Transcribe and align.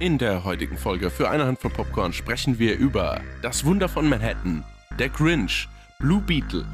In 0.00 0.18
der 0.18 0.42
heutigen 0.42 0.76
Folge 0.76 1.08
für 1.08 1.30
eine 1.30 1.46
Hand 1.46 1.60
von 1.60 1.70
Popcorn 1.70 2.12
sprechen 2.12 2.58
wir 2.58 2.76
über 2.76 3.20
Das 3.42 3.64
Wunder 3.64 3.88
von 3.88 4.08
Manhattan, 4.08 4.64
Der 4.98 5.08
Grinch, 5.08 5.68
Blue 6.00 6.20
Beetle, 6.20 6.66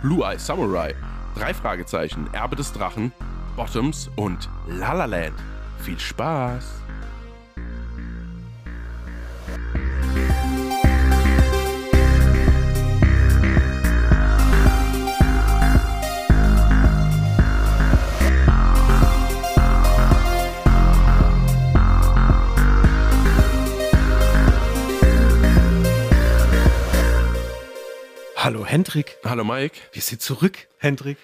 Blue 0.00 0.24
Eye 0.24 0.38
Samurai, 0.38 0.94
drei 1.34 1.52
Fragezeichen, 1.52 2.28
Erbe 2.32 2.54
des 2.54 2.72
Drachen, 2.72 3.12
Bottoms 3.56 4.08
und 4.14 4.48
La 4.68 4.92
La 4.92 5.06
Land. 5.06 5.34
Viel 5.80 5.98
Spaß! 5.98 6.87
Hendrik. 28.68 29.16
Hallo 29.24 29.44
Mike. 29.44 29.80
Wir 29.92 30.02
sind 30.02 30.20
zurück, 30.20 30.68
Hendrik. 30.76 31.16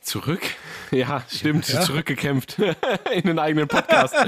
Zurück? 0.00 0.40
Ja, 0.92 1.24
stimmt. 1.28 1.66
Ja. 1.68 1.80
Zurückgekämpft 1.80 2.58
in 3.12 3.22
den 3.22 3.38
eigenen 3.40 3.66
Podcast. 3.66 4.14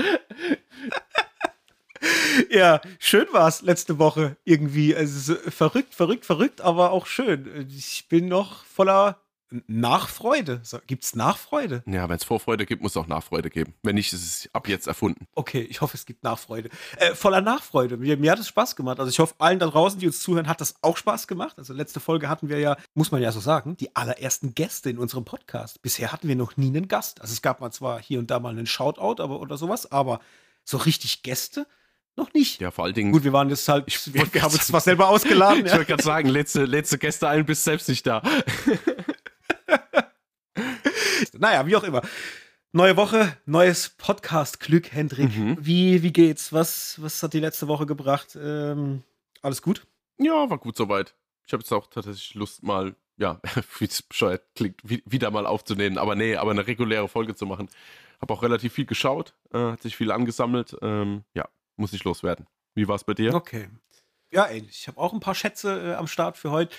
Ja, 2.50 2.82
schön 2.98 3.26
war 3.32 3.48
es 3.48 3.62
letzte 3.62 3.98
Woche 3.98 4.36
irgendwie. 4.44 4.94
Also 4.94 5.34
so 5.34 5.50
verrückt, 5.50 5.94
verrückt, 5.94 6.26
verrückt, 6.26 6.60
aber 6.60 6.90
auch 6.90 7.06
schön. 7.06 7.66
Ich 7.74 8.08
bin 8.10 8.28
noch 8.28 8.64
voller 8.66 9.23
Nachfreude. 9.66 10.60
So, 10.62 10.78
Gibt's 10.86 11.14
Nachfreude? 11.14 11.82
Ja, 11.86 12.08
wenn 12.08 12.16
es 12.16 12.24
Vorfreude 12.24 12.66
gibt, 12.66 12.82
muss 12.82 12.92
es 12.92 12.96
auch 12.96 13.06
Nachfreude 13.06 13.50
geben. 13.50 13.74
Wenn 13.82 13.94
nicht, 13.94 14.12
ist 14.12 14.24
es 14.24 14.50
ab 14.52 14.68
jetzt 14.68 14.86
erfunden. 14.86 15.26
Okay, 15.34 15.62
ich 15.62 15.80
hoffe, 15.80 15.96
es 15.96 16.06
gibt 16.06 16.24
Nachfreude. 16.24 16.70
Äh, 16.96 17.14
voller 17.14 17.40
Nachfreude. 17.40 17.96
Mir, 17.96 18.16
mir 18.16 18.32
hat 18.32 18.38
es 18.38 18.48
Spaß 18.48 18.76
gemacht. 18.76 18.98
Also 18.98 19.10
ich 19.10 19.18
hoffe, 19.18 19.34
allen 19.38 19.58
da 19.58 19.66
draußen, 19.66 19.98
die 19.98 20.06
uns 20.06 20.20
zuhören, 20.20 20.48
hat 20.48 20.60
das 20.60 20.74
auch 20.82 20.96
Spaß 20.96 21.26
gemacht. 21.26 21.58
Also 21.58 21.72
letzte 21.72 22.00
Folge 22.00 22.28
hatten 22.28 22.48
wir 22.48 22.58
ja, 22.58 22.76
muss 22.94 23.10
man 23.10 23.22
ja 23.22 23.32
so 23.32 23.40
sagen, 23.40 23.76
die 23.76 23.94
allerersten 23.94 24.54
Gäste 24.54 24.90
in 24.90 24.98
unserem 24.98 25.24
Podcast. 25.24 25.82
Bisher 25.82 26.12
hatten 26.12 26.28
wir 26.28 26.36
noch 26.36 26.56
nie 26.56 26.68
einen 26.68 26.88
Gast. 26.88 27.20
Also 27.20 27.32
es 27.32 27.42
gab 27.42 27.60
mal 27.60 27.70
zwar 27.70 28.00
hier 28.00 28.18
und 28.18 28.30
da 28.30 28.40
mal 28.40 28.50
einen 28.50 28.66
Shoutout 28.66 29.22
aber, 29.22 29.40
oder 29.40 29.56
sowas, 29.56 29.90
aber 29.90 30.20
so 30.64 30.78
richtig 30.78 31.22
Gäste 31.22 31.66
noch 32.16 32.32
nicht. 32.32 32.60
Ja, 32.60 32.70
vor 32.70 32.84
allen 32.84 32.94
Dingen. 32.94 33.12
Gut, 33.12 33.24
wir 33.24 33.32
waren 33.32 33.48
jetzt 33.50 33.68
halt, 33.68 33.84
Ich 33.86 34.14
wir 34.14 34.42
haben 34.42 34.52
uns 34.52 34.66
zwar 34.66 34.80
selber 34.80 35.08
ausgeladen. 35.10 35.66
Ich 35.66 35.72
ja. 35.72 35.78
wollte 35.78 35.86
gerade 35.86 36.02
sagen, 36.02 36.28
letzte, 36.28 36.64
letzte 36.64 36.98
Gäste 36.98 37.28
ein, 37.28 37.44
bist 37.44 37.64
selbst 37.64 37.88
nicht 37.88 38.06
da. 38.06 38.22
Naja, 41.38 41.66
wie 41.66 41.76
auch 41.76 41.84
immer. 41.84 42.02
Neue 42.72 42.96
Woche, 42.96 43.36
neues 43.46 43.90
Podcast-Glück, 43.90 44.92
Hendrik. 44.92 45.36
Mhm. 45.36 45.56
Wie, 45.60 46.02
wie 46.02 46.12
geht's? 46.12 46.52
Was, 46.52 47.00
was 47.00 47.22
hat 47.22 47.32
die 47.32 47.40
letzte 47.40 47.68
Woche 47.68 47.86
gebracht? 47.86 48.36
Ähm, 48.40 49.04
alles 49.42 49.62
gut? 49.62 49.86
Ja, 50.18 50.50
war 50.50 50.58
gut 50.58 50.76
soweit. 50.76 51.14
Ich 51.46 51.52
habe 51.52 51.62
jetzt 51.62 51.72
auch 51.72 51.86
tatsächlich 51.86 52.34
Lust, 52.34 52.62
mal, 52.62 52.96
ja, 53.16 53.40
wie 53.78 53.84
es 53.84 54.02
bescheuert 54.02 54.42
klingt, 54.56 54.80
wie, 54.82 55.02
wieder 55.06 55.30
mal 55.30 55.46
aufzunehmen. 55.46 55.98
Aber 55.98 56.16
nee, 56.16 56.36
aber 56.36 56.50
eine 56.50 56.66
reguläre 56.66 57.08
Folge 57.08 57.34
zu 57.34 57.46
machen. 57.46 57.68
Habe 58.20 58.32
auch 58.32 58.42
relativ 58.42 58.72
viel 58.72 58.86
geschaut, 58.86 59.34
äh, 59.52 59.58
hat 59.58 59.82
sich 59.82 59.96
viel 59.96 60.10
angesammelt. 60.10 60.76
Ähm, 60.82 61.22
ja, 61.34 61.48
muss 61.76 61.92
ich 61.92 62.02
loswerden. 62.04 62.46
Wie 62.74 62.88
war 62.88 62.96
es 62.96 63.04
bei 63.04 63.14
dir? 63.14 63.34
Okay. 63.34 63.68
Ja, 64.32 64.48
ähnlich. 64.48 64.80
Ich 64.80 64.88
habe 64.88 64.98
auch 64.98 65.12
ein 65.12 65.20
paar 65.20 65.36
Schätze 65.36 65.92
äh, 65.92 65.94
am 65.94 66.08
Start 66.08 66.36
für 66.36 66.50
heute. 66.50 66.74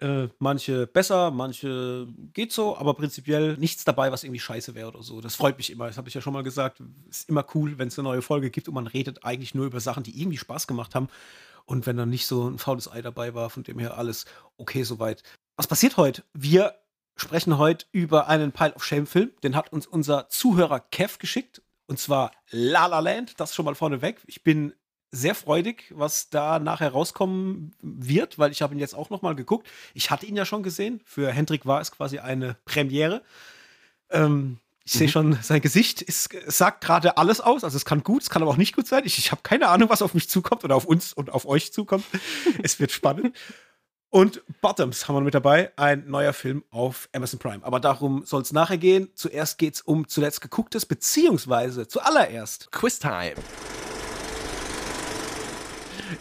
Äh, 0.00 0.28
manche 0.38 0.86
besser, 0.86 1.30
manche 1.30 2.08
geht 2.32 2.52
so, 2.52 2.76
aber 2.76 2.94
prinzipiell 2.94 3.56
nichts 3.56 3.84
dabei, 3.84 4.10
was 4.10 4.24
irgendwie 4.24 4.40
scheiße 4.40 4.74
wäre 4.74 4.88
oder 4.88 5.02
so. 5.02 5.20
Das 5.20 5.36
freut 5.36 5.56
mich 5.56 5.70
immer. 5.70 5.86
Das 5.86 5.96
habe 5.96 6.08
ich 6.08 6.14
ja 6.14 6.20
schon 6.20 6.32
mal 6.32 6.42
gesagt. 6.42 6.82
Ist 7.08 7.28
immer 7.28 7.46
cool, 7.54 7.78
wenn 7.78 7.88
es 7.88 7.98
eine 7.98 8.08
neue 8.08 8.22
Folge 8.22 8.50
gibt 8.50 8.68
und 8.68 8.74
man 8.74 8.86
redet 8.86 9.24
eigentlich 9.24 9.54
nur 9.54 9.66
über 9.66 9.80
Sachen, 9.80 10.02
die 10.02 10.20
irgendwie 10.20 10.38
Spaß 10.38 10.66
gemacht 10.66 10.94
haben. 10.94 11.08
Und 11.64 11.86
wenn 11.86 11.96
dann 11.96 12.10
nicht 12.10 12.26
so 12.26 12.48
ein 12.48 12.58
faules 12.58 12.90
Ei 12.90 13.02
dabei 13.02 13.34
war, 13.34 13.50
von 13.50 13.62
dem 13.62 13.78
her 13.78 13.96
alles 13.96 14.26
okay 14.56 14.82
soweit. 14.82 15.22
Was 15.56 15.66
passiert 15.66 15.96
heute? 15.96 16.24
Wir 16.34 16.74
sprechen 17.16 17.56
heute 17.58 17.86
über 17.92 18.26
einen 18.28 18.52
Pile 18.52 18.74
of 18.74 18.84
Shame-Film. 18.84 19.30
Den 19.42 19.54
hat 19.56 19.72
uns 19.72 19.86
unser 19.86 20.28
Zuhörer 20.28 20.80
Kev 20.80 21.18
geschickt. 21.18 21.62
Und 21.86 21.98
zwar 21.98 22.32
La 22.50 22.86
La 22.86 22.98
Land. 22.98 23.38
Das 23.38 23.54
schon 23.54 23.64
mal 23.64 23.74
vorneweg. 23.74 24.20
Ich 24.26 24.42
bin 24.42 24.74
sehr 25.14 25.34
freudig, 25.34 25.92
was 25.94 26.28
da 26.30 26.58
nachher 26.58 26.90
rauskommen 26.92 27.74
wird, 27.80 28.38
weil 28.38 28.50
ich 28.52 28.62
habe 28.62 28.74
ihn 28.74 28.80
jetzt 28.80 28.94
auch 28.94 29.10
noch 29.10 29.22
mal 29.22 29.34
geguckt. 29.34 29.68
Ich 29.94 30.10
hatte 30.10 30.26
ihn 30.26 30.36
ja 30.36 30.44
schon 30.44 30.62
gesehen. 30.62 31.00
Für 31.04 31.30
Hendrik 31.30 31.66
war 31.66 31.80
es 31.80 31.92
quasi 31.92 32.18
eine 32.18 32.56
Premiere. 32.64 33.22
Ähm, 34.10 34.58
ich 34.84 34.92
sehe 34.92 35.06
Mhm. 35.06 35.10
schon, 35.10 35.38
sein 35.40 35.62
Gesicht 35.62 36.02
ist, 36.02 36.34
es 36.34 36.58
sagt 36.58 36.84
gerade 36.84 37.16
alles 37.16 37.40
aus. 37.40 37.64
Also 37.64 37.76
es 37.76 37.84
kann 37.86 38.02
gut, 38.04 38.22
es 38.22 38.30
kann 38.30 38.42
aber 38.42 38.50
auch 38.50 38.58
nicht 38.58 38.76
gut 38.76 38.86
sein. 38.86 39.02
Ich, 39.06 39.16
ich 39.18 39.30
habe 39.30 39.40
keine 39.42 39.68
Ahnung, 39.68 39.88
was 39.88 40.02
auf 40.02 40.12
mich 40.12 40.28
zukommt 40.28 40.62
oder 40.64 40.76
auf 40.76 40.84
uns 40.84 41.12
und 41.14 41.30
auf 41.30 41.46
euch 41.46 41.72
zukommt. 41.72 42.04
es 42.62 42.78
wird 42.80 42.92
spannend. 42.92 43.34
Und 44.10 44.42
Bottoms 44.60 45.08
haben 45.08 45.16
wir 45.16 45.22
mit 45.22 45.34
dabei, 45.34 45.72
ein 45.76 46.06
neuer 46.06 46.32
Film 46.32 46.62
auf 46.70 47.08
Amazon 47.12 47.40
Prime. 47.40 47.64
Aber 47.64 47.80
darum 47.80 48.24
soll 48.24 48.42
es 48.42 48.52
nachher 48.52 48.78
gehen. 48.78 49.08
Zuerst 49.14 49.58
geht 49.58 49.74
es 49.74 49.80
um 49.80 50.06
zuletzt 50.06 50.40
gegucktes, 50.40 50.86
beziehungsweise 50.86 51.88
zuallererst. 51.88 52.70
Quiztime. 52.70 53.34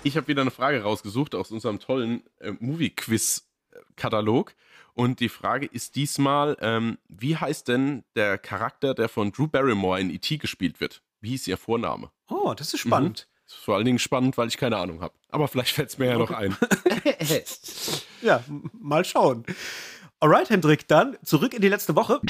Ich 0.03 0.17
habe 0.17 0.27
wieder 0.27 0.41
eine 0.41 0.51
Frage 0.51 0.81
rausgesucht 0.83 1.35
aus 1.35 1.51
unserem 1.51 1.79
tollen 1.79 2.23
äh, 2.39 2.51
Movie-Quiz-Katalog. 2.59 4.53
Und 4.93 5.19
die 5.19 5.29
Frage 5.29 5.65
ist 5.65 5.95
diesmal, 5.95 6.55
ähm, 6.61 6.97
wie 7.07 7.35
heißt 7.35 7.67
denn 7.67 8.03
der 8.15 8.37
Charakter, 8.37 8.93
der 8.93 9.09
von 9.09 9.31
Drew 9.31 9.47
Barrymore 9.47 9.99
in 9.99 10.09
E.T. 10.11 10.37
gespielt 10.37 10.79
wird? 10.79 11.01
Wie 11.19 11.29
hieß 11.29 11.47
ihr 11.47 11.57
Vorname? 11.57 12.11
Oh, 12.29 12.53
das 12.53 12.73
ist 12.73 12.81
spannend. 12.81 13.27
Das 13.45 13.55
ist 13.55 13.63
vor 13.63 13.75
allen 13.75 13.85
Dingen 13.85 13.99
spannend, 13.99 14.37
weil 14.37 14.47
ich 14.47 14.57
keine 14.57 14.77
Ahnung 14.77 15.01
habe. 15.01 15.13
Aber 15.29 15.47
vielleicht 15.47 15.73
fällt 15.73 15.89
es 15.89 15.97
mir 15.97 16.07
ja 16.07 16.17
noch 16.17 16.31
ein. 16.31 16.55
Ja, 18.21 18.41
mal 18.79 19.03
schauen. 19.03 19.45
Alright, 20.21 20.49
Hendrik, 20.49 20.87
dann 20.87 21.17
zurück 21.25 21.53
in 21.53 21.61
die 21.61 21.67
letzte 21.67 21.95
Woche. 21.97 22.21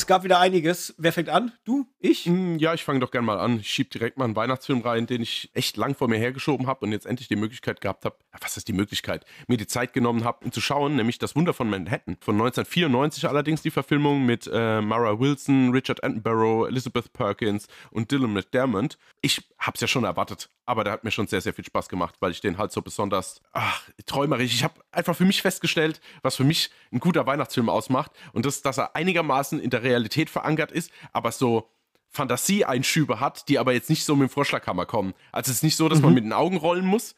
Es 0.00 0.06
gab 0.06 0.24
wieder 0.24 0.40
einiges. 0.40 0.94
Wer 0.96 1.12
fängt 1.12 1.28
an? 1.28 1.52
Du? 1.66 1.86
Ich? 1.98 2.24
Hm, 2.24 2.58
Ja, 2.58 2.72
ich 2.72 2.84
fange 2.84 3.00
doch 3.00 3.10
gerne 3.10 3.26
mal 3.26 3.38
an. 3.38 3.60
Ich 3.60 3.68
schiebe 3.68 3.90
direkt 3.90 4.16
mal 4.16 4.24
einen 4.24 4.34
Weihnachtsfilm 4.34 4.80
rein, 4.80 5.06
den 5.06 5.20
ich 5.20 5.50
echt 5.52 5.76
lang 5.76 5.94
vor 5.94 6.08
mir 6.08 6.16
hergeschoben 6.16 6.66
habe 6.68 6.86
und 6.86 6.92
jetzt 6.92 7.04
endlich 7.04 7.28
die 7.28 7.36
Möglichkeit 7.36 7.82
gehabt 7.82 8.06
habe, 8.06 8.16
was 8.40 8.56
ist 8.56 8.66
die 8.68 8.72
Möglichkeit, 8.72 9.26
mir 9.46 9.58
die 9.58 9.66
Zeit 9.66 9.92
genommen 9.92 10.24
habe, 10.24 10.42
ihn 10.46 10.52
zu 10.52 10.62
schauen, 10.62 10.96
nämlich 10.96 11.18
Das 11.18 11.36
Wunder 11.36 11.52
von 11.52 11.68
Manhattan. 11.68 12.16
Von 12.22 12.36
1994 12.36 13.28
allerdings 13.28 13.60
die 13.60 13.70
Verfilmung 13.70 14.24
mit 14.24 14.48
äh, 14.50 14.80
Mara 14.80 15.20
Wilson, 15.20 15.70
Richard 15.70 16.02
Attenborough, 16.02 16.66
Elizabeth 16.66 17.12
Perkins 17.12 17.66
und 17.90 18.10
Dylan 18.10 18.32
McDermott. 18.32 18.96
Ich 19.20 19.50
hab's 19.58 19.82
ja 19.82 19.86
schon 19.86 20.04
erwartet, 20.04 20.48
aber 20.64 20.82
der 20.82 20.94
hat 20.94 21.04
mir 21.04 21.10
schon 21.10 21.26
sehr, 21.26 21.42
sehr 21.42 21.52
viel 21.52 21.66
Spaß 21.66 21.90
gemacht, 21.90 22.14
weil 22.20 22.30
ich 22.30 22.40
den 22.40 22.56
halt 22.56 22.72
so 22.72 22.80
besonders 22.80 23.42
ach, 23.52 23.82
träumerisch. 24.06 24.54
Ich 24.54 24.64
habe 24.64 24.80
einfach 24.92 25.14
für 25.14 25.26
mich 25.26 25.42
festgestellt, 25.42 26.00
was 26.22 26.36
für 26.36 26.44
mich 26.44 26.70
ein 26.90 27.00
guter 27.00 27.26
Weihnachtsfilm 27.26 27.68
ausmacht 27.68 28.12
und 28.32 28.46
das, 28.46 28.62
dass 28.62 28.78
er 28.78 28.96
einigermaßen 28.96 29.60
in 29.60 29.68
der 29.68 29.82
Realität 29.90 30.30
verankert 30.30 30.72
ist, 30.72 30.90
aber 31.12 31.32
so 31.32 31.68
Fantasieeinschübe 32.12 33.20
hat, 33.20 33.48
die 33.48 33.58
aber 33.58 33.72
jetzt 33.72 33.90
nicht 33.90 34.04
so 34.04 34.16
mit 34.16 34.28
dem 34.28 34.32
Vorschlaghammer 34.32 34.86
kommen. 34.86 35.14
Also 35.32 35.50
es 35.50 35.58
ist 35.58 35.62
nicht 35.62 35.76
so, 35.76 35.88
dass 35.88 36.00
man 36.00 36.14
mit 36.14 36.24
den 36.24 36.32
Augen 36.32 36.56
rollen 36.56 36.84
muss, 36.84 37.14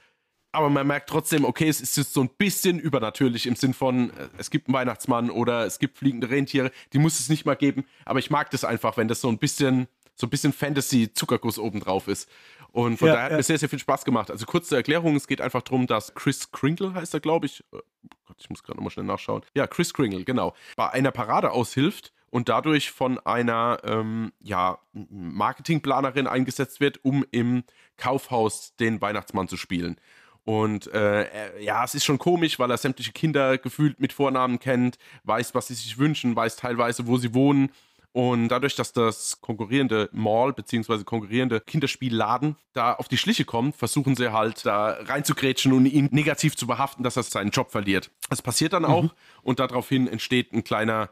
aber 0.53 0.69
man 0.69 0.87
merkt 0.87 1.09
trotzdem, 1.09 1.45
okay, 1.47 1.69
es 1.69 1.81
ist 1.81 1.97
jetzt 1.97 2.13
so 2.13 2.21
ein 2.21 2.29
bisschen 2.37 2.79
übernatürlich 2.79 3.47
im 3.47 3.57
Sinn 3.57 3.73
von, 3.73 4.11
äh, 4.11 4.29
es 4.37 4.51
gibt 4.51 4.69
einen 4.69 4.75
Weihnachtsmann 4.75 5.31
oder 5.31 5.65
es 5.65 5.79
gibt 5.79 5.97
fliegende 5.97 6.29
Rentiere, 6.29 6.71
die 6.93 6.99
muss 6.99 7.19
es 7.21 7.31
nicht 7.31 7.47
mal 7.47 7.57
geben, 7.57 7.87
aber 8.05 8.19
ich 8.19 8.31
mag 8.31 8.51
das 8.51 8.65
einfach, 8.65 8.99
wenn 8.99 9.09
das 9.09 9.23
so 9.23 9.29
ein 9.29 9.39
bisschen, 9.39 9.89
so 10.15 10.27
ein 10.27 10.31
bisschen 10.31 10.53
Fantasy-Zuckerguss 10.53 11.59
obendrauf 11.59 12.07
ist. 12.07 12.29
Und 12.71 12.99
von 12.99 13.09
Ja, 13.09 13.15
daher 13.15 13.25
hat 13.25 13.31
ja. 13.33 13.37
mir 13.39 13.43
sehr, 13.43 13.59
sehr 13.59 13.69
viel 13.69 13.79
Spaß 13.79 14.05
gemacht. 14.05 14.31
Also 14.31 14.47
kurze 14.47 14.77
Erklärung, 14.77 15.17
es 15.17 15.27
geht 15.27 15.41
einfach 15.41 15.63
darum, 15.63 15.87
dass 15.87 16.15
Chris 16.15 16.53
Kringle 16.53 16.95
heißt 16.95 17.13
er, 17.15 17.21
glaube 17.21 17.47
ich. 17.47 17.61
Äh, 17.73 17.79
Gott, 18.27 18.37
ich 18.39 18.49
muss 18.51 18.63
gerade 18.63 18.77
nochmal 18.79 18.91
schnell 18.91 19.05
nachschauen. 19.07 19.43
Ja, 19.55 19.67
Chris 19.67 19.93
Kringle, 19.93 20.25
genau. 20.25 20.55
Bei 20.77 20.91
einer 20.91 21.11
Parade 21.13 21.51
aushilft 21.51 22.13
und 22.33 22.49
dadurch 22.49 22.91
von 22.91 23.19
einer 23.21 23.79
ähm, 23.85 24.33
ja, 24.41 24.79
Marketingplanerin 24.93 26.27
eingesetzt 26.27 26.81
wird, 26.81 27.05
um 27.05 27.25
im 27.31 27.63
Kaufhaus 27.99 28.75
den 28.77 29.01
Weihnachtsmann 29.01 29.49
zu 29.49 29.57
spielen. 29.59 29.97
Und 30.45 30.87
äh, 30.93 31.25
er- 31.25 31.61
ja, 31.61 31.85
es 31.85 31.95
ist 31.95 32.05
schon 32.05 32.19
komisch, 32.19 32.59
weil 32.59 32.71
er 32.71 32.79
sämtliche 32.79 33.13
Kinder 33.13 33.59
gefühlt 33.59 34.01
mit 34.01 34.13
Vornamen 34.13 34.59
kennt, 34.59 34.97
weiß, 35.25 35.55
was 35.55 35.69
sie 35.69 35.75
sich 35.75 35.99
wünschen, 35.99 36.35
weiß 36.35 36.57
teilweise, 36.57 37.07
wo 37.07 37.19
sie 37.19 37.35
wohnen. 37.35 37.71
Und 38.13 38.49
dadurch, 38.49 38.75
dass 38.77 38.93
das 38.93 39.41
konkurrierende 39.41 40.09
Mall 40.13 40.53
bzw. 40.53 41.05
konkurrierende 41.05 41.61
Kinderspielladen 41.61 42.57
da 42.73 42.95
auf 42.95 43.09
die 43.09 43.17
Schliche 43.19 43.45
kommt, 43.45 43.77
versuchen 43.77 44.17
sie 44.17 44.33
halt 44.33 44.65
da 44.67 44.97
reinzugrätschen 45.01 45.73
und 45.73 45.87
ihn 45.87 46.09
negativ 46.13 46.57
zu 46.57 46.67
behaften, 46.67 47.05
dass 47.05 47.17
er 47.17 47.23
seinen 47.23 47.51
Job 47.51 47.71
verliert. 47.71 48.11
Das 48.29 48.43
passiert 48.43 48.73
dann 48.73 48.85
auch 48.85 49.15
und 49.43 49.61
daraufhin 49.61 50.09
entsteht 50.09 50.53
ein 50.53 50.63
kleiner, 50.65 51.09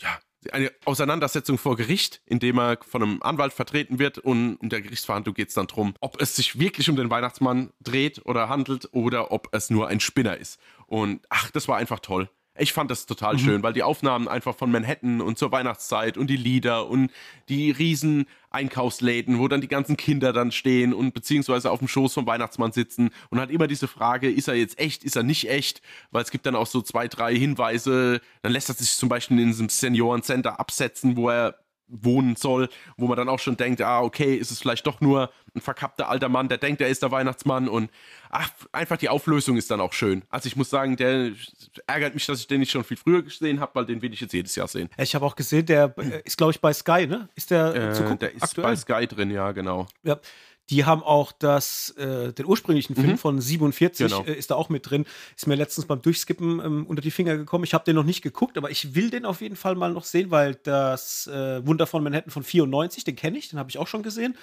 ja, 0.00 0.18
eine 0.52 0.72
Auseinandersetzung 0.84 1.58
vor 1.58 1.76
Gericht, 1.76 2.22
in 2.24 2.38
dem 2.38 2.58
er 2.58 2.78
von 2.86 3.02
einem 3.02 3.22
Anwalt 3.22 3.52
vertreten 3.52 3.98
wird 3.98 4.18
und 4.18 4.56
in 4.62 4.70
der 4.70 4.80
Gerichtsverhandlung 4.80 5.34
geht 5.34 5.48
es 5.48 5.54
dann 5.54 5.66
darum, 5.66 5.94
ob 6.00 6.20
es 6.20 6.36
sich 6.36 6.58
wirklich 6.58 6.88
um 6.88 6.96
den 6.96 7.10
Weihnachtsmann 7.10 7.70
dreht 7.80 8.24
oder 8.24 8.48
handelt 8.48 8.88
oder 8.92 9.32
ob 9.32 9.48
es 9.52 9.70
nur 9.70 9.88
ein 9.88 10.00
Spinner 10.00 10.36
ist. 10.36 10.58
Und 10.86 11.26
ach, 11.28 11.50
das 11.50 11.68
war 11.68 11.76
einfach 11.76 12.00
toll. 12.00 12.30
Ich 12.58 12.72
fand 12.72 12.90
das 12.90 13.06
total 13.06 13.38
schön, 13.38 13.62
weil 13.62 13.72
die 13.72 13.82
Aufnahmen 13.82 14.28
einfach 14.28 14.54
von 14.54 14.70
Manhattan 14.70 15.20
und 15.20 15.38
zur 15.38 15.52
Weihnachtszeit 15.52 16.18
und 16.18 16.28
die 16.28 16.36
Lieder 16.36 16.88
und 16.88 17.10
die 17.48 17.70
riesen 17.70 18.26
Einkaufsläden, 18.50 19.38
wo 19.38 19.48
dann 19.48 19.60
die 19.60 19.68
ganzen 19.68 19.96
Kinder 19.96 20.32
dann 20.32 20.52
stehen 20.52 20.92
und 20.92 21.14
beziehungsweise 21.14 21.70
auf 21.70 21.78
dem 21.78 21.88
Schoß 21.88 22.14
vom 22.14 22.26
Weihnachtsmann 22.26 22.72
sitzen 22.72 23.10
und 23.30 23.40
hat 23.40 23.50
immer 23.50 23.66
diese 23.66 23.88
Frage, 23.88 24.30
ist 24.30 24.48
er 24.48 24.54
jetzt 24.54 24.78
echt, 24.78 25.04
ist 25.04 25.16
er 25.16 25.22
nicht 25.22 25.48
echt? 25.48 25.80
Weil 26.10 26.22
es 26.22 26.30
gibt 26.30 26.46
dann 26.46 26.56
auch 26.56 26.66
so 26.66 26.82
zwei, 26.82 27.08
drei 27.08 27.34
Hinweise, 27.34 28.20
dann 28.42 28.52
lässt 28.52 28.68
er 28.68 28.74
sich 28.74 28.90
zum 28.90 29.08
Beispiel 29.08 29.38
in 29.38 29.48
diesem 29.48 29.68
Seniorencenter 29.68 30.58
absetzen, 30.58 31.16
wo 31.16 31.30
er 31.30 31.56
wohnen 31.90 32.36
soll, 32.36 32.68
wo 32.96 33.06
man 33.06 33.16
dann 33.16 33.28
auch 33.28 33.38
schon 33.38 33.56
denkt, 33.56 33.82
ah, 33.82 34.00
okay, 34.00 34.34
ist 34.34 34.50
es 34.50 34.60
vielleicht 34.60 34.86
doch 34.86 35.00
nur 35.00 35.30
ein 35.54 35.60
verkappter 35.60 36.08
alter 36.08 36.28
Mann, 36.28 36.48
der 36.48 36.58
denkt, 36.58 36.80
er 36.80 36.88
ist 36.88 37.02
der 37.02 37.10
Weihnachtsmann 37.10 37.68
und 37.68 37.90
ach, 38.30 38.50
einfach 38.72 38.96
die 38.96 39.08
Auflösung 39.08 39.56
ist 39.56 39.70
dann 39.70 39.80
auch 39.80 39.92
schön. 39.92 40.22
Also 40.30 40.46
ich 40.46 40.56
muss 40.56 40.70
sagen, 40.70 40.96
der 40.96 41.32
ärgert 41.86 42.14
mich, 42.14 42.26
dass 42.26 42.40
ich 42.40 42.46
den 42.46 42.60
nicht 42.60 42.70
schon 42.70 42.84
viel 42.84 42.96
früher 42.96 43.22
gesehen 43.22 43.60
habe, 43.60 43.74
weil 43.74 43.86
den 43.86 44.00
will 44.02 44.12
ich 44.12 44.20
jetzt 44.20 44.32
jedes 44.32 44.54
Jahr 44.54 44.68
sehen. 44.68 44.88
Ich 44.96 45.14
habe 45.14 45.26
auch 45.26 45.34
gesehen, 45.34 45.66
der 45.66 45.92
äh, 45.98 46.22
ist, 46.24 46.36
glaube 46.36 46.52
ich, 46.52 46.60
bei 46.60 46.72
Sky, 46.72 47.06
ne? 47.06 47.28
Ist 47.34 47.50
der 47.50 47.74
äh, 47.74 47.92
zu 47.92 48.02
gucken? 48.02 48.18
Der 48.20 48.34
ist 48.34 48.42
aktuell? 48.42 48.68
bei 48.68 48.76
Sky 48.76 49.06
drin, 49.06 49.30
ja, 49.30 49.50
genau. 49.52 49.88
Ja. 50.02 50.18
Die 50.70 50.84
haben 50.84 51.02
auch 51.02 51.32
das, 51.32 51.90
äh, 51.98 52.32
den 52.32 52.46
ursprünglichen 52.46 52.94
Film 52.94 53.10
mhm. 53.10 53.18
von 53.18 53.40
47, 53.40 54.06
genau. 54.06 54.24
äh, 54.24 54.34
ist 54.34 54.50
da 54.50 54.54
auch 54.54 54.68
mit 54.68 54.88
drin. 54.88 55.04
Ist 55.36 55.46
mir 55.46 55.56
letztens 55.56 55.86
beim 55.86 56.00
Durchskippen 56.00 56.60
ähm, 56.60 56.86
unter 56.86 57.02
die 57.02 57.10
Finger 57.10 57.36
gekommen. 57.36 57.64
Ich 57.64 57.74
habe 57.74 57.84
den 57.84 57.96
noch 57.96 58.04
nicht 58.04 58.22
geguckt, 58.22 58.56
aber 58.56 58.70
ich 58.70 58.94
will 58.94 59.10
den 59.10 59.26
auf 59.26 59.40
jeden 59.40 59.56
Fall 59.56 59.74
mal 59.74 59.92
noch 59.92 60.04
sehen, 60.04 60.30
weil 60.30 60.54
das 60.54 61.26
äh, 61.26 61.66
Wunder 61.66 61.86
von 61.86 62.02
Manhattan 62.04 62.30
von 62.30 62.44
94, 62.44 63.04
den 63.04 63.16
kenne 63.16 63.36
ich, 63.36 63.48
den 63.48 63.58
habe 63.58 63.68
ich 63.68 63.78
auch 63.78 63.88
schon 63.88 64.02
gesehen. 64.02 64.36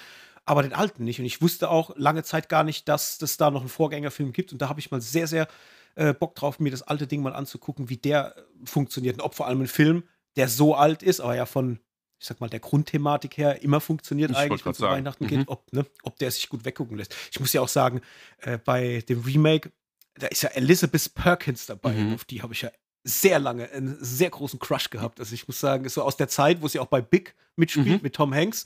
Aber 0.45 0.63
den 0.63 0.73
alten 0.73 1.03
nicht. 1.03 1.19
Und 1.19 1.25
ich 1.25 1.41
wusste 1.41 1.69
auch 1.69 1.91
lange 1.97 2.23
Zeit 2.23 2.47
gar 2.47 2.63
nicht, 2.63 2.87
dass 2.87 3.21
es 3.21 3.37
da 3.37 3.51
noch 3.51 3.61
einen 3.61 3.69
Vorgängerfilm 3.69 4.31
gibt. 4.31 4.53
Und 4.53 4.61
da 4.61 4.69
habe 4.69 4.79
ich 4.79 4.91
mal 4.91 5.01
sehr, 5.01 5.27
sehr 5.27 5.47
äh, 5.95 6.13
Bock 6.13 6.35
drauf, 6.35 6.59
mir 6.59 6.71
das 6.71 6.83
alte 6.83 7.07
Ding 7.07 7.21
mal 7.21 7.33
anzugucken, 7.33 7.89
wie 7.89 7.97
der 7.97 8.35
funktioniert. 8.63 9.15
Und 9.15 9.21
ob 9.21 9.35
vor 9.35 9.47
allem 9.47 9.61
ein 9.61 9.67
Film, 9.67 10.03
der 10.37 10.47
so 10.47 10.75
alt 10.75 11.03
ist, 11.03 11.19
aber 11.19 11.35
ja 11.35 11.45
von 11.45 11.79
ich 12.19 12.25
sag 12.25 12.39
mal, 12.39 12.49
der 12.49 12.59
Grundthematik 12.59 13.37
her 13.37 13.61
immer 13.61 13.79
funktioniert 13.79 14.31
ich 14.31 14.37
eigentlich, 14.37 14.65
wenn 14.65 14.71
es 14.71 14.79
um 14.79 14.89
Weihnachten 14.89 15.25
mhm. 15.25 15.29
geht, 15.29 15.47
ob, 15.47 15.71
ne, 15.71 15.85
ob 16.03 16.17
der 16.17 16.31
sich 16.31 16.49
gut 16.49 16.65
weggucken 16.65 16.97
lässt. 16.97 17.15
Ich 17.31 17.39
muss 17.39 17.53
ja 17.53 17.61
auch 17.61 17.67
sagen, 17.67 18.01
äh, 18.39 18.57
bei 18.57 19.03
dem 19.07 19.21
Remake, 19.21 19.71
da 20.15 20.27
ist 20.27 20.41
ja 20.41 20.49
Elizabeth 20.49 21.13
Perkins 21.13 21.67
dabei. 21.67 21.93
Mhm. 21.93 22.15
Auf 22.15 22.25
die 22.25 22.41
habe 22.41 22.53
ich 22.53 22.63
ja 22.63 22.71
sehr 23.03 23.39
lange 23.39 23.69
einen 23.71 23.97
sehr 24.01 24.29
großen 24.29 24.59
Crush 24.59 24.89
gehabt. 24.89 25.19
Also 25.19 25.33
ich 25.33 25.47
muss 25.47 25.59
sagen, 25.59 25.87
so 25.89 26.01
aus 26.01 26.17
der 26.17 26.27
Zeit, 26.27 26.61
wo 26.61 26.67
sie 26.67 26.79
auch 26.79 26.87
bei 26.87 27.01
Big 27.01 27.35
mitspielt, 27.55 27.87
mhm. 27.87 27.99
mit 28.01 28.15
Tom 28.15 28.33
Hanks. 28.33 28.65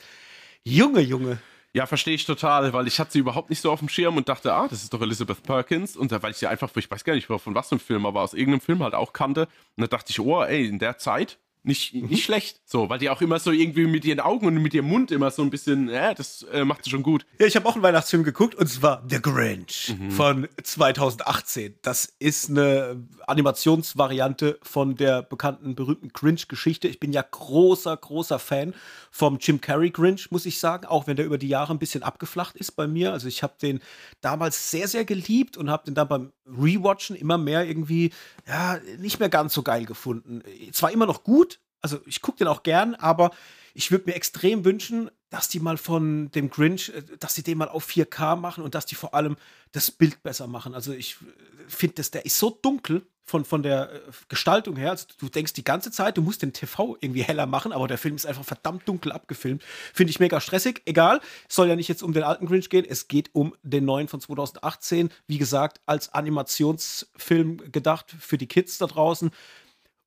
Junge, 0.64 1.02
Junge. 1.02 1.40
Ja, 1.74 1.86
verstehe 1.86 2.16
ich 2.16 2.26
total, 2.26 2.74
weil 2.74 2.88
ich 2.88 3.00
hatte 3.00 3.14
sie 3.14 3.20
überhaupt 3.20 3.50
nicht 3.50 3.62
so 3.62 3.72
auf 3.72 3.80
dem 3.80 3.88
Schirm 3.88 4.18
und 4.18 4.28
dachte, 4.28 4.54
ah, 4.54 4.68
das 4.68 4.84
ist 4.84 4.94
doch 4.94 5.02
Elizabeth 5.02 5.42
Perkins. 5.44 5.96
Und 5.96 6.12
da, 6.12 6.22
weil 6.22 6.32
ich 6.32 6.38
sie 6.38 6.48
einfach, 6.48 6.70
ich 6.76 6.92
weiß 6.92 7.04
gar 7.04 7.14
nicht, 7.14 7.28
von 7.28 7.56
was 7.56 7.70
für 7.70 7.74
einem 7.74 7.80
Film, 7.80 8.06
aber 8.06 8.22
aus 8.22 8.34
irgendeinem 8.34 8.62
Film 8.62 8.84
halt 8.84 8.94
auch 8.94 9.14
kannte. 9.14 9.48
Und 9.78 9.82
da 9.82 9.88
dachte 9.88 10.12
ich, 10.12 10.20
oh, 10.20 10.44
ey, 10.44 10.68
in 10.68 10.80
der 10.80 10.98
Zeit, 10.98 11.38
nicht, 11.64 11.94
nicht 11.94 12.10
mhm. 12.10 12.18
schlecht. 12.18 12.62
So, 12.66 12.90
weil 12.90 12.98
die 12.98 13.10
auch 13.10 13.22
immer 13.22 13.38
so 13.40 13.52
irgendwie 13.52 13.86
mit 13.86 14.04
ihren 14.04 14.20
Augen 14.20 14.48
und 14.48 14.56
mit 14.56 14.74
ihrem 14.74 14.88
Mund 14.88 15.12
immer 15.12 15.30
so 15.30 15.44
ein 15.44 15.52
bisschen, 15.52 15.90
ja, 15.90 16.14
das 16.14 16.44
äh, 16.52 16.66
macht 16.66 16.84
sie 16.84 16.90
schon 16.90 17.04
gut. 17.04 17.26
Ja, 17.40 17.46
ich 17.46 17.56
habe 17.56 17.68
auch 17.68 17.76
einen 17.76 17.84
Weihnachtsfilm 17.84 18.24
geguckt 18.24 18.56
und 18.56 18.68
zwar 18.68 19.04
The 19.08 19.22
Grinch 19.22 19.96
mhm. 19.98 20.12
von 20.12 20.48
2018. 20.64 21.76
Das 21.84 22.14
ist 22.20 22.50
eine 22.50 23.08
Animationsvariante 23.28 24.60
von 24.64 24.96
der 24.96 25.22
bekannten, 25.22 25.76
berühmten 25.76 26.10
Grinch-Geschichte. 26.10 26.88
Ich 26.88 27.00
bin 27.00 27.14
ja 27.14 27.22
großer, 27.22 27.96
großer 27.96 28.40
Fan 28.40 28.74
vom 29.12 29.38
Jim 29.40 29.62
Carrey 29.62 29.92
Grinch, 29.92 30.32
muss 30.32 30.46
ich 30.46 30.60
sagen, 30.60 30.86
auch 30.86 31.06
wenn 31.06 31.16
der 31.16 31.26
über 31.26 31.38
die 31.38 31.48
Jahre 31.48 31.74
ein 31.74 31.80
bisschen 31.80 32.02
abgeflacht 32.02 32.56
ist 32.56 32.72
bei 32.72 32.88
mir. 32.88 33.12
Also 33.12 33.28
ich 33.28 33.44
habe 33.44 33.54
den 33.62 33.82
damals 34.22 34.72
sehr, 34.72 34.88
sehr 34.88 35.06
geliebt 35.06 35.58
und 35.58 35.70
habe 35.70 35.86
den 35.86 35.96
dann 35.96 36.08
beim 36.08 36.32
Rewatchen 36.46 37.16
immer 37.16 37.38
mehr 37.38 37.66
irgendwie, 37.68 38.12
ja, 38.48 38.80
nicht 38.98 39.20
mehr 39.20 39.30
ganz 39.30 39.54
so 39.54 39.64
geil 39.64 39.86
gefunden. 39.86 40.42
Zwar 40.72 40.92
immer 40.92 41.06
noch 41.06 41.24
gut, 41.24 41.60
also 41.82 42.00
ich 42.06 42.22
gucke 42.22 42.40
den 42.40 42.48
auch 42.48 42.64
gern, 42.64 42.96
aber 42.96 43.32
ich 43.74 43.92
würde 43.92 44.06
mir 44.10 44.16
extrem 44.16 44.66
wünschen, 44.66 45.10
dass 45.30 45.48
die 45.48 45.60
mal 45.60 45.78
von 45.78 46.30
dem 46.32 46.50
Grinch, 46.50 46.90
äh, 46.90 47.04
dass 47.20 47.36
sie 47.36 47.44
den 47.44 47.58
mal 47.58 47.70
auf 47.70 47.88
4K 47.88 48.36
machen 48.36 48.64
und 48.64 48.76
dass 48.76 48.86
die 48.86 48.96
vor 48.96 49.14
allem 49.14 49.38
das 49.72 49.92
Bild 49.92 50.22
besser 50.24 50.48
machen. 50.48 50.76
Also 50.76 50.94
ich 50.94 51.18
äh, 51.22 51.70
finde, 51.70 51.96
dass 51.96 52.12
der 52.12 52.26
ist 52.26 52.38
so 52.38 52.50
dunkel 52.50 53.06
von, 53.24 53.46
von 53.46 53.64
der 53.64 53.94
äh, 53.94 54.00
Gestaltung 54.28 54.76
her. 54.76 54.92
Also 54.92 55.08
du 55.18 55.30
denkst 55.30 55.54
die 55.54 55.64
ganze 55.64 55.90
Zeit, 55.90 56.18
du 56.18 56.22
musst 56.22 56.42
den 56.42 56.52
TV 56.54 56.98
irgendwie 57.00 57.24
heller 57.24 57.46
machen, 57.46 57.72
aber 57.72 57.88
der 57.88 57.98
Film 57.98 58.16
ist 58.16 58.26
einfach 58.26 58.44
verdammt 58.44 58.88
dunkel 58.88 59.12
abgefilmt. 59.14 59.64
Finde 59.94 60.12
ich 60.12 60.20
mega 60.20 60.42
stressig. 60.42 60.82
Egal, 60.86 61.22
soll 61.48 61.70
ja 61.70 61.78
nicht 61.78 61.88
jetzt 61.88 62.04
um 62.04 62.14
den 62.14 62.24
alten 62.24 62.46
Grinch 62.46 62.70
gehen, 62.70 62.86
es 62.88 63.08
geht 63.08 63.30
um 63.34 63.56
den 63.64 63.86
neuen 63.86 64.10
von 64.10 64.20
2018. 64.20 65.10
Wie 65.28 65.38
gesagt, 65.38 65.80
als 65.86 66.14
Animationsfilm 66.14 67.72
gedacht 67.72 68.14
für 68.20 68.38
die 68.38 68.48
Kids 68.48 68.78
da 68.78 68.88
draußen. 68.88 69.32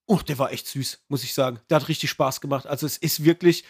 Oh, 0.07 0.19
der 0.19 0.39
war 0.39 0.53
echt 0.53 0.67
süß, 0.67 1.05
muss 1.09 1.25
ich 1.25 1.33
sagen. 1.33 1.61
Der 1.71 1.77
hat 1.81 1.89
richtig 1.89 2.11
Spaß 2.11 2.41
gemacht. 2.41 2.67
Also 2.67 2.87
es 2.87 2.99
ist 2.99 3.25
wirklich, 3.25 3.65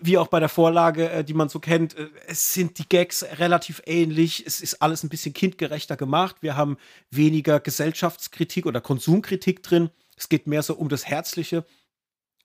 wie 0.00 0.18
auch 0.18 0.28
bei 0.28 0.40
der 0.40 0.48
Vorlage, 0.48 1.10
äh, 1.10 1.24
die 1.24 1.34
man 1.34 1.48
so 1.48 1.60
kennt, 1.60 1.96
äh, 1.96 2.08
es 2.26 2.52
sind 2.52 2.78
die 2.78 2.88
Gags 2.88 3.24
relativ 3.38 3.82
ähnlich. 3.86 4.44
Es 4.46 4.60
ist 4.60 4.82
alles 4.82 5.02
ein 5.02 5.08
bisschen 5.08 5.32
kindgerechter 5.32 5.96
gemacht. 5.96 6.36
Wir 6.40 6.56
haben 6.56 6.76
weniger 7.10 7.60
Gesellschaftskritik 7.60 8.66
oder 8.66 8.80
Konsumkritik 8.80 9.62
drin. 9.62 9.90
Es 10.16 10.28
geht 10.28 10.46
mehr 10.46 10.62
so 10.62 10.74
um 10.74 10.88
das 10.88 11.06
Herzliche. 11.06 11.64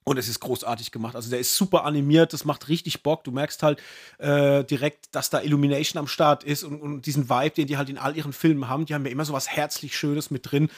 Und 0.04 0.18
es 0.18 0.28
ist 0.28 0.40
großartig 0.40 0.90
gemacht. 0.90 1.14
Also 1.14 1.30
der 1.30 1.38
ist 1.38 1.54
super 1.54 1.84
animiert, 1.84 2.32
das 2.32 2.44
macht 2.44 2.68
richtig 2.68 3.04
Bock. 3.04 3.22
Du 3.22 3.30
merkst 3.30 3.62
halt 3.62 3.80
äh, 4.18 4.64
direkt, 4.64 5.14
dass 5.14 5.30
da 5.30 5.40
Illumination 5.40 6.00
am 6.00 6.08
Start 6.08 6.42
ist 6.42 6.64
und, 6.64 6.80
und, 6.80 7.06
diesen 7.06 7.30
Vibe, 7.30 7.50
den 7.50 7.68
die 7.68 7.76
halt 7.76 7.88
in 7.88 7.98
all 7.98 8.16
ihren 8.16 8.32
Filmen 8.32 8.68
haben. 8.68 8.84
Die 8.84 8.94
haben 8.94 9.06
ja 9.06 9.12
immer 9.12 9.24
so 9.24 9.32
was 9.32 9.48
herzlich 9.48 9.96
Schönes 9.96 10.32
mit 10.32 10.50
drin 10.50 10.70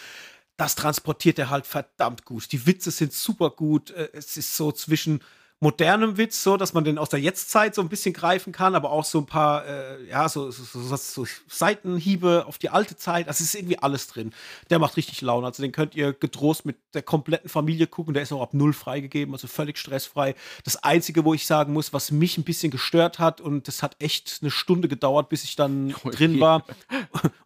das 0.57 0.75
transportiert 0.75 1.39
er 1.39 1.51
halt 1.51 1.67
verdammt 1.67 2.25
gut. 2.25 2.53
Die 2.53 2.67
Witze 2.67 2.91
sind 2.91 3.13
super 3.13 3.51
gut. 3.51 3.91
Äh, 3.91 4.11
es 4.13 4.37
ist 4.37 4.57
so 4.57 4.73
zwischen 4.73 5.21
modernem 5.61 6.19
Witz, 6.19 6.43
so 6.43 6.57
dass 6.57 6.75
man 6.75 6.85
den 6.85 6.99
aus 6.99 7.09
der 7.09 7.21
Jetztzeit 7.21 7.75
so 7.75 7.81
ein 7.81 7.89
bisschen 7.89 8.13
greifen 8.13 8.53
kann, 8.53 8.75
aber 8.75 8.91
auch 8.91 9.05
so 9.05 9.19
ein 9.19 9.27
paar, 9.27 9.67
äh, 9.67 10.09
ja, 10.09 10.29
so, 10.29 10.51
so, 10.51 10.81
so, 10.81 10.97
so, 10.97 11.27
Seitenhiebe 11.49 12.45
auf 12.47 12.59
die 12.59 12.69
alte 12.69 12.97
Zeit. 12.97 13.29
Also 13.29 13.43
es 13.43 13.55
ist 13.55 13.55
irgendwie 13.55 13.79
alles 13.79 14.07
drin. 14.09 14.35
Der 14.71 14.79
macht 14.79 14.97
richtig 14.97 15.23
Laune. 15.23 15.47
Also 15.47 15.63
den 15.63 15.73
könnt 15.73 15.95
ihr 15.95 16.13
getrost 16.13 16.67
mit 16.67 16.77
der 16.93 17.03
kompletten 17.03 17.49
Familie 17.49 17.87
gucken. 17.87 18.15
Der 18.15 18.23
ist 18.23 18.33
auch 18.33 18.43
ab 18.43 18.53
null 18.53 18.73
freigegeben, 18.73 19.33
also 19.35 19.49
völlig 19.49 19.79
stressfrei. 19.79 20.35
Das 20.65 20.83
Einzige, 20.83 21.25
wo 21.25 21.33
ich 21.35 21.47
sagen 21.47 21.73
muss, 21.73 21.93
was 21.93 22.11
mich 22.11 22.37
ein 22.37 22.45
bisschen 22.45 22.71
gestört 22.71 23.19
hat, 23.19 23.41
und 23.41 23.67
das 23.67 23.83
hat 23.83 23.97
echt 24.01 24.41
eine 24.43 24.51
Stunde 24.51 24.89
gedauert, 24.89 25.29
bis 25.29 25.45
ich 25.45 25.57
dann 25.57 25.95
oh, 26.05 26.11
drin 26.11 26.41
war. 26.41 26.65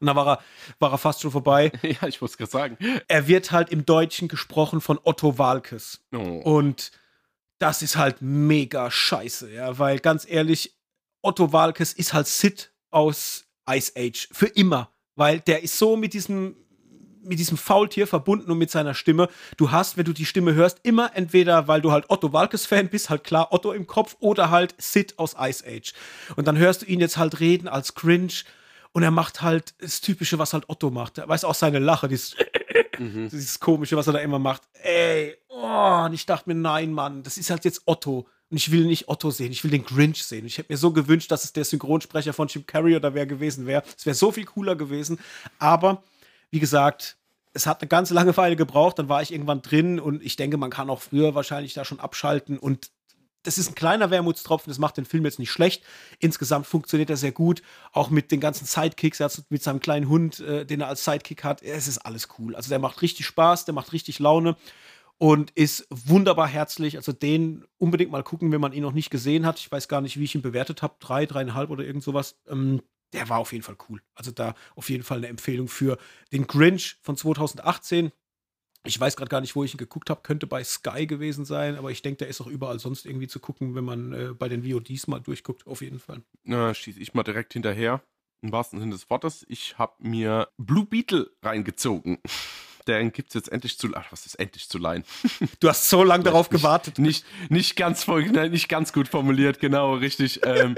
Und 0.01 0.07
dann 0.07 0.17
war 0.17 0.27
er, 0.27 0.41
war 0.81 0.93
er 0.93 0.99
fast 0.99 1.23
schon 1.23 1.31
vorbei. 1.31 1.73
Ja, 1.89 2.07
ich 2.07 2.21
muss 2.21 2.37
gerade 2.37 2.51
sagen. 2.51 2.79
Er 3.09 3.29
wird 3.29 3.51
halt 3.51 3.71
im 3.71 3.87
Deutschen 3.87 4.29
gesprochen 4.29 4.81
von 4.81 4.99
Otto 5.05 5.39
Walkes. 5.39 6.01
Oh. 6.13 6.19
Und 6.19 6.91
das 7.59 7.83
ist 7.83 7.97
halt 7.97 8.17
mega 8.21 8.91
scheiße, 8.91 9.53
ja, 9.53 9.79
weil 9.79 9.99
ganz 9.99 10.27
ehrlich, 10.29 10.77
Otto 11.23 11.53
Walkes 11.53 11.93
ist 11.93 12.13
halt 12.13 12.27
Sid 12.27 12.73
aus 12.91 13.47
Ice 13.69 13.93
Age 13.97 14.29
für 14.33 14.47
immer, 14.47 14.93
weil 15.17 15.41
der 15.41 15.63
ist 15.63 15.79
so 15.79 15.97
mit 15.97 16.15
diesem 16.15 16.57
mit 17.29 17.39
diesem 17.39 17.59
Faultier 17.59 18.07
verbunden 18.07 18.51
und 18.51 18.57
mit 18.59 18.71
seiner 18.71 18.95
Stimme. 18.95 19.29
Du 19.59 19.71
hast, 19.71 19.99
wenn 19.99 20.05
du 20.07 20.15
die 20.15 20.25
Stimme 20.25 20.55
hörst, 20.55 20.79
immer 20.83 21.15
entweder, 21.15 21.69
weil 21.69 21.83
du 21.83 21.93
halt 21.93 22.09
Otto 22.09 22.33
Walkes 22.33 22.65
Fan 22.65 22.89
bist, 22.89 23.11
halt 23.11 23.23
klar 23.23 23.53
Otto 23.53 23.73
im 23.73 23.87
Kopf 23.87 24.17
oder 24.21 24.51
halt 24.51 24.75
Sid 24.79 25.19
aus 25.19 25.37
Ice 25.39 25.63
Age. 25.67 25.93
Und 26.37 26.49
dann 26.49 26.57
hörst 26.57 26.83
du 26.83 26.87
ihn 26.87 27.01
jetzt 27.01 27.19
halt 27.19 27.41
reden 27.41 27.69
als 27.69 27.95
Cringe 27.95 28.33
und 28.93 29.03
er 29.03 29.11
macht 29.11 29.43
halt 29.43 29.75
das 29.83 30.01
Typische, 30.01 30.39
was 30.39 30.55
halt 30.55 30.69
Otto 30.69 30.91
macht. 30.91 31.19
Er 31.19 31.29
weiß 31.29 31.45
auch 31.45 31.55
seine 31.55 31.81
Lache, 31.81 32.09
dieses, 32.09 32.35
mhm. 32.99 33.29
dieses 33.31 33.61
Komische, 33.61 33.97
was 33.97 34.07
er 34.07 34.15
da 34.15 34.19
immer 34.21 34.39
macht. 34.39 34.63
Ey, 34.83 35.37
oh, 35.49 36.05
und 36.05 36.13
ich 36.13 36.27
dachte 36.27 36.49
mir, 36.49 36.55
nein, 36.55 36.93
Mann, 36.93 37.23
das 37.23 37.39
ist 37.39 37.51
halt 37.51 37.65
jetzt 37.65 37.83
Otto. 37.87 38.27
Und 38.51 38.57
ich 38.57 38.71
will 38.71 38.87
nicht 38.87 39.09
Otto 39.09 39.31
sehen, 39.31 39.53
ich 39.53 39.63
will 39.63 39.71
den 39.71 39.85
Grinch 39.85 40.25
sehen. 40.25 40.47
Ich 40.47 40.57
hätte 40.57 40.73
mir 40.73 40.79
so 40.79 40.93
gewünscht, 40.93 41.31
dass 41.31 41.45
es 41.45 41.53
der 41.53 41.65
Synchronsprecher 41.65 42.33
von 42.33 42.49
Jim 42.49 42.67
Carrey 42.67 42.97
oder 42.97 43.13
wer 43.13 43.27
gewesen 43.27 43.67
wäre. 43.67 43.83
Es 43.97 44.07
wäre 44.07 44.15
so 44.15 44.33
viel 44.33 44.47
cooler 44.47 44.75
gewesen. 44.75 45.19
Aber, 45.59 46.03
wie 46.51 46.61
gesagt, 46.61 47.19
es 47.53 47.67
hat 47.67 47.83
eine 47.83 47.89
ganze 47.89 48.15
lange 48.15 48.37
Weile 48.37 48.57
gebraucht, 48.57 48.99
dann 48.99 49.09
war 49.09 49.21
ich 49.21 49.33
irgendwann 49.33 49.63
drin 49.63 50.01
und 50.01 50.23
ich 50.23 50.37
denke, 50.37 50.57
man 50.57 50.71
kann 50.71 50.91
auch 50.91 51.01
früher 51.01 51.35
wahrscheinlich 51.35 51.75
da 51.75 51.85
schon 51.85 52.01
abschalten 52.01 52.59
und 52.59 52.91
das 53.43 53.59
ist 53.59 53.71
ein 53.71 53.75
kleiner 53.75 54.11
Wermutstropfen, 54.11 54.71
das 54.71 54.79
macht 54.79 54.97
den 54.97 55.05
Film 55.05 55.25
jetzt 55.25 55.39
nicht 55.39 55.51
schlecht. 55.51 55.85
Insgesamt 56.19 56.67
funktioniert 56.67 57.11
er 57.11 57.17
sehr 57.17 57.33
gut, 57.33 57.63
auch 57.93 58.11
mit 58.11 58.31
den 58.33 58.41
ganzen 58.41 58.67
Sidekicks, 58.67 59.21
er 59.21 59.25
hat 59.27 59.43
mit 59.49 59.63
seinem 59.63 59.81
kleinen 59.81 60.09
Hund, 60.09 60.41
äh, 60.41 60.67
den 60.67 60.81
er 60.81 60.89
als 60.89 61.05
Sidekick 61.05 61.45
hat. 61.45 61.63
Es 61.63 61.89
ist 61.89 61.99
alles 61.99 62.29
cool. 62.39 62.57
Also 62.57 62.69
der 62.69 62.79
macht 62.79 63.03
richtig 63.03 63.27
Spaß, 63.27 63.65
der 63.65 63.75
macht 63.75 63.93
richtig 63.93 64.19
Laune 64.19 64.57
und 65.19 65.51
ist 65.53 65.87
wunderbar 65.91 66.47
herzlich. 66.47 66.97
Also 66.97 67.13
den 67.13 67.65
unbedingt 67.79 68.11
mal 68.11 68.23
gucken, 68.23 68.53
wenn 68.53 68.61
man 68.61 68.73
ihn 68.73 68.83
noch 68.83 68.93
nicht 68.93 69.11
gesehen 69.11 69.45
hat. 69.45 69.59
Ich 69.59 69.71
weiß 69.71 69.89
gar 69.89 70.01
nicht, 70.01 70.19
wie 70.19 70.25
ich 70.25 70.35
ihn 70.35 70.43
bewertet 70.43 70.83
habe. 70.83 70.95
Drei, 71.01 71.27
dreieinhalb 71.27 71.71
oder 71.71 71.85
irgend 71.85 72.05
sowas. 72.05 72.39
Ähm, 72.49 72.83
der 73.13 73.29
war 73.29 73.39
auf 73.39 73.53
jeden 73.53 73.65
Fall 73.65 73.77
cool. 73.89 74.01
Also 74.15 74.31
da 74.31 74.55
auf 74.77 74.91
jeden 74.91 75.03
Fall 75.03 75.19
eine 75.19 75.29
Empfehlung 75.29 75.69
für 75.69 75.99
den 76.33 76.47
Grinch 76.47 76.99
von 77.03 77.17
2018. 77.17 78.13
Ich 78.85 78.99
weiß 78.99 79.17
gerade 79.17 79.29
gar 79.29 79.41
nicht, 79.41 79.57
wo 79.57 79.65
ich 79.65 79.75
ihn 79.75 79.79
geguckt 79.79 80.09
habe. 80.09 80.23
Könnte 80.23 80.47
bei 80.47 80.63
Sky 80.65 81.07
gewesen 81.07 81.45
sein, 81.45 81.77
aber 81.77 81.91
ich 81.91 82.03
denke, 82.03 82.19
der 82.19 82.29
ist 82.29 82.41
auch 82.41 82.47
überall 82.47 82.79
sonst 82.79 83.07
irgendwie 83.07 83.27
zu 83.27 83.41
gucken, 83.41 83.75
wenn 83.75 83.85
man 83.85 84.13
äh, 84.13 84.33
bei 84.33 84.49
den 84.49 84.65
VODs 84.65 85.09
mal 85.09 85.21
durchguckt, 85.21 85.67
auf 85.67 85.83
jeden 85.83 85.99
Fall. 85.99 86.23
Na, 86.45 86.73
schieße 86.73 87.01
ich 87.01 87.15
mal 87.15 87.23
direkt 87.23 87.53
hinterher. 87.53 88.03
Im 88.41 88.53
wahrsten 88.53 88.79
Sinne 88.79 88.93
des 88.93 89.11
Wortes. 89.11 89.45
Ich 89.49 89.79
habe 89.79 89.95
mir 89.99 90.49
Blue 90.59 90.87
Beetle 90.87 91.31
reingezogen. 91.43 92.19
den 92.89 93.13
gibt 93.13 93.29
es 93.29 93.35
jetzt 93.35 93.53
endlich 93.53 93.79
zu. 93.79 93.91
Ach, 93.95 94.11
was 94.11 94.27
ist 94.27 94.37
endlich 94.37 94.69
zu 94.69 94.79
leihen? 94.79 95.05
Du 95.61 95.69
hast 95.69 95.89
so 95.89 96.03
lange 96.03 96.25
darauf 96.25 96.49
gewartet. 96.49 96.99
Nicht, 96.99 97.25
nicht, 97.51 97.77
ganz, 97.77 98.07
nicht 98.51 98.69
ganz 98.69 98.93
gut 98.93 99.09
formuliert, 99.09 99.61
genau, 99.61 99.95
richtig. 99.95 100.41
Ähm, 100.45 100.75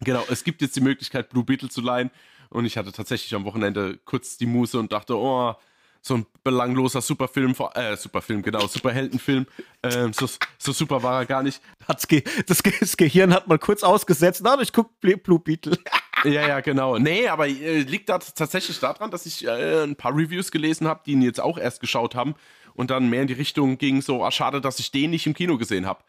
genau, 0.00 0.24
es 0.28 0.44
gibt 0.44 0.62
jetzt 0.62 0.76
die 0.76 0.80
Möglichkeit, 0.80 1.30
Blue 1.30 1.44
Beetle 1.44 1.68
zu 1.68 1.80
leihen. 1.80 2.10
Und 2.50 2.66
ich 2.66 2.76
hatte 2.76 2.92
tatsächlich 2.92 3.34
am 3.34 3.44
Wochenende 3.44 3.98
kurz 4.04 4.36
die 4.36 4.46
Muße 4.46 4.78
und 4.78 4.92
dachte, 4.92 5.16
oh, 5.16 5.54
so 6.02 6.14
ein 6.16 6.26
belangloser 6.42 7.00
Superfilm, 7.00 7.54
äh, 7.74 7.96
Superfilm, 7.96 8.42
genau, 8.42 8.66
Superheldenfilm. 8.66 9.46
Ähm, 9.84 10.12
so, 10.12 10.26
so 10.58 10.72
super 10.72 11.02
war 11.02 11.20
er 11.20 11.26
gar 11.26 11.44
nicht. 11.44 11.62
Hat's 11.86 12.08
ge 12.08 12.24
das, 12.46 12.62
Ge 12.62 12.72
das, 12.78 12.96
Gehirn 12.96 13.32
hat 13.32 13.46
mal 13.46 13.58
kurz 13.58 13.84
ausgesetzt, 13.84 14.42
na, 14.44 14.60
ich 14.60 14.72
guck 14.72 15.00
Blue 15.00 15.38
Beetle. 15.38 15.78
ja, 16.24 16.48
ja, 16.48 16.60
genau. 16.60 16.98
Nee, 16.98 17.28
aber 17.28 17.46
äh, 17.46 17.82
liegt 17.82 18.08
da 18.08 18.18
tatsächlich 18.18 18.80
daran, 18.80 19.12
dass 19.12 19.26
ich 19.26 19.46
äh, 19.46 19.84
ein 19.84 19.94
paar 19.94 20.12
Reviews 20.12 20.50
gelesen 20.50 20.88
habe, 20.88 21.02
die 21.06 21.12
ihn 21.12 21.22
jetzt 21.22 21.40
auch 21.40 21.56
erst 21.56 21.80
geschaut 21.80 22.16
haben 22.16 22.34
und 22.74 22.90
dann 22.90 23.08
mehr 23.08 23.22
in 23.22 23.28
die 23.28 23.34
Richtung 23.34 23.78
ging, 23.78 24.02
so, 24.02 24.24
ah, 24.24 24.32
schade, 24.32 24.60
dass 24.60 24.80
ich 24.80 24.90
den 24.90 25.10
nicht 25.10 25.26
im 25.28 25.34
Kino 25.34 25.56
gesehen 25.56 25.86
habe 25.86 26.02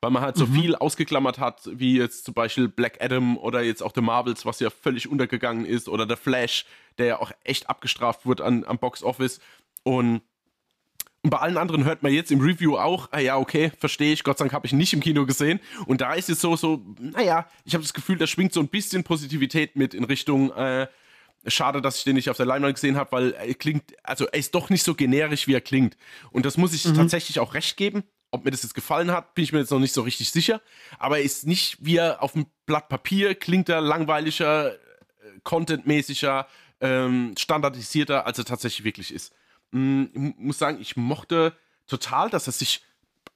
weil 0.00 0.10
man 0.10 0.22
halt 0.22 0.36
so 0.36 0.46
mhm. 0.46 0.54
viel 0.54 0.74
ausgeklammert 0.76 1.38
hat, 1.38 1.62
wie 1.72 1.96
jetzt 1.96 2.24
zum 2.24 2.34
Beispiel 2.34 2.68
Black 2.68 2.98
Adam 3.02 3.36
oder 3.36 3.62
jetzt 3.62 3.82
auch 3.82 3.92
The 3.94 4.00
Marvels, 4.00 4.44
was 4.44 4.60
ja 4.60 4.70
völlig 4.70 5.08
untergegangen 5.08 5.64
ist, 5.64 5.88
oder 5.88 6.06
The 6.08 6.16
Flash, 6.16 6.66
der 6.98 7.06
ja 7.06 7.20
auch 7.20 7.32
echt 7.44 7.68
abgestraft 7.68 8.26
wird 8.26 8.40
an, 8.40 8.64
am 8.64 8.78
Box 8.78 9.02
Office. 9.02 9.40
Und, 9.82 10.22
und 11.22 11.30
bei 11.30 11.38
allen 11.38 11.56
anderen 11.56 11.84
hört 11.84 12.02
man 12.02 12.12
jetzt 12.12 12.30
im 12.30 12.40
Review 12.40 12.76
auch, 12.76 13.08
ah 13.12 13.20
ja, 13.20 13.36
okay, 13.36 13.72
verstehe 13.78 14.12
ich, 14.12 14.24
Gott 14.24 14.38
sei 14.38 14.44
Dank 14.44 14.52
habe 14.52 14.66
ich 14.66 14.72
ihn 14.72 14.78
nicht 14.78 14.92
im 14.92 15.00
Kino 15.00 15.26
gesehen. 15.26 15.60
Und 15.86 16.00
da 16.00 16.14
ist 16.14 16.30
es 16.30 16.40
so, 16.40 16.56
so, 16.56 16.82
naja, 16.98 17.48
ich 17.64 17.74
habe 17.74 17.82
das 17.82 17.94
Gefühl, 17.94 18.16
da 18.16 18.26
schwingt 18.26 18.52
so 18.52 18.60
ein 18.60 18.68
bisschen 18.68 19.04
Positivität 19.04 19.76
mit 19.76 19.94
in 19.94 20.04
Richtung, 20.04 20.52
äh, 20.52 20.86
Schade, 21.48 21.80
dass 21.80 21.98
ich 21.98 22.04
den 22.04 22.16
nicht 22.16 22.28
auf 22.28 22.36
der 22.36 22.46
Leinwand 22.46 22.74
gesehen 22.74 22.96
habe, 22.96 23.12
weil 23.12 23.32
er 23.32 23.54
klingt, 23.54 23.94
also 24.02 24.26
er 24.26 24.38
ist 24.38 24.54
doch 24.54 24.68
nicht 24.68 24.82
so 24.82 24.94
generisch, 24.94 25.46
wie 25.46 25.54
er 25.54 25.60
klingt. 25.60 25.96
Und 26.30 26.44
das 26.44 26.56
muss 26.56 26.74
ich 26.74 26.84
mhm. 26.84 26.94
tatsächlich 26.94 27.38
auch 27.38 27.54
recht 27.54 27.76
geben. 27.76 28.02
Ob 28.32 28.44
mir 28.44 28.50
das 28.50 28.64
jetzt 28.64 28.74
gefallen 28.74 29.12
hat, 29.12 29.34
bin 29.34 29.44
ich 29.44 29.52
mir 29.52 29.60
jetzt 29.60 29.70
noch 29.70 29.78
nicht 29.78 29.94
so 29.94 30.02
richtig 30.02 30.30
sicher. 30.30 30.60
Aber 30.98 31.18
er 31.18 31.24
ist 31.24 31.46
nicht 31.46 31.78
wie 31.80 31.96
er 31.96 32.22
auf 32.22 32.32
dem 32.32 32.46
Blatt 32.66 32.88
Papier 32.88 33.34
klingt 33.34 33.68
er 33.68 33.80
langweiliger, 33.80 34.72
äh, 34.72 34.78
contentmäßiger, 35.44 36.48
ähm, 36.80 37.34
standardisierter, 37.38 38.26
als 38.26 38.38
er 38.38 38.44
tatsächlich 38.44 38.84
wirklich 38.84 39.12
ist. 39.12 39.32
Mm, 39.70 40.04
ich 40.12 40.34
muss 40.38 40.58
sagen, 40.58 40.80
ich 40.80 40.96
mochte 40.96 41.56
total, 41.86 42.30
dass 42.30 42.46
er 42.46 42.52
sich 42.52 42.82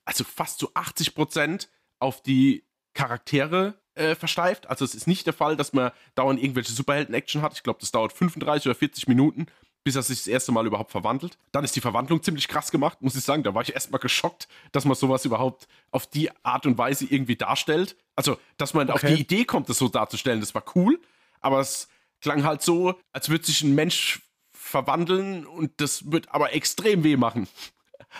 also 0.04 0.24
fast 0.24 0.58
zu 0.58 0.70
80 0.74 1.14
Prozent 1.14 1.68
auf 1.98 2.22
die 2.22 2.64
Charaktere 2.94 3.74
äh, 3.94 4.14
versteift. 4.14 4.68
Also 4.68 4.84
es 4.84 4.94
ist 4.94 5.06
nicht 5.06 5.26
der 5.26 5.32
Fall, 5.32 5.56
dass 5.56 5.72
man 5.72 5.92
dauernd 6.14 6.42
irgendwelche 6.42 6.72
Superhelden-Action 6.72 7.42
hat. 7.42 7.54
Ich 7.54 7.62
glaube, 7.62 7.80
das 7.80 7.92
dauert 7.92 8.12
35 8.12 8.66
oder 8.66 8.74
40 8.74 9.08
Minuten 9.08 9.46
bis 9.82 9.96
er 9.96 10.02
sich 10.02 10.18
das 10.18 10.26
erste 10.26 10.52
Mal 10.52 10.66
überhaupt 10.66 10.90
verwandelt. 10.90 11.38
Dann 11.52 11.64
ist 11.64 11.74
die 11.74 11.80
Verwandlung 11.80 12.22
ziemlich 12.22 12.48
krass 12.48 12.70
gemacht, 12.70 13.00
muss 13.00 13.16
ich 13.16 13.24
sagen. 13.24 13.42
Da 13.42 13.54
war 13.54 13.62
ich 13.62 13.72
erstmal 13.72 14.00
geschockt, 14.00 14.46
dass 14.72 14.84
man 14.84 14.94
sowas 14.94 15.24
überhaupt 15.24 15.68
auf 15.90 16.06
die 16.06 16.30
Art 16.44 16.66
und 16.66 16.76
Weise 16.76 17.06
irgendwie 17.06 17.36
darstellt. 17.36 17.96
Also, 18.14 18.36
dass 18.58 18.74
man 18.74 18.90
okay. 18.90 18.94
auf 18.94 19.14
die 19.14 19.20
Idee 19.20 19.44
kommt, 19.44 19.68
das 19.68 19.78
so 19.78 19.88
darzustellen, 19.88 20.40
das 20.40 20.54
war 20.54 20.64
cool. 20.74 21.00
Aber 21.40 21.60
es 21.60 21.88
klang 22.20 22.44
halt 22.44 22.62
so, 22.62 22.94
als 23.12 23.28
würde 23.28 23.44
sich 23.44 23.62
ein 23.62 23.74
Mensch 23.74 24.20
verwandeln 24.52 25.46
und 25.46 25.80
das 25.80 26.10
wird 26.10 26.28
aber 26.30 26.52
extrem 26.52 27.04
weh 27.04 27.16
machen. 27.16 27.48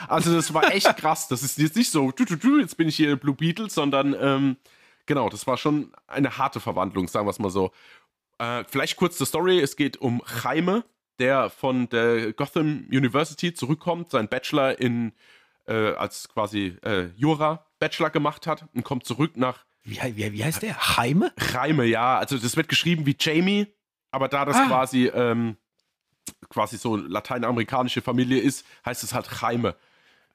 Also, 0.07 0.33
das 0.33 0.55
war 0.55 0.73
echt 0.73 0.97
krass. 0.99 1.27
Das 1.27 1.43
ist 1.43 1.59
jetzt 1.59 1.75
nicht 1.75 1.91
so, 1.91 2.13
jetzt 2.17 2.77
bin 2.77 2.89
ich 2.89 2.95
hier 2.95 3.17
Blue 3.17 3.35
Beetle, 3.35 3.69
sondern 3.69 4.15
ähm, 4.21 4.57
genau, 5.07 5.29
das 5.29 5.49
war 5.49 5.57
schon 5.57 5.93
eine 6.07 6.39
harte 6.39 6.61
Verwandlung, 6.61 7.09
sagen 7.09 7.27
wir 7.27 7.33
es 7.33 7.41
mal 7.41 7.51
so. 7.51 7.73
Äh, 8.39 8.63
vielleicht 8.69 8.97
kurz 8.97 9.19
zur 9.19 9.27
Story. 9.27 9.59
Es 9.59 9.75
geht 9.75 9.97
um 9.97 10.23
Jaime, 10.45 10.85
der 11.19 11.51
von 11.51 11.89
der 11.89 12.33
Gotham 12.33 12.87
University 12.89 13.53
zurückkommt, 13.53 14.13
seinen 14.13 14.29
Bachelor 14.29 14.79
in 14.79 15.13
äh, 15.67 15.93
als 15.95 16.29
quasi 16.29 16.77
äh, 16.83 17.07
Jura-Bachelor 17.17 18.11
gemacht 18.11 18.47
hat 18.47 18.67
und 18.75 18.85
kommt 18.85 19.05
zurück 19.05 19.37
nach. 19.37 19.65
Wie, 19.83 19.99
wie, 20.17 20.33
wie 20.33 20.45
heißt 20.45 20.63
der? 20.63 20.97
Heime? 20.97 21.33
Heime, 21.53 21.85
ja. 21.85 22.19
Also 22.19 22.39
das 22.39 22.57
wird 22.57 22.69
geschrieben 22.69 23.07
wie 23.07 23.17
Jamie, 23.19 23.67
aber 24.11 24.29
da 24.29 24.45
das 24.45 24.57
ah. 24.57 24.67
quasi 24.67 25.07
ähm, 25.07 25.57
quasi 26.49 26.77
so 26.77 26.97
lateinamerikanische 26.97 28.03
Familie 28.03 28.41
ist, 28.41 28.67
heißt 28.85 29.03
es 29.05 29.15
halt 29.15 29.43
Heime. 29.43 29.75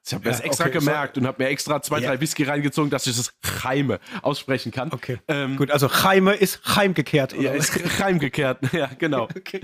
Ich 0.04 0.14
habe 0.14 0.24
mir 0.24 0.30
ja, 0.30 0.36
das 0.36 0.44
extra 0.44 0.66
okay, 0.66 0.78
gemerkt 0.78 1.16
so, 1.16 1.20
und 1.20 1.26
habe 1.26 1.42
mir 1.42 1.48
extra 1.48 1.82
zwei, 1.82 1.98
ja. 1.98 2.10
drei 2.10 2.20
Whisky 2.20 2.44
reingezogen, 2.44 2.90
dass 2.90 3.08
ich 3.08 3.16
das 3.16 3.34
Chaime 3.42 3.98
aussprechen 4.22 4.70
kann. 4.70 4.92
Okay. 4.92 5.18
Ähm, 5.26 5.56
Gut, 5.56 5.72
also 5.72 5.88
Chaime 5.88 6.34
ist 6.34 6.60
heimgekehrt. 6.76 7.34
Oder? 7.34 7.42
Ja, 7.42 7.52
ist 7.52 7.74
heimgekehrt. 7.98 8.58
Ja, 8.72 8.88
genau. 8.98 9.24
okay. 9.36 9.60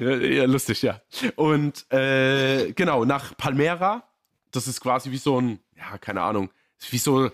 ja, 0.00 0.16
ja, 0.16 0.44
lustig, 0.46 0.82
ja. 0.82 1.00
Und 1.36 1.90
äh, 1.92 2.72
genau, 2.72 3.04
nach 3.04 3.36
Palmera, 3.36 4.02
das 4.50 4.66
ist 4.66 4.80
quasi 4.80 5.12
wie 5.12 5.16
so 5.18 5.40
ein, 5.40 5.60
ja, 5.76 5.96
keine 5.98 6.22
Ahnung, 6.22 6.50
wie 6.90 6.98
so 6.98 7.30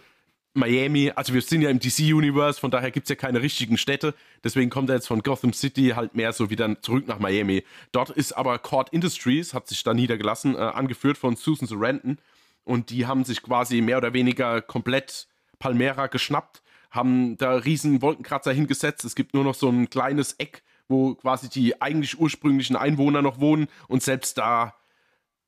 Miami, 0.53 1.13
also 1.15 1.33
wir 1.33 1.43
sind 1.43 1.63
ja 1.63 1.71
im 1.71 1.79
DC-Universe, 1.79 2.59
von 2.59 2.73
daher 2.73 2.91
gibt 2.91 3.05
es 3.05 3.11
ja 3.11 3.15
keine 3.15 3.41
richtigen 3.41 3.79
Städte. 3.79 4.15
Deswegen 4.43 4.69
kommt 4.69 4.89
er 4.89 4.97
jetzt 4.97 5.07
von 5.07 5.23
Gotham 5.23 5.53
City 5.53 5.93
halt 5.95 6.17
mehr 6.17 6.33
so 6.33 6.51
wieder 6.51 6.81
zurück 6.83 7.07
nach 7.07 7.21
Miami. 7.21 7.65
Dort 7.93 8.11
ist 8.11 8.33
aber 8.33 8.59
Court 8.59 8.89
Industries, 8.91 9.55
hat 9.55 9.69
sich 9.69 9.83
da 9.85 9.95
niedergelassen, 9.95 10.57
äh, 10.57 10.59
angeführt 10.59 11.19
von 11.19 11.37
Susan 11.37 11.69
Sarandon 11.69 12.19
und 12.65 12.91
die 12.91 13.07
haben 13.07 13.25
sich 13.25 13.43
quasi 13.43 13.81
mehr 13.81 13.99
oder 13.99 14.13
weniger 14.13 14.61
komplett 14.61 15.29
Palmera 15.61 16.09
geschnappt, 16.09 16.63
haben 16.91 17.37
da 17.37 17.55
riesen 17.55 18.03
Wolkenkratzer 18.03 18.53
hingesetzt. 18.53 19.05
Es 19.05 19.15
gibt 19.15 19.35
nur 19.35 19.45
noch 19.45 19.55
so 19.55 19.69
ein 19.69 19.89
kleines 19.89 20.33
Eck, 20.35 20.63
wo 20.89 21.15
quasi 21.15 21.49
die 21.49 21.81
eigentlich 21.81 22.19
ursprünglichen 22.19 22.75
Einwohner 22.75 23.23
noch 23.23 23.39
wohnen 23.39 23.69
und 23.87 24.03
selbst 24.03 24.37
da 24.39 24.75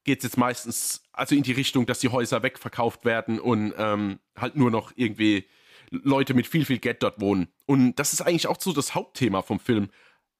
geht 0.05 0.19
es 0.19 0.25
jetzt 0.25 0.37
meistens 0.37 1.03
also 1.13 1.35
in 1.35 1.43
die 1.43 1.53
Richtung, 1.53 1.87
dass 1.87 2.01
die 2.01 2.09
Häuser 2.09 2.43
wegverkauft 2.43 3.05
werden 3.05 3.39
und 3.39 3.75
ähm, 3.77 4.19
halt 4.37 4.57
nur 4.57 4.71
noch 4.71 4.93
irgendwie 4.97 5.47
Leute 5.91 6.35
mit 6.35 6.47
viel, 6.47 6.65
viel 6.65 6.79
Geld 6.79 7.03
dort 7.03 7.21
wohnen. 7.21 7.49
Und 7.67 7.97
das 7.97 8.13
ist 8.13 8.23
eigentlich 8.23 8.47
auch 8.47 8.61
so 8.61 8.73
das 8.73 8.95
Hauptthema 8.95 9.43
vom 9.43 9.61
Film. 9.61 9.91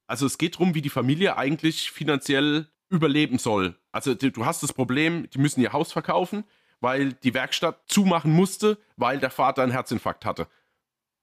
Also 0.07 0.25
es 0.25 0.37
geht 0.37 0.55
darum, 0.55 0.75
wie 0.75 0.81
die 0.81 0.89
Familie 0.89 1.37
eigentlich 1.37 1.91
finanziell 1.91 2.67
überleben 2.89 3.37
soll. 3.37 3.75
Also 3.91 4.13
du 4.15 4.45
hast 4.45 4.63
das 4.63 4.73
Problem, 4.73 5.29
die 5.29 5.39
müssen 5.39 5.61
ihr 5.61 5.73
Haus 5.73 5.91
verkaufen, 5.91 6.43
weil 6.81 7.13
die 7.13 7.33
Werkstatt 7.33 7.81
zumachen 7.87 8.31
musste, 8.31 8.77
weil 8.97 9.19
der 9.19 9.31
Vater 9.31 9.63
einen 9.63 9.71
Herzinfarkt 9.71 10.25
hatte. 10.25 10.47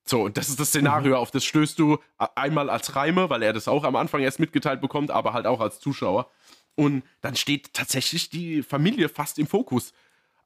So, 0.05 0.23
und 0.23 0.37
das 0.37 0.49
ist 0.49 0.59
das 0.59 0.69
Szenario, 0.69 1.11
mhm. 1.11 1.21
auf 1.21 1.31
das 1.31 1.45
stößt 1.45 1.79
du 1.79 1.99
einmal 2.35 2.71
als 2.71 2.97
Reime, 2.97 3.31
weil 3.31 3.43
er 3.43 3.53
das 3.53 3.69
auch 3.69 3.85
am 3.85 3.97
Anfang 3.97 4.23
erst 4.23 4.41
mitgeteilt 4.41 4.81
bekommt, 4.81 5.11
aber 5.11 5.33
halt 5.33 5.47
auch 5.47 5.61
als 5.61 5.79
Zuschauer. 5.79 6.31
Und 6.75 7.03
dann 7.21 7.37
steht 7.37 7.75
tatsächlich 7.75 8.31
die 8.31 8.63
Familie 8.63 9.09
fast 9.09 9.39
im 9.39 9.47
Fokus. 9.47 9.93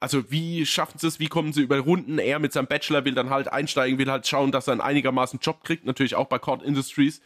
Also, 0.00 0.31
wie 0.31 0.66
schaffen 0.66 0.99
sie 0.99 1.07
es, 1.07 1.21
wie 1.21 1.28
kommen 1.28 1.52
sie 1.52 1.62
über 1.62 1.78
Runden? 1.78 2.19
Er 2.19 2.38
mit 2.38 2.52
seinem 2.52 2.66
Bachelor 2.66 3.04
will 3.04 3.14
dann 3.14 3.31
halt 3.31 3.49
einsteigen, 3.49 3.99
will 3.99 4.11
halt 4.11 4.26
schauen, 4.26 4.52
dass 4.52 4.66
er 4.66 4.73
einen 4.73 4.81
einigermaßen 4.81 5.38
Job 5.40 5.64
kriegt, 5.64 5.85
natürlich 5.87 6.14
auch 6.14 6.26
bei 6.26 6.38
Court 6.38 6.62
Industries, 6.62 7.23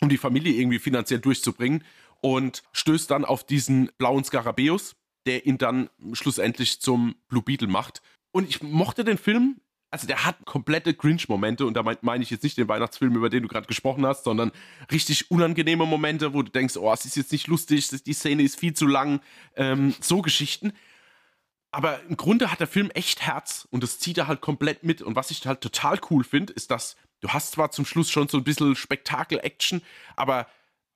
um 0.00 0.08
die 0.08 0.18
Familie 0.18 0.54
irgendwie 0.54 0.78
finanziell 0.78 1.20
durchzubringen. 1.20 1.84
Und 2.20 2.62
stößt 2.72 3.10
dann 3.10 3.24
auf 3.24 3.44
diesen 3.44 3.90
blauen 3.98 4.24
Skarabäus, 4.24 4.96
der 5.26 5.46
ihn 5.46 5.58
dann 5.58 5.90
schlussendlich 6.14 6.80
zum 6.80 7.16
Blue 7.28 7.42
Beetle 7.42 7.68
macht. 7.68 8.02
Und 8.32 8.48
ich 8.48 8.62
mochte 8.62 9.04
den 9.04 9.18
Film. 9.18 9.60
Also 9.94 10.08
der 10.08 10.24
hat 10.24 10.44
komplette 10.44 10.92
Grinch-Momente 10.92 11.64
und 11.64 11.74
da 11.74 11.84
meine 12.00 12.24
ich 12.24 12.30
jetzt 12.30 12.42
nicht 12.42 12.58
den 12.58 12.66
Weihnachtsfilm, 12.66 13.14
über 13.14 13.30
den 13.30 13.44
du 13.44 13.48
gerade 13.48 13.68
gesprochen 13.68 14.04
hast, 14.04 14.24
sondern 14.24 14.50
richtig 14.90 15.30
unangenehme 15.30 15.86
Momente, 15.86 16.34
wo 16.34 16.42
du 16.42 16.50
denkst, 16.50 16.76
oh, 16.76 16.92
es 16.92 17.04
ist 17.04 17.16
jetzt 17.16 17.30
nicht 17.30 17.46
lustig, 17.46 17.88
die 18.02 18.12
Szene 18.12 18.42
ist 18.42 18.58
viel 18.58 18.74
zu 18.74 18.88
lang, 18.88 19.20
ähm, 19.54 19.94
so 20.00 20.20
Geschichten. 20.20 20.72
Aber 21.70 22.02
im 22.08 22.16
Grunde 22.16 22.50
hat 22.50 22.58
der 22.58 22.66
Film 22.66 22.90
echt 22.90 23.22
Herz 23.22 23.68
und 23.70 23.84
das 23.84 24.00
zieht 24.00 24.18
er 24.18 24.26
halt 24.26 24.40
komplett 24.40 24.82
mit. 24.82 25.00
Und 25.00 25.14
was 25.14 25.30
ich 25.30 25.46
halt 25.46 25.60
total 25.60 26.00
cool 26.10 26.24
finde, 26.24 26.52
ist, 26.54 26.72
dass 26.72 26.96
du 27.20 27.28
hast 27.28 27.52
zwar 27.52 27.70
zum 27.70 27.86
Schluss 27.86 28.10
schon 28.10 28.26
so 28.26 28.38
ein 28.38 28.44
bisschen 28.44 28.74
Spektakel-Action, 28.74 29.80
aber 30.16 30.48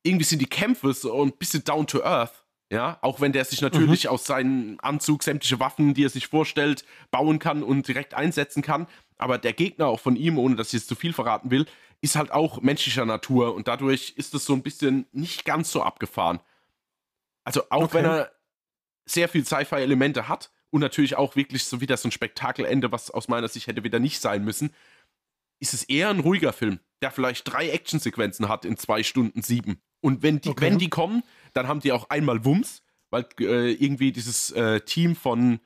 irgendwie 0.02 0.24
sind 0.24 0.42
die 0.42 0.46
Kämpfe 0.46 0.92
so 0.92 1.22
ein 1.22 1.30
bisschen 1.30 1.62
down 1.62 1.86
to 1.86 2.02
earth. 2.02 2.44
Ja, 2.70 2.98
auch 3.00 3.20
wenn 3.20 3.32
der 3.32 3.46
sich 3.46 3.62
natürlich 3.62 4.04
mhm. 4.04 4.10
aus 4.10 4.26
seinem 4.26 4.78
Anzug 4.82 5.22
sämtliche 5.22 5.58
Waffen, 5.58 5.94
die 5.94 6.04
er 6.04 6.10
sich 6.10 6.26
vorstellt, 6.26 6.84
bauen 7.10 7.38
kann 7.38 7.62
und 7.62 7.88
direkt 7.88 8.12
einsetzen 8.12 8.62
kann. 8.62 8.86
Aber 9.16 9.38
der 9.38 9.54
Gegner 9.54 9.86
auch 9.86 10.00
von 10.00 10.16
ihm, 10.16 10.38
ohne 10.38 10.54
dass 10.54 10.68
ich 10.68 10.74
jetzt 10.74 10.88
zu 10.88 10.94
viel 10.94 11.14
verraten 11.14 11.50
will, 11.50 11.66
ist 12.00 12.16
halt 12.16 12.30
auch 12.30 12.60
menschlicher 12.60 13.06
Natur 13.06 13.54
und 13.54 13.68
dadurch 13.68 14.12
ist 14.16 14.34
es 14.34 14.44
so 14.44 14.52
ein 14.52 14.62
bisschen 14.62 15.06
nicht 15.12 15.44
ganz 15.44 15.72
so 15.72 15.82
abgefahren. 15.82 16.40
Also 17.42 17.62
auch 17.70 17.84
okay. 17.84 17.94
wenn 17.94 18.04
er 18.04 18.32
sehr 19.06 19.28
viel 19.28 19.44
Sci-Fi-Elemente 19.44 20.28
hat 20.28 20.50
und 20.70 20.80
natürlich 20.80 21.16
auch 21.16 21.34
wirklich 21.34 21.64
so 21.64 21.80
wieder 21.80 21.96
so 21.96 22.08
ein 22.08 22.12
Spektakelende, 22.12 22.92
was 22.92 23.10
aus 23.10 23.28
meiner 23.28 23.48
Sicht 23.48 23.66
hätte 23.66 23.82
wieder 23.82 23.98
nicht 23.98 24.20
sein 24.20 24.44
müssen, 24.44 24.74
ist 25.58 25.74
es 25.74 25.84
eher 25.84 26.10
ein 26.10 26.20
ruhiger 26.20 26.52
Film, 26.52 26.78
der 27.00 27.10
vielleicht 27.10 27.50
drei 27.50 27.70
Actionsequenzen 27.70 28.48
hat 28.48 28.64
in 28.64 28.76
zwei 28.76 29.02
Stunden 29.02 29.42
sieben. 29.42 29.80
Und 30.00 30.22
wenn 30.22 30.40
die, 30.40 30.50
okay. 30.50 30.66
wenn 30.66 30.78
die 30.78 30.90
kommen, 30.90 31.24
dann 31.52 31.68
haben 31.68 31.80
die 31.80 31.92
auch 31.92 32.10
einmal 32.10 32.44
Wumms, 32.44 32.82
weil 33.10 33.26
äh, 33.40 33.72
irgendwie 33.72 34.12
dieses 34.12 34.50
äh, 34.50 34.80
Team 34.80 35.16
von, 35.16 35.60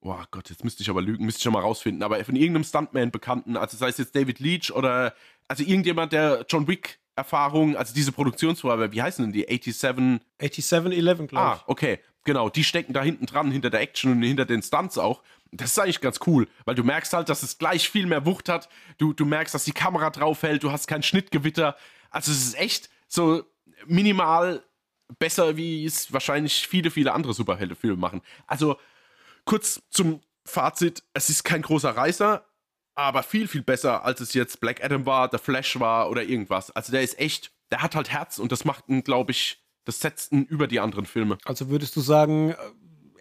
oh 0.00 0.16
Gott, 0.30 0.50
jetzt 0.50 0.64
müsste 0.64 0.82
ich 0.82 0.90
aber 0.90 1.02
lügen, 1.02 1.24
müsste 1.24 1.38
ich 1.38 1.44
schon 1.44 1.52
mal 1.52 1.60
rausfinden, 1.60 2.02
aber 2.02 2.22
von 2.24 2.36
irgendeinem 2.36 2.64
Stuntman-Bekannten, 2.64 3.56
also 3.56 3.76
sei 3.76 3.88
es 3.88 3.98
jetzt 3.98 4.14
David 4.14 4.40
Leach 4.40 4.72
oder 4.72 5.14
also 5.48 5.62
irgendjemand, 5.62 6.12
der 6.12 6.44
John 6.48 6.68
Wick 6.68 6.98
Erfahrung, 7.18 7.76
also 7.76 7.92
diese 7.92 8.12
Produktionsvorhabe, 8.12 8.92
wie 8.92 9.02
heißen 9.02 9.24
denn 9.24 9.32
die? 9.32 9.46
87? 9.46 10.22
8711, 10.40 11.28
glaube 11.28 11.34
ich. 11.34 11.38
Ah, 11.38 11.64
okay. 11.66 11.98
genau, 12.24 12.48
die 12.48 12.62
stecken 12.62 12.92
da 12.92 13.02
hinten 13.02 13.26
dran, 13.26 13.50
hinter 13.50 13.70
der 13.70 13.80
Action 13.80 14.12
und 14.12 14.22
hinter 14.22 14.44
den 14.46 14.62
Stunts 14.62 14.96
auch. 14.98 15.22
Das 15.50 15.72
ist 15.72 15.78
eigentlich 15.78 16.00
ganz 16.00 16.20
cool, 16.26 16.46
weil 16.64 16.76
du 16.76 16.84
merkst 16.84 17.12
halt, 17.12 17.28
dass 17.28 17.42
es 17.42 17.58
gleich 17.58 17.88
viel 17.88 18.06
mehr 18.06 18.24
Wucht 18.24 18.48
hat. 18.48 18.68
Du, 18.98 19.12
du 19.12 19.24
merkst, 19.24 19.54
dass 19.54 19.64
die 19.64 19.72
Kamera 19.72 20.10
drauf 20.10 20.42
hält, 20.42 20.62
du 20.62 20.70
hast 20.70 20.86
kein 20.86 21.02
Schnittgewitter. 21.02 21.76
Also 22.10 22.30
es 22.30 22.46
ist 22.46 22.58
echt 22.58 22.88
so 23.08 23.42
minimal 23.86 24.62
besser, 25.18 25.56
wie 25.56 25.84
es 25.84 26.12
wahrscheinlich 26.12 26.66
viele, 26.66 26.90
viele 26.90 27.12
andere 27.12 27.34
Superheldenfilme 27.34 27.96
machen. 27.96 28.22
Also 28.46 28.76
kurz 29.44 29.82
zum 29.90 30.20
Fazit, 30.44 31.02
es 31.14 31.30
ist 31.30 31.44
kein 31.44 31.62
großer 31.62 31.90
Reißer, 31.90 32.44
aber 32.94 33.22
viel, 33.22 33.48
viel 33.48 33.62
besser, 33.62 34.04
als 34.04 34.20
es 34.20 34.34
jetzt 34.34 34.60
Black 34.60 34.84
Adam 34.84 35.06
war, 35.06 35.28
The 35.30 35.38
Flash 35.38 35.78
war 35.78 36.10
oder 36.10 36.22
irgendwas. 36.22 36.70
Also 36.72 36.92
der 36.92 37.02
ist 37.02 37.18
echt, 37.18 37.52
der 37.70 37.82
hat 37.82 37.94
halt 37.94 38.10
Herz 38.10 38.38
und 38.38 38.50
das 38.50 38.64
macht 38.64 38.88
ihn, 38.88 39.04
glaube 39.04 39.30
ich, 39.30 39.62
das 39.84 40.00
setzt 40.00 40.32
ihn 40.32 40.44
über 40.44 40.66
die 40.66 40.80
anderen 40.80 41.06
Filme. 41.06 41.38
Also 41.44 41.70
würdest 41.70 41.96
du 41.96 42.00
sagen, 42.00 42.50
äh, 42.50 42.56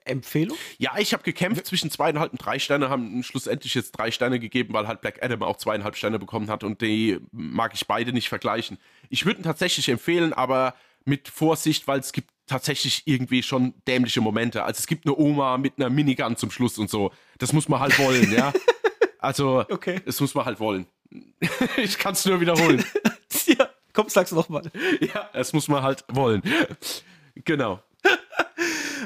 Empfehlung? 0.06 0.58
Ja, 0.78 0.98
ich 0.98 1.14
habe 1.14 1.24
gekämpft 1.24 1.66
zwischen 1.66 1.92
zweieinhalb 1.92 2.32
und 2.32 2.44
drei 2.44 2.60
Sterne, 2.60 2.90
haben 2.90 3.24
schlussendlich 3.24 3.74
jetzt 3.76 3.92
drei 3.92 4.12
Sterne 4.12 4.40
gegeben, 4.40 4.74
weil 4.74 4.88
halt 4.88 5.02
Black 5.02 5.24
Adam 5.24 5.44
auch 5.44 5.58
zweieinhalb 5.58 5.96
Sterne 5.96 6.18
bekommen 6.18 6.50
hat 6.50 6.64
und 6.64 6.82
die 6.82 7.20
mag 7.32 7.74
ich 7.74 7.88
beide 7.88 8.14
nicht 8.14 8.30
vergleichen. 8.30 8.78
Ich 9.10 9.26
würde 9.26 9.42
ihn 9.42 9.44
tatsächlich 9.44 9.90
empfehlen, 9.90 10.34
aber 10.34 10.76
mit 11.08 11.30
Vorsicht, 11.30 11.88
weil 11.88 12.00
es 12.00 12.12
gibt 12.12 12.30
tatsächlich 12.48 13.04
irgendwie 13.06 13.44
schon 13.44 13.74
dämliche 13.88 14.22
Momente. 14.22 14.64
Also 14.64 14.80
es 14.80 14.88
gibt 14.88 15.06
eine 15.06 15.16
Oma 15.16 15.58
mit 15.58 15.74
einer 15.78 15.90
Minigun 15.90 16.36
zum 16.38 16.52
Schluss 16.52 16.78
und 16.78 16.90
so. 16.90 17.12
Das 17.38 17.54
muss 17.54 17.70
man 17.70 17.80
halt 17.80 17.98
wollen, 18.00 18.32
ja. 18.32 18.54
Also, 19.20 19.66
okay. 19.72 20.00
das 20.06 20.22
muss 20.22 20.36
man 20.36 20.46
halt 20.46 20.60
wollen. 20.60 20.86
ich 21.78 21.98
kann 21.98 22.14
es 22.14 22.24
nur 22.24 22.40
wiederholen. 22.40 22.86
ja, 23.48 23.68
komm, 23.92 24.10
sag's 24.10 24.32
nochmal. 24.32 24.62
Ja, 25.02 25.28
das 25.34 25.54
muss 25.54 25.68
man 25.68 25.82
halt 25.82 26.06
wollen. 26.08 26.44
Genau. 27.44 27.82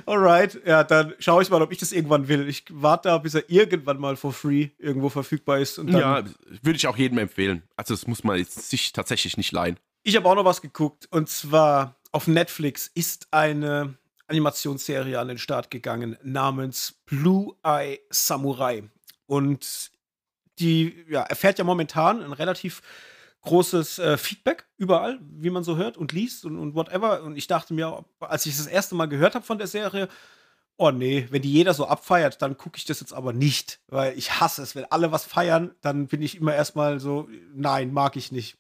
Alright, 0.05 0.59
ja, 0.65 0.83
dann 0.83 1.13
schaue 1.19 1.43
ich 1.43 1.49
mal, 1.49 1.61
ob 1.61 1.71
ich 1.71 1.77
das 1.77 1.93
irgendwann 1.93 2.27
will. 2.27 2.47
Ich 2.49 2.65
warte 2.69 3.07
da, 3.07 3.17
bis 3.19 3.35
er 3.35 3.49
irgendwann 3.49 3.99
mal 3.99 4.17
for 4.17 4.33
free 4.33 4.69
irgendwo 4.79 5.07
verfügbar 5.07 5.59
ist. 5.59 5.77
ja, 5.77 6.23
würde 6.61 6.75
ich 6.75 6.87
auch 6.87 6.97
jedem 6.97 7.17
empfehlen. 7.17 7.63
Also, 7.77 7.93
das 7.93 8.05
muss 8.05 8.25
man 8.25 8.43
sich 8.43 8.91
tatsächlich 8.91 9.37
nicht 9.37 9.53
leihen. 9.53 9.77
Ich 10.03 10.15
habe 10.15 10.27
auch 10.27 10.35
noch 10.35 10.45
was 10.45 10.63
geguckt 10.63 11.07
und 11.11 11.29
zwar 11.29 11.95
auf 12.11 12.25
Netflix 12.25 12.89
ist 12.93 13.27
eine 13.29 13.99
Animationsserie 14.27 15.19
an 15.19 15.27
den 15.27 15.37
Start 15.37 15.69
gegangen 15.69 16.17
namens 16.23 16.95
Blue 17.05 17.55
Eye 17.63 17.99
Samurai. 18.09 18.83
Und 19.27 19.91
die 20.57 21.05
ja, 21.07 21.21
erfährt 21.21 21.59
ja 21.59 21.63
momentan 21.63 22.23
ein 22.23 22.33
relativ 22.33 22.81
großes 23.41 23.99
äh, 23.99 24.17
Feedback 24.17 24.65
überall, 24.77 25.19
wie 25.21 25.51
man 25.51 25.63
so 25.63 25.77
hört 25.77 25.97
und 25.97 26.13
liest 26.13 26.45
und, 26.45 26.57
und 26.57 26.73
whatever. 26.73 27.21
Und 27.21 27.37
ich 27.37 27.45
dachte 27.45 27.75
mir, 27.75 28.03
als 28.19 28.47
ich 28.47 28.57
das 28.57 28.65
erste 28.65 28.95
Mal 28.95 29.07
gehört 29.07 29.35
habe 29.35 29.45
von 29.45 29.59
der 29.59 29.67
Serie, 29.67 30.07
oh 30.77 30.89
nee, 30.89 31.27
wenn 31.29 31.43
die 31.43 31.53
jeder 31.53 31.75
so 31.75 31.85
abfeiert, 31.85 32.41
dann 32.41 32.57
gucke 32.57 32.77
ich 32.77 32.85
das 32.85 33.01
jetzt 33.01 33.13
aber 33.13 33.33
nicht, 33.33 33.81
weil 33.87 34.17
ich 34.17 34.39
hasse 34.39 34.63
es. 34.63 34.75
Wenn 34.75 34.85
alle 34.85 35.11
was 35.11 35.25
feiern, 35.25 35.75
dann 35.81 36.07
bin 36.07 36.23
ich 36.23 36.37
immer 36.37 36.55
erstmal 36.55 36.99
so, 36.99 37.29
nein, 37.53 37.93
mag 37.93 38.15
ich 38.15 38.31
nicht. 38.31 38.57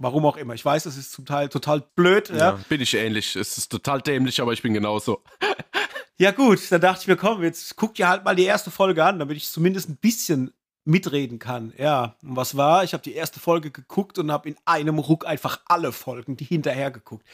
Warum 0.00 0.24
auch 0.26 0.36
immer. 0.36 0.54
Ich 0.54 0.64
weiß, 0.64 0.86
es 0.86 0.96
ist 0.96 1.10
zum 1.10 1.26
Teil 1.26 1.48
total 1.48 1.80
blöd. 1.96 2.28
Ja, 2.28 2.36
ja 2.36 2.58
bin 2.68 2.80
ich 2.80 2.94
ähnlich. 2.94 3.34
Es 3.34 3.58
ist 3.58 3.68
total 3.68 4.00
dämlich, 4.00 4.40
aber 4.40 4.52
ich 4.52 4.62
bin 4.62 4.72
genauso. 4.72 5.24
ja, 6.18 6.30
gut, 6.30 6.60
dann 6.70 6.80
dachte 6.80 7.02
ich 7.02 7.08
mir, 7.08 7.16
komm, 7.16 7.42
jetzt 7.42 7.74
guck 7.74 7.96
dir 7.96 8.08
halt 8.08 8.24
mal 8.24 8.36
die 8.36 8.44
erste 8.44 8.70
Folge 8.70 9.04
an, 9.04 9.18
damit 9.18 9.36
ich 9.36 9.50
zumindest 9.50 9.88
ein 9.88 9.96
bisschen 9.96 10.52
mitreden 10.84 11.40
kann. 11.40 11.72
Ja, 11.76 12.16
und 12.22 12.36
was 12.36 12.56
war? 12.56 12.84
Ich 12.84 12.92
habe 12.92 13.02
die 13.02 13.14
erste 13.14 13.40
Folge 13.40 13.72
geguckt 13.72 14.18
und 14.18 14.30
habe 14.30 14.48
in 14.48 14.56
einem 14.64 15.00
Ruck 15.00 15.26
einfach 15.26 15.60
alle 15.66 15.90
Folgen, 15.90 16.36
die 16.36 16.44
hinterher 16.44 16.92
geguckt. 16.92 17.26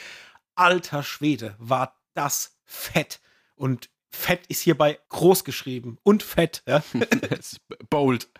Alter 0.54 1.02
Schwede, 1.02 1.54
war 1.58 2.00
das 2.14 2.56
fett. 2.64 3.20
Und 3.56 3.90
fett 4.10 4.46
ist 4.48 4.62
hierbei 4.62 4.98
groß 5.10 5.44
geschrieben. 5.44 5.98
Und 6.02 6.22
fett. 6.22 6.62
Ja? 6.66 6.82
Bold. 7.90 8.30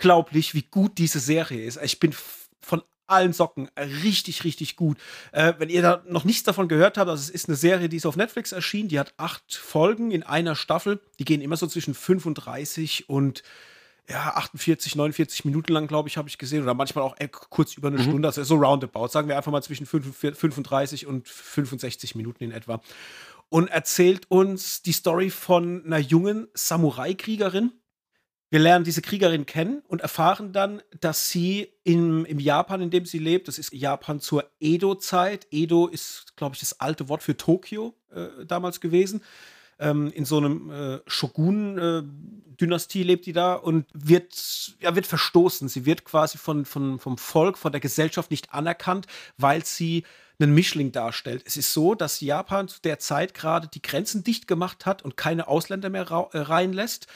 Unglaublich, 0.00 0.54
wie 0.54 0.62
gut 0.62 0.96
diese 0.96 1.20
Serie 1.20 1.62
ist. 1.62 1.78
Ich 1.82 2.00
bin 2.00 2.14
von 2.62 2.82
allen 3.06 3.34
Socken. 3.34 3.68
Richtig, 3.76 4.44
richtig 4.44 4.76
gut. 4.76 4.96
Äh, 5.32 5.54
wenn 5.58 5.68
ihr 5.68 5.82
da 5.82 6.02
noch 6.08 6.24
nichts 6.24 6.44
davon 6.44 6.68
gehört 6.68 6.96
habt, 6.96 7.10
also 7.10 7.20
es 7.20 7.28
ist 7.28 7.48
eine 7.48 7.56
Serie, 7.56 7.90
die 7.90 7.98
ist 7.98 8.06
auf 8.06 8.16
Netflix 8.16 8.52
erschienen, 8.52 8.88
die 8.88 8.98
hat 8.98 9.12
acht 9.18 9.54
Folgen 9.54 10.10
in 10.10 10.22
einer 10.22 10.54
Staffel. 10.54 11.00
Die 11.18 11.24
gehen 11.24 11.42
immer 11.42 11.56
so 11.56 11.66
zwischen 11.66 11.92
35 11.92 13.10
und 13.10 13.42
ja, 14.08 14.34
48, 14.36 14.96
49 14.96 15.44
Minuten 15.44 15.72
lang, 15.72 15.86
glaube 15.86 16.08
ich, 16.08 16.16
habe 16.16 16.28
ich 16.28 16.38
gesehen. 16.38 16.62
Oder 16.62 16.74
manchmal 16.74 17.04
auch 17.04 17.16
kurz 17.50 17.74
über 17.74 17.88
eine 17.88 17.98
mhm. 17.98 18.04
Stunde. 18.04 18.28
Also 18.28 18.42
so 18.42 18.56
roundabout. 18.56 19.08
Sagen 19.08 19.28
wir 19.28 19.36
einfach 19.36 19.52
mal 19.52 19.62
zwischen 19.62 19.84
35 19.86 21.06
und 21.06 21.28
65 21.28 22.14
Minuten 22.14 22.44
in 22.44 22.52
etwa. 22.52 22.80
Und 23.50 23.68
erzählt 23.68 24.30
uns 24.30 24.80
die 24.82 24.92
Story 24.92 25.28
von 25.28 25.84
einer 25.84 25.98
jungen 25.98 26.48
Samurai-Kriegerin, 26.54 27.72
wir 28.50 28.58
lernen 28.58 28.84
diese 28.84 29.00
Kriegerin 29.00 29.46
kennen 29.46 29.82
und 29.86 30.00
erfahren 30.00 30.52
dann, 30.52 30.82
dass 31.00 31.30
sie 31.30 31.72
im, 31.84 32.24
im 32.24 32.40
Japan, 32.40 32.82
in 32.82 32.90
dem 32.90 33.06
sie 33.06 33.18
lebt, 33.18 33.46
das 33.46 33.58
ist 33.58 33.72
Japan 33.72 34.20
zur 34.20 34.50
Edo-Zeit. 34.58 35.46
Edo 35.52 35.86
ist, 35.86 36.36
glaube 36.36 36.54
ich, 36.54 36.60
das 36.60 36.80
alte 36.80 37.08
Wort 37.08 37.22
für 37.22 37.36
Tokio 37.36 37.94
äh, 38.12 38.44
damals 38.44 38.80
gewesen. 38.80 39.22
Ähm, 39.78 40.10
in 40.12 40.24
so 40.24 40.38
einem 40.38 40.70
äh, 40.70 40.98
Shogun-Dynastie 41.06 43.02
äh, 43.02 43.04
lebt 43.04 43.26
die 43.26 43.32
da 43.32 43.54
und 43.54 43.86
wird, 43.94 44.74
ja, 44.80 44.96
wird 44.96 45.06
verstoßen. 45.06 45.68
Sie 45.68 45.86
wird 45.86 46.04
quasi 46.04 46.36
von, 46.36 46.64
von, 46.64 46.98
vom 46.98 47.18
Volk, 47.18 47.56
von 47.56 47.70
der 47.70 47.80
Gesellschaft 47.80 48.32
nicht 48.32 48.52
anerkannt, 48.52 49.06
weil 49.38 49.64
sie 49.64 50.02
einen 50.40 50.54
Mischling 50.54 50.92
darstellt. 50.92 51.42
Es 51.46 51.56
ist 51.56 51.72
so, 51.72 51.94
dass 51.94 52.20
Japan 52.20 52.68
zu 52.68 52.80
der 52.80 52.98
Zeit 52.98 53.34
gerade 53.34 53.68
die 53.68 53.82
Grenzen 53.82 54.24
dicht 54.24 54.46
gemacht 54.46 54.86
hat 54.86 55.02
und 55.02 55.16
keine 55.16 55.48
Ausländer 55.48 55.90
mehr 55.90 56.06
äh, 56.32 56.38
reinlässt. 56.38 57.06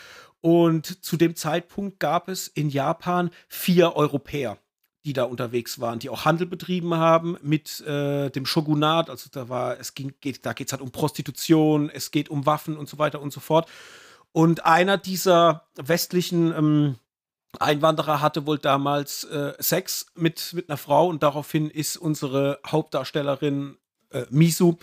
Und 0.45 1.03
zu 1.03 1.17
dem 1.17 1.37
Zeitpunkt 1.37 1.99
gab 2.01 2.29
es 2.29 2.49
in 2.49 2.69
Japan 2.69 3.31
vier 3.49 3.97
Europäer, 3.97 4.59
die 5.07 5.15
da 5.15 5.23
unterwegs 5.25 5.81
waren, 5.81 6.01
die 6.01 6.11
auch 6.11 6.27
Handel 6.27 6.47
betrieben 6.47 6.97
haben 6.97 7.39
mit 7.41 7.81
äh, 7.81 8.29
dem 8.29 8.45
Shogunat. 8.45 9.09
Also 9.09 9.31
da 9.33 9.49
war, 9.49 9.81
es 9.81 9.95
ging, 9.95 10.13
geht, 10.21 10.45
da 10.45 10.53
geht 10.53 10.69
es 10.69 10.75
halt 10.75 10.83
um 10.83 10.91
Prostitution, 10.91 11.89
es 11.89 12.11
geht 12.11 12.29
um 12.29 12.45
Waffen 12.45 12.77
und 12.77 12.91
so 12.91 12.99
weiter 12.99 13.23
und 13.23 13.33
so 13.33 13.41
fort. 13.41 13.71
Und 14.33 14.67
einer 14.67 14.99
dieser 14.99 15.67
westlichen 15.77 16.55
ähm, 16.55 16.97
Einwanderer 17.59 18.21
hatte 18.21 18.45
wohl 18.45 18.59
damals 18.59 19.25
äh, 19.25 19.55
Sex 19.61 20.09
mit, 20.15 20.53
mit 20.53 20.69
einer 20.69 20.77
Frau 20.77 21.09
und 21.09 21.23
daraufhin 21.23 21.71
ist 21.71 21.97
unsere 21.97 22.61
Hauptdarstellerin 22.67 23.79
äh, 24.11 24.27
Misu 24.29 24.77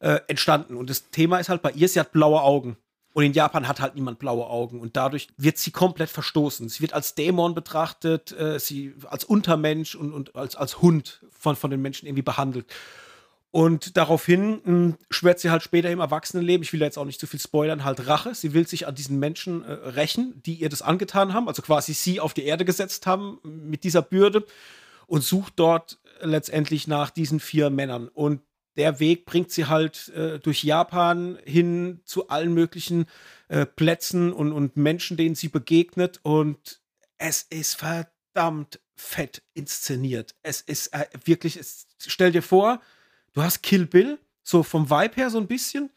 äh, 0.00 0.20
entstanden. 0.26 0.76
Und 0.76 0.90
das 0.90 1.08
Thema 1.08 1.38
ist 1.38 1.48
halt 1.48 1.62
bei 1.62 1.70
ihr, 1.70 1.88
sie 1.88 1.98
hat 1.98 2.12
blaue 2.12 2.42
Augen. 2.42 2.76
Und 3.14 3.24
in 3.24 3.32
Japan 3.32 3.66
hat 3.66 3.80
halt 3.80 3.94
niemand 3.94 4.18
blaue 4.18 4.46
Augen 4.46 4.80
und 4.80 4.96
dadurch 4.96 5.28
wird 5.36 5.58
sie 5.58 5.70
komplett 5.70 6.10
verstoßen. 6.10 6.68
Sie 6.68 6.80
wird 6.80 6.92
als 6.92 7.14
Dämon 7.14 7.54
betrachtet, 7.54 8.32
äh, 8.32 8.60
sie 8.60 8.94
als 9.08 9.24
Untermensch 9.24 9.94
und, 9.94 10.12
und 10.12 10.36
als, 10.36 10.54
als 10.56 10.80
Hund 10.82 11.24
von, 11.30 11.56
von 11.56 11.70
den 11.70 11.82
Menschen 11.82 12.06
irgendwie 12.06 12.22
behandelt. 12.22 12.66
Und 13.50 13.96
daraufhin 13.96 14.60
hm, 14.62 14.96
schwört 15.10 15.40
sie 15.40 15.50
halt 15.50 15.62
später 15.62 15.90
im 15.90 16.00
Erwachsenenleben, 16.00 16.62
ich 16.62 16.72
will 16.72 16.82
jetzt 16.82 16.98
auch 16.98 17.06
nicht 17.06 17.18
zu 17.18 17.26
viel 17.26 17.40
spoilern, 17.40 17.82
halt 17.82 18.06
Rache. 18.06 18.34
Sie 18.34 18.52
will 18.52 18.68
sich 18.68 18.86
an 18.86 18.94
diesen 18.94 19.18
Menschen 19.18 19.64
äh, 19.64 19.72
rächen, 19.72 20.42
die 20.44 20.54
ihr 20.54 20.68
das 20.68 20.82
angetan 20.82 21.32
haben, 21.32 21.48
also 21.48 21.62
quasi 21.62 21.94
sie 21.94 22.20
auf 22.20 22.34
die 22.34 22.44
Erde 22.44 22.64
gesetzt 22.64 23.06
haben 23.06 23.38
mit 23.42 23.84
dieser 23.84 24.02
Bürde 24.02 24.44
und 25.06 25.24
sucht 25.24 25.54
dort 25.56 25.98
letztendlich 26.20 26.86
nach 26.86 27.10
diesen 27.10 27.40
vier 27.40 27.70
Männern. 27.70 28.08
Und 28.08 28.42
der 28.78 29.00
Weg 29.00 29.26
bringt 29.26 29.50
sie 29.50 29.66
halt 29.66 30.08
äh, 30.10 30.38
durch 30.38 30.62
Japan 30.62 31.38
hin 31.44 32.00
zu 32.04 32.28
allen 32.28 32.54
möglichen 32.54 33.06
äh, 33.48 33.66
Plätzen 33.66 34.32
und, 34.32 34.52
und 34.52 34.76
Menschen, 34.76 35.16
denen 35.16 35.34
sie 35.34 35.48
begegnet. 35.48 36.20
Und 36.22 36.80
es 37.18 37.42
ist 37.42 37.74
verdammt 37.74 38.80
fett 38.94 39.42
inszeniert. 39.54 40.36
Es 40.42 40.60
ist 40.60 40.94
äh, 40.94 41.06
wirklich, 41.24 41.56
es, 41.56 41.88
stell 41.98 42.30
dir 42.30 42.42
vor, 42.42 42.80
du 43.32 43.42
hast 43.42 43.62
Kill 43.62 43.84
Bill, 43.84 44.18
so 44.44 44.62
vom 44.62 44.88
Vibe 44.88 45.16
her 45.16 45.30
so 45.30 45.38
ein 45.38 45.48
bisschen, 45.48 45.90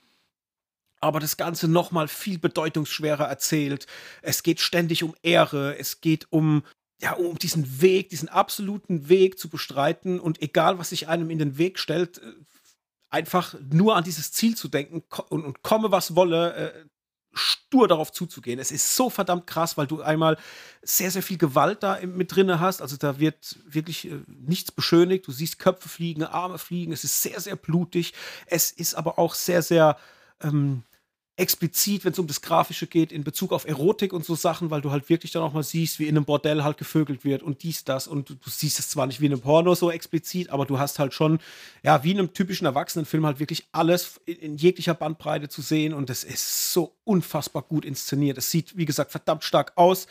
aber 1.00 1.20
das 1.20 1.38
Ganze 1.38 1.68
nochmal 1.68 2.08
viel 2.08 2.40
bedeutungsschwerer 2.40 3.26
erzählt. 3.26 3.86
Es 4.24 4.42
geht 4.42 4.60
ständig 4.60 5.04
um 5.04 5.16
Ehre, 5.22 5.78
es 5.78 6.02
geht 6.02 6.28
um, 6.32 6.64
ja, 7.00 7.14
um 7.14 7.38
diesen 7.38 7.82
Weg, 7.82 8.10
diesen 8.10 8.30
absoluten 8.30 9.08
Weg 9.08 9.38
zu 9.38 9.50
bestreiten 9.50 10.20
und 10.20 10.42
egal, 10.42 10.80
was 10.80 10.90
sich 10.90 11.08
einem 11.08 11.30
in 11.30 11.40
den 11.40 11.58
Weg 11.60 11.78
stellt, 11.78 12.20
äh, 12.20 12.34
einfach 13.12 13.56
nur 13.72 13.96
an 13.96 14.04
dieses 14.04 14.32
Ziel 14.32 14.56
zu 14.56 14.68
denken 14.68 15.04
und, 15.30 15.46
und 15.46 15.62
komme, 15.62 15.92
was 15.92 16.16
wolle, 16.16 16.54
äh, 16.54 16.86
stur 17.34 17.88
darauf 17.88 18.12
zuzugehen. 18.12 18.60
Es 18.60 18.72
ist 18.72 18.96
so 18.96 19.10
verdammt 19.10 19.48
krass, 19.48 19.78
weil 19.78 19.88
du 19.88 20.02
einmal 20.02 20.38
sehr, 20.82 21.12
sehr 21.12 21.24
viel 21.24 21.38
Gewalt 21.38 21.84
da 21.84 22.00
mit 22.06 22.36
drin 22.36 22.60
hast. 22.60 22.82
Also 22.82 22.98
da 22.98 23.20
wird 23.20 23.58
wirklich 23.66 24.10
äh, 24.10 24.20
nichts 24.28 24.72
beschönigt. 24.72 25.28
Du 25.28 25.32
siehst 25.32 25.60
Köpfe 25.60 25.88
fliegen, 25.88 26.24
Arme 26.24 26.58
fliegen. 26.58 26.92
Es 26.92 27.04
ist 27.04 27.22
sehr, 27.22 27.40
sehr 27.40 27.56
blutig. 27.56 28.14
Es 28.48 28.72
ist 28.72 28.96
aber 28.96 29.18
auch 29.18 29.34
sehr, 29.34 29.62
sehr 29.62 29.98
ähm, 30.42 30.84
explizit, 31.42 32.06
wenn 32.06 32.14
es 32.14 32.20
um 32.20 32.28
das 32.28 32.42
Grafische 32.42 32.86
geht, 32.86 33.12
in 33.12 33.24
Bezug 33.24 33.52
auf 33.52 33.68
Erotik 33.68 34.14
und 34.14 34.24
so 34.24 34.36
Sachen, 34.36 34.70
weil 34.70 34.82
du 34.82 34.92
halt 34.92 35.10
wirklich 35.10 35.32
dann 35.32 35.42
auch 35.42 35.54
mal 35.54 35.64
siehst, 35.64 36.00
wie 36.00 36.08
in 36.08 36.16
einem 36.16 36.26
Bordell 36.26 36.64
halt 36.64 36.78
gevögelt 36.78 37.26
wird 37.26 37.42
und 37.42 37.64
dies, 37.64 37.84
das. 37.84 38.08
Und 38.08 38.30
du, 38.30 38.36
du 38.36 38.50
siehst 38.50 38.80
es 38.80 38.90
zwar 38.90 39.08
nicht 39.08 39.20
wie 39.20 39.26
in 39.26 39.34
einem 39.34 39.42
Porno 39.42 39.74
so 39.74 39.90
explizit, 39.90 40.52
aber 40.52 40.66
du 40.66 40.78
hast 40.78 41.00
halt 41.00 41.14
schon, 41.14 41.40
ja, 41.84 42.04
wie 42.04 42.12
in 42.12 42.20
einem 42.20 42.34
typischen 42.34 42.66
Erwachsenenfilm 42.66 43.26
halt 43.26 43.40
wirklich 43.40 43.66
alles 43.72 44.22
in, 44.26 44.38
in 44.38 44.58
jeglicher 44.58 44.94
Bandbreite 44.94 45.50
zu 45.50 45.62
sehen 45.62 45.94
und 45.94 46.10
das 46.10 46.24
ist 46.24 46.74
so 46.74 46.94
unfassbar 47.04 47.64
gut 47.64 47.84
inszeniert. 47.84 48.38
Es 48.38 48.52
sieht, 48.52 48.78
wie 48.78 48.86
gesagt, 48.86 49.12
verdammt 49.12 49.44
stark 49.44 49.74
aus. 49.76 50.06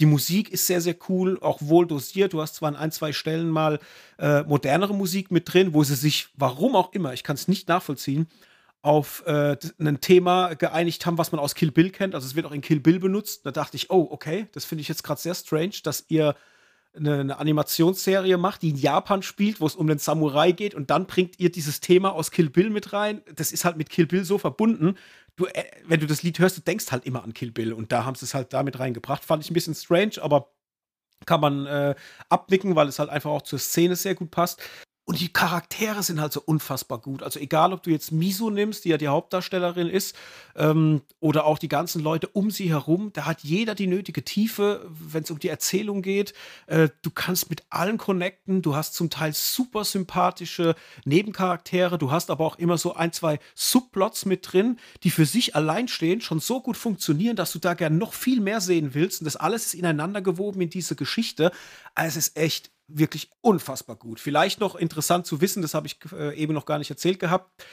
Die 0.00 0.06
Musik 0.06 0.50
ist 0.50 0.66
sehr, 0.66 0.80
sehr 0.80 0.96
cool, 1.08 1.38
auch 1.40 1.58
wohl 1.60 1.86
dosiert. 1.86 2.32
Du 2.32 2.40
hast 2.40 2.56
zwar 2.56 2.70
an 2.70 2.76
ein, 2.76 2.90
zwei 2.90 3.12
Stellen 3.12 3.50
mal 3.50 3.78
äh, 4.18 4.42
modernere 4.42 4.94
Musik 4.94 5.30
mit 5.30 5.52
drin, 5.52 5.74
wo 5.74 5.84
sie 5.84 5.94
sich, 5.94 6.28
warum 6.36 6.74
auch 6.74 6.92
immer, 6.92 7.12
ich 7.12 7.22
kann 7.22 7.36
es 7.36 7.46
nicht 7.46 7.68
nachvollziehen, 7.68 8.26
auf 8.82 9.22
äh, 9.26 9.56
ein 9.78 10.00
Thema 10.00 10.54
geeinigt 10.54 11.06
haben, 11.06 11.16
was 11.16 11.30
man 11.30 11.40
aus 11.40 11.54
Kill 11.54 11.70
Bill 11.70 11.90
kennt. 11.90 12.14
Also 12.14 12.26
es 12.26 12.34
wird 12.34 12.46
auch 12.46 12.52
in 12.52 12.60
Kill 12.60 12.80
Bill 12.80 12.98
benutzt. 12.98 13.46
Da 13.46 13.52
dachte 13.52 13.76
ich, 13.76 13.90
oh, 13.90 14.08
okay, 14.10 14.48
das 14.52 14.64
finde 14.64 14.82
ich 14.82 14.88
jetzt 14.88 15.04
gerade 15.04 15.20
sehr 15.20 15.34
strange, 15.34 15.74
dass 15.84 16.04
ihr 16.08 16.34
eine, 16.94 17.20
eine, 17.20 17.38
Animationsserie 17.38 18.36
macht, 18.36 18.62
die 18.62 18.70
in 18.70 18.76
Japan 18.76 19.22
spielt, 19.22 19.60
wo 19.60 19.66
es 19.66 19.76
um 19.76 19.86
den 19.86 19.98
Samurai 19.98 20.52
geht 20.52 20.74
und 20.74 20.90
dann 20.90 21.06
bringt 21.06 21.38
ihr 21.38 21.50
dieses 21.50 21.80
Thema 21.80 22.12
aus 22.12 22.30
Kill 22.30 22.50
Bill 22.50 22.70
mit 22.70 22.92
rein. 22.92 23.22
Das 23.34 23.52
ist 23.52 23.64
halt 23.64 23.76
mit 23.76 23.88
Kill 23.88 24.06
Bill 24.06 24.24
so 24.24 24.36
verbunden. 24.36 24.98
Du, 25.36 25.46
äh, 25.46 25.64
wenn 25.86 26.00
du 26.00 26.06
das 26.06 26.22
Lied 26.22 26.38
hörst, 26.40 26.58
du 26.58 26.60
denkst 26.60 26.90
halt 26.90 27.06
immer 27.06 27.22
an 27.22 27.32
Kill 27.32 27.52
Bill 27.52 27.72
und 27.72 27.92
da 27.92 28.04
haben 28.04 28.16
sie 28.16 28.26
es 28.26 28.34
halt 28.34 28.52
damit 28.52 28.78
reingebracht. 28.78 29.24
Fand 29.24 29.44
ich 29.44 29.50
ein 29.50 29.54
bisschen 29.54 29.74
strange, 29.74 30.20
aber 30.20 30.52
kann 31.24 31.40
man 31.40 31.66
äh, 31.66 31.94
abnicken, 32.28 32.74
weil 32.74 32.88
es 32.88 32.98
halt 32.98 33.10
einfach 33.10 33.30
auch 33.30 33.42
zur 33.42 33.60
Szene 33.60 33.94
sehr 33.96 34.16
gut 34.16 34.32
passt. 34.32 34.60
Und 35.04 35.20
die 35.20 35.32
Charaktere 35.32 36.00
sind 36.04 36.20
halt 36.20 36.32
so 36.32 36.40
unfassbar 36.40 36.98
gut. 36.98 37.24
Also 37.24 37.40
egal, 37.40 37.72
ob 37.72 37.82
du 37.82 37.90
jetzt 37.90 38.12
Miso 38.12 38.50
nimmst, 38.50 38.84
die 38.84 38.90
ja 38.90 38.98
die 38.98 39.08
Hauptdarstellerin 39.08 39.88
ist, 39.88 40.14
ähm, 40.54 41.02
oder 41.18 41.44
auch 41.44 41.58
die 41.58 41.68
ganzen 41.68 42.00
Leute 42.02 42.28
um 42.28 42.52
sie 42.52 42.70
herum, 42.70 43.10
da 43.12 43.26
hat 43.26 43.42
jeder 43.42 43.74
die 43.74 43.88
nötige 43.88 44.24
Tiefe, 44.24 44.88
wenn 44.88 45.24
es 45.24 45.30
um 45.32 45.40
die 45.40 45.48
Erzählung 45.48 46.02
geht. 46.02 46.34
Äh, 46.68 46.88
du 47.02 47.10
kannst 47.10 47.50
mit 47.50 47.64
allen 47.68 47.98
connecten. 47.98 48.62
Du 48.62 48.76
hast 48.76 48.94
zum 48.94 49.10
Teil 49.10 49.32
super 49.34 49.84
sympathische 49.84 50.76
Nebencharaktere. 51.04 51.98
Du 51.98 52.12
hast 52.12 52.30
aber 52.30 52.46
auch 52.46 52.58
immer 52.58 52.78
so 52.78 52.94
ein, 52.94 53.12
zwei 53.12 53.40
Subplots 53.56 54.24
mit 54.24 54.52
drin, 54.52 54.78
die 55.02 55.10
für 55.10 55.26
sich 55.26 55.56
allein 55.56 55.88
stehen, 55.88 56.20
schon 56.20 56.38
so 56.38 56.60
gut 56.60 56.76
funktionieren, 56.76 57.34
dass 57.34 57.50
du 57.50 57.58
da 57.58 57.74
gern 57.74 57.98
noch 57.98 58.12
viel 58.12 58.40
mehr 58.40 58.60
sehen 58.60 58.94
willst. 58.94 59.20
Und 59.20 59.24
das 59.24 59.34
alles 59.34 59.66
ist 59.66 59.74
ineinander 59.74 60.22
gewoben 60.22 60.60
in 60.60 60.70
diese 60.70 60.94
Geschichte. 60.94 61.50
Also 61.96 62.20
es 62.20 62.28
ist 62.28 62.36
echt 62.36 62.70
wirklich 62.98 63.30
unfassbar 63.40 63.96
gut. 63.96 64.20
Vielleicht 64.20 64.60
noch 64.60 64.74
interessant 64.74 65.26
zu 65.26 65.40
wissen, 65.40 65.62
das 65.62 65.74
habe 65.74 65.86
ich 65.86 65.98
äh, 66.12 66.36
eben 66.36 66.54
noch 66.54 66.66
gar 66.66 66.78
nicht 66.78 66.90
erzählt 66.90 67.18
gehabt. 67.18 67.64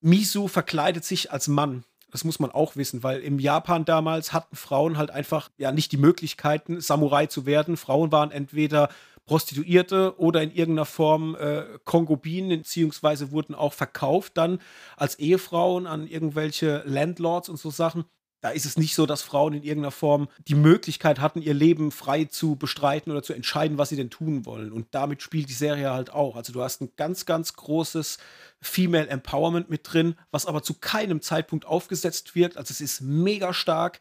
Misu 0.00 0.48
verkleidet 0.48 1.04
sich 1.04 1.32
als 1.32 1.48
Mann. 1.48 1.84
Das 2.10 2.24
muss 2.24 2.38
man 2.38 2.50
auch 2.50 2.76
wissen, 2.76 3.02
weil 3.02 3.20
im 3.20 3.38
Japan 3.38 3.84
damals 3.84 4.32
hatten 4.32 4.56
Frauen 4.56 4.96
halt 4.96 5.10
einfach 5.10 5.50
ja 5.58 5.72
nicht 5.72 5.92
die 5.92 5.96
Möglichkeiten, 5.96 6.80
Samurai 6.80 7.26
zu 7.26 7.46
werden. 7.46 7.76
Frauen 7.76 8.12
waren 8.12 8.30
entweder 8.30 8.88
Prostituierte 9.26 10.18
oder 10.18 10.40
in 10.42 10.52
irgendeiner 10.52 10.86
Form 10.86 11.34
äh, 11.34 11.64
Kongobinen, 11.84 12.60
beziehungsweise 12.60 13.32
wurden 13.32 13.56
auch 13.56 13.72
verkauft 13.72 14.36
dann 14.36 14.60
als 14.96 15.18
Ehefrauen 15.18 15.88
an 15.88 16.06
irgendwelche 16.06 16.82
Landlords 16.86 17.48
und 17.48 17.58
so 17.58 17.70
Sachen 17.70 18.04
da 18.46 18.52
ist 18.52 18.64
es 18.64 18.78
nicht 18.78 18.94
so, 18.94 19.06
dass 19.06 19.22
Frauen 19.22 19.54
in 19.54 19.64
irgendeiner 19.64 19.90
Form 19.90 20.28
die 20.46 20.54
Möglichkeit 20.54 21.18
hatten, 21.18 21.42
ihr 21.42 21.52
Leben 21.52 21.90
frei 21.90 22.26
zu 22.26 22.54
bestreiten 22.54 23.10
oder 23.10 23.20
zu 23.20 23.32
entscheiden, 23.32 23.76
was 23.76 23.88
sie 23.88 23.96
denn 23.96 24.08
tun 24.08 24.46
wollen. 24.46 24.70
Und 24.70 24.86
damit 24.92 25.20
spielt 25.20 25.48
die 25.48 25.52
Serie 25.52 25.90
halt 25.90 26.12
auch. 26.12 26.36
Also 26.36 26.52
du 26.52 26.62
hast 26.62 26.80
ein 26.80 26.92
ganz, 26.94 27.26
ganz 27.26 27.54
großes 27.54 28.18
Female 28.60 29.08
Empowerment 29.08 29.68
mit 29.68 29.92
drin, 29.92 30.14
was 30.30 30.46
aber 30.46 30.62
zu 30.62 30.74
keinem 30.74 31.22
Zeitpunkt 31.22 31.64
aufgesetzt 31.66 32.36
wird. 32.36 32.56
Also 32.56 32.70
es 32.70 32.80
ist 32.80 33.00
mega 33.00 33.52
stark. 33.52 33.98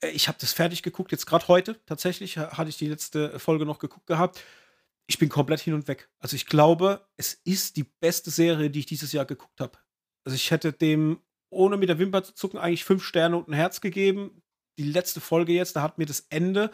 Äh, 0.00 0.10
ich 0.10 0.28
habe 0.28 0.36
das 0.38 0.52
fertig 0.52 0.82
geguckt, 0.82 1.10
jetzt 1.10 1.24
gerade 1.24 1.48
heute 1.48 1.80
tatsächlich, 1.86 2.36
hatte 2.36 2.68
ich 2.68 2.76
die 2.76 2.88
letzte 2.88 3.38
Folge 3.38 3.64
noch 3.64 3.78
geguckt 3.78 4.08
gehabt. 4.08 4.44
Ich 5.06 5.16
bin 5.16 5.30
komplett 5.30 5.60
hin 5.60 5.72
und 5.72 5.88
weg. 5.88 6.10
Also 6.18 6.36
ich 6.36 6.44
glaube, 6.44 7.00
es 7.16 7.32
ist 7.44 7.78
die 7.78 7.84
beste 7.84 8.30
Serie, 8.30 8.68
die 8.68 8.80
ich 8.80 8.86
dieses 8.86 9.12
Jahr 9.12 9.24
geguckt 9.24 9.58
habe. 9.58 9.78
Also 10.22 10.36
ich 10.36 10.50
hätte 10.50 10.74
dem 10.74 11.20
ohne 11.56 11.76
mit 11.76 11.88
der 11.88 11.98
Wimper 11.98 12.22
zu 12.22 12.34
zucken, 12.34 12.58
eigentlich 12.58 12.84
fünf 12.84 13.02
Sterne 13.04 13.36
und 13.36 13.48
ein 13.48 13.54
Herz 13.54 13.80
gegeben. 13.80 14.42
Die 14.78 14.84
letzte 14.84 15.20
Folge 15.20 15.52
jetzt, 15.52 15.76
da 15.76 15.82
hat 15.82 15.98
mir 15.98 16.06
das 16.06 16.26
Ende 16.30 16.70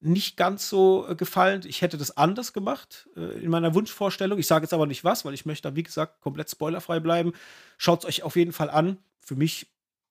nicht 0.00 0.36
ganz 0.36 0.68
so 0.68 1.06
äh, 1.08 1.16
gefallen. 1.16 1.62
Ich 1.66 1.82
hätte 1.82 1.98
das 1.98 2.16
anders 2.16 2.52
gemacht 2.52 3.08
äh, 3.16 3.40
in 3.40 3.50
meiner 3.50 3.74
Wunschvorstellung. 3.74 4.38
Ich 4.38 4.46
sage 4.46 4.64
jetzt 4.64 4.74
aber 4.74 4.86
nicht 4.86 5.04
was, 5.04 5.24
weil 5.24 5.34
ich 5.34 5.46
möchte 5.46 5.68
da, 5.68 5.76
wie 5.76 5.82
gesagt, 5.82 6.20
komplett 6.20 6.50
spoilerfrei 6.50 7.00
bleiben. 7.00 7.32
Schaut 7.78 8.00
es 8.00 8.06
euch 8.06 8.22
auf 8.22 8.36
jeden 8.36 8.52
Fall 8.52 8.70
an. 8.70 8.98
Für 9.20 9.34
mich, 9.34 9.66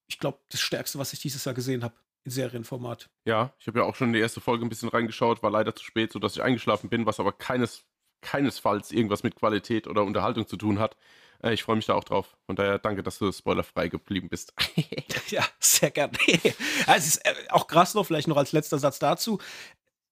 ich 0.08 0.20
glaube, 0.20 0.40
das 0.50 0.60
Stärkste, 0.60 1.00
was 1.00 1.14
ich 1.14 1.20
dieses 1.20 1.46
Jahr 1.46 1.56
gesehen 1.56 1.84
habe 1.84 1.96
in 2.26 2.32
Serienformat. 2.32 3.10
Ja, 3.26 3.54
ich 3.60 3.68
habe 3.68 3.80
ja 3.80 3.86
auch 3.86 3.96
schon 3.96 4.08
in 4.08 4.14
die 4.14 4.20
erste 4.20 4.42
Folge 4.42 4.66
ein 4.66 4.70
bisschen 4.70 4.90
reingeschaut, 4.90 5.42
war 5.42 5.52
leider 5.52 5.74
zu 5.74 5.86
spät, 5.86 6.12
sodass 6.12 6.36
ich 6.36 6.44
eingeschlafen 6.44 6.90
bin, 6.90 7.06
was 7.06 7.20
aber 7.22 7.32
keines, 7.32 7.86
keinesfalls 8.22 8.92
irgendwas 8.92 9.24
mit 9.24 9.36
Qualität 9.36 9.88
oder 9.88 10.04
Unterhaltung 10.04 10.48
zu 10.48 10.58
tun 10.58 10.80
hat. 10.80 10.98
Äh, 11.44 11.54
ich 11.54 11.64
freue 11.64 11.76
mich 11.76 11.86
da 11.86 11.94
auch 11.94 12.04
drauf. 12.04 12.38
Von 12.46 12.56
daher 12.56 12.80
danke, 12.80 13.04
dass 13.04 13.18
du 13.20 13.32
spoilerfrei 13.32 13.88
geblieben 13.88 14.30
bist. 14.30 14.54
ja, 15.30 15.46
sehr 15.60 15.92
gerne. 15.92 16.14
also 16.88 16.98
es 16.98 17.08
ist 17.08 17.26
äh, 17.26 17.34
auch 17.50 17.68
krass 17.68 17.94
noch, 17.94 18.06
vielleicht 18.06 18.28
noch 18.28 18.38
als 18.38 18.52
letzter 18.52 18.80
Satz 18.80 19.00
dazu. 19.00 19.40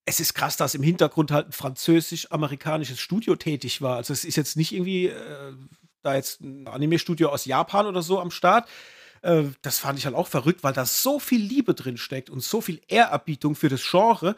Es 0.05 0.19
ist 0.19 0.35
krass, 0.35 0.55
dass 0.55 0.75
im 0.75 0.83
Hintergrund 0.83 1.31
halt 1.31 1.47
ein 1.47 1.51
französisch-amerikanisches 1.51 2.99
Studio 2.99 3.35
tätig 3.35 3.81
war. 3.81 3.97
Also 3.97 4.13
es 4.13 4.23
ist 4.23 4.35
jetzt 4.35 4.55
nicht 4.55 4.71
irgendwie 4.71 5.07
äh, 5.07 5.53
da 6.03 6.15
jetzt 6.15 6.41
ein 6.41 6.67
Anime-Studio 6.67 7.29
aus 7.29 7.45
Japan 7.45 7.87
oder 7.87 8.01
so 8.01 8.19
am 8.19 8.31
Start. 8.31 8.69
Äh, 9.23 9.45
das 9.63 9.79
fand 9.79 9.97
ich 9.97 10.05
halt 10.05 10.15
auch 10.15 10.27
verrückt, 10.27 10.63
weil 10.63 10.73
da 10.73 10.85
so 10.85 11.19
viel 11.19 11.41
Liebe 11.41 11.73
drin 11.73 11.97
steckt 11.97 12.29
und 12.29 12.41
so 12.41 12.61
viel 12.61 12.79
Ehrerbietung 12.87 13.55
für 13.55 13.69
das 13.69 13.83
Genre. 13.83 14.35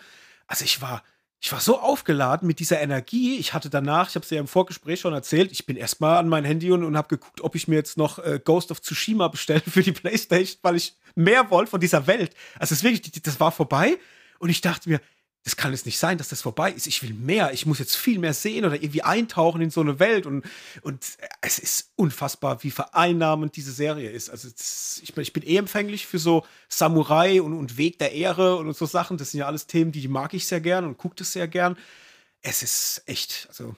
Also 0.47 0.63
ich 0.63 0.82
war, 0.82 1.04
ich 1.39 1.52
war 1.52 1.60
so 1.60 1.80
aufgeladen 1.80 2.47
mit 2.47 2.60
dieser 2.60 2.82
Energie. 2.82 3.38
Ich 3.38 3.54
hatte 3.54 3.69
danach, 3.69 4.10
ich 4.10 4.15
habe 4.15 4.23
es 4.23 4.30
ja 4.30 4.39
im 4.39 4.47
Vorgespräch 4.47 5.00
schon 5.00 5.13
erzählt, 5.13 5.52
ich 5.52 5.65
bin 5.65 5.78
erstmal 5.78 6.17
an 6.17 6.30
mein 6.30 6.45
Handy 6.45 6.71
und, 6.71 6.84
und 6.84 6.97
habe 6.97 7.10
geguckt, 7.10 7.41
ob 7.41 7.56
ich 7.56 7.67
mir 7.67 7.76
jetzt 7.76 7.97
noch 7.97 8.19
äh, 8.19 8.39
Ghost 8.43 8.71
of 8.71 8.82
Tsushima 8.82 9.28
bestelle 9.28 9.62
für 9.62 9.84
die 9.84 9.91
Playstation, 9.93 10.58
weil 10.63 10.76
ich 10.76 10.95
mehr 11.15 11.50
wollte 11.52 11.71
von 11.71 11.80
dieser 11.80 12.08
Welt. 12.08 12.34
Also 12.58 12.73
es 12.73 12.84
wirklich, 12.84 13.21
das 13.21 13.39
war 13.39 13.52
vorbei 13.52 13.97
und 14.39 14.50
ich 14.50 14.62
dachte 14.62 14.89
mir, 14.89 15.00
das 15.47 15.55
kann 15.55 15.71
es 15.71 15.86
nicht 15.86 15.97
sein, 15.97 16.17
dass 16.17 16.27
das 16.27 16.41
vorbei 16.41 16.73
ist. 16.73 16.88
Ich 16.88 17.01
will 17.03 17.13
mehr. 17.13 17.53
Ich 17.53 17.65
muss 17.65 17.79
jetzt 17.79 17.95
viel 17.95 18.19
mehr 18.19 18.33
sehen 18.33 18.65
oder 18.65 18.75
irgendwie 18.75 19.03
eintauchen 19.03 19.62
in 19.62 19.69
so 19.69 19.79
eine 19.79 19.97
Welt. 19.97 20.25
Und, 20.25 20.45
und 20.81 21.05
es 21.39 21.57
ist 21.57 21.93
unfassbar, 21.95 22.62
wie 22.65 22.69
vereinnahmend 22.69 23.55
diese 23.55 23.71
Serie 23.71 24.10
ist. 24.10 24.29
Also 24.29 24.49
das, 24.49 24.99
ich, 25.01 25.15
ich, 25.15 25.31
bin 25.31 25.43
eh 25.43 25.55
empfänglich 25.55 26.05
für 26.05 26.19
so 26.19 26.45
Samurai 26.67 27.41
und, 27.41 27.53
und 27.53 27.77
Weg 27.77 27.97
der 27.97 28.12
Ehre 28.12 28.57
und, 28.57 28.75
so 28.75 28.86
Sachen. 28.86 29.17
Das 29.17 29.31
sind 29.31 29.39
ja 29.39 29.47
alles 29.47 29.67
Themen, 29.67 29.93
die 29.93 30.10
mag 30.10 30.33
ich 30.33 30.45
sehr 30.45 30.60
gern 30.60 30.83
und 30.83 30.97
guckt 30.97 31.21
es 31.21 31.31
sehr 31.31 31.47
gern. 31.47 31.77
Es 32.41 32.62
ist 32.62 33.03
echt, 33.05 33.45
also 33.47 33.73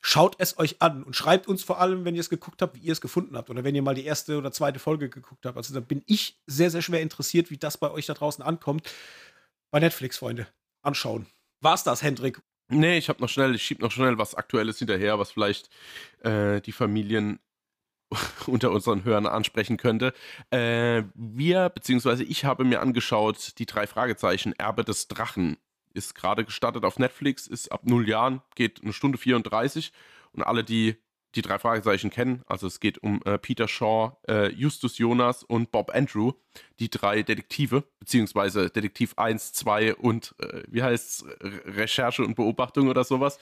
schaut 0.00 0.36
es 0.38 0.58
euch 0.58 0.80
an 0.80 1.02
und 1.02 1.16
schreibt 1.16 1.48
uns 1.48 1.62
vor 1.62 1.82
allem, 1.82 2.06
wenn 2.06 2.14
ihr 2.14 2.22
es 2.22 2.30
geguckt 2.30 2.62
habt, 2.62 2.76
wie 2.76 2.80
ihr 2.80 2.92
es 2.92 3.02
gefunden 3.02 3.36
habt 3.36 3.50
oder 3.50 3.62
wenn 3.62 3.74
ihr 3.74 3.82
mal 3.82 3.94
die 3.94 4.06
erste 4.06 4.38
oder 4.38 4.52
zweite 4.52 4.78
Folge 4.78 5.10
geguckt 5.10 5.44
habt. 5.44 5.58
Also 5.58 5.74
da 5.74 5.80
bin 5.80 6.02
ich 6.06 6.40
sehr, 6.46 6.70
sehr 6.70 6.80
schwer 6.80 7.02
interessiert, 7.02 7.50
wie 7.50 7.58
das 7.58 7.76
bei 7.76 7.90
euch 7.90 8.06
da 8.06 8.14
draußen 8.14 8.42
ankommt. 8.42 8.90
Bei 9.70 9.80
Netflix, 9.80 10.16
Freunde 10.16 10.46
anschauen. 10.82 11.26
War's 11.60 11.84
das, 11.84 12.02
Hendrik? 12.02 12.40
Nee, 12.68 12.98
ich 12.98 13.08
habe 13.08 13.20
noch 13.20 13.28
schnell, 13.28 13.54
ich 13.54 13.62
schieb 13.62 13.80
noch 13.80 13.90
schnell 13.90 14.16
was 14.18 14.34
Aktuelles 14.34 14.78
hinterher, 14.78 15.18
was 15.18 15.32
vielleicht 15.32 15.68
äh, 16.20 16.60
die 16.60 16.72
Familien 16.72 17.40
unter 18.46 18.70
unseren 18.70 19.04
Hörern 19.04 19.26
ansprechen 19.26 19.76
könnte. 19.76 20.12
Äh, 20.50 21.02
wir, 21.14 21.68
beziehungsweise 21.68 22.24
ich 22.24 22.44
habe 22.44 22.64
mir 22.64 22.80
angeschaut, 22.80 23.58
die 23.58 23.66
drei 23.66 23.86
Fragezeichen, 23.86 24.52
Erbe 24.54 24.84
des 24.84 25.08
Drachen. 25.08 25.56
Ist 25.92 26.14
gerade 26.14 26.44
gestartet 26.44 26.84
auf 26.84 27.00
Netflix, 27.00 27.48
ist 27.48 27.72
ab 27.72 27.80
null 27.82 28.08
Jahren, 28.08 28.42
geht 28.54 28.82
eine 28.82 28.92
Stunde 28.92 29.18
34. 29.18 29.92
Und 30.30 30.44
alle, 30.44 30.62
die 30.62 30.96
die 31.34 31.42
drei 31.42 31.58
Fragezeichen 31.58 32.10
kennen. 32.10 32.42
Also 32.46 32.66
es 32.66 32.80
geht 32.80 32.98
um 33.02 33.20
äh, 33.24 33.38
Peter 33.38 33.68
Shaw, 33.68 34.16
äh, 34.28 34.50
Justus 34.52 34.98
Jonas 34.98 35.42
und 35.42 35.70
Bob 35.70 35.94
Andrew, 35.94 36.32
die 36.78 36.90
drei 36.90 37.22
Detektive, 37.22 37.84
beziehungsweise 37.98 38.70
Detektiv 38.70 39.14
1, 39.16 39.52
2 39.52 39.94
und 39.96 40.34
äh, 40.40 40.62
wie 40.68 40.82
heißt 40.82 41.24
Recherche 41.40 42.24
und 42.24 42.34
Beobachtung 42.34 42.88
oder 42.88 43.04
sowas. 43.04 43.38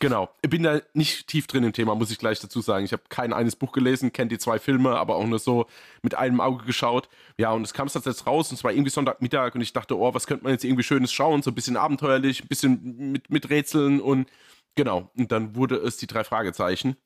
Genau. 0.00 0.30
Ich 0.42 0.50
bin 0.50 0.62
da 0.62 0.80
nicht 0.92 1.28
tief 1.28 1.46
drin 1.46 1.64
im 1.64 1.72
Thema, 1.72 1.94
muss 1.94 2.10
ich 2.10 2.18
gleich 2.18 2.40
dazu 2.40 2.60
sagen. 2.60 2.84
Ich 2.84 2.92
habe 2.92 3.02
kein 3.08 3.32
eines 3.32 3.56
Buch 3.56 3.72
gelesen, 3.72 4.12
kenne 4.12 4.28
die 4.28 4.38
zwei 4.38 4.58
Filme, 4.58 4.96
aber 4.96 5.16
auch 5.16 5.26
nur 5.26 5.38
so 5.38 5.66
mit 6.02 6.14
einem 6.14 6.40
Auge 6.40 6.64
geschaut. 6.64 7.08
Ja, 7.38 7.52
und 7.52 7.62
es 7.62 7.74
kam 7.74 7.88
jetzt 7.88 8.26
raus 8.26 8.50
und 8.50 8.56
es 8.56 8.64
war 8.64 8.72
irgendwie 8.72 8.90
Sonntagmittag 8.90 9.54
und 9.54 9.60
ich 9.60 9.72
dachte, 9.72 9.98
oh, 9.98 10.12
was 10.14 10.26
könnte 10.26 10.44
man 10.44 10.52
jetzt 10.52 10.64
irgendwie 10.64 10.82
Schönes 10.82 11.12
schauen? 11.12 11.42
So 11.42 11.50
ein 11.50 11.54
bisschen 11.54 11.76
abenteuerlich, 11.76 12.42
ein 12.42 12.48
bisschen 12.48 13.12
mit, 13.12 13.30
mit 13.30 13.50
Rätseln 13.50 14.00
und 14.00 14.28
genau. 14.74 15.10
Und 15.16 15.30
dann 15.32 15.54
wurde 15.54 15.76
es 15.76 15.96
die 15.96 16.06
drei 16.06 16.24
Fragezeichen. 16.24 16.96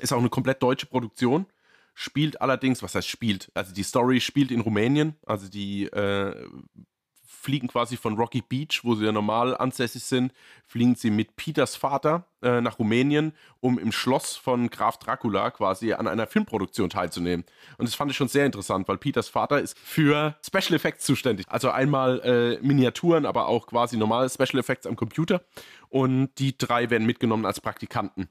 Ist 0.00 0.12
auch 0.12 0.18
eine 0.18 0.30
komplett 0.30 0.62
deutsche 0.62 0.86
Produktion. 0.86 1.46
Spielt 1.94 2.40
allerdings, 2.40 2.82
was 2.82 2.94
heißt 2.94 3.08
spielt? 3.08 3.50
Also 3.54 3.74
die 3.74 3.82
Story 3.82 4.20
spielt 4.20 4.50
in 4.50 4.60
Rumänien. 4.60 5.16
Also 5.26 5.48
die 5.48 5.84
äh, 5.84 6.48
fliegen 7.42 7.66
quasi 7.66 7.96
von 7.96 8.14
Rocky 8.14 8.40
Beach, 8.40 8.80
wo 8.84 8.94
sie 8.94 9.04
ja 9.04 9.10
normal 9.10 9.56
ansässig 9.56 10.04
sind, 10.04 10.32
fliegen 10.66 10.94
sie 10.94 11.10
mit 11.10 11.34
Peters 11.34 11.74
Vater 11.74 12.24
äh, 12.40 12.60
nach 12.60 12.78
Rumänien, 12.78 13.32
um 13.60 13.78
im 13.78 13.90
Schloss 13.90 14.36
von 14.36 14.70
Graf 14.70 14.98
Dracula 14.98 15.50
quasi 15.50 15.92
an 15.92 16.06
einer 16.06 16.28
Filmproduktion 16.28 16.88
teilzunehmen. 16.88 17.44
Und 17.78 17.88
das 17.88 17.96
fand 17.96 18.12
ich 18.12 18.16
schon 18.16 18.28
sehr 18.28 18.46
interessant, 18.46 18.86
weil 18.86 18.96
Peters 18.96 19.28
Vater 19.28 19.60
ist 19.60 19.76
für 19.76 20.36
Special 20.46 20.74
Effects 20.74 21.04
zuständig. 21.04 21.46
Also 21.48 21.70
einmal 21.70 22.20
äh, 22.20 22.64
Miniaturen, 22.64 23.26
aber 23.26 23.48
auch 23.48 23.66
quasi 23.66 23.96
normale 23.96 24.30
Special 24.30 24.60
Effects 24.60 24.86
am 24.86 24.94
Computer. 24.94 25.42
Und 25.88 26.30
die 26.38 26.56
drei 26.56 26.90
werden 26.90 27.06
mitgenommen 27.06 27.44
als 27.44 27.60
Praktikanten. 27.60 28.28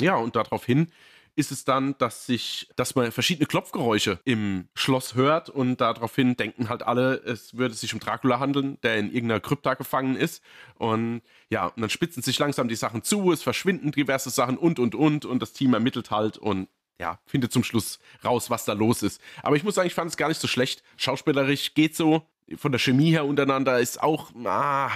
Ja, 0.00 0.16
und 0.16 0.36
daraufhin 0.36 0.88
ist 1.36 1.52
es 1.52 1.64
dann, 1.64 1.96
dass 1.98 2.26
sich, 2.26 2.68
dass 2.76 2.94
man 2.94 3.12
verschiedene 3.12 3.46
Klopfgeräusche 3.46 4.20
im 4.24 4.68
Schloss 4.74 5.14
hört 5.14 5.48
und 5.48 5.80
daraufhin 5.80 6.36
denken 6.36 6.68
halt 6.68 6.82
alle, 6.82 7.14
es 7.24 7.56
würde 7.56 7.74
sich 7.74 7.94
um 7.94 8.00
Dracula 8.00 8.40
handeln, 8.40 8.78
der 8.82 8.98
in 8.98 9.12
irgendeiner 9.12 9.40
Krypta 9.40 9.74
gefangen 9.74 10.16
ist. 10.16 10.42
Und 10.74 11.22
ja, 11.48 11.66
und 11.66 11.80
dann 11.80 11.90
spitzen 11.90 12.22
sich 12.22 12.38
langsam 12.38 12.68
die 12.68 12.74
Sachen 12.74 13.02
zu, 13.02 13.32
es 13.32 13.42
verschwinden 13.42 13.92
diverse 13.92 14.30
Sachen 14.30 14.58
und 14.58 14.78
und 14.78 14.94
und 14.94 15.24
und 15.24 15.40
das 15.40 15.52
Team 15.52 15.72
ermittelt 15.74 16.10
halt 16.10 16.36
und 16.36 16.68
ja, 16.98 17.18
findet 17.24 17.52
zum 17.52 17.64
Schluss 17.64 17.98
raus, 18.22 18.50
was 18.50 18.66
da 18.66 18.74
los 18.74 19.02
ist. 19.02 19.20
Aber 19.42 19.56
ich 19.56 19.64
muss 19.64 19.74
sagen, 19.76 19.86
ich 19.86 19.94
fand 19.94 20.10
es 20.10 20.18
gar 20.18 20.28
nicht 20.28 20.40
so 20.40 20.48
schlecht. 20.48 20.82
Schauspielerisch 20.98 21.72
geht 21.74 21.96
so. 21.96 22.26
Von 22.56 22.72
der 22.72 22.78
Chemie 22.78 23.10
her 23.10 23.24
untereinander 23.24 23.80
ist 23.80 24.02
auch, 24.02 24.32
ah, 24.44 24.90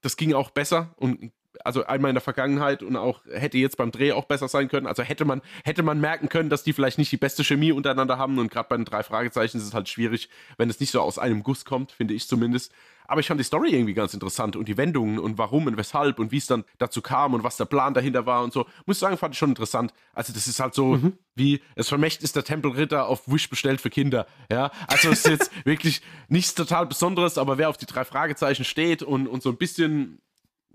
das 0.00 0.16
ging 0.16 0.34
auch 0.34 0.50
besser 0.50 0.94
und 0.96 1.32
also 1.64 1.84
einmal 1.86 2.10
in 2.10 2.14
der 2.14 2.22
Vergangenheit 2.22 2.82
und 2.82 2.96
auch 2.96 3.20
hätte 3.30 3.58
jetzt 3.58 3.76
beim 3.76 3.90
Dreh 3.90 4.12
auch 4.12 4.24
besser 4.24 4.48
sein 4.48 4.68
können. 4.68 4.86
Also 4.86 5.02
hätte 5.02 5.24
man, 5.24 5.42
hätte 5.64 5.82
man 5.82 6.00
merken 6.00 6.28
können, 6.28 6.50
dass 6.50 6.62
die 6.62 6.72
vielleicht 6.72 6.98
nicht 6.98 7.12
die 7.12 7.16
beste 7.16 7.44
Chemie 7.44 7.72
untereinander 7.72 8.18
haben. 8.18 8.38
Und 8.38 8.50
gerade 8.50 8.68
bei 8.68 8.76
den 8.76 8.84
drei 8.84 9.02
Fragezeichen 9.02 9.58
ist 9.58 9.64
es 9.64 9.74
halt 9.74 9.88
schwierig, 9.88 10.28
wenn 10.58 10.70
es 10.70 10.80
nicht 10.80 10.90
so 10.90 11.00
aus 11.00 11.18
einem 11.18 11.42
Guss 11.42 11.64
kommt, 11.64 11.92
finde 11.92 12.14
ich 12.14 12.28
zumindest. 12.28 12.72
Aber 13.08 13.20
ich 13.20 13.28
fand 13.28 13.38
die 13.38 13.44
Story 13.44 13.70
irgendwie 13.70 13.94
ganz 13.94 14.14
interessant 14.14 14.56
und 14.56 14.66
die 14.66 14.76
Wendungen 14.76 15.18
und 15.18 15.38
warum 15.38 15.66
und 15.66 15.76
weshalb 15.76 16.18
und 16.18 16.32
wie 16.32 16.38
es 16.38 16.46
dann 16.46 16.64
dazu 16.78 17.02
kam 17.02 17.34
und 17.34 17.44
was 17.44 17.56
der 17.56 17.64
Plan 17.64 17.94
dahinter 17.94 18.26
war 18.26 18.42
und 18.42 18.52
so. 18.52 18.66
Muss 18.84 18.98
sagen, 18.98 19.16
fand 19.16 19.34
ich 19.34 19.38
schon 19.38 19.50
interessant. 19.50 19.92
Also, 20.12 20.32
das 20.32 20.46
ist 20.46 20.60
halt 20.60 20.74
so 20.74 20.96
mhm. 20.96 21.12
wie 21.34 21.62
das 21.76 21.88
Vermächtnis 21.88 22.32
der 22.32 22.44
Tempelritter 22.44 23.06
auf 23.06 23.28
Wish 23.28 23.48
bestellt 23.48 23.80
für 23.80 23.90
Kinder. 23.90 24.26
Ja, 24.50 24.70
also 24.88 25.10
es 25.10 25.24
ist 25.24 25.28
jetzt 25.28 25.50
wirklich 25.64 26.02
nichts 26.28 26.54
total 26.54 26.86
Besonderes, 26.86 27.38
aber 27.38 27.58
wer 27.58 27.68
auf 27.68 27.76
die 27.76 27.86
drei 27.86 28.04
Fragezeichen 28.04 28.64
steht 28.64 29.02
und, 29.02 29.28
und 29.28 29.42
so 29.42 29.50
ein 29.50 29.56
bisschen 29.56 30.20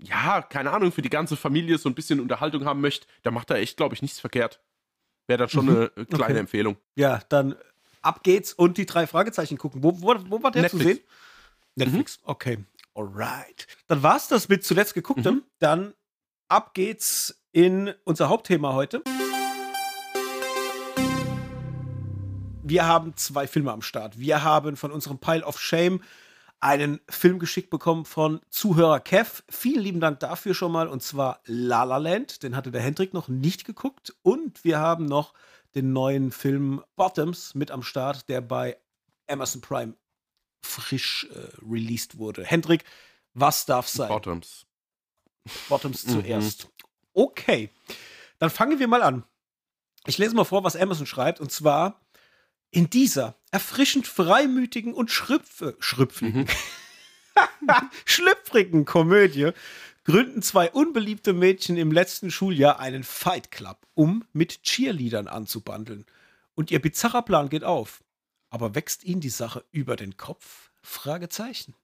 ja, 0.04 0.42
keine 0.42 0.70
Ahnung, 0.70 0.92
für 0.92 1.02
die 1.02 1.10
ganze 1.10 1.36
Familie 1.36 1.78
so 1.78 1.88
ein 1.88 1.94
bisschen 1.94 2.20
Unterhaltung 2.20 2.64
haben 2.64 2.80
möchte, 2.80 3.06
da 3.22 3.30
macht 3.30 3.50
er 3.50 3.56
echt, 3.56 3.76
glaube 3.76 3.94
ich, 3.94 4.02
nichts 4.02 4.20
verkehrt. 4.20 4.60
Wäre 5.26 5.38
dann 5.38 5.48
schon 5.48 5.66
mhm. 5.66 5.90
eine 5.94 6.06
kleine 6.06 6.24
okay. 6.24 6.38
Empfehlung. 6.38 6.76
Ja, 6.96 7.20
dann 7.28 7.54
ab 8.00 8.22
geht's 8.22 8.52
und 8.52 8.78
die 8.78 8.86
drei 8.86 9.06
Fragezeichen 9.06 9.58
gucken. 9.58 9.82
Wo, 9.82 10.00
wo, 10.00 10.16
wo 10.28 10.42
war 10.42 10.50
der 10.50 10.62
Netflix. 10.62 10.84
zu 10.84 10.88
sehen? 10.94 11.00
Netflix, 11.76 12.18
mhm. 12.18 12.30
okay. 12.30 12.58
Alright. 12.94 13.66
Dann 13.86 14.02
war's 14.02 14.28
das 14.28 14.48
mit 14.48 14.64
zuletzt 14.64 14.94
gegucktem. 14.94 15.36
Mhm. 15.36 15.42
Dann 15.58 15.94
ab 16.48 16.74
geht's 16.74 17.40
in 17.52 17.94
unser 18.04 18.28
Hauptthema 18.28 18.74
heute. 18.74 19.02
Wir 22.64 22.86
haben 22.86 23.16
zwei 23.16 23.46
Filme 23.46 23.72
am 23.72 23.82
Start. 23.82 24.18
Wir 24.18 24.42
haben 24.42 24.76
von 24.76 24.92
unserem 24.92 25.18
Pile 25.18 25.44
of 25.44 25.58
Shame 25.58 26.00
einen 26.62 27.00
Film 27.08 27.40
geschickt 27.40 27.70
bekommen 27.70 28.04
von 28.04 28.40
Zuhörer 28.48 29.00
Kev. 29.00 29.42
Vielen 29.48 29.82
lieben 29.82 30.00
Dank 30.00 30.20
dafür 30.20 30.54
schon 30.54 30.70
mal. 30.70 30.86
Und 30.86 31.02
zwar 31.02 31.40
La 31.44 31.82
La 31.82 31.96
Land. 31.96 32.42
Den 32.44 32.54
hatte 32.54 32.70
der 32.70 32.80
Hendrik 32.80 33.12
noch 33.12 33.28
nicht 33.28 33.64
geguckt. 33.64 34.14
Und 34.22 34.62
wir 34.64 34.78
haben 34.78 35.06
noch 35.06 35.34
den 35.74 35.92
neuen 35.92 36.30
Film 36.30 36.82
Bottoms 36.94 37.54
mit 37.56 37.72
am 37.72 37.82
Start, 37.82 38.28
der 38.28 38.40
bei 38.40 38.78
Amazon 39.26 39.60
Prime 39.60 39.94
frisch 40.64 41.28
äh, 41.34 41.48
released 41.68 42.18
wurde. 42.18 42.44
Hendrik, 42.44 42.84
was 43.34 43.66
darf 43.66 43.88
sein? 43.88 44.08
Bottoms. 44.08 44.66
Bottoms 45.68 46.06
zuerst. 46.06 46.68
Okay, 47.12 47.70
dann 48.38 48.50
fangen 48.50 48.78
wir 48.78 48.86
mal 48.86 49.02
an. 49.02 49.24
Ich 50.06 50.18
lese 50.18 50.36
mal 50.36 50.44
vor, 50.44 50.62
was 50.62 50.76
Amazon 50.76 51.06
schreibt. 51.06 51.40
Und 51.40 51.50
zwar 51.50 52.01
in 52.72 52.90
dieser 52.90 53.36
erfrischend 53.52 54.08
freimütigen 54.08 54.94
und 54.94 55.10
schrüpfe, 55.10 55.76
schrüpfligen, 55.78 56.42
mhm. 56.42 56.48
schlüpfrigen 58.04 58.84
Komödie 58.84 59.52
gründen 60.04 60.42
zwei 60.42 60.70
unbeliebte 60.70 61.32
Mädchen 61.32 61.76
im 61.76 61.92
letzten 61.92 62.30
Schuljahr 62.30 62.80
einen 62.80 63.04
Fight 63.04 63.50
Club, 63.52 63.86
um 63.94 64.24
mit 64.32 64.62
Cheerleadern 64.64 65.28
anzubandeln. 65.28 66.06
Und 66.54 66.70
ihr 66.70 66.82
bizarrer 66.82 67.22
Plan 67.22 67.48
geht 67.48 67.62
auf. 67.62 68.02
Aber 68.50 68.74
wächst 68.74 69.04
ihnen 69.04 69.20
die 69.20 69.30
Sache 69.30 69.64
über 69.70 69.96
den 69.96 70.16
Kopf? 70.16 70.72
Fragezeichen. 70.82 71.74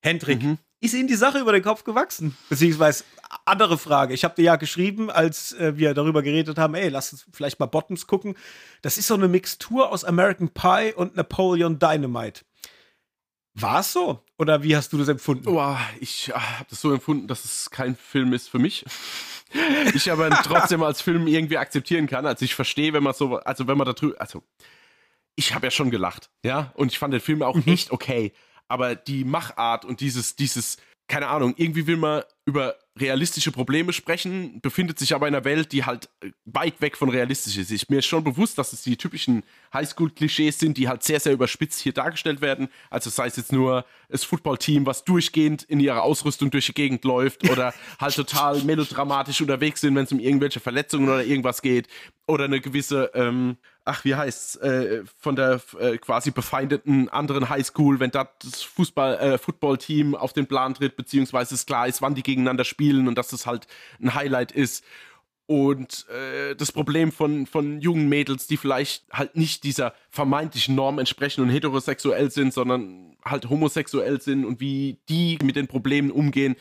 Hendrik, 0.00 0.42
mhm. 0.42 0.58
Ist 0.82 0.94
Ihnen 0.94 1.06
die 1.06 1.14
Sache 1.14 1.38
über 1.38 1.52
den 1.52 1.62
Kopf 1.62 1.84
gewachsen? 1.84 2.36
Beziehungsweise 2.48 3.04
andere 3.44 3.78
Frage. 3.78 4.14
Ich 4.14 4.24
habe 4.24 4.34
dir 4.34 4.42
ja 4.42 4.56
geschrieben, 4.56 5.10
als 5.10 5.52
äh, 5.52 5.76
wir 5.76 5.94
darüber 5.94 6.22
geredet 6.22 6.58
haben, 6.58 6.74
ey, 6.74 6.88
lass 6.88 7.12
uns 7.12 7.24
vielleicht 7.32 7.60
mal 7.60 7.66
Bottoms 7.66 8.08
gucken. 8.08 8.34
Das 8.82 8.98
ist 8.98 9.06
so 9.06 9.14
eine 9.14 9.28
Mixtur 9.28 9.90
aus 9.90 10.04
American 10.04 10.48
Pie 10.48 10.92
und 10.94 11.14
Napoleon 11.14 11.78
Dynamite. 11.78 12.42
War 13.54 13.80
es 13.80 13.92
so? 13.92 14.24
Oder 14.38 14.64
wie 14.64 14.74
hast 14.74 14.92
du 14.92 14.98
das 14.98 15.08
empfunden? 15.08 15.48
Oh, 15.48 15.76
ich 16.00 16.32
ah, 16.34 16.58
habe 16.58 16.66
das 16.68 16.80
so 16.80 16.92
empfunden, 16.92 17.28
dass 17.28 17.44
es 17.44 17.70
kein 17.70 17.94
Film 17.94 18.32
ist 18.32 18.48
für 18.48 18.58
mich. 18.58 18.84
ich 19.94 20.10
aber 20.10 20.30
trotzdem 20.30 20.82
als 20.82 21.00
Film 21.00 21.28
irgendwie 21.28 21.58
akzeptieren 21.58 22.08
kann. 22.08 22.26
Also 22.26 22.44
ich 22.44 22.56
verstehe, 22.56 22.92
wenn 22.92 23.04
man 23.04 23.14
so, 23.14 23.36
also 23.36 23.68
wenn 23.68 23.78
man 23.78 23.86
da 23.86 23.92
drüber, 23.92 24.20
also 24.20 24.42
ich 25.36 25.54
habe 25.54 25.66
ja 25.66 25.70
schon 25.70 25.90
gelacht, 25.90 26.28
ja, 26.44 26.72
und 26.74 26.90
ich 26.90 26.98
fand 26.98 27.14
den 27.14 27.20
Film 27.20 27.42
auch 27.42 27.54
mhm. 27.54 27.64
echt 27.66 27.92
okay. 27.92 28.32
Aber 28.72 28.94
die 28.94 29.24
Machart 29.24 29.84
und 29.84 30.00
dieses, 30.00 30.34
dieses, 30.34 30.78
keine 31.06 31.28
Ahnung, 31.28 31.52
irgendwie 31.58 31.86
will 31.86 31.98
man 31.98 32.22
über 32.46 32.74
realistische 32.98 33.52
Probleme 33.52 33.92
sprechen, 33.92 34.62
befindet 34.62 34.98
sich 34.98 35.14
aber 35.14 35.28
in 35.28 35.34
einer 35.34 35.44
Welt, 35.44 35.72
die 35.72 35.84
halt 35.84 36.08
äh, 36.22 36.30
weit 36.46 36.80
weg 36.80 36.96
von 36.96 37.10
realistisch 37.10 37.58
ist. 37.58 37.70
Ich, 37.70 37.90
mir 37.90 37.98
ist 37.98 38.06
schon 38.06 38.24
bewusst, 38.24 38.56
dass 38.56 38.72
es 38.72 38.80
die 38.80 38.96
typischen 38.96 39.42
Highschool-Klischees 39.74 40.58
sind, 40.58 40.78
die 40.78 40.88
halt 40.88 41.02
sehr, 41.02 41.20
sehr 41.20 41.34
überspitzt 41.34 41.80
hier 41.80 41.92
dargestellt 41.92 42.40
werden. 42.40 42.68
Also 42.88 43.10
sei 43.10 43.26
es 43.26 43.36
jetzt 43.36 43.52
nur 43.52 43.84
das 44.08 44.24
Footballteam, 44.24 44.86
was 44.86 45.04
durchgehend 45.04 45.64
in 45.64 45.78
ihrer 45.78 46.02
Ausrüstung 46.02 46.50
durch 46.50 46.64
die 46.64 46.72
Gegend 46.72 47.04
läuft 47.04 47.46
oder 47.50 47.74
halt 48.00 48.14
total 48.14 48.62
melodramatisch 48.62 49.42
unterwegs 49.42 49.82
sind, 49.82 49.94
wenn 49.96 50.04
es 50.04 50.12
um 50.12 50.18
irgendwelche 50.18 50.60
Verletzungen 50.60 51.10
oder 51.10 51.24
irgendwas 51.26 51.60
geht. 51.60 51.88
Oder 52.26 52.44
eine 52.44 52.62
gewisse, 52.62 53.10
ähm, 53.12 53.58
ach, 53.84 54.04
wie 54.04 54.14
heißt's, 54.14 54.56
äh, 54.56 55.02
von 55.20 55.36
der 55.36 55.60
äh, 55.78 55.98
quasi 55.98 56.30
befeindeten 56.30 57.08
anderen 57.08 57.48
Highschool, 57.48 58.00
wenn 58.00 58.10
da 58.10 58.30
das 58.42 58.62
Fußball, 58.62 59.18
äh, 59.18 59.38
Footballteam 59.38 60.14
auf 60.14 60.32
den 60.32 60.46
Plan 60.46 60.74
tritt, 60.74 60.96
beziehungsweise 60.96 61.54
es 61.54 61.66
klar 61.66 61.88
ist, 61.88 62.02
wann 62.02 62.14
die 62.14 62.22
gegeneinander 62.22 62.64
spielen 62.64 63.08
und 63.08 63.16
dass 63.16 63.28
das 63.28 63.46
halt 63.46 63.66
ein 64.00 64.14
Highlight 64.14 64.52
ist. 64.52 64.84
Und 65.46 66.06
äh, 66.08 66.54
das 66.54 66.72
Problem 66.72 67.12
von, 67.12 67.46
von 67.46 67.80
jungen 67.80 68.08
Mädels, 68.08 68.46
die 68.46 68.56
vielleicht 68.56 69.04
halt 69.12 69.36
nicht 69.36 69.64
dieser 69.64 69.92
vermeintlichen 70.08 70.74
Norm 70.74 70.98
entsprechen 70.98 71.42
und 71.42 71.50
heterosexuell 71.50 72.30
sind, 72.30 72.54
sondern 72.54 73.16
halt 73.24 73.50
homosexuell 73.50 74.20
sind 74.20 74.44
und 74.44 74.60
wie 74.60 74.98
die 75.08 75.38
mit 75.42 75.56
den 75.56 75.66
Problemen 75.66 76.10
umgehen, 76.10 76.56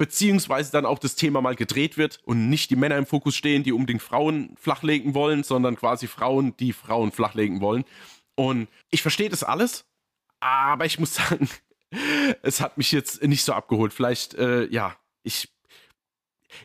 beziehungsweise 0.00 0.72
dann 0.72 0.86
auch 0.86 0.98
das 0.98 1.14
Thema 1.14 1.42
mal 1.42 1.54
gedreht 1.54 1.98
wird 1.98 2.20
und 2.24 2.48
nicht 2.48 2.70
die 2.70 2.76
Männer 2.76 2.96
im 2.96 3.04
Fokus 3.04 3.36
stehen, 3.36 3.64
die 3.64 3.72
unbedingt 3.72 4.00
Frauen 4.00 4.56
flachlegen 4.58 5.12
wollen, 5.12 5.42
sondern 5.42 5.76
quasi 5.76 6.06
Frauen, 6.06 6.56
die 6.56 6.72
Frauen 6.72 7.12
flachlegen 7.12 7.60
wollen. 7.60 7.84
Und 8.34 8.68
ich 8.90 9.02
verstehe 9.02 9.28
das 9.28 9.44
alles, 9.44 9.84
aber 10.40 10.86
ich 10.86 10.98
muss 10.98 11.14
sagen, 11.16 11.50
es 12.40 12.62
hat 12.62 12.78
mich 12.78 12.92
jetzt 12.92 13.22
nicht 13.22 13.44
so 13.44 13.52
abgeholt. 13.52 13.92
Vielleicht, 13.92 14.32
äh, 14.32 14.64
ja, 14.68 14.96
ich 15.22 15.50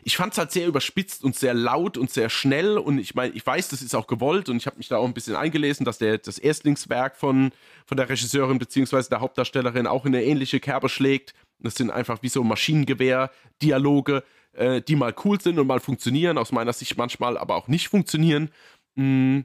ich 0.02 0.16
fand 0.16 0.32
es 0.32 0.38
halt 0.38 0.50
sehr 0.50 0.66
überspitzt 0.66 1.22
und 1.22 1.36
sehr 1.36 1.54
laut 1.54 1.96
und 1.96 2.10
sehr 2.10 2.30
schnell 2.30 2.78
und 2.78 2.98
ich 2.98 3.14
meine, 3.14 3.34
ich 3.34 3.46
weiß, 3.46 3.68
das 3.68 3.82
ist 3.82 3.94
auch 3.94 4.06
gewollt 4.06 4.48
und 4.48 4.56
ich 4.56 4.66
habe 4.66 4.78
mich 4.78 4.88
da 4.88 4.96
auch 4.96 5.04
ein 5.04 5.14
bisschen 5.14 5.36
eingelesen, 5.36 5.84
dass 5.84 5.98
der 5.98 6.18
das 6.18 6.38
Erstlingswerk 6.38 7.16
von, 7.16 7.52
von 7.84 7.96
der 7.96 8.08
Regisseurin 8.08 8.58
bzw. 8.58 9.04
der 9.10 9.20
Hauptdarstellerin 9.20 9.86
auch 9.86 10.04
in 10.04 10.14
eine 10.14 10.24
ähnliche 10.24 10.58
Kerbe 10.58 10.88
schlägt. 10.88 11.34
Das 11.58 11.74
sind 11.74 11.90
einfach 11.90 12.22
wie 12.22 12.28
so 12.28 12.44
Maschinengewehr-Dialoge, 12.44 14.24
äh, 14.52 14.82
die 14.82 14.96
mal 14.96 15.14
cool 15.24 15.40
sind 15.40 15.58
und 15.58 15.66
mal 15.66 15.80
funktionieren, 15.80 16.38
aus 16.38 16.52
meiner 16.52 16.72
Sicht 16.72 16.96
manchmal 16.96 17.38
aber 17.38 17.56
auch 17.56 17.68
nicht 17.68 17.88
funktionieren. 17.88 18.50
Mm. 18.94 19.40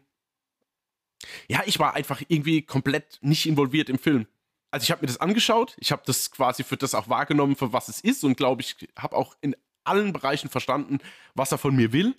Ja, 1.47 1.61
ich 1.65 1.77
war 1.77 1.93
einfach 1.93 2.21
irgendwie 2.27 2.63
komplett 2.63 3.19
nicht 3.21 3.45
involviert 3.45 3.89
im 3.89 3.99
Film. 3.99 4.25
Also 4.71 4.85
ich 4.85 4.91
habe 4.91 5.01
mir 5.01 5.07
das 5.07 5.19
angeschaut, 5.19 5.75
ich 5.79 5.91
habe 5.91 6.01
das 6.05 6.31
quasi 6.31 6.63
für 6.63 6.77
das 6.77 6.95
auch 6.95 7.09
wahrgenommen, 7.09 7.55
für 7.55 7.73
was 7.73 7.89
es 7.89 8.01
ist 8.01 8.23
und 8.23 8.37
glaube 8.37 8.61
ich, 8.61 8.87
habe 8.97 9.17
auch 9.17 9.35
in 9.41 9.55
allen 9.83 10.13
Bereichen 10.13 10.49
verstanden, 10.49 10.99
was 11.35 11.51
er 11.51 11.57
von 11.57 11.75
mir 11.75 11.91
will. 11.91 12.15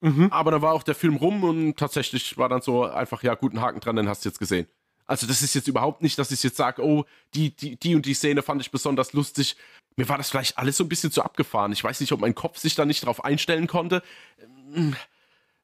Mhm. 0.00 0.28
Aber 0.30 0.50
dann 0.50 0.62
war 0.62 0.72
auch 0.72 0.82
der 0.82 0.94
Film 0.94 1.16
rum 1.16 1.44
und 1.44 1.76
tatsächlich 1.76 2.38
war 2.38 2.48
dann 2.48 2.62
so 2.62 2.84
einfach, 2.84 3.22
ja, 3.22 3.34
guten 3.34 3.60
Haken 3.60 3.80
dran, 3.80 3.96
den 3.96 4.08
hast 4.08 4.24
du 4.24 4.28
jetzt 4.28 4.38
gesehen. 4.38 4.66
Also 5.08 5.26
das 5.26 5.42
ist 5.42 5.54
jetzt 5.54 5.66
überhaupt 5.66 6.02
nicht, 6.02 6.18
dass 6.18 6.30
ich 6.30 6.42
jetzt 6.42 6.58
sage, 6.58 6.84
oh, 6.84 7.04
die, 7.34 7.50
die, 7.50 7.76
die 7.76 7.96
und 7.96 8.04
die 8.04 8.14
Szene 8.14 8.42
fand 8.42 8.60
ich 8.60 8.70
besonders 8.70 9.14
lustig. 9.14 9.56
Mir 9.96 10.08
war 10.08 10.18
das 10.18 10.30
vielleicht 10.30 10.58
alles 10.58 10.76
so 10.76 10.84
ein 10.84 10.88
bisschen 10.88 11.10
zu 11.10 11.22
abgefahren. 11.22 11.72
Ich 11.72 11.82
weiß 11.82 12.00
nicht, 12.00 12.12
ob 12.12 12.20
mein 12.20 12.34
Kopf 12.34 12.58
sich 12.58 12.74
da 12.74 12.84
nicht 12.84 13.04
drauf 13.04 13.24
einstellen 13.24 13.66
konnte. 13.66 14.02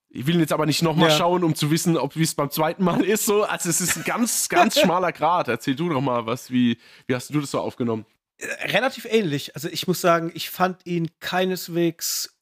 Ich 0.09 0.27
will 0.27 0.41
jetzt 0.41 0.53
aber 0.53 0.65
nicht 0.65 0.83
nochmal 0.83 1.11
ja. 1.11 1.17
schauen, 1.17 1.45
um 1.45 1.55
zu 1.55 1.71
wissen, 1.71 1.99
ob 1.99 2.17
wie 2.17 2.23
es 2.23 2.35
beim 2.35 2.51
zweiten 2.51 2.83
Mal 2.83 3.05
ist. 3.05 3.27
So. 3.27 3.45
Also 3.45 3.69
es 3.69 3.83
ist 3.83 3.99
ein 3.99 4.05
ganz, 4.05 4.49
ganz 4.49 4.81
schmaler 4.81 5.13
Grad. 5.13 5.49
Erzähl 5.49 5.77
du 5.77 5.91
doch 5.91 6.01
mal 6.01 6.25
was, 6.25 6.51
wie, 6.51 6.79
wie 7.07 7.15
hast 7.15 7.29
du 7.29 7.41
das 7.41 7.51
so 7.51 7.61
aufgenommen? 7.61 8.07
Äh, 8.39 8.47
relativ 8.73 9.05
ähnlich. 9.05 9.55
Also 9.55 9.69
ich 9.69 9.87
muss 9.87 10.01
sagen, 10.01 10.33
ich 10.35 10.49
fand 10.49 10.87
ihn 10.87 11.11
keineswegs 11.21 12.35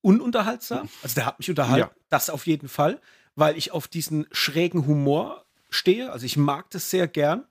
ununterhaltsam. 0.00 0.88
Also 1.02 1.16
der 1.16 1.26
hat 1.26 1.38
mich 1.38 1.50
unterhalten, 1.50 1.90
ja. 1.94 2.02
das 2.08 2.30
auf 2.30 2.46
jeden 2.46 2.68
Fall, 2.68 2.98
weil 3.34 3.58
ich 3.58 3.72
auf 3.72 3.88
diesen 3.88 4.26
schrägen 4.32 4.86
Humor 4.86 5.44
stehe. 5.70 6.12
Also 6.12 6.26
ich 6.26 6.36
mag 6.36 6.70
das 6.70 6.90
sehr 6.90 7.08
gern. 7.08 7.44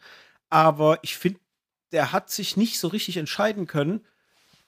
Aber 0.50 1.00
ich 1.02 1.18
finde, 1.18 1.40
der 1.92 2.12
hat 2.12 2.30
sich 2.30 2.58
nicht 2.58 2.80
so 2.80 2.88
richtig 2.88 3.18
entscheiden 3.18 3.68
können, 3.68 4.06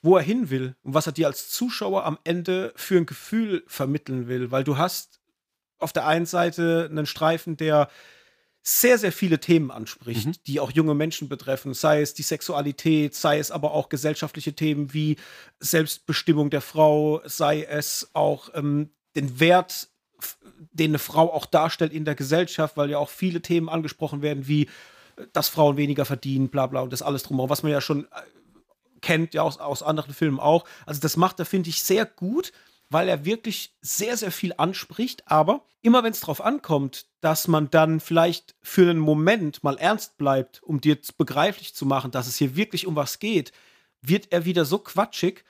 wo 0.02 0.16
er 0.16 0.22
hin 0.22 0.50
will 0.50 0.74
und 0.82 0.94
was 0.94 1.06
er 1.06 1.12
dir 1.12 1.28
als 1.28 1.48
Zuschauer 1.50 2.04
am 2.04 2.18
Ende 2.24 2.72
für 2.76 2.96
ein 2.96 3.06
Gefühl 3.06 3.62
vermitteln 3.66 4.26
will. 4.26 4.50
Weil 4.50 4.64
du 4.64 4.76
hast 4.76 5.20
auf 5.78 5.92
der 5.92 6.06
einen 6.06 6.26
Seite 6.26 6.88
einen 6.90 7.06
Streifen, 7.06 7.56
der 7.56 7.88
sehr, 8.64 8.96
sehr 8.96 9.12
viele 9.12 9.40
Themen 9.40 9.70
anspricht, 9.72 10.26
mhm. 10.26 10.34
die 10.46 10.60
auch 10.60 10.70
junge 10.70 10.94
Menschen 10.94 11.28
betreffen, 11.28 11.74
sei 11.74 12.00
es 12.00 12.14
die 12.14 12.22
Sexualität, 12.22 13.14
sei 13.14 13.38
es 13.38 13.50
aber 13.50 13.72
auch 13.72 13.88
gesellschaftliche 13.88 14.54
Themen 14.54 14.92
wie 14.94 15.16
Selbstbestimmung 15.58 16.48
der 16.50 16.60
Frau, 16.60 17.20
sei 17.24 17.64
es 17.64 18.10
auch 18.12 18.50
ähm, 18.54 18.90
den 19.16 19.40
Wert, 19.40 19.88
den 20.72 20.92
eine 20.92 20.98
Frau 20.98 21.32
auch 21.32 21.46
darstellt 21.46 21.92
in 21.92 22.04
der 22.04 22.14
Gesellschaft, 22.14 22.76
weil 22.76 22.90
ja 22.90 22.98
auch 22.98 23.10
viele 23.10 23.42
Themen 23.42 23.68
angesprochen 23.68 24.22
werden, 24.22 24.48
wie 24.48 24.64
äh, 25.16 25.26
dass 25.32 25.48
Frauen 25.48 25.76
weniger 25.76 26.04
verdienen, 26.04 26.48
bla 26.48 26.66
bla 26.66 26.80
und 26.80 26.92
das 26.92 27.02
alles 27.02 27.22
drumherum, 27.22 27.50
was 27.50 27.62
man 27.62 27.72
ja 27.72 27.80
schon 27.80 28.04
äh, 28.04 28.08
kennt, 29.00 29.34
ja 29.34 29.42
aus, 29.42 29.58
aus 29.58 29.82
anderen 29.82 30.14
Filmen 30.14 30.40
auch. 30.40 30.64
Also 30.86 31.00
das 31.00 31.16
macht 31.16 31.38
er, 31.38 31.44
finde 31.46 31.70
ich, 31.70 31.82
sehr 31.82 32.06
gut 32.06 32.52
weil 32.92 33.08
er 33.08 33.24
wirklich 33.24 33.74
sehr, 33.80 34.16
sehr 34.16 34.30
viel 34.30 34.52
anspricht. 34.56 35.22
Aber 35.26 35.64
immer 35.80 36.04
wenn 36.04 36.12
es 36.12 36.20
darauf 36.20 36.42
ankommt, 36.42 37.06
dass 37.20 37.48
man 37.48 37.70
dann 37.70 38.00
vielleicht 38.00 38.54
für 38.60 38.88
einen 38.88 39.00
Moment 39.00 39.64
mal 39.64 39.78
ernst 39.78 40.18
bleibt, 40.18 40.62
um 40.62 40.80
dir 40.80 40.98
begreiflich 41.16 41.74
zu 41.74 41.86
machen, 41.86 42.10
dass 42.10 42.26
es 42.26 42.36
hier 42.36 42.54
wirklich 42.54 42.86
um 42.86 42.94
was 42.94 43.18
geht, 43.18 43.52
wird 44.02 44.30
er 44.30 44.44
wieder 44.44 44.64
so 44.64 44.78
quatschig, 44.78 45.44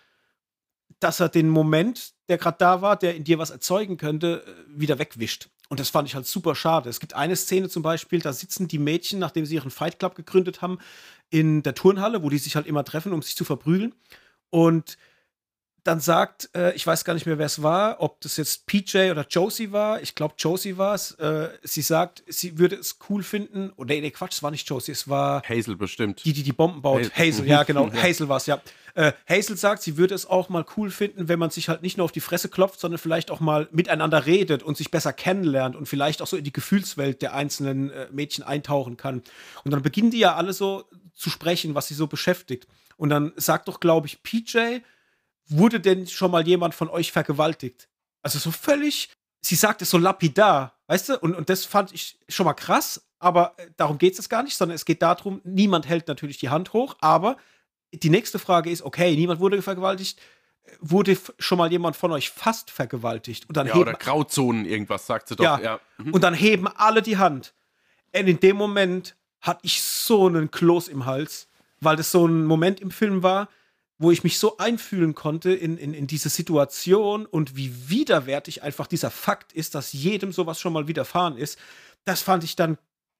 dass 1.03 1.21
er 1.21 1.29
den 1.29 1.49
Moment, 1.49 2.13
der 2.29 2.39
gerade 2.39 2.59
da 2.59 2.83
war, 2.83 2.97
der 2.97 3.17
in 3.17 3.25
dir 3.25 3.39
was 3.39 3.51
erzeugen 3.51 3.97
könnte, 3.97 4.45
äh, 4.47 4.81
wieder 4.81 4.99
wegwischt. 4.99 5.49
Und 5.69 5.81
das 5.81 5.89
fand 5.89 6.07
ich 6.07 6.15
halt 6.15 6.27
super 6.27 6.55
schade. 6.55 6.91
Es 6.91 7.01
gibt 7.01 7.15
eine 7.15 7.35
Szene 7.35 7.69
zum 7.69 7.83
Beispiel, 7.83 8.21
da 8.21 8.33
sitzen 8.33 8.69
die 8.69 8.79
Mädchen, 8.79 9.19
nachdem 9.19 9.47
sie 9.47 9.55
ihren 9.55 9.71
Fight 9.71 9.99
Club 9.99 10.15
gegründet 10.15 10.61
haben, 10.61 10.79
in 11.31 11.63
der 11.63 11.75
Turnhalle, 11.75 12.23
wo 12.23 12.29
die 12.29 12.39
sich 12.39 12.57
halt 12.57 12.67
immer 12.67 12.85
treffen, 12.85 13.13
um 13.13 13.23
sich 13.23 13.37
zu 13.37 13.45
verprügeln. 13.45 13.95
Und 14.51 14.99
dann 15.85 16.01
sagt, 16.01 16.51
äh, 16.55 16.75
ich 16.75 16.87
weiß 16.87 17.05
gar 17.05 17.15
nicht 17.15 17.27
mehr, 17.27 17.39
wer 17.39 17.47
es 17.47 17.63
war, 17.63 18.01
ob 18.01 18.21
das 18.21 18.37
jetzt 18.37 18.67
PJ 18.67 19.11
oder 19.11 19.27
Josie 19.29 19.73
war. 19.73 20.01
Ich 20.01 20.15
glaube, 20.15 20.35
Josie 20.39 20.79
war 20.79 20.95
es. 20.95 21.13
Äh, 21.13 21.49
sie 21.63 21.83
sagt, 21.83 22.23
sie 22.29 22.59
würde 22.59 22.77
es 22.77 22.99
cool 23.09 23.23
finden. 23.23 23.71
Oder 23.71 23.77
oh, 23.79 23.85
nee, 23.85 24.01
nee, 24.01 24.11
Quatsch, 24.11 24.35
es 24.35 24.43
war 24.43 24.53
nicht 24.53 24.69
Josie, 24.69 24.93
es 24.93 25.09
war. 25.09 25.43
Hazel 25.43 25.77
bestimmt. 25.77 26.25
Die, 26.25 26.33
die 26.33 26.45
die 26.45 26.53
Bomben 26.53 26.83
baut. 26.83 27.11
Hazel, 27.11 27.11
Hazel 27.17 27.47
ja, 27.47 27.63
genau. 27.65 27.89
ja. 27.93 28.03
Hazel 28.03 28.29
war 28.29 28.37
es, 28.37 28.47
ja. 28.47 28.61
Äh, 28.95 29.13
Hazel 29.29 29.57
sagt, 29.57 29.83
sie 29.83 29.97
würde 29.97 30.15
es 30.15 30.27
auch 30.27 30.49
mal 30.49 30.65
cool 30.77 30.91
finden, 30.91 31.29
wenn 31.29 31.39
man 31.39 31.51
sich 31.51 31.69
halt 31.69 31.83
nicht 31.83 31.97
nur 31.97 32.05
auf 32.05 32.13
die 32.13 32.21
Fresse 32.21 32.49
klopft, 32.49 32.79
sondern 32.79 32.99
vielleicht 32.99 33.31
auch 33.31 33.41
mal 33.41 33.69
miteinander 33.73 34.27
redet 34.27 34.63
und 34.63 34.77
sich 34.77 34.91
besser 34.91 35.13
kennenlernt 35.13 35.75
und 35.75 35.87
vielleicht 35.87 36.23
auch 36.23 36.27
so 36.27 36.37
in 36.37 36.45
die 36.45 36.53
Gefühlswelt 36.53 37.23
der 37.23 37.35
einzelnen 37.35 37.91
äh, 37.91 38.07
Mädchen 38.13 38.45
eintauchen 38.45 38.97
kann. 38.97 39.23
Und 39.65 39.71
dann 39.73 39.83
beginnen 39.83 40.11
die 40.11 40.19
ja 40.19 40.37
alle 40.37 40.53
so 40.53 40.85
zu 41.15 41.31
sprechen, 41.31 41.75
was 41.75 41.89
sie 41.89 41.95
so 41.95 42.07
beschäftigt. 42.07 42.69
Und 42.97 43.09
dann 43.09 43.33
sagt 43.37 43.69
doch, 43.69 43.81
glaube 43.81 44.07
ich, 44.07 44.23
PJ, 44.23 44.81
wurde 45.57 45.81
denn 45.81 46.07
schon 46.07 46.31
mal 46.31 46.47
jemand 46.47 46.75
von 46.75 46.89
euch 46.89 47.13
vergewaltigt? 47.13 47.89
Also 48.23 48.39
so 48.39 48.51
völlig, 48.51 49.11
sie 49.41 49.55
sagt 49.55 49.83
es 49.83 49.91
so 49.91 49.99
lapidar, 49.99 50.79
weißt 50.87 51.11
du? 51.11 51.19
Und, 51.19 51.35
und 51.35 51.49
das 51.49 51.65
fand 51.65 51.93
ich 51.93 52.19
schon 52.29 52.47
mal 52.47 52.55
krass, 52.55 53.07
aber 53.19 53.55
äh, 53.57 53.69
darum 53.77 53.99
geht 53.99 54.19
es 54.19 54.29
gar 54.29 54.43
nicht, 54.43 54.57
sondern 54.57 54.75
es 54.75 54.85
geht 54.85 55.03
darum, 55.03 55.41
niemand 55.45 55.89
hält 55.89 56.09
natürlich 56.09 56.39
die 56.39 56.49
Hand 56.49 56.73
hoch, 56.73 56.97
aber 57.01 57.37
die 57.93 58.11
nächste 58.11 58.39
Frage 58.39 58.71
ist, 58.71 58.83
okay, 58.83 59.15
niemand 59.17 59.41
wurde 59.41 59.61
vergewaltigt, 59.61 60.21
wurde 60.81 61.17
schon 61.39 61.59
mal 61.59 61.71
jemand 61.71 61.97
von 61.97 62.13
euch 62.13 62.31
fast 62.31 62.71
vergewaltigt? 62.71 63.49
Und 63.49 63.57
dann 63.57 63.67
ja, 63.67 63.75
heben, 63.75 63.83
oder 63.83 63.95
Grauzonen, 63.95 64.65
irgendwas, 64.65 65.07
sagt 65.07 65.29
sie 65.29 65.37
doch. 65.37 65.45
Ja, 65.45 65.61
ja. 65.61 65.81
Mhm. 65.99 66.15
Und 66.15 66.23
dann 66.23 66.35
heben 66.35 66.69
alle 66.69 67.03
die 67.03 67.19
Hand. 67.19 67.55
Und 68.15 68.29
in 68.29 68.41
dem 68.41 68.57
Moment 68.57 69.17
hatte 69.41 69.61
ich 69.65 69.83
so 69.83 70.27
einen 70.27 70.51
Kloß 70.51 70.89
im 70.89 71.07
Hals, 71.07 71.49
weil 71.81 71.97
das 71.97 72.11
so 72.11 72.27
ein 72.27 72.45
Moment 72.45 72.81
im 72.81 72.91
Film 72.91 73.23
war, 73.23 73.49
wo 74.03 74.11
ich 74.11 74.25
mich 74.25 74.39
so 74.39 74.57
einfühlen 74.59 75.15
konnte 75.15 75.53
in, 75.53 75.79
in, 75.79 75.95
in 75.95 76.07
diese 76.07 76.29
Situation 76.29 77.27
und 77.27 77.57
wie 77.57 77.89
widerwärtig 77.89 78.63
einfach 78.63 78.87
dieser 78.87 79.11
Fakt 79.11 79.53
ist, 79.53 79.75
dass 79.75 79.93
jedem 79.93 80.33
sowas 80.33 80.61
schon 80.61 80.73
mal 80.73 80.89
widerfahren 80.89 81.37
ist, 81.37 81.59
das 82.05 82.21
fand 82.21 82.45
ich 82.45 82.57
dann, 82.57 82.79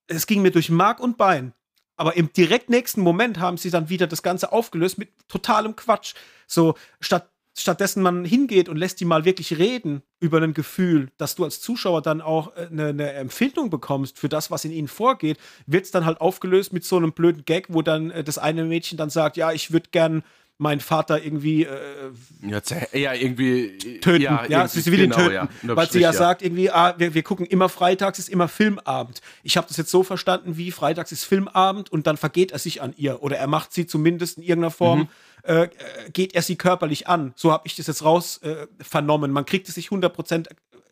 es 0.09 0.27
ging 0.27 0.43
mir 0.43 0.51
durch 0.51 0.71
Mark 0.71 1.01
und 1.01 1.17
Bein. 1.17 1.53
Aber 1.97 2.17
im 2.17 2.33
direkt 2.33 2.71
nächsten 2.71 3.01
Moment 3.01 3.39
haben 3.39 3.59
sie 3.59 3.71
dann 3.71 3.89
wieder 3.89 4.07
das 4.07 4.23
Ganze 4.23 4.51
aufgelöst 4.51 4.99
mit 4.99 5.11
totalem 5.29 5.77
Quatsch. 5.77 6.15
So, 6.47 6.75
statt, 7.01 7.31
stattdessen 7.57 8.03
man 8.03 8.25
hingeht 8.25 8.69
und 8.69 8.77
lässt 8.77 8.99
die 8.99 9.05
mal 9.05 9.25
wirklich 9.25 9.59
reden 9.59 10.03
über 10.19 10.41
ein 10.41 10.55
Gefühl, 10.55 11.11
dass 11.19 11.35
du 11.35 11.45
als 11.45 11.61
Zuschauer 11.61 12.03
dann 12.03 12.21
auch 12.21 12.57
eine, 12.57 12.87
äh, 12.87 12.89
eine 12.89 13.13
Empfindung 13.13 13.71
bekommst 13.71 14.19
für 14.19 14.29
das, 14.29 14.51
was 14.51 14.65
in 14.65 14.73
ihnen 14.73 14.89
vorgeht, 14.89 15.39
wird 15.67 15.85
es 15.85 15.91
dann 15.91 16.07
halt 16.07 16.21
aufgelöst 16.21 16.73
mit 16.73 16.85
so 16.85 16.97
einem 16.97 17.13
blöden 17.13 17.45
Gag, 17.45 17.67
wo 17.69 17.83
dann 17.83 18.11
äh, 18.11 18.25
das 18.25 18.39
eine 18.39 18.65
Mädchen 18.65 18.99
dann 18.99 19.11
sagt, 19.11 19.37
ja, 19.37 19.53
ich 19.53 19.73
würde 19.73 19.91
gern 19.91 20.25
meinen 20.63 20.81
Vater 20.81 21.23
irgendwie 21.23 21.65
äh, 21.65 22.13
ja, 22.41 22.61
ja, 22.93 23.13
irgendwie 23.13 23.67
äh, 23.67 24.01
töten. 24.01 24.23
Ja, 24.23 24.47
ja 24.47 24.69
sie 24.69 24.91
will 24.91 25.01
genau, 25.01 25.19
ihn 25.19 25.23
töten. 25.23 25.35
Ja, 25.35 25.77
weil 25.77 25.91
sie 25.91 26.01
ja, 26.01 26.13
ja, 26.13 26.13
sagt 26.17 26.41
irgendwie, 26.41 26.71
ah, 26.71 26.95
wir, 26.97 27.15
wir 27.15 27.23
gucken 27.23 27.45
immer 27.47 27.69
freitags, 27.69 28.19
ist 28.19 28.29
immer 28.29 28.49
Filmabend. 28.49 29.21
Ich 29.43 29.57
habe 29.57 29.67
das 29.67 29.77
jetzt 29.77 29.91
so 29.91 30.03
verstanden, 30.05 30.57
wie 30.57 30.71
freitags 30.71 31.13
ist 31.13 31.25
Filmabend 31.25 31.91
und 31.91 32.07
dann 32.07 32.17
vergeht 32.17 32.53
er 32.53 32.61
sich 32.61 32.81
an 32.81 32.95
ihr 32.97 33.23
oder 33.23 33.37
er 33.37 33.49
macht 33.49 33.73
sie 33.73 33.87
zumindest 33.87 34.39
in 34.39 34.45
irgendeiner 34.45 34.71
Form. 34.71 35.01
Mhm. 35.01 35.09
Äh, 35.45 35.69
geht 36.13 36.37
er 36.37 36.43
sie 36.43 36.55
körperlich 36.55 37.09
an. 37.09 37.33
So 37.35 37.51
habe 37.51 37.67
ich 37.67 37.75
das 37.75 37.89
jetzt 37.89 38.05
raus 38.05 38.39
äh, 38.45 38.69
vernommen. 38.81 39.33
Man 39.33 39.45
kriegt 39.45 39.69
es 39.69 39.75
sich 39.75 39.89
100% 39.89 40.47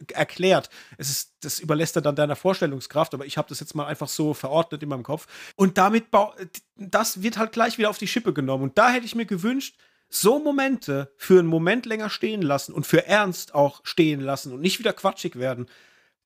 erklärt. 0.09 0.71
Es 0.99 1.11
ist, 1.11 1.35
das 1.41 1.61
überlässt 1.61 1.97
er 1.97 2.03
dann 2.03 2.17
deiner 2.17 2.37
Vorstellungskraft, 2.37 3.15
aber 3.15 3.27
ich 3.27 3.37
habe 3.39 3.49
das 3.49 3.61
jetzt 3.61 3.75
mal 3.75 3.87
einfach 3.87 4.09
so 4.09 4.35
verordnet 4.35 4.83
in 4.83 4.89
meinem 4.89 5.03
Kopf. 5.03 5.27
Und 5.57 5.79
damit, 5.79 6.07
das 6.77 7.23
wird 7.23 7.39
halt 7.39 7.53
gleich 7.53 7.79
wieder 7.79 7.91
auf 7.91 7.99
die 7.99 8.09
Schippe 8.09 8.33
genommen. 8.33 8.65
Und 8.65 8.79
da 8.79 8.91
hätte 8.91 9.07
ich 9.07 9.15
mir 9.15 9.27
gewünscht, 9.27 9.77
so 10.09 10.41
Momente 10.41 11.13
für 11.17 11.39
einen 11.39 11.49
Moment 11.49 11.87
länger 11.87 12.11
stehen 12.11 12.43
lassen 12.43 12.73
und 12.73 12.87
für 12.87 13.07
ernst 13.07 13.55
auch 13.55 13.81
stehen 13.85 14.21
lassen 14.21 14.53
und 14.53 14.61
nicht 14.61 14.81
wieder 14.81 14.93
quatschig 14.93 15.37
werden 15.37 15.67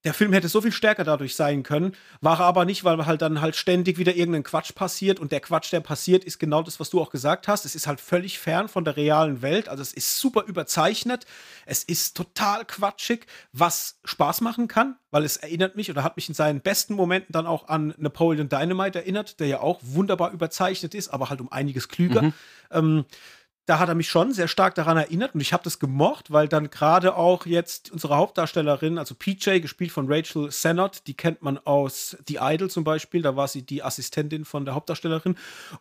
der 0.05 0.15
Film 0.15 0.33
hätte 0.33 0.49
so 0.49 0.61
viel 0.61 0.73
stärker 0.73 1.05
dadurch 1.05 1.35
sein 1.35 1.63
können, 1.63 1.97
war 2.21 2.41
er 2.41 2.47
aber 2.47 2.65
nicht, 2.65 2.85
weil 2.85 3.07
halt 3.07 3.23
dann 3.23 3.41
halt 3.41 3.57
ständig 3.57 3.99
wieder 3.99 4.15
irgendein 4.15 4.43
Quatsch 4.43 4.75
passiert 4.75 5.19
und 5.19 5.33
der 5.33 5.41
Quatsch, 5.41 5.73
der 5.73 5.81
passiert, 5.81 6.25
ist 6.25 6.39
genau 6.39 6.63
das, 6.63 6.79
was 6.79 6.91
du 6.91 7.01
auch 7.01 7.11
gesagt 7.11 7.49
hast. 7.49 7.65
Es 7.65 7.75
ist 7.75 7.87
halt 7.87 8.01
völlig 8.01 8.39
fern 8.39 8.69
von 8.69 8.85
der 8.85 8.97
realen 8.97 9.41
Welt, 9.43 9.69
also 9.69 9.83
es 9.83 9.93
ist 9.93 10.21
super 10.21 10.45
überzeichnet, 10.47 11.25
es 11.65 11.85
ist 11.85 12.17
total 12.17 12.65
quatschig, 12.65 13.27
was 13.53 13.99
Spaß 14.05 14.43
machen 14.43 14.69
kann, 14.69 14.97
weil 15.11 15.25
es 15.25 15.39
erinnert 15.39 15.77
mich 15.77 15.91
oder 15.91 16.05
hat 16.05 16.17
mich 16.17 16.29
in 16.29 16.35
seinen 16.35 16.61
besten 16.61 16.95
Momenten 16.95 17.33
dann 17.33 17.47
auch 17.47 17.69
an 17.69 17.95
Napoleon 17.97 18.49
Dynamite 18.49 18.99
erinnert, 18.99 19.41
der 19.41 19.47
ja 19.47 19.61
auch 19.61 19.81
wunderbar 19.83 20.33
überzeichnet 20.33 20.95
ist, 20.95 21.09
aber 21.09 21.31
halt 21.31 21.41
um 21.41 21.51
einiges 21.51 21.89
klüger. 21.89 22.23
Mhm. 22.23 22.33
Ähm, 22.71 23.05
da 23.67 23.79
hat 23.79 23.89
er 23.89 23.95
mich 23.95 24.09
schon 24.09 24.33
sehr 24.33 24.49
stark 24.49 24.75
daran 24.75 24.97
erinnert 24.97 25.35
und 25.35 25.41
ich 25.41 25.53
habe 25.53 25.65
das 25.65 25.79
gemocht, 25.79 26.31
weil 26.31 26.49
dann 26.49 26.71
gerade 26.71 27.17
auch 27.17 27.47
jetzt 27.47 27.91
unsere 27.91 28.17
Hauptdarstellerin, 28.17 28.99
also 28.99 29.15
PJ, 29.15 29.61
gespielt 29.61 29.91
von 29.91 30.11
Rachel 30.11 30.51
Sennott, 30.51 31.03
die 31.07 31.15
kennt 31.15 31.43
man 31.43 31.59
aus 31.59 32.17
The 32.29 32.39
Idol 32.41 32.69
zum 32.69 32.85
Beispiel, 32.85 33.23
da 33.23 33.37
war 33.37 33.49
sie 33.49 33.63
die 33.63 33.83
Assistentin 33.83 34.45
von 34.45 34.65
der 34.65 34.75
Hauptdarstellerin. 34.75 35.37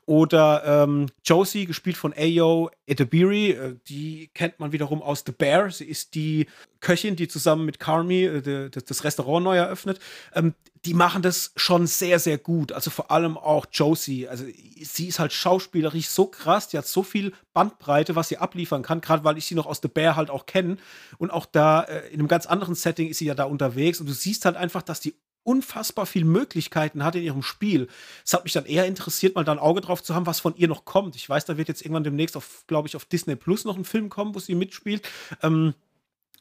Oder 0.05 0.63
ähm, 0.65 1.07
Josie, 1.25 1.65
gespielt 1.65 1.97
von 1.97 2.13
Ayo 2.13 2.71
Edebiri, 2.85 3.51
äh, 3.51 3.75
die 3.87 4.29
kennt 4.33 4.59
man 4.59 4.71
wiederum 4.71 5.01
aus 5.01 5.23
The 5.25 5.33
Bear. 5.33 5.69
Sie 5.69 5.85
ist 5.85 6.15
die 6.15 6.47
Köchin, 6.79 7.15
die 7.15 7.27
zusammen 7.27 7.65
mit 7.65 7.79
Carmi 7.79 8.23
äh, 8.23 8.69
das 8.69 9.03
Restaurant 9.03 9.43
neu 9.43 9.57
eröffnet. 9.57 9.99
Ähm, 10.33 10.53
die 10.85 10.93
machen 10.93 11.21
das 11.21 11.53
schon 11.55 11.87
sehr, 11.87 12.19
sehr 12.19 12.37
gut. 12.37 12.73
Also 12.73 12.91
vor 12.91 13.09
allem 13.09 13.37
auch 13.37 13.65
Josie. 13.71 14.27
Also 14.27 14.43
sie 14.81 15.07
ist 15.07 15.19
halt 15.19 15.31
schauspielerisch 15.31 16.07
so 16.07 16.25
krass, 16.25 16.67
die 16.67 16.77
hat 16.77 16.87
so 16.87 17.03
viel 17.03 17.33
Bandbreite, 17.53 18.15
was 18.15 18.27
sie 18.27 18.37
abliefern 18.37 18.81
kann, 18.81 18.99
gerade 18.99 19.23
weil 19.23 19.37
ich 19.37 19.45
sie 19.45 19.55
noch 19.55 19.65
aus 19.65 19.79
The 19.81 19.87
Bear 19.87 20.15
halt 20.17 20.29
auch 20.29 20.45
kenne. 20.45 20.77
Und 21.17 21.31
auch 21.31 21.45
da 21.45 21.83
äh, 21.83 22.09
in 22.09 22.19
einem 22.19 22.27
ganz 22.27 22.45
anderen 22.45 22.75
Setting 22.75 23.07
ist 23.07 23.19
sie 23.19 23.25
ja 23.25 23.35
da 23.35 23.45
unterwegs. 23.45 24.01
Und 24.01 24.07
du 24.07 24.13
siehst 24.13 24.43
halt 24.43 24.57
einfach, 24.57 24.81
dass 24.81 24.99
die 24.99 25.15
unfassbar 25.43 26.05
viel 26.05 26.25
Möglichkeiten 26.25 27.03
hat 27.03 27.15
in 27.15 27.23
ihrem 27.23 27.43
Spiel. 27.43 27.87
Es 28.25 28.33
hat 28.33 28.43
mich 28.43 28.53
dann 28.53 28.65
eher 28.65 28.85
interessiert, 28.85 29.35
mal 29.35 29.43
da 29.43 29.51
ein 29.51 29.59
Auge 29.59 29.81
drauf 29.81 30.03
zu 30.03 30.15
haben, 30.15 30.25
was 30.25 30.39
von 30.39 30.55
ihr 30.55 30.67
noch 30.67 30.85
kommt. 30.85 31.15
Ich 31.15 31.27
weiß, 31.27 31.45
da 31.45 31.57
wird 31.57 31.67
jetzt 31.67 31.81
irgendwann 31.81 32.03
demnächst 32.03 32.37
auf, 32.37 32.63
glaube 32.67 32.87
ich, 32.87 32.95
auf 32.95 33.05
Disney 33.05 33.35
Plus 33.35 33.65
noch 33.65 33.77
ein 33.77 33.85
Film 33.85 34.09
kommen, 34.09 34.35
wo 34.35 34.39
sie 34.39 34.55
mitspielt. 34.55 35.07
Ähm, 35.41 35.73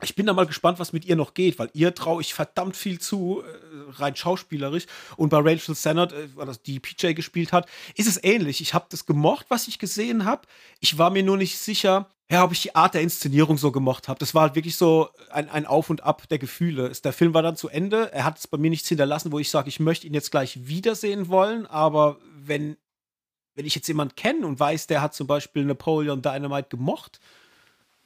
ich 0.02 0.14
bin 0.14 0.26
da 0.26 0.32
mal 0.32 0.46
gespannt, 0.46 0.78
was 0.78 0.92
mit 0.92 1.04
ihr 1.04 1.16
noch 1.16 1.34
geht, 1.34 1.58
weil 1.58 1.70
ihr 1.74 1.94
traue 1.94 2.20
ich 2.20 2.34
verdammt 2.34 2.76
viel 2.76 2.98
zu, 2.98 3.42
äh, 3.42 3.92
rein 3.92 4.16
schauspielerisch. 4.16 4.86
Und 5.16 5.28
bei 5.28 5.38
Rachel 5.38 5.74
Sennett, 5.74 6.12
äh, 6.12 6.28
die 6.66 6.80
PJ 6.80 7.12
gespielt 7.12 7.52
hat, 7.52 7.68
ist 7.96 8.08
es 8.08 8.22
ähnlich. 8.22 8.60
Ich 8.60 8.74
habe 8.74 8.86
das 8.88 9.06
gemocht, 9.06 9.46
was 9.48 9.68
ich 9.68 9.78
gesehen 9.78 10.24
habe. 10.24 10.42
Ich 10.80 10.98
war 10.98 11.10
mir 11.10 11.22
nur 11.22 11.36
nicht 11.36 11.58
sicher, 11.58 12.08
ja, 12.30 12.44
ob 12.44 12.52
ich 12.52 12.62
die 12.62 12.74
Art 12.74 12.94
der 12.94 13.02
Inszenierung 13.02 13.58
so 13.58 13.70
gemocht 13.72 14.08
habe. 14.08 14.18
Das 14.18 14.34
war 14.34 14.42
halt 14.42 14.54
wirklich 14.54 14.76
so 14.76 15.10
ein, 15.30 15.48
ein 15.50 15.66
Auf 15.66 15.90
und 15.90 16.02
Ab 16.02 16.28
der 16.28 16.38
Gefühle. 16.38 16.90
Der 17.04 17.12
Film 17.12 17.34
war 17.34 17.42
dann 17.42 17.56
zu 17.56 17.68
Ende. 17.68 18.10
Er 18.12 18.24
hat 18.24 18.38
es 18.38 18.48
bei 18.48 18.58
mir 18.58 18.70
nichts 18.70 18.88
hinterlassen, 18.88 19.32
wo 19.32 19.38
ich 19.38 19.50
sage, 19.50 19.68
ich 19.68 19.80
möchte 19.80 20.06
ihn 20.06 20.14
jetzt 20.14 20.30
gleich 20.30 20.66
wiedersehen 20.66 21.28
wollen. 21.28 21.66
Aber 21.66 22.18
wenn, 22.34 22.76
wenn 23.54 23.66
ich 23.66 23.74
jetzt 23.74 23.88
jemanden 23.88 24.14
kenne 24.16 24.46
und 24.46 24.58
weiß, 24.58 24.86
der 24.86 25.02
hat 25.02 25.14
zum 25.14 25.26
Beispiel 25.26 25.64
Napoleon 25.64 26.22
Dynamite 26.22 26.68
gemocht 26.70 27.20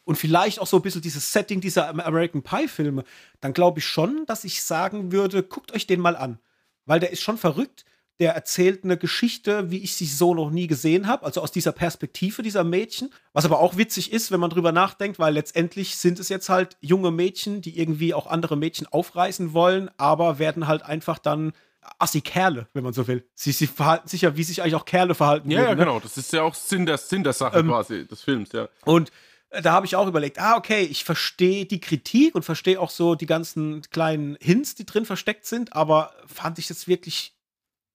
und 0.07 0.17
vielleicht 0.17 0.59
auch 0.61 0.67
so 0.67 0.77
ein 0.77 0.83
bisschen 0.83 1.03
dieses 1.03 1.33
Setting 1.33 1.61
dieser 1.61 1.91
American 1.91 2.43
Pie-Filme, 2.43 3.05
dann 3.41 3.53
glaube 3.53 3.81
ich 3.81 3.85
schon, 3.85 4.25
dass 4.25 4.45
ich 4.45 4.63
sagen 4.63 5.13
würde, 5.13 5.43
guckt 5.43 5.75
euch 5.75 5.87
den 5.87 6.01
mal 6.01 6.17
an. 6.17 6.39
Weil 6.87 7.01
der 7.01 7.11
ist 7.11 7.21
schon 7.21 7.37
verrückt 7.37 7.85
der 8.19 8.35
erzählt 8.35 8.85
eine 8.85 8.97
Geschichte, 8.97 9.71
wie 9.71 9.79
ich 9.79 9.95
sie 9.95 10.07
so 10.07 10.35
noch 10.35 10.51
nie 10.51 10.67
gesehen 10.67 11.07
habe, 11.07 11.25
also 11.25 11.43
aus 11.43 11.53
dieser 11.53 11.73
Perspektive 11.73 12.43
dieser 12.43 12.65
Mädchen. 12.65 13.13
Was 13.33 13.45
aber 13.45 13.61
auch 13.61 13.77
witzig 13.77 14.13
ist, 14.13 14.31
wenn 14.31 14.41
man 14.41 14.51
drüber 14.51 14.73
nachdenkt, 14.73 15.19
weil 15.19 15.35
letztendlich 15.35 15.97
sind 15.97 16.19
es 16.19 16.29
jetzt 16.29 16.49
halt 16.49 16.79
junge 16.81 17.11
Mädchen, 17.11 17.61
die 17.61 17.79
irgendwie 17.79 18.15
auch 18.15 18.27
andere 18.27 18.57
Mädchen 18.57 18.87
aufreißen 18.87 19.53
wollen, 19.53 19.91
aber 19.99 20.39
werden 20.39 20.67
halt 20.67 20.83
einfach 20.83 21.19
dann 21.19 21.53
assi 21.99 22.21
Kerle, 22.23 22.69
wenn 22.73 22.83
man 22.83 22.95
so 22.95 23.07
will. 23.07 23.25
Sie, 23.35 23.53
sie 23.53 23.67
verhalten 23.67 24.09
sich 24.09 24.23
ja, 24.23 24.37
wie 24.37 24.45
sich 24.45 24.63
eigentlich 24.63 24.75
auch 24.77 24.87
Kerle 24.87 25.15
verhalten. 25.15 25.51
Ja, 25.51 25.59
würden, 25.59 25.69
ja, 25.69 25.75
ne? 25.75 25.85
genau. 25.85 26.01
Das 26.01 26.17
ist 26.17 26.33
ja 26.33 26.43
auch 26.43 26.55
Sinn 26.55 26.87
der, 26.87 26.97
Sinn 26.97 27.23
der 27.23 27.35
Sache 27.35 27.59
ähm, 27.59 27.69
quasi 27.69 28.07
des 28.07 28.23
Films, 28.23 28.53
ja. 28.53 28.69
Und 28.85 29.13
da 29.51 29.73
habe 29.73 29.87
ich 29.87 29.97
auch 29.97 30.09
überlegt, 30.09 30.39
ah, 30.39 30.57
okay, 30.57 30.83
ich 30.83 31.05
verstehe 31.05 31.67
die 31.67 31.81
Kritik 31.81 32.35
und 32.35 32.43
verstehe 32.43 32.81
auch 32.81 32.91
so 32.91 33.15
die 33.15 33.27
ganzen 33.27 33.83
kleinen 33.91 34.37
Hints, 34.41 34.75
die 34.75 34.87
drin 34.87 35.07
versteckt 35.07 35.47
sind, 35.47 35.73
aber 35.73 36.13
fand 36.27 36.59
ich 36.59 36.67
das 36.67 36.89
wirklich 36.89 37.35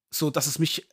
so, 0.10 0.30
dass 0.30 0.48
es 0.48 0.60
mich 0.60 0.88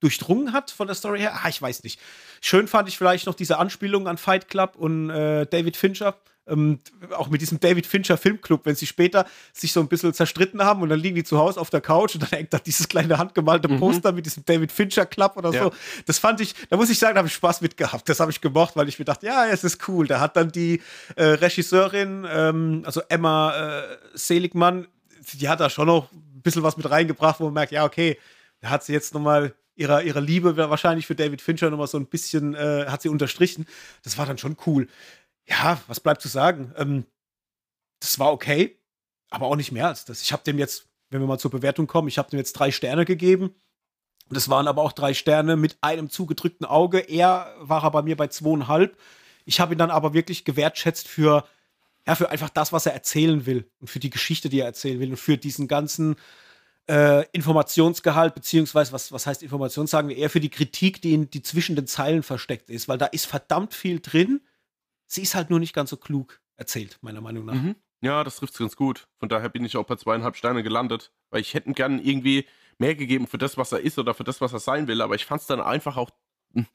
durchdrungen 0.00 0.52
hat 0.52 0.70
von 0.70 0.86
der 0.86 0.96
Story 0.96 1.20
her. 1.20 1.40
Ah, 1.42 1.48
ich 1.48 1.60
weiß 1.60 1.82
nicht. 1.82 2.00
Schön 2.40 2.68
fand 2.68 2.88
ich 2.88 2.98
vielleicht 2.98 3.26
noch 3.26 3.34
diese 3.34 3.58
Anspielung 3.58 4.06
an 4.06 4.18
Fight 4.18 4.48
Club 4.48 4.76
und 4.76 5.10
äh, 5.10 5.46
David 5.46 5.76
Fincher. 5.76 6.20
Ähm, 6.46 6.78
auch 7.16 7.30
mit 7.30 7.40
diesem 7.40 7.58
David 7.58 7.86
Fincher 7.86 8.18
Filmclub, 8.18 8.66
wenn 8.66 8.74
sie 8.74 8.86
später 8.86 9.26
sich 9.52 9.72
so 9.72 9.80
ein 9.80 9.88
bisschen 9.88 10.12
zerstritten 10.12 10.62
haben 10.62 10.82
und 10.82 10.90
dann 10.90 11.00
liegen 11.00 11.14
die 11.14 11.24
zu 11.24 11.38
Hause 11.38 11.58
auf 11.58 11.70
der 11.70 11.80
Couch 11.80 12.14
und 12.14 12.22
dann 12.22 12.30
hängt 12.30 12.52
da 12.52 12.58
dieses 12.58 12.86
kleine 12.86 13.16
handgemalte 13.16 13.68
mhm. 13.68 13.80
Poster 13.80 14.12
mit 14.12 14.26
diesem 14.26 14.44
David 14.44 14.70
Fincher 14.70 15.06
Club 15.06 15.36
oder 15.36 15.50
ja. 15.52 15.64
so. 15.64 15.72
Das 16.04 16.18
fand 16.18 16.40
ich, 16.40 16.54
da 16.68 16.76
muss 16.76 16.90
ich 16.90 16.98
sagen, 16.98 17.14
da 17.14 17.18
habe 17.20 17.28
ich 17.28 17.34
Spaß 17.34 17.62
mit 17.62 17.76
gehabt. 17.76 18.08
Das 18.08 18.20
habe 18.20 18.30
ich 18.30 18.40
gemocht, 18.40 18.76
weil 18.76 18.88
ich 18.88 18.98
mir 18.98 19.06
dachte, 19.06 19.26
ja, 19.26 19.46
es 19.46 19.64
ist 19.64 19.88
cool. 19.88 20.06
Da 20.06 20.20
hat 20.20 20.36
dann 20.36 20.52
die 20.52 20.82
äh, 21.16 21.24
Regisseurin, 21.24 22.26
ähm, 22.30 22.82
also 22.84 23.00
Emma 23.08 23.80
äh, 23.80 23.96
Seligmann, 24.12 24.86
die 25.32 25.48
hat 25.48 25.60
da 25.60 25.70
schon 25.70 25.86
noch 25.86 26.12
ein 26.12 26.42
bisschen 26.42 26.62
was 26.62 26.76
mit 26.76 26.90
reingebracht, 26.90 27.40
wo 27.40 27.44
man 27.44 27.54
merkt, 27.54 27.72
ja, 27.72 27.84
okay, 27.84 28.18
da 28.60 28.70
hat 28.70 28.84
sie 28.84 28.92
jetzt 28.92 29.14
nochmal 29.14 29.54
ihrer, 29.76 30.02
ihrer 30.02 30.20
Liebe 30.20 30.56
wahrscheinlich 30.56 31.06
für 31.06 31.14
David 31.14 31.42
Fincher 31.42 31.70
nochmal 31.70 31.86
so 31.86 31.98
ein 31.98 32.06
bisschen, 32.06 32.54
äh, 32.54 32.86
hat 32.88 33.02
sie 33.02 33.08
unterstrichen. 33.08 33.66
Das 34.02 34.18
war 34.18 34.26
dann 34.26 34.38
schon 34.38 34.56
cool. 34.66 34.88
Ja, 35.46 35.80
was 35.86 36.00
bleibt 36.00 36.22
zu 36.22 36.28
sagen? 36.28 36.72
Ähm, 36.76 37.06
das 38.00 38.18
war 38.18 38.32
okay, 38.32 38.78
aber 39.30 39.46
auch 39.46 39.56
nicht 39.56 39.72
mehr 39.72 39.88
als 39.88 40.04
das. 40.04 40.22
Ich 40.22 40.32
habe 40.32 40.42
dem 40.44 40.58
jetzt, 40.58 40.88
wenn 41.10 41.20
wir 41.20 41.26
mal 41.26 41.38
zur 41.38 41.50
Bewertung 41.50 41.86
kommen, 41.86 42.08
ich 42.08 42.18
habe 42.18 42.30
dem 42.30 42.38
jetzt 42.38 42.54
drei 42.54 42.70
Sterne 42.70 43.04
gegeben. 43.04 43.54
Das 44.30 44.48
waren 44.48 44.68
aber 44.68 44.82
auch 44.82 44.92
drei 44.92 45.12
Sterne 45.12 45.56
mit 45.56 45.76
einem 45.82 46.08
zugedrückten 46.08 46.66
Auge. 46.66 46.98
Er 46.98 47.54
war 47.60 47.84
er 47.84 47.90
bei 47.90 48.02
mir 48.02 48.16
bei 48.16 48.28
zweieinhalb. 48.28 48.96
Ich 49.44 49.60
habe 49.60 49.74
ihn 49.74 49.78
dann 49.78 49.90
aber 49.90 50.14
wirklich 50.14 50.44
gewertschätzt 50.44 51.08
für, 51.08 51.46
ja, 52.06 52.14
für 52.14 52.30
einfach 52.30 52.48
das, 52.48 52.72
was 52.72 52.86
er 52.86 52.94
erzählen 52.94 53.44
will 53.44 53.70
und 53.80 53.88
für 53.88 54.00
die 54.00 54.10
Geschichte, 54.10 54.48
die 54.48 54.60
er 54.60 54.66
erzählen 54.66 54.98
will 54.98 55.10
und 55.10 55.18
für 55.18 55.36
diesen 55.36 55.68
ganzen, 55.68 56.16
äh, 56.88 57.26
Informationsgehalt, 57.32 58.34
beziehungsweise 58.34 58.92
was, 58.92 59.12
was 59.12 59.26
heißt 59.26 59.42
Information, 59.42 59.86
sagen 59.86 60.08
wir 60.08 60.16
eher 60.16 60.30
für 60.30 60.40
die 60.40 60.50
Kritik, 60.50 61.00
die, 61.02 61.14
in, 61.14 61.30
die 61.30 61.42
zwischen 61.42 61.76
den 61.76 61.86
Zeilen 61.86 62.22
versteckt 62.22 62.70
ist, 62.70 62.88
weil 62.88 62.98
da 62.98 63.06
ist 63.06 63.26
verdammt 63.26 63.74
viel 63.74 64.00
drin. 64.00 64.40
Sie 65.06 65.22
ist 65.22 65.34
halt 65.34 65.50
nur 65.50 65.60
nicht 65.60 65.74
ganz 65.74 65.90
so 65.90 65.96
klug 65.96 66.40
erzählt, 66.56 66.98
meiner 67.00 67.20
Meinung 67.20 67.44
nach. 67.44 67.54
Mhm. 67.54 67.76
Ja, 68.00 68.22
das 68.22 68.36
trifft 68.36 68.52
es 68.52 68.58
ganz 68.58 68.76
gut. 68.76 69.08
Von 69.18 69.28
daher 69.28 69.48
bin 69.48 69.64
ich 69.64 69.76
auch 69.76 69.86
bei 69.86 69.96
zweieinhalb 69.96 70.36
Sterne 70.36 70.62
gelandet, 70.62 71.12
weil 71.30 71.40
ich 71.40 71.54
hätte 71.54 71.72
gern 71.72 71.98
irgendwie 71.98 72.46
mehr 72.78 72.94
gegeben 72.94 73.26
für 73.26 73.38
das, 73.38 73.56
was 73.56 73.72
er 73.72 73.80
ist 73.80 73.98
oder 73.98 74.14
für 74.14 74.24
das, 74.24 74.40
was 74.40 74.52
er 74.52 74.58
sein 74.58 74.88
will, 74.88 75.00
aber 75.00 75.14
ich 75.14 75.24
fand 75.24 75.40
es 75.40 75.46
dann 75.46 75.60
einfach 75.60 75.96
auch. 75.96 76.10
Hm, 76.52 76.66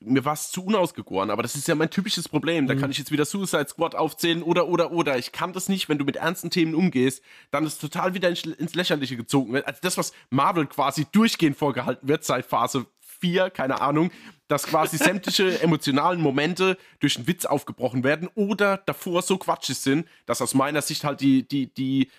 mir 0.00 0.24
war 0.24 0.32
es 0.32 0.50
zu 0.50 0.64
unausgegoren, 0.64 1.30
aber 1.30 1.42
das 1.42 1.54
ist 1.54 1.68
ja 1.68 1.76
mein 1.76 1.88
typisches 1.88 2.28
Problem. 2.28 2.66
Da 2.66 2.74
mhm. 2.74 2.80
kann 2.80 2.90
ich 2.90 2.98
jetzt 2.98 3.12
wieder 3.12 3.24
Suicide 3.24 3.68
Squad 3.68 3.94
aufzählen 3.94 4.42
oder, 4.42 4.66
oder, 4.66 4.90
oder. 4.90 5.18
Ich 5.18 5.30
kann 5.30 5.52
das 5.52 5.68
nicht, 5.68 5.88
wenn 5.88 5.98
du 5.98 6.04
mit 6.04 6.16
ernsten 6.16 6.50
Themen 6.50 6.74
umgehst, 6.74 7.22
dann 7.52 7.64
ist 7.64 7.80
total 7.80 8.14
wieder 8.14 8.28
ins 8.28 8.74
Lächerliche 8.74 9.16
gezogen. 9.16 9.54
Also 9.64 9.78
das, 9.82 9.96
was 9.96 10.12
Marvel 10.30 10.66
quasi 10.66 11.06
durchgehend 11.12 11.56
vorgehalten 11.56 12.08
wird 12.08 12.24
seit 12.24 12.44
Phase 12.44 12.86
4, 13.24 13.48
keine 13.48 13.80
Ahnung, 13.80 14.10
dass 14.48 14.66
quasi 14.66 14.98
sämtliche 14.98 15.58
emotionalen 15.62 16.20
Momente 16.20 16.76
durch 17.00 17.16
einen 17.16 17.26
Witz 17.26 17.46
aufgebrochen 17.46 18.04
werden 18.04 18.28
oder 18.34 18.76
davor 18.76 19.22
so 19.22 19.38
quatschig 19.38 19.78
sind, 19.78 20.06
dass 20.26 20.42
aus 20.42 20.52
meiner 20.52 20.82
Sicht 20.82 21.04
halt 21.04 21.22
die, 21.22 21.48
die, 21.48 21.72
die, 21.72 22.10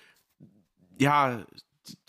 ja, 1.00 1.46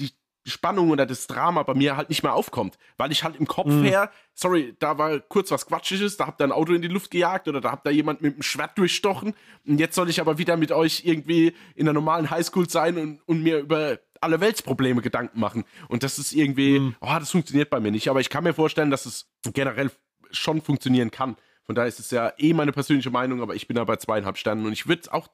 die, 0.01 0.13
Spannung 0.47 0.91
oder 0.91 1.07
das 1.07 1.27
Drama 1.27 1.63
bei 1.63 1.75
mir 1.75 1.97
halt 1.97 2.09
nicht 2.09 2.23
mehr 2.23 2.35
aufkommt, 2.35 2.79
weil 2.97 3.13
ich 3.13 3.25
halt 3.25 3.37
im 3.37 3.47
Kopf 3.47 3.71
mhm. 3.71 3.85
her, 3.85 4.11
sorry, 4.35 4.75
da 4.79 4.97
war 4.99 5.19
kurz 5.21 5.51
was 5.51 5.67
Quatschiges, 5.67 6.17
da 6.17 6.27
habt 6.27 6.41
ihr 6.41 6.45
ein 6.45 6.53
Auto 6.53 6.73
in 6.73 6.83
die 6.83 6.89
Luft 6.89 7.11
gejagt 7.11 7.49
oder 7.49 7.61
da 7.61 7.73
habt 7.73 7.87
ihr 7.87 7.93
jemand 7.93 8.23
mit 8.23 8.35
einem 8.35 8.43
Schwert 8.43 8.79
durchstochen 8.79 9.35
und 9.67 9.79
jetzt 9.79 9.95
soll 9.95 10.09
ich 10.09 10.21
aber 10.21 10.39
wieder 10.39 10.57
mit 10.57 10.73
euch 10.73 11.03
irgendwie 11.05 11.55
in 11.75 11.87
der 11.87 11.95
normalen 11.95 12.31
Highschool 12.31 12.69
sein 12.69 12.97
und, 12.97 13.21
und 13.27 13.43
mir 13.43 13.59
über 13.59 13.99
alle 14.21 14.41
Weltsprobleme 14.41 15.03
Gedanken 15.03 15.41
machen 15.41 15.65
und 15.89 16.03
das 16.03 16.19
ist 16.19 16.33
irgendwie, 16.33 16.79
mhm. 16.79 16.97
oh, 17.01 17.17
das 17.19 17.31
funktioniert 17.31 17.71
bei 17.71 17.81
mir 17.81 17.91
nicht, 17.91 18.09
aber 18.09 18.21
ich 18.21 18.31
kann 18.31 18.45
mir 18.45 18.55
vorstellen, 18.55 18.91
dass 18.91 19.07
es 19.07 19.29
generell 19.53 19.91
schon 20.31 20.61
funktionieren 20.63 21.11
kann. 21.11 21.37
Von 21.65 21.75
daher 21.75 21.89
ist 21.89 21.99
es 21.99 22.11
ja 22.13 22.33
eh 22.39 22.53
meine 22.53 22.73
persönliche 22.73 23.11
Meinung, 23.11 23.43
aber 23.43 23.55
ich 23.57 23.67
bin 23.67 23.75
da 23.75 23.85
bei 23.85 23.97
zweieinhalb 23.97 24.39
Sternen 24.39 24.67
und 24.67 24.73
ich 24.73 24.87
würde 24.87 25.13
auch 25.13 25.29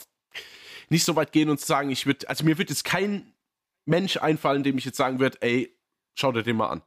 nicht 0.88 1.04
so 1.04 1.16
weit 1.16 1.32
gehen 1.32 1.50
und 1.50 1.60
sagen, 1.60 1.90
ich 1.90 2.06
würde, 2.06 2.28
also 2.28 2.44
mir 2.44 2.58
wird 2.58 2.70
jetzt 2.70 2.84
kein 2.84 3.31
Mensch 3.84 4.16
einfallen, 4.16 4.62
dem 4.62 4.78
ich 4.78 4.84
jetzt 4.84 4.96
sagen 4.96 5.18
würde, 5.18 5.38
ey, 5.40 5.76
schau 6.14 6.32
dir 6.32 6.42
den 6.42 6.56
mal 6.56 6.68
an. 6.68 6.82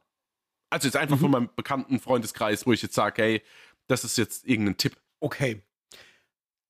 Also 0.70 0.88
jetzt 0.88 0.96
einfach 0.96 1.16
mhm. 1.16 1.20
von 1.20 1.30
meinem 1.30 1.50
bekannten 1.54 2.00
Freundeskreis, 2.00 2.66
wo 2.66 2.72
ich 2.72 2.82
jetzt 2.82 2.94
sage, 2.94 3.22
ey, 3.22 3.42
das 3.86 4.04
ist 4.04 4.18
jetzt 4.18 4.46
irgendein 4.46 4.76
Tipp. 4.76 4.96
Okay. 5.20 5.62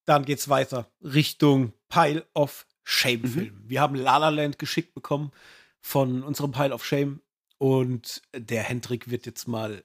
Dann 0.04 0.24
geht's 0.24 0.48
weiter 0.48 0.90
Richtung 1.02 1.72
Pile 1.88 2.24
of 2.34 2.66
Shame 2.84 3.24
Film. 3.24 3.54
Mhm. 3.54 3.68
Wir 3.68 3.80
haben 3.80 3.94
La 3.96 4.18
La 4.18 4.28
Land 4.28 4.58
geschickt 4.58 4.94
bekommen 4.94 5.32
von 5.80 6.22
unserem 6.22 6.52
Pile 6.52 6.72
of 6.72 6.84
Shame 6.84 7.20
und 7.58 8.22
der 8.34 8.62
Hendrik 8.62 9.10
wird 9.10 9.26
jetzt 9.26 9.48
mal 9.48 9.82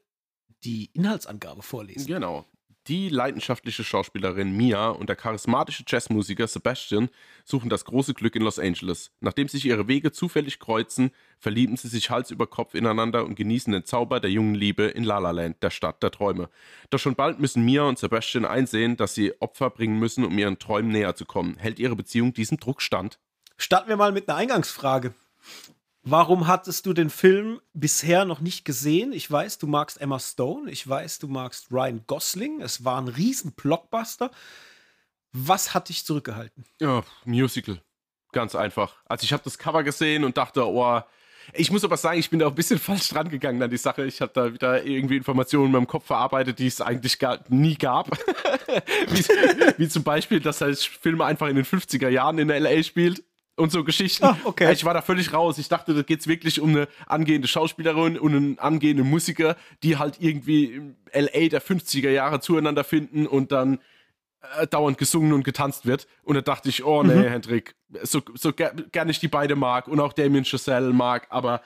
die 0.64 0.92
Inhaltsangabe 0.94 1.64
vorlesen. 1.64 2.06
Genau. 2.08 2.46
Die 2.88 3.10
leidenschaftliche 3.10 3.84
Schauspielerin 3.84 4.58
Mia 4.58 4.90
und 4.90 5.08
der 5.08 5.16
charismatische 5.16 5.84
Jazzmusiker 5.88 6.48
Sebastian 6.48 7.10
suchen 7.46 7.70
das 7.70 7.86
große 7.86 8.16
Glück 8.16 8.36
in 8.36 8.42
Los 8.42 8.58
Angeles. 8.58 9.12
Nachdem 9.20 9.48
sich 9.48 9.66
ihre 9.66 9.88
Wege 9.88 10.12
zufällig 10.12 10.60
kreuzen, 10.60 11.12
verlieben 11.38 11.78
sie 11.78 11.90
sich 11.90 12.10
Hals 12.10 12.32
über 12.32 12.48
Kopf 12.48 12.74
ineinander 12.74 13.24
und 13.24 13.36
genießen 13.36 13.72
den 13.72 13.86
Zauber 13.86 14.20
der 14.20 14.32
jungen 14.32 14.56
Liebe 14.56 14.86
in 14.86 15.04
La 15.04 15.20
La 15.20 15.30
Land, 15.30 15.62
der 15.62 15.70
Stadt 15.70 16.02
der 16.02 16.10
Träume. 16.10 16.50
Doch 16.90 16.98
schon 16.98 17.14
bald 17.14 17.40
müssen 17.40 17.64
Mia 17.64 17.84
und 17.84 18.00
Sebastian 18.00 18.46
einsehen, 18.46 18.98
dass 18.98 19.14
sie 19.14 19.40
Opfer 19.40 19.70
bringen 19.70 20.00
müssen, 20.00 20.26
um 20.26 20.36
ihren 20.40 20.58
Träumen 20.58 20.92
näher 20.92 21.16
zu 21.16 21.26
kommen. 21.26 21.58
Hält 21.58 21.78
ihre 21.78 21.96
Beziehung 21.96 22.34
diesem 22.34 22.58
Druck 22.58 22.82
stand? 22.82 23.20
Starten 23.58 23.90
wir 23.90 23.98
mal 23.98 24.12
mit 24.12 24.28
einer 24.28 24.40
Eingangsfrage. 24.40 25.14
Warum 26.04 26.48
hattest 26.48 26.88
du 26.88 26.94
den 26.94 27.12
Film 27.12 27.62
bisher 27.74 28.26
noch 28.26 28.40
nicht 28.40 28.66
gesehen? 28.66 29.14
Ich 29.14 29.30
weiß, 29.30 29.60
du 29.60 29.68
magst 29.68 30.02
Emma 30.02 30.20
Stone, 30.20 30.72
ich 30.72 30.88
weiß, 30.88 31.20
du 31.20 31.28
magst 31.28 31.72
Ryan 31.72 32.04
Gosling. 32.08 32.62
Es 32.62 32.84
war 32.84 33.00
ein 33.00 33.08
riesen 33.08 33.52
Blockbuster. 33.52 34.32
Was 35.32 35.76
hat 35.76 35.90
dich 35.90 36.04
zurückgehalten? 36.04 36.66
Ja, 36.80 37.04
Musical. 37.24 37.82
Ganz 38.32 38.56
einfach. 38.56 38.96
Also 39.06 39.26
ich 39.26 39.34
habe 39.34 39.44
das 39.44 39.60
Cover 39.60 39.84
gesehen 39.84 40.24
und 40.24 40.38
dachte, 40.38 40.66
oh, 40.66 41.02
ich 41.54 41.72
muss 41.72 41.84
aber 41.84 41.98
sagen, 41.98 42.20
ich 42.20 42.30
bin 42.30 42.40
da 42.40 42.48
ein 42.48 42.56
bisschen 42.56 42.80
falsch 42.80 43.10
dran 43.10 43.30
gegangen 43.30 43.62
an 43.62 43.70
die 43.70 43.78
Sache. 43.78 44.04
Ich 44.06 44.22
habe 44.22 44.32
da 44.34 44.52
wieder 44.52 44.84
irgendwie 44.84 45.18
Informationen 45.18 45.68
in 45.68 45.72
meinem 45.72 45.88
Kopf 45.88 46.08
verarbeitet, 46.08 46.58
die 46.58 46.68
es 46.68 46.82
eigentlich 46.82 47.20
gar 47.20 47.40
nie 47.50 47.76
gab. 47.76 48.10
wie, 49.10 49.24
wie, 49.78 49.88
zum 49.88 50.04
Beispiel, 50.04 50.40
dass 50.40 50.60
der 50.60 50.76
Film 50.76 51.22
einfach 51.22 51.48
in 51.48 51.58
den 51.58 51.66
50er 51.66 52.10
Jahren 52.10 52.40
in 52.40 52.50
L.A. 52.50 52.82
spielt 52.82 53.24
und 53.56 53.72
so 53.72 53.84
Geschichten. 53.84 54.26
Ah, 54.26 54.38
okay. 54.44 54.72
Ich 54.72 54.86
war 54.86 54.94
da 54.94 55.02
völlig 55.02 55.34
raus. 55.34 55.58
Ich 55.58 55.70
dachte, 55.70 55.94
da 55.94 56.02
geht 56.02 56.22
es 56.22 56.28
wirklich 56.28 56.60
um 56.60 56.70
eine 56.70 56.88
angehende 57.06 57.48
Schauspielerin 57.48 58.18
und 58.18 58.36
einen 58.36 58.60
angehenden 58.60 59.10
Musiker, 59.10 59.56
die 59.84 59.98
halt 59.98 60.18
irgendwie 60.20 60.66
im 60.66 60.96
LA 61.14 61.50
der 61.50 61.62
50er 61.62 62.10
Jahre 62.10 62.40
zueinander 62.40 62.84
finden 62.84 63.28
und 63.28 63.52
dann 63.52 63.80
äh, 64.58 64.68
dauernd 64.68 64.98
gesungen 64.98 65.34
und 65.34 65.44
getanzt 65.44 65.86
wird. 65.86 66.08
Und 66.24 66.36
da 66.36 66.42
dachte 66.42 66.70
ich, 66.70 66.84
oh 66.84 67.04
nee, 67.04 67.14
mhm. 67.14 67.24
Hendrik, 67.24 67.76
so, 68.04 68.22
so 68.34 68.54
ger 68.54 68.74
gerne 68.92 69.12
ich 69.12 69.20
die 69.20 69.28
beide 69.28 69.56
mag 69.56 69.88
und 69.88 70.00
auch 70.00 70.14
Damien 70.14 70.46
Chazelle 70.46 70.94
mag, 70.94 71.28
aber 71.30 71.62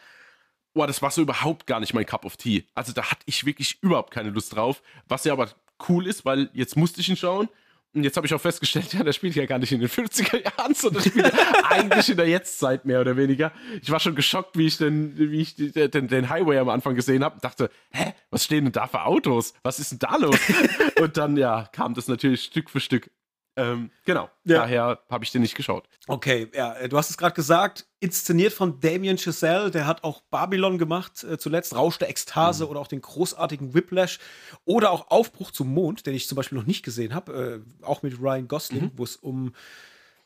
oh, 0.74 0.86
das 0.86 1.02
war 1.02 1.12
so 1.12 1.22
überhaupt 1.22 1.68
gar 1.68 1.80
nicht 1.80 1.94
mein 1.94 2.06
Cup 2.06 2.26
of 2.26 2.36
Tea. 2.36 2.66
Also 2.74 2.92
da 2.92 3.10
hatte 3.10 3.22
ich 3.26 3.46
wirklich 3.46 3.82
überhaupt 3.82 4.12
keine 4.12 4.32
Lust 4.32 4.56
drauf. 4.56 4.82
Was 5.08 5.24
ja 5.24 5.34
aber 5.34 5.50
cool 5.88 6.08
ist, 6.08 6.26
weil 6.26 6.50
jetzt 6.54 6.76
musste 6.76 7.02
ich 7.02 7.10
ihn 7.10 7.16
schauen 7.16 7.48
Und 7.96 8.04
jetzt 8.04 8.18
habe 8.18 8.28
ich 8.28 8.34
auch 8.34 8.42
festgestellt, 8.42 8.94
ja, 8.94 9.04
der 9.04 9.14
spielt 9.14 9.36
ja 9.36 9.46
gar 9.46 9.58
nicht 9.58 9.72
in 9.72 9.80
den 9.80 9.90
50er 9.90 10.44
Jahren, 10.44 10.76
sondern 10.76 11.02
spielt 11.02 11.32
eigentlich 11.70 12.10
in 12.10 12.18
der 12.18 12.28
Jetztzeit 12.28 12.86
mehr 12.86 13.00
oder 13.00 13.16
weniger. 13.16 13.54
Ich 13.82 13.90
war 13.90 14.02
schon 14.02 14.16
geschockt, 14.16 14.58
wie 14.58 14.68
ich 14.68 14.78
den, 14.78 15.18
wie 15.18 15.42
ich 15.42 15.56
den, 15.56 16.10
den 16.10 16.30
Highway 16.30 16.58
am 16.58 16.68
Anfang 16.68 16.96
gesehen 16.96 17.24
habe 17.24 17.36
und 17.36 17.44
dachte, 17.44 17.72
hä, 17.92 18.14
was 18.30 18.44
stehen 18.44 18.66
denn 18.66 18.74
da 18.74 18.88
für 18.88 19.04
Autos? 19.04 19.54
Was 19.64 19.80
ist 19.80 19.92
denn 19.92 20.00
da 20.00 20.18
los? 20.18 20.38
und 21.00 21.16
dann, 21.16 21.38
ja, 21.38 21.70
kam 21.72 21.94
das 21.94 22.10
natürlich 22.10 22.44
Stück 22.44 22.70
für 22.70 22.82
Stück. 22.82 23.10
Ähm, 23.58 23.90
genau, 24.04 24.30
ja. 24.44 24.60
daher 24.60 25.00
habe 25.10 25.24
ich 25.24 25.32
den 25.32 25.42
nicht 25.42 25.56
geschaut. 25.56 25.88
Okay, 26.08 26.50
ja, 26.54 26.74
äh, 26.74 26.90
du 26.90 26.98
hast 26.98 27.10
es 27.10 27.18
gerade 27.18 27.34
gesagt, 27.34 27.86
inszeniert 28.02 28.52
von 28.52 28.82
Damien 28.82 29.18
Chazelle, 29.18 29.72
der 29.72 29.88
hat 29.88 30.04
auch 30.04 30.22
Babylon 30.30 30.78
gemacht, 30.78 31.24
äh, 31.24 31.38
zuletzt 31.38 31.74
Rausch 31.74 31.98
der 31.98 32.10
Ekstase 32.10 32.66
mhm. 32.66 32.72
oder 32.72 32.80
auch 32.82 32.88
den 32.88 33.02
großartigen 33.02 33.74
Whiplash 33.74 34.20
oder 34.66 34.92
auch 34.92 35.10
Aufbruch 35.10 35.52
zum 35.52 35.74
Mond, 35.74 36.06
den 36.06 36.16
ich 36.16 36.28
zum 36.28 36.36
Beispiel 36.36 36.58
noch 36.58 36.66
nicht 36.66 36.84
gesehen 36.84 37.16
habe, 37.16 37.64
äh, 37.82 37.86
auch 37.86 38.04
mit 38.04 38.20
Ryan 38.20 38.48
Gosling, 38.48 38.84
mhm. 38.84 38.92
wo 38.96 39.06
es 39.06 39.16
um, 39.16 39.54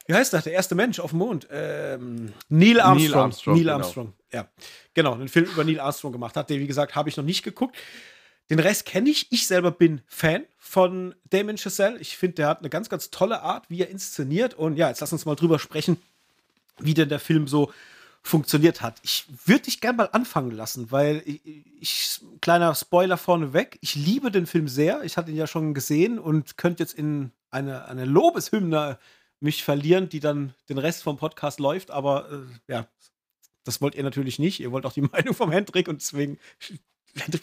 wie 0.08 0.16
heißt 0.16 0.34
das, 0.34 0.46
der 0.46 0.54
erste 0.54 0.74
Mensch 0.74 1.00
auf 1.00 1.12
dem 1.12 1.20
Mond? 1.20 1.48
Ähm, 1.52 2.34
Neil 2.50 2.80
Armstrong. 2.80 3.12
Neil 3.12 3.24
Armstrong, 3.24 3.54
Neil 3.54 3.64
genau. 3.64 3.76
Armstrong. 3.76 4.14
Genau. 4.32 4.44
ja. 4.44 4.50
Genau, 4.96 5.14
einen 5.14 5.30
Film 5.30 5.46
über 5.46 5.64
Neil 5.64 5.80
Armstrong 5.80 6.12
gemacht 6.12 6.36
hat, 6.36 6.50
den, 6.50 6.60
wie 6.60 6.68
gesagt, 6.68 6.96
habe 6.96 7.10
ich 7.10 7.18
noch 7.18 7.24
nicht 7.24 7.44
geguckt. 7.44 7.76
Den 8.50 8.60
Rest 8.60 8.86
kenne 8.86 9.10
ich. 9.10 9.32
Ich 9.32 9.48
selber 9.48 9.72
bin 9.72 10.02
Fan 10.08 10.46
von 10.58 11.16
Damon 11.30 11.58
Chazelle. 11.58 12.00
Ich 12.00 12.18
finde, 12.18 12.36
der 12.36 12.48
hat 12.48 12.60
eine 12.60 12.70
ganz, 12.70 12.90
ganz 12.90 13.12
tolle 13.12 13.42
Art, 13.42 13.70
wie 13.70 13.82
er 13.82 13.90
inszeniert. 13.90 14.54
Und 14.56 14.76
ja, 14.76 14.90
jetzt 14.90 15.02
lass 15.02 15.14
uns 15.14 15.26
mal 15.26 15.36
drüber 15.36 15.60
sprechen, 15.60 15.98
wie 16.80 16.94
denn 16.94 17.10
der 17.10 17.20
Film 17.20 17.48
so 17.48 17.72
funktioniert 18.22 18.82
hat. 18.82 19.00
Ich 19.04 19.26
würde 19.46 19.64
dich 19.64 19.82
gerne 19.82 19.98
mal 19.98 20.10
anfangen 20.12 20.52
lassen, 20.52 20.92
weil 20.92 21.22
ich, 21.26 21.42
ich, 21.80 22.20
kleiner 22.42 22.76
Spoiler 22.76 23.18
vorneweg, 23.18 23.78
ich 23.82 23.96
liebe 23.96 24.32
den 24.32 24.46
Film 24.46 24.68
sehr. 24.68 25.04
Ich 25.04 25.18
hatte 25.18 25.32
ihn 25.32 25.38
ja 25.38 25.48
schon 25.48 25.74
gesehen 25.74 26.20
und 26.20 26.58
könnte 26.58 26.84
jetzt 26.84 26.94
in 26.94 27.32
eine, 27.52 27.86
eine 27.86 28.06
Lobeshymne 28.06 29.00
mich 29.40 29.64
verlieren, 29.64 30.10
die 30.10 30.20
dann 30.20 30.54
den 30.68 30.78
Rest 30.78 31.04
vom 31.04 31.18
Podcast 31.18 31.60
läuft. 31.60 31.92
Aber 31.92 32.30
äh, 32.32 32.72
ja, 32.72 32.88
das 33.64 33.82
wollt 33.82 33.96
ihr 33.96 34.04
natürlich 34.04 34.40
nicht. 34.40 34.60
Ihr 34.60 34.72
wollt 34.72 34.86
auch 34.86 34.94
die 34.94 35.02
Meinung 35.14 35.34
vom 35.34 35.52
Hendrik 35.52 35.88
und 35.88 36.02
deswegen 36.02 36.40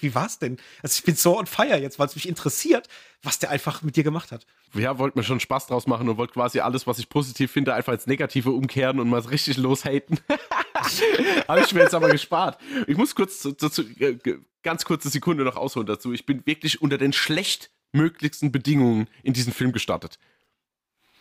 wie 0.01 0.15
war's 0.15 0.39
denn? 0.39 0.59
Also 0.83 0.99
ich 0.99 1.05
bin 1.05 1.17
so 1.17 1.39
on 1.39 1.47
fire 1.47 1.77
jetzt, 1.77 1.99
weil 1.99 2.07
es 2.07 2.15
mich 2.15 2.29
interessiert, 2.29 2.89
was 3.23 3.39
der 3.39 3.51
einfach 3.51 3.83
mit 3.83 3.97
dir 3.97 4.05
gemacht 4.05 4.33
hat. 4.33 4.47
Ja, 4.75 4.99
wollte 4.99 5.19
mir 5.19 5.25
schon 5.25 5.41
Spaß 5.41 5.67
draus 5.67 5.87
machen 5.87 6.09
und 6.09 6.17
wollte 6.17 6.35
quasi 6.35 6.61
alles, 6.61 6.87
was 6.87 6.99
ich 6.99 7.09
positiv 7.09 7.51
finde, 7.51 7.75
einfach 7.75 7.93
ins 7.93 8.07
Negative 8.07 8.51
umkehren 8.51 9.01
und 9.01 9.09
mal 9.09 9.21
richtig 9.21 9.57
loshaten. 9.57 10.21
Habe 11.49 11.61
ich 11.61 11.73
mir 11.73 11.81
jetzt 11.81 11.95
aber 11.95 12.09
gespart. 12.11 12.61
Ich 12.87 12.97
muss 12.97 13.15
kurz 13.15 13.43
dazu, 13.59 13.83
äh, 13.99 14.19
ganz 14.63 14.85
kurze 14.85 15.09
Sekunde 15.09 15.45
noch 15.45 15.57
ausholen 15.57 15.87
dazu. 15.87 16.13
Ich 16.13 16.27
bin 16.27 16.47
wirklich 16.47 16.83
unter 16.83 16.99
den 16.99 17.13
schlechtmöglichsten 17.13 18.53
Bedingungen 18.53 19.09
in 19.23 19.33
diesen 19.33 19.53
Film 19.53 19.73
gestartet. 19.73 20.19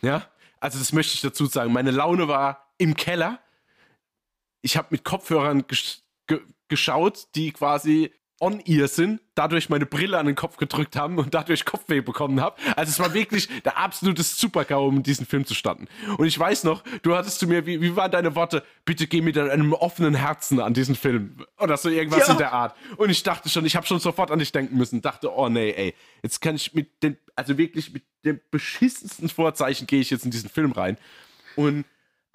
Ja, 0.02 0.28
also 0.60 0.78
das 0.78 0.92
möchte 0.92 1.14
ich 1.14 1.20
dazu 1.20 1.46
sagen. 1.46 1.72
Meine 1.72 1.90
Laune 1.90 2.28
war 2.28 2.72
im 2.78 2.94
Keller. 2.94 3.40
Ich 4.62 4.76
habe 4.76 4.88
mit 4.90 5.04
Kopfhörern 5.04 5.66
gesch 5.66 6.02
geschaut, 6.68 7.28
die 7.36 7.52
quasi 7.52 8.12
on-ear 8.38 8.86
sind, 8.86 9.20
dadurch 9.34 9.70
meine 9.70 9.86
Brille 9.86 10.18
an 10.18 10.26
den 10.26 10.34
Kopf 10.34 10.58
gedrückt 10.58 10.94
haben 10.94 11.18
und 11.18 11.32
dadurch 11.32 11.64
Kopfweh 11.64 12.02
bekommen 12.02 12.40
habe. 12.40 12.56
Also 12.76 12.90
es 12.90 12.98
war 12.98 13.14
wirklich 13.14 13.48
der 13.62 13.78
absolute 13.78 14.22
Super-GAU, 14.22 14.88
um 14.88 15.02
diesen 15.02 15.24
Film 15.24 15.46
zu 15.46 15.54
starten. 15.54 15.88
Und 16.18 16.26
ich 16.26 16.38
weiß 16.38 16.64
noch, 16.64 16.82
du 17.02 17.16
hattest 17.16 17.38
zu 17.38 17.46
mir, 17.46 17.64
wie, 17.64 17.80
wie 17.80 17.96
waren 17.96 18.10
deine 18.10 18.34
Worte? 18.34 18.62
Bitte 18.84 19.06
geh 19.06 19.22
mit 19.22 19.38
einem 19.38 19.72
offenen 19.72 20.14
Herzen 20.14 20.60
an 20.60 20.74
diesen 20.74 20.96
Film. 20.96 21.46
Oder 21.58 21.78
so 21.78 21.88
irgendwas 21.88 22.26
ja. 22.26 22.32
in 22.32 22.38
der 22.38 22.52
Art. 22.52 22.76
Und 22.98 23.08
ich 23.08 23.22
dachte 23.22 23.48
schon, 23.48 23.64
ich 23.64 23.74
habe 23.74 23.86
schon 23.86 24.00
sofort 24.00 24.30
an 24.30 24.38
dich 24.38 24.52
denken 24.52 24.76
müssen. 24.76 25.00
Dachte, 25.00 25.34
oh 25.34 25.48
nee, 25.48 25.70
ey, 25.70 25.94
jetzt 26.22 26.40
kann 26.42 26.56
ich 26.56 26.74
mit 26.74 27.02
den, 27.02 27.16
also 27.36 27.56
wirklich 27.56 27.92
mit 27.92 28.02
dem 28.24 28.40
beschissensten 28.50 29.30
Vorzeichen 29.30 29.86
gehe 29.86 30.00
ich 30.00 30.10
jetzt 30.10 30.26
in 30.26 30.30
diesen 30.30 30.50
Film 30.50 30.72
rein. 30.72 30.98
Und 31.54 31.86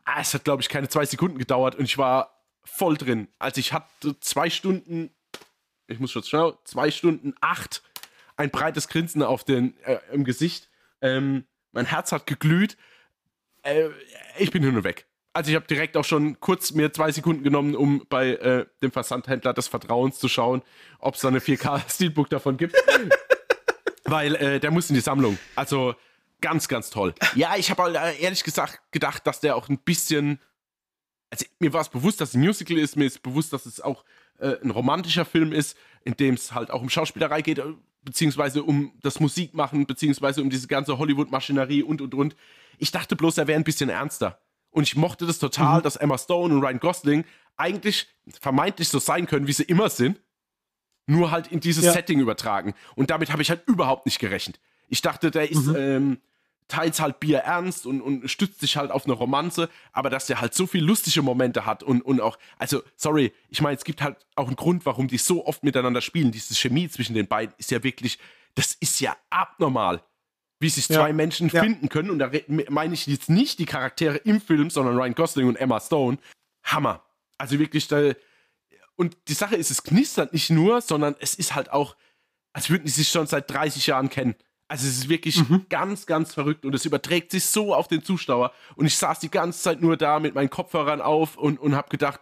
ah, 0.03 0.21
es 0.21 0.33
hat, 0.33 0.45
glaube 0.45 0.63
ich, 0.63 0.69
keine 0.69 0.89
zwei 0.89 1.05
Sekunden 1.05 1.37
gedauert 1.37 1.75
und 1.75 1.85
ich 1.85 1.99
war 1.99 2.41
voll 2.63 2.97
drin. 2.97 3.27
Also 3.37 3.59
ich 3.59 3.73
hatte 3.73 4.19
zwei 4.19 4.49
Stunden 4.49 5.11
ich 5.91 5.99
muss 5.99 6.11
schon 6.11 6.23
schauen, 6.23 6.55
zwei 6.63 6.91
Stunden 6.91 7.33
acht, 7.41 7.83
ein 8.37 8.49
breites 8.49 8.87
Grinsen 8.87 9.23
auf 9.23 9.43
den, 9.43 9.77
äh, 9.83 9.99
im 10.11 10.23
Gesicht. 10.23 10.69
Ähm, 11.01 11.45
mein 11.71 11.85
Herz 11.85 12.11
hat 12.11 12.25
geglüht. 12.25 12.77
Äh, 13.63 13.89
ich 14.37 14.51
bin 14.51 14.63
hin 14.63 14.75
und 14.75 14.83
weg. 14.83 15.05
Also 15.33 15.49
ich 15.49 15.55
habe 15.55 15.65
direkt 15.65 15.95
auch 15.95 16.03
schon 16.03 16.39
kurz 16.39 16.71
mir 16.71 16.91
zwei 16.91 17.11
Sekunden 17.11 17.43
genommen, 17.43 17.75
um 17.75 18.05
bei 18.09 18.31
äh, 18.31 18.65
dem 18.81 18.91
Versandhändler 18.91 19.53
des 19.53 19.67
Vertrauens 19.67 20.19
zu 20.19 20.27
schauen, 20.27 20.61
ob 20.99 21.15
es 21.15 21.21
da 21.21 21.29
eine 21.29 21.39
4K 21.39 21.89
Steelbook 21.89 22.29
davon 22.29 22.57
gibt. 22.57 22.75
Weil 24.05 24.35
äh, 24.35 24.59
der 24.59 24.71
muss 24.71 24.89
in 24.89 24.95
die 24.95 25.01
Sammlung. 25.01 25.37
Also 25.55 25.95
ganz, 26.41 26.67
ganz 26.67 26.89
toll. 26.89 27.13
Ja, 27.35 27.55
ich 27.55 27.71
habe 27.71 27.97
äh, 27.97 28.21
ehrlich 28.21 28.43
gesagt 28.43 28.81
gedacht, 28.91 29.25
dass 29.25 29.39
der 29.39 29.55
auch 29.55 29.69
ein 29.69 29.77
bisschen. 29.77 30.39
Also 31.29 31.45
mir 31.59 31.71
war 31.71 31.81
es 31.81 31.87
bewusst, 31.87 32.19
dass 32.19 32.29
es 32.29 32.35
ein 32.35 32.41
Musical 32.41 32.77
ist, 32.77 32.97
mir 32.97 33.05
ist 33.05 33.23
bewusst, 33.23 33.53
dass 33.53 33.65
es 33.65 33.79
auch 33.79 34.03
äh, 34.41 34.57
ein 34.63 34.71
romantischer 34.71 35.25
Film 35.25 35.53
ist, 35.53 35.77
in 36.03 36.15
dem 36.15 36.35
es 36.35 36.53
halt 36.53 36.71
auch 36.71 36.81
um 36.81 36.89
Schauspielerei 36.89 37.41
geht, 37.41 37.59
äh, 37.59 37.73
beziehungsweise 38.03 38.63
um 38.63 38.93
das 39.01 39.19
Musikmachen, 39.19 39.85
beziehungsweise 39.85 40.41
um 40.41 40.49
diese 40.49 40.67
ganze 40.67 40.97
Hollywood-Maschinerie 40.97 41.83
und 41.83 42.01
und 42.01 42.13
und. 42.13 42.35
Ich 42.77 42.91
dachte 42.91 43.15
bloß, 43.15 43.37
er 43.37 43.47
wäre 43.47 43.59
ein 43.59 43.63
bisschen 43.63 43.89
ernster. 43.89 44.39
Und 44.71 44.83
ich 44.83 44.95
mochte 44.95 45.25
das 45.27 45.37
total, 45.37 45.79
mhm. 45.79 45.83
dass 45.83 45.97
Emma 45.97 46.17
Stone 46.17 46.53
und 46.53 46.63
Ryan 46.63 46.79
Gosling 46.79 47.25
eigentlich 47.57 48.07
vermeintlich 48.39 48.89
so 48.89 48.99
sein 48.99 49.27
können, 49.27 49.47
wie 49.47 49.53
sie 49.53 49.63
immer 49.63 49.89
sind, 49.89 50.19
nur 51.05 51.31
halt 51.31 51.47
in 51.47 51.59
dieses 51.59 51.85
ja. 51.85 51.93
Setting 51.93 52.19
übertragen. 52.19 52.73
Und 52.95 53.09
damit 53.09 53.31
habe 53.31 53.41
ich 53.41 53.49
halt 53.49 53.67
überhaupt 53.67 54.05
nicht 54.05 54.19
gerechnet. 54.19 54.59
Ich 54.87 55.01
dachte, 55.01 55.29
der 55.29 55.51
ist 55.51 55.67
mhm. 55.67 55.75
ähm, 55.75 56.21
teils 56.71 57.01
halt 57.01 57.19
Bier 57.19 57.39
ernst 57.39 57.85
und, 57.85 58.01
und 58.01 58.29
stützt 58.31 58.61
sich 58.61 58.77
halt 58.77 58.91
auf 58.91 59.03
eine 59.05 59.13
Romanze, 59.13 59.69
aber 59.91 60.09
dass 60.09 60.27
der 60.27 60.39
halt 60.39 60.53
so 60.53 60.65
viel 60.65 60.83
lustige 60.83 61.21
Momente 61.21 61.65
hat 61.65 61.83
und, 61.83 62.01
und 62.01 62.21
auch, 62.21 62.37
also, 62.57 62.81
sorry, 62.95 63.33
ich 63.49 63.61
meine, 63.61 63.75
es 63.75 63.83
gibt 63.83 64.01
halt 64.01 64.25
auch 64.35 64.47
einen 64.47 64.55
Grund, 64.55 64.85
warum 64.85 65.09
die 65.09 65.17
so 65.17 65.45
oft 65.45 65.63
miteinander 65.63 65.99
spielen. 65.99 66.31
Diese 66.31 66.55
Chemie 66.55 66.87
zwischen 66.87 67.13
den 67.13 67.27
beiden 67.27 67.53
ist 67.57 67.71
ja 67.71 67.83
wirklich, 67.83 68.19
das 68.55 68.73
ist 68.79 69.01
ja 69.01 69.17
abnormal, 69.29 70.01
wie 70.61 70.69
sich 70.69 70.87
ja. 70.87 70.95
zwei 70.95 71.11
Menschen 71.11 71.49
ja. 71.49 71.61
finden 71.61 71.89
können. 71.89 72.09
Und 72.09 72.19
da 72.19 72.31
meine 72.69 72.93
ich 72.93 73.05
jetzt 73.05 73.29
nicht 73.29 73.59
die 73.59 73.65
Charaktere 73.65 74.15
im 74.17 74.39
Film, 74.39 74.69
sondern 74.69 74.95
Ryan 74.95 75.15
Gosling 75.15 75.47
und 75.49 75.57
Emma 75.57 75.79
Stone. 75.81 76.19
Hammer. 76.63 77.03
Also 77.37 77.59
wirklich, 77.59 77.89
da, 77.89 78.13
und 78.95 79.17
die 79.27 79.33
Sache 79.33 79.57
ist, 79.57 79.71
es 79.71 79.83
knistert 79.83 80.31
nicht 80.31 80.49
nur, 80.49 80.79
sondern 80.79 81.15
es 81.19 81.35
ist 81.35 81.53
halt 81.53 81.71
auch, 81.71 81.97
als 82.53 82.69
würden 82.69 82.85
die 82.85 82.91
sich 82.91 83.09
schon 83.09 83.27
seit 83.27 83.51
30 83.51 83.87
Jahren 83.87 84.09
kennen. 84.09 84.35
Also 84.71 84.87
es 84.87 84.99
ist 84.99 85.09
wirklich 85.09 85.35
mhm. 85.49 85.65
ganz, 85.67 86.05
ganz 86.05 86.33
verrückt 86.33 86.63
und 86.63 86.73
es 86.73 86.85
überträgt 86.85 87.31
sich 87.31 87.43
so 87.43 87.75
auf 87.75 87.89
den 87.89 88.05
Zuschauer. 88.05 88.53
Und 88.77 88.85
ich 88.85 88.95
saß 88.95 89.19
die 89.19 89.29
ganze 89.29 89.61
Zeit 89.61 89.81
nur 89.81 89.97
da 89.97 90.21
mit 90.21 90.33
meinen 90.33 90.49
Kopfhörern 90.49 91.01
auf 91.01 91.35
und, 91.35 91.59
und 91.59 91.75
habe 91.75 91.89
gedacht, 91.89 92.21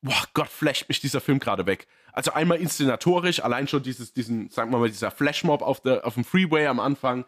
boah 0.00 0.22
Gott, 0.32 0.46
flasht 0.46 0.88
mich 0.88 1.00
dieser 1.00 1.20
Film 1.20 1.40
gerade 1.40 1.66
weg. 1.66 1.88
Also 2.12 2.32
einmal 2.32 2.58
inszenatorisch, 2.58 3.42
allein 3.42 3.66
schon 3.66 3.82
dieses, 3.82 4.12
diesen, 4.12 4.48
sagen 4.48 4.70
wir 4.70 4.78
mal, 4.78 4.88
dieser 4.88 5.10
Flashmob 5.10 5.60
auf, 5.60 5.80
der, 5.80 6.06
auf 6.06 6.14
dem 6.14 6.24
Freeway 6.24 6.68
am 6.68 6.78
Anfang. 6.78 7.24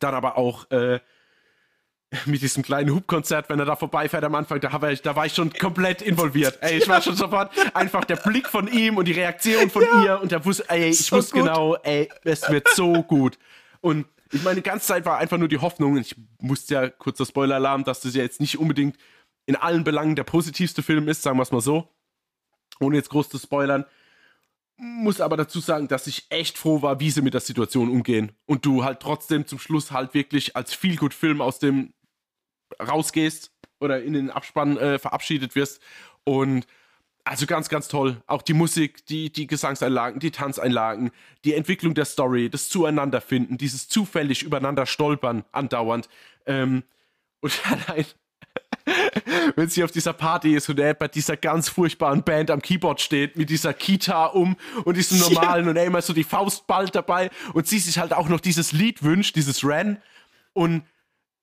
Dann 0.00 0.14
aber 0.14 0.38
auch 0.38 0.70
äh, 0.70 1.00
mit 2.24 2.40
diesem 2.40 2.62
kleinen 2.62 2.88
Hubkonzert, 2.94 3.50
wenn 3.50 3.58
er 3.58 3.66
da 3.66 3.76
vorbeifährt 3.76 4.24
am 4.24 4.34
Anfang, 4.34 4.60
da, 4.60 4.88
ich, 4.88 5.02
da 5.02 5.14
war 5.14 5.26
ich 5.26 5.34
schon 5.34 5.52
komplett 5.52 6.00
involviert. 6.00 6.56
Ey, 6.62 6.78
ich 6.78 6.88
war 6.88 7.02
schon 7.02 7.16
sofort 7.16 7.52
einfach 7.74 8.06
der 8.06 8.16
Blick 8.16 8.48
von 8.48 8.66
ihm 8.66 8.96
und 8.96 9.06
die 9.06 9.12
Reaktion 9.12 9.68
von 9.68 9.82
ja. 9.82 10.04
ihr 10.04 10.20
und 10.22 10.32
der 10.32 10.42
wusste, 10.42 10.64
ey, 10.70 10.88
ich 10.88 11.04
so 11.04 11.16
wusste 11.16 11.34
gut. 11.34 11.42
genau, 11.42 11.74
ey, 11.82 12.08
es 12.24 12.48
wird 12.48 12.66
so 12.70 13.02
gut. 13.02 13.38
Und 13.80 14.06
ich 14.32 14.42
meine, 14.42 14.56
die 14.56 14.68
ganze 14.68 14.86
Zeit 14.86 15.04
war 15.04 15.18
einfach 15.18 15.38
nur 15.38 15.48
die 15.48 15.58
Hoffnung, 15.58 15.96
ich 15.96 16.14
musste 16.40 16.74
ja, 16.74 16.88
kurzer 16.90 17.24
Spoiler-Alarm, 17.24 17.84
dass 17.84 18.00
das 18.00 18.14
ja 18.14 18.22
jetzt 18.22 18.40
nicht 18.40 18.58
unbedingt 18.58 18.96
in 19.46 19.56
allen 19.56 19.84
Belangen 19.84 20.14
der 20.14 20.24
positivste 20.24 20.82
Film 20.82 21.08
ist, 21.08 21.22
sagen 21.22 21.38
wir 21.38 21.42
es 21.42 21.52
mal 21.52 21.62
so. 21.62 21.88
Ohne 22.80 22.96
jetzt 22.96 23.08
groß 23.08 23.30
zu 23.30 23.38
spoilern. 23.38 23.86
Muss 24.76 25.20
aber 25.20 25.36
dazu 25.36 25.58
sagen, 25.60 25.88
dass 25.88 26.06
ich 26.06 26.26
echt 26.28 26.58
froh 26.58 26.82
war, 26.82 27.00
wie 27.00 27.10
sie 27.10 27.22
mit 27.22 27.34
der 27.34 27.40
Situation 27.40 27.88
umgehen. 27.88 28.32
Und 28.46 28.64
du 28.66 28.84
halt 28.84 29.00
trotzdem 29.00 29.46
zum 29.46 29.58
Schluss 29.58 29.90
halt 29.90 30.14
wirklich 30.14 30.54
als 30.54 30.74
Feel-Good-Film 30.74 31.40
aus 31.40 31.58
dem 31.58 31.94
rausgehst 32.80 33.50
oder 33.80 34.02
in 34.02 34.12
den 34.12 34.30
Abspann 34.30 34.76
äh, 34.76 34.98
verabschiedet 34.98 35.56
wirst. 35.56 35.80
Und 36.24 36.66
also 37.28 37.46
ganz, 37.46 37.68
ganz 37.68 37.88
toll. 37.88 38.22
Auch 38.26 38.42
die 38.42 38.54
Musik, 38.54 39.04
die, 39.06 39.30
die 39.30 39.46
Gesangseinlagen, 39.46 40.18
die 40.18 40.30
Tanzeinlagen, 40.30 41.10
die 41.44 41.54
Entwicklung 41.54 41.94
der 41.94 42.06
Story, 42.06 42.48
das 42.48 42.68
Zueinanderfinden, 42.68 43.58
dieses 43.58 43.88
zufällig 43.88 44.42
übereinander 44.42 44.86
stolpern 44.86 45.44
andauernd. 45.52 46.08
Ähm, 46.46 46.84
und 47.40 47.60
allein, 47.86 48.06
wenn 49.56 49.68
sie 49.68 49.84
auf 49.84 49.90
dieser 49.90 50.14
Party 50.14 50.54
ist 50.54 50.68
und 50.68 50.80
er 50.80 50.94
bei 50.94 51.08
dieser 51.08 51.36
ganz 51.36 51.68
furchtbaren 51.68 52.22
Band 52.22 52.50
am 52.50 52.62
Keyboard 52.62 53.00
steht, 53.00 53.36
mit 53.36 53.50
dieser 53.50 53.74
Kita 53.74 54.26
um 54.26 54.56
und 54.84 54.96
diesem 54.96 55.18
normalen 55.34 55.66
ja. 55.66 55.70
und 55.70 55.76
er 55.76 55.84
immer 55.84 56.02
so 56.02 56.14
die 56.14 56.24
Faust 56.24 56.66
bald 56.66 56.94
dabei 56.94 57.30
und 57.52 57.66
sie 57.66 57.78
sich 57.78 57.98
halt 57.98 58.12
auch 58.14 58.28
noch 58.28 58.40
dieses 58.40 58.72
Lied 58.72 59.02
wünscht, 59.02 59.36
dieses 59.36 59.64
Ren. 59.64 60.00
Und 60.54 60.84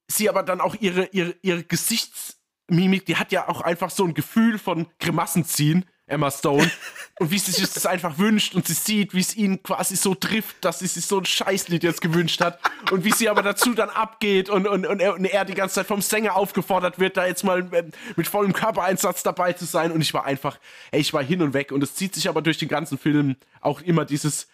sie 0.08 0.30
aber 0.30 0.44
dann 0.44 0.62
auch 0.62 0.76
ihre, 0.80 1.06
ihre, 1.12 1.36
ihre 1.42 1.64
Gesichts- 1.64 2.40
Mimik, 2.68 3.06
die 3.06 3.16
hat 3.16 3.32
ja 3.32 3.48
auch 3.48 3.62
einfach 3.62 3.90
so 3.90 4.04
ein 4.06 4.14
Gefühl 4.14 4.58
von 4.58 4.88
Grimassen 5.00 5.46
ziehen, 5.46 5.86
Emma 6.08 6.30
Stone. 6.30 6.70
und 7.20 7.32
wie 7.32 7.40
sie 7.40 7.52
sich 7.52 7.72
das 7.72 7.86
einfach 7.86 8.18
wünscht 8.18 8.56
und 8.56 8.68
sie 8.68 8.74
sieht, 8.74 9.14
wie 9.14 9.20
es 9.20 9.36
ihn 9.36 9.62
quasi 9.64 9.96
so 9.96 10.16
trifft, 10.16 10.64
dass 10.64 10.80
sie 10.80 10.88
sich 10.88 11.06
so 11.06 11.20
ein 11.20 11.26
Scheißlied 11.26 11.84
jetzt 11.84 12.02
gewünscht 12.02 12.42
hat. 12.42 12.60
Und 12.92 13.04
wie 13.04 13.12
sie 13.12 13.30
aber 13.30 13.42
dazu 13.42 13.74
dann 13.74 13.90
abgeht 13.90 14.50
und, 14.50 14.68
und, 14.68 14.86
und, 14.86 15.00
er, 15.00 15.16
und 15.16 15.26
er 15.26 15.46
die 15.46 15.54
ganze 15.54 15.76
Zeit 15.76 15.88
vom 15.88 16.02
Sänger 16.02 16.36
aufgefordert 16.36 17.00
wird, 17.00 17.18
da 17.18 17.26
jetzt 17.26 17.44
mal 17.44 17.68
ähm, 17.74 17.92
mit 18.16 18.28
vollem 18.28 18.54
Körpereinsatz 18.54 19.24
dabei 19.24 19.54
zu 19.54 19.66
sein. 19.66 19.92
Und 19.92 20.02
ich 20.02 20.14
war 20.14 20.26
einfach, 20.26 20.60
ey, 20.92 21.02
ich 21.02 21.14
war 21.14 21.24
hin 21.24 21.42
und 21.42 21.54
weg. 21.54 21.72
Und 21.72 21.82
es 21.84 21.96
zieht 21.96 22.14
sich 22.14 22.30
aber 22.30 22.42
durch 22.42 22.58
den 22.58 22.70
ganzen 22.70 22.98
Film 22.98 23.36
auch 23.62 23.82
immer 23.82 24.06
dieses, 24.06 24.48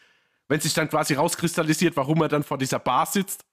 wenn 0.47 0.59
sich 0.59 0.73
dann 0.73 0.89
quasi 0.89 1.15
rauskristallisiert, 1.15 1.97
warum 1.97 2.21
er 2.21 2.29
dann 2.29 2.43
vor 2.43 2.57
dieser 2.57 2.79
Bar 2.79 3.05
sitzt 3.05 3.45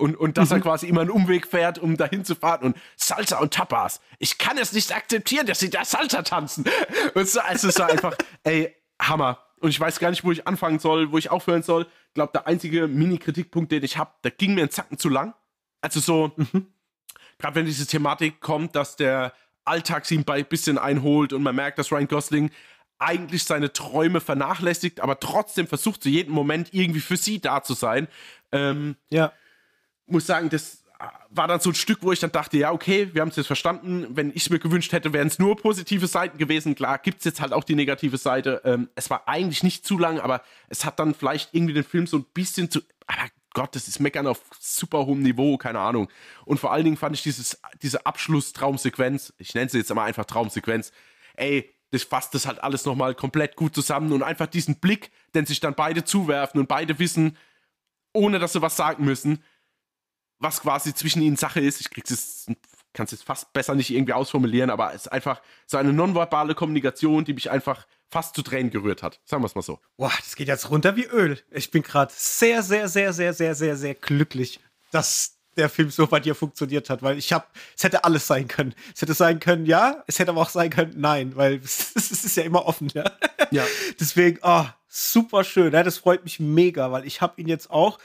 und, 0.00 0.16
und 0.16 0.38
dass 0.38 0.50
mhm. 0.50 0.56
er 0.56 0.60
quasi 0.62 0.86
immer 0.88 1.02
einen 1.02 1.10
Umweg 1.10 1.46
fährt, 1.46 1.78
um 1.78 1.96
dahin 1.96 2.24
zu 2.24 2.34
fahren 2.34 2.62
und 2.62 2.76
Salsa 2.96 3.38
und 3.38 3.52
Tapas. 3.52 4.00
Ich 4.18 4.38
kann 4.38 4.56
es 4.58 4.72
nicht 4.72 4.94
akzeptieren, 4.94 5.46
dass 5.46 5.60
sie 5.60 5.70
da 5.70 5.84
Salsa 5.84 6.22
tanzen. 6.22 6.64
Und 7.14 7.28
so, 7.28 7.40
also 7.40 7.68
es 7.68 7.78
war 7.78 7.90
einfach, 7.90 8.16
ey, 8.44 8.74
Hammer. 9.00 9.38
Und 9.60 9.68
ich 9.68 9.78
weiß 9.78 9.98
gar 9.98 10.10
nicht, 10.10 10.24
wo 10.24 10.32
ich 10.32 10.46
anfangen 10.46 10.78
soll, 10.78 11.12
wo 11.12 11.18
ich 11.18 11.30
aufhören 11.30 11.62
soll. 11.62 11.82
Ich 12.08 12.14
glaube, 12.14 12.32
der 12.32 12.46
einzige 12.46 12.88
Mini-Kritikpunkt, 12.88 13.70
den 13.70 13.82
ich 13.82 13.98
habe, 13.98 14.10
der 14.24 14.30
ging 14.30 14.54
mir 14.54 14.62
einen 14.62 14.70
Zacken 14.70 14.96
zu 14.96 15.10
lang. 15.10 15.34
Also 15.82 16.00
so, 16.00 16.32
mhm. 16.36 16.66
gerade 17.38 17.54
wenn 17.56 17.66
diese 17.66 17.86
Thematik 17.86 18.40
kommt, 18.40 18.74
dass 18.74 18.96
der 18.96 19.34
Alltag 19.64 20.06
sie 20.06 20.18
ein 20.18 20.44
bisschen 20.46 20.78
einholt 20.78 21.34
und 21.34 21.42
man 21.42 21.54
merkt, 21.54 21.78
dass 21.78 21.92
Ryan 21.92 22.08
Gosling 22.08 22.50
eigentlich 22.98 23.44
seine 23.44 23.72
Träume 23.72 24.20
vernachlässigt, 24.20 25.00
aber 25.00 25.20
trotzdem 25.20 25.66
versucht 25.66 26.02
zu 26.02 26.08
jedem 26.08 26.34
Moment 26.34 26.72
irgendwie 26.72 27.00
für 27.00 27.16
sie 27.16 27.40
da 27.40 27.62
zu 27.62 27.74
sein. 27.74 28.08
Ähm, 28.52 28.96
ja 29.10 29.32
muss 30.10 30.26
sagen, 30.26 30.50
das 30.50 30.80
war 31.30 31.48
dann 31.48 31.60
so 31.60 31.70
ein 31.70 31.74
Stück, 31.74 32.02
wo 32.02 32.12
ich 32.12 32.18
dann 32.18 32.32
dachte, 32.32 32.58
ja, 32.58 32.72
okay, 32.72 33.10
wir 33.12 33.22
haben 33.22 33.28
es 33.28 33.36
jetzt 33.36 33.46
verstanden. 33.46 34.06
Wenn 34.10 34.32
ich 34.34 34.50
mir 34.50 34.58
gewünscht 34.58 34.92
hätte, 34.92 35.12
wären 35.12 35.28
es 35.28 35.38
nur 35.38 35.56
positive 35.56 36.06
Seiten 36.06 36.38
gewesen. 36.38 36.74
Klar, 36.74 36.98
gibt 36.98 37.18
es 37.18 37.24
jetzt 37.24 37.40
halt 37.40 37.52
auch 37.52 37.64
die 37.64 37.74
negative 37.74 38.18
Seite. 38.18 38.60
Ähm, 38.64 38.88
es 38.94 39.08
war 39.08 39.26
eigentlich 39.26 39.62
nicht 39.62 39.86
zu 39.86 39.98
lang, 39.98 40.20
aber 40.20 40.42
es 40.68 40.84
hat 40.84 40.98
dann 40.98 41.14
vielleicht 41.14 41.54
irgendwie 41.54 41.74
den 41.74 41.84
Film 41.84 42.06
so 42.06 42.18
ein 42.18 42.26
bisschen 42.34 42.70
zu. 42.70 42.80
Aber 43.06 43.28
Gott, 43.54 43.74
das 43.74 43.88
ist 43.88 44.00
Meckern 44.00 44.26
auf 44.26 44.42
super 44.58 45.06
hohem 45.06 45.22
Niveau, 45.22 45.56
keine 45.56 45.80
Ahnung. 45.80 46.08
Und 46.44 46.60
vor 46.60 46.72
allen 46.72 46.84
Dingen 46.84 46.96
fand 46.96 47.16
ich 47.16 47.22
dieses, 47.22 47.60
diese 47.82 48.06
Abschluss-Traumsequenz, 48.06 49.32
ich 49.38 49.54
nenne 49.54 49.70
sie 49.70 49.78
jetzt 49.78 49.90
aber 49.90 50.02
einfach 50.02 50.24
Traumsequenz, 50.24 50.92
ey, 51.34 51.70
das 51.90 52.04
fasst 52.04 52.34
das 52.34 52.46
halt 52.46 52.62
alles 52.62 52.84
nochmal 52.84 53.14
komplett 53.14 53.56
gut 53.56 53.74
zusammen 53.74 54.12
und 54.12 54.22
einfach 54.22 54.46
diesen 54.46 54.76
Blick, 54.76 55.10
den 55.34 55.46
sich 55.46 55.58
dann 55.58 55.74
beide 55.74 56.04
zuwerfen 56.04 56.60
und 56.60 56.68
beide 56.68 57.00
wissen, 57.00 57.36
ohne 58.12 58.38
dass 58.38 58.52
sie 58.52 58.62
was 58.62 58.76
sagen 58.76 59.04
müssen, 59.04 59.42
was 60.40 60.60
quasi 60.60 60.94
zwischen 60.94 61.22
ihnen 61.22 61.36
Sache 61.36 61.60
ist. 61.60 61.80
Ich 61.80 61.90
krieg's 61.90 62.10
es, 62.10 62.46
kann 62.92 63.04
es 63.04 63.12
jetzt 63.12 63.24
fast 63.24 63.52
besser 63.52 63.74
nicht 63.74 63.90
irgendwie 63.90 64.14
ausformulieren, 64.14 64.70
aber 64.70 64.92
es 64.94 65.02
ist 65.02 65.12
einfach 65.12 65.40
so 65.66 65.76
eine 65.76 65.92
nonverbale 65.92 66.54
Kommunikation, 66.54 67.24
die 67.24 67.34
mich 67.34 67.50
einfach 67.50 67.86
fast 68.08 68.34
zu 68.34 68.42
Tränen 68.42 68.70
gerührt 68.70 69.02
hat. 69.02 69.20
Sagen 69.24 69.42
wir 69.42 69.46
es 69.46 69.54
mal 69.54 69.62
so. 69.62 69.78
Boah, 69.96 70.12
das 70.18 70.34
geht 70.34 70.48
jetzt 70.48 70.70
runter 70.70 70.96
wie 70.96 71.04
Öl. 71.04 71.38
Ich 71.50 71.70
bin 71.70 71.82
gerade 71.82 72.12
sehr, 72.16 72.62
sehr, 72.62 72.88
sehr, 72.88 73.12
sehr, 73.12 73.32
sehr, 73.32 73.54
sehr, 73.54 73.76
sehr 73.76 73.94
glücklich, 73.94 74.58
dass 74.90 75.36
der 75.56 75.68
Film 75.68 75.90
so 75.90 76.06
bei 76.06 76.20
dir 76.20 76.34
funktioniert 76.34 76.90
hat, 76.90 77.02
weil 77.02 77.18
ich 77.18 77.32
habe, 77.32 77.44
es 77.76 77.84
hätte 77.84 78.04
alles 78.04 78.26
sein 78.26 78.48
können. 78.48 78.74
Es 78.94 79.02
hätte 79.02 79.14
sein 79.14 79.40
können, 79.40 79.66
ja, 79.66 80.02
es 80.06 80.18
hätte 80.18 80.30
aber 80.30 80.40
auch 80.40 80.48
sein 80.48 80.70
können, 80.70 80.94
nein, 80.96 81.36
weil 81.36 81.60
es, 81.62 81.92
es 81.94 82.10
ist 82.10 82.36
ja 82.36 82.44
immer 82.44 82.66
offen, 82.66 82.88
ja. 82.94 83.04
ja. 83.50 83.64
Deswegen, 83.98 84.38
oh, 84.42 84.64
super 84.88 85.44
schön, 85.44 85.72
ja, 85.72 85.82
das 85.82 85.98
freut 85.98 86.24
mich 86.24 86.40
mega, 86.40 86.90
weil 86.90 87.06
ich 87.06 87.20
habe 87.20 87.40
ihn 87.40 87.48
jetzt 87.48 87.70
auch 87.70 87.98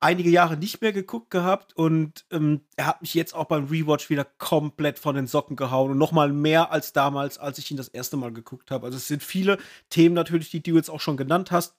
einige 0.00 0.30
Jahre 0.30 0.56
nicht 0.56 0.80
mehr 0.80 0.92
geguckt 0.92 1.30
gehabt 1.30 1.76
und 1.76 2.24
ähm, 2.30 2.60
er 2.76 2.86
hat 2.86 3.02
mich 3.02 3.14
jetzt 3.14 3.34
auch 3.34 3.46
beim 3.46 3.66
Rewatch 3.66 4.10
wieder 4.10 4.24
komplett 4.24 4.98
von 4.98 5.14
den 5.14 5.26
Socken 5.26 5.56
gehauen 5.56 5.90
und 5.90 5.98
nochmal 5.98 6.32
mehr 6.32 6.70
als 6.70 6.92
damals, 6.92 7.38
als 7.38 7.58
ich 7.58 7.70
ihn 7.70 7.76
das 7.76 7.88
erste 7.88 8.16
Mal 8.16 8.32
geguckt 8.32 8.70
habe. 8.70 8.86
Also 8.86 8.96
es 8.96 9.08
sind 9.08 9.22
viele 9.22 9.58
Themen 9.90 10.14
natürlich, 10.14 10.50
die 10.50 10.62
du 10.62 10.76
jetzt 10.76 10.90
auch 10.90 11.00
schon 11.00 11.16
genannt 11.16 11.50
hast. 11.50 11.74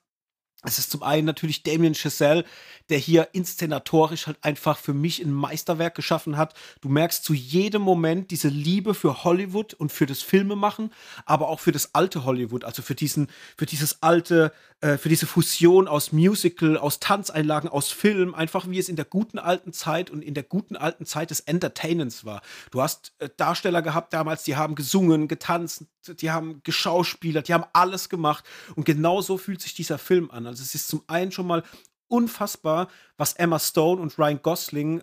Es 0.63 0.77
ist 0.77 0.91
zum 0.91 1.03
einen 1.03 1.25
natürlich 1.25 1.63
Damien 1.63 1.95
Chazelle, 1.95 2.43
der 2.89 2.97
hier 2.97 3.29
inszenatorisch 3.31 4.27
halt 4.27 4.37
einfach 4.41 4.77
für 4.77 4.93
mich 4.93 5.19
ein 5.23 5.31
Meisterwerk 5.31 5.95
geschaffen 5.95 6.35
hat. 6.35 6.53
Du 6.81 6.89
merkst 6.89 7.23
zu 7.23 7.33
jedem 7.33 7.81
Moment 7.81 8.29
diese 8.29 8.49
Liebe 8.49 8.93
für 8.93 9.23
Hollywood 9.23 9.73
und 9.73 9.91
für 9.91 10.05
das 10.05 10.21
Filmemachen, 10.21 10.91
aber 11.25 11.47
auch 11.47 11.61
für 11.61 11.71
das 11.71 11.95
alte 11.95 12.25
Hollywood, 12.25 12.65
also 12.65 12.81
für 12.81 12.95
diesen, 12.95 13.29
für 13.55 13.67
dieses 13.67 14.03
alte, 14.03 14.51
äh, 14.81 14.97
für 14.97 15.07
diese 15.07 15.27
Fusion 15.27 15.87
aus 15.87 16.11
Musical, 16.11 16.77
aus 16.77 16.99
Tanzeinlagen, 16.99 17.69
aus 17.69 17.91
Film, 17.91 18.35
einfach 18.35 18.69
wie 18.69 18.79
es 18.79 18.89
in 18.89 18.97
der 18.97 19.05
guten 19.05 19.39
alten 19.39 19.71
Zeit 19.71 20.09
und 20.09 20.21
in 20.23 20.33
der 20.33 20.43
guten 20.43 20.75
alten 20.75 21.05
Zeit 21.05 21.29
des 21.29 21.39
Entertainens 21.41 22.25
war. 22.25 22.41
Du 22.71 22.81
hast 22.81 23.13
äh, 23.19 23.29
Darsteller 23.37 23.81
gehabt 23.81 24.13
damals, 24.13 24.43
die 24.43 24.57
haben 24.57 24.75
gesungen, 24.75 25.29
getanzt, 25.29 25.85
die 26.21 26.31
haben 26.31 26.61
geschauspielert, 26.63 27.47
die 27.47 27.53
haben 27.53 27.65
alles 27.71 28.09
gemacht 28.09 28.43
und 28.75 28.85
genau 28.85 29.21
so 29.21 29.37
fühlt 29.37 29.61
sich 29.61 29.73
dieser 29.73 29.97
Film 29.97 30.31
an. 30.31 30.48
Also 30.49 30.63
es 30.63 30.75
ist 30.75 30.87
zum 30.87 31.03
einen 31.07 31.31
schon 31.31 31.47
mal 31.47 31.63
unfassbar, 32.07 32.89
was 33.17 33.33
Emma 33.33 33.59
Stone 33.59 34.01
und 34.01 34.17
Ryan 34.17 34.41
Gosling 34.41 35.01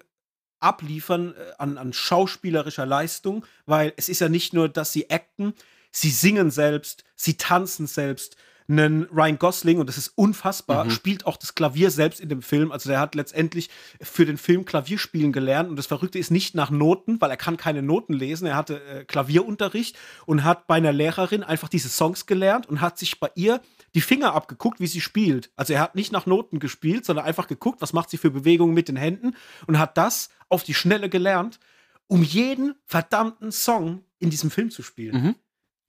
abliefern 0.60 1.34
äh, 1.34 1.52
an, 1.58 1.78
an 1.78 1.92
schauspielerischer 1.92 2.86
Leistung, 2.86 3.44
weil 3.64 3.92
es 3.96 4.08
ist 4.08 4.20
ja 4.20 4.28
nicht 4.28 4.52
nur, 4.52 4.68
dass 4.68 4.92
sie 4.92 5.10
acten, 5.10 5.54
sie 5.90 6.10
singen 6.10 6.50
selbst, 6.50 7.04
sie 7.14 7.36
tanzen 7.36 7.86
selbst, 7.86 8.36
einen 8.68 9.04
Ryan 9.04 9.38
Gosling, 9.38 9.78
und 9.78 9.88
das 9.88 9.98
ist 9.98 10.12
unfassbar, 10.16 10.84
mhm. 10.84 10.90
spielt 10.90 11.26
auch 11.26 11.36
das 11.36 11.54
Klavier 11.54 11.90
selbst 11.90 12.20
in 12.20 12.28
dem 12.28 12.42
Film. 12.42 12.72
Also 12.72 12.88
der 12.88 13.00
hat 13.00 13.14
letztendlich 13.14 13.70
für 14.00 14.26
den 14.26 14.38
Film 14.38 14.64
Klavierspielen 14.64 15.32
gelernt. 15.32 15.70
Und 15.70 15.76
das 15.76 15.86
Verrückte 15.86 16.18
ist 16.18 16.30
nicht 16.30 16.54
nach 16.54 16.70
Noten, 16.70 17.20
weil 17.20 17.30
er 17.30 17.36
kann 17.36 17.56
keine 17.56 17.82
Noten 17.82 18.12
lesen. 18.12 18.46
Er 18.46 18.56
hatte 18.56 18.82
äh, 18.84 19.04
Klavierunterricht 19.04 19.96
und 20.26 20.44
hat 20.44 20.66
bei 20.66 20.76
einer 20.76 20.92
Lehrerin 20.92 21.42
einfach 21.42 21.68
diese 21.68 21.88
Songs 21.88 22.26
gelernt 22.26 22.66
und 22.66 22.80
hat 22.80 22.98
sich 22.98 23.20
bei 23.20 23.30
ihr 23.34 23.60
die 23.94 24.00
Finger 24.00 24.34
abgeguckt, 24.34 24.80
wie 24.80 24.86
sie 24.86 25.00
spielt. 25.00 25.50
Also 25.56 25.72
er 25.72 25.80
hat 25.80 25.94
nicht 25.94 26.12
nach 26.12 26.26
Noten 26.26 26.58
gespielt, 26.58 27.04
sondern 27.04 27.24
einfach 27.24 27.46
geguckt, 27.46 27.80
was 27.80 27.92
macht 27.92 28.10
sie 28.10 28.18
für 28.18 28.30
Bewegungen 28.30 28.74
mit 28.74 28.88
den 28.88 28.96
Händen 28.96 29.36
und 29.66 29.78
hat 29.78 29.96
das 29.96 30.30
auf 30.48 30.64
die 30.64 30.74
Schnelle 30.74 31.08
gelernt, 31.08 31.58
um 32.08 32.22
jeden 32.22 32.74
verdammten 32.84 33.52
Song 33.52 34.04
in 34.18 34.30
diesem 34.30 34.50
Film 34.50 34.70
zu 34.70 34.82
spielen. 34.82 35.22
Mhm. 35.22 35.34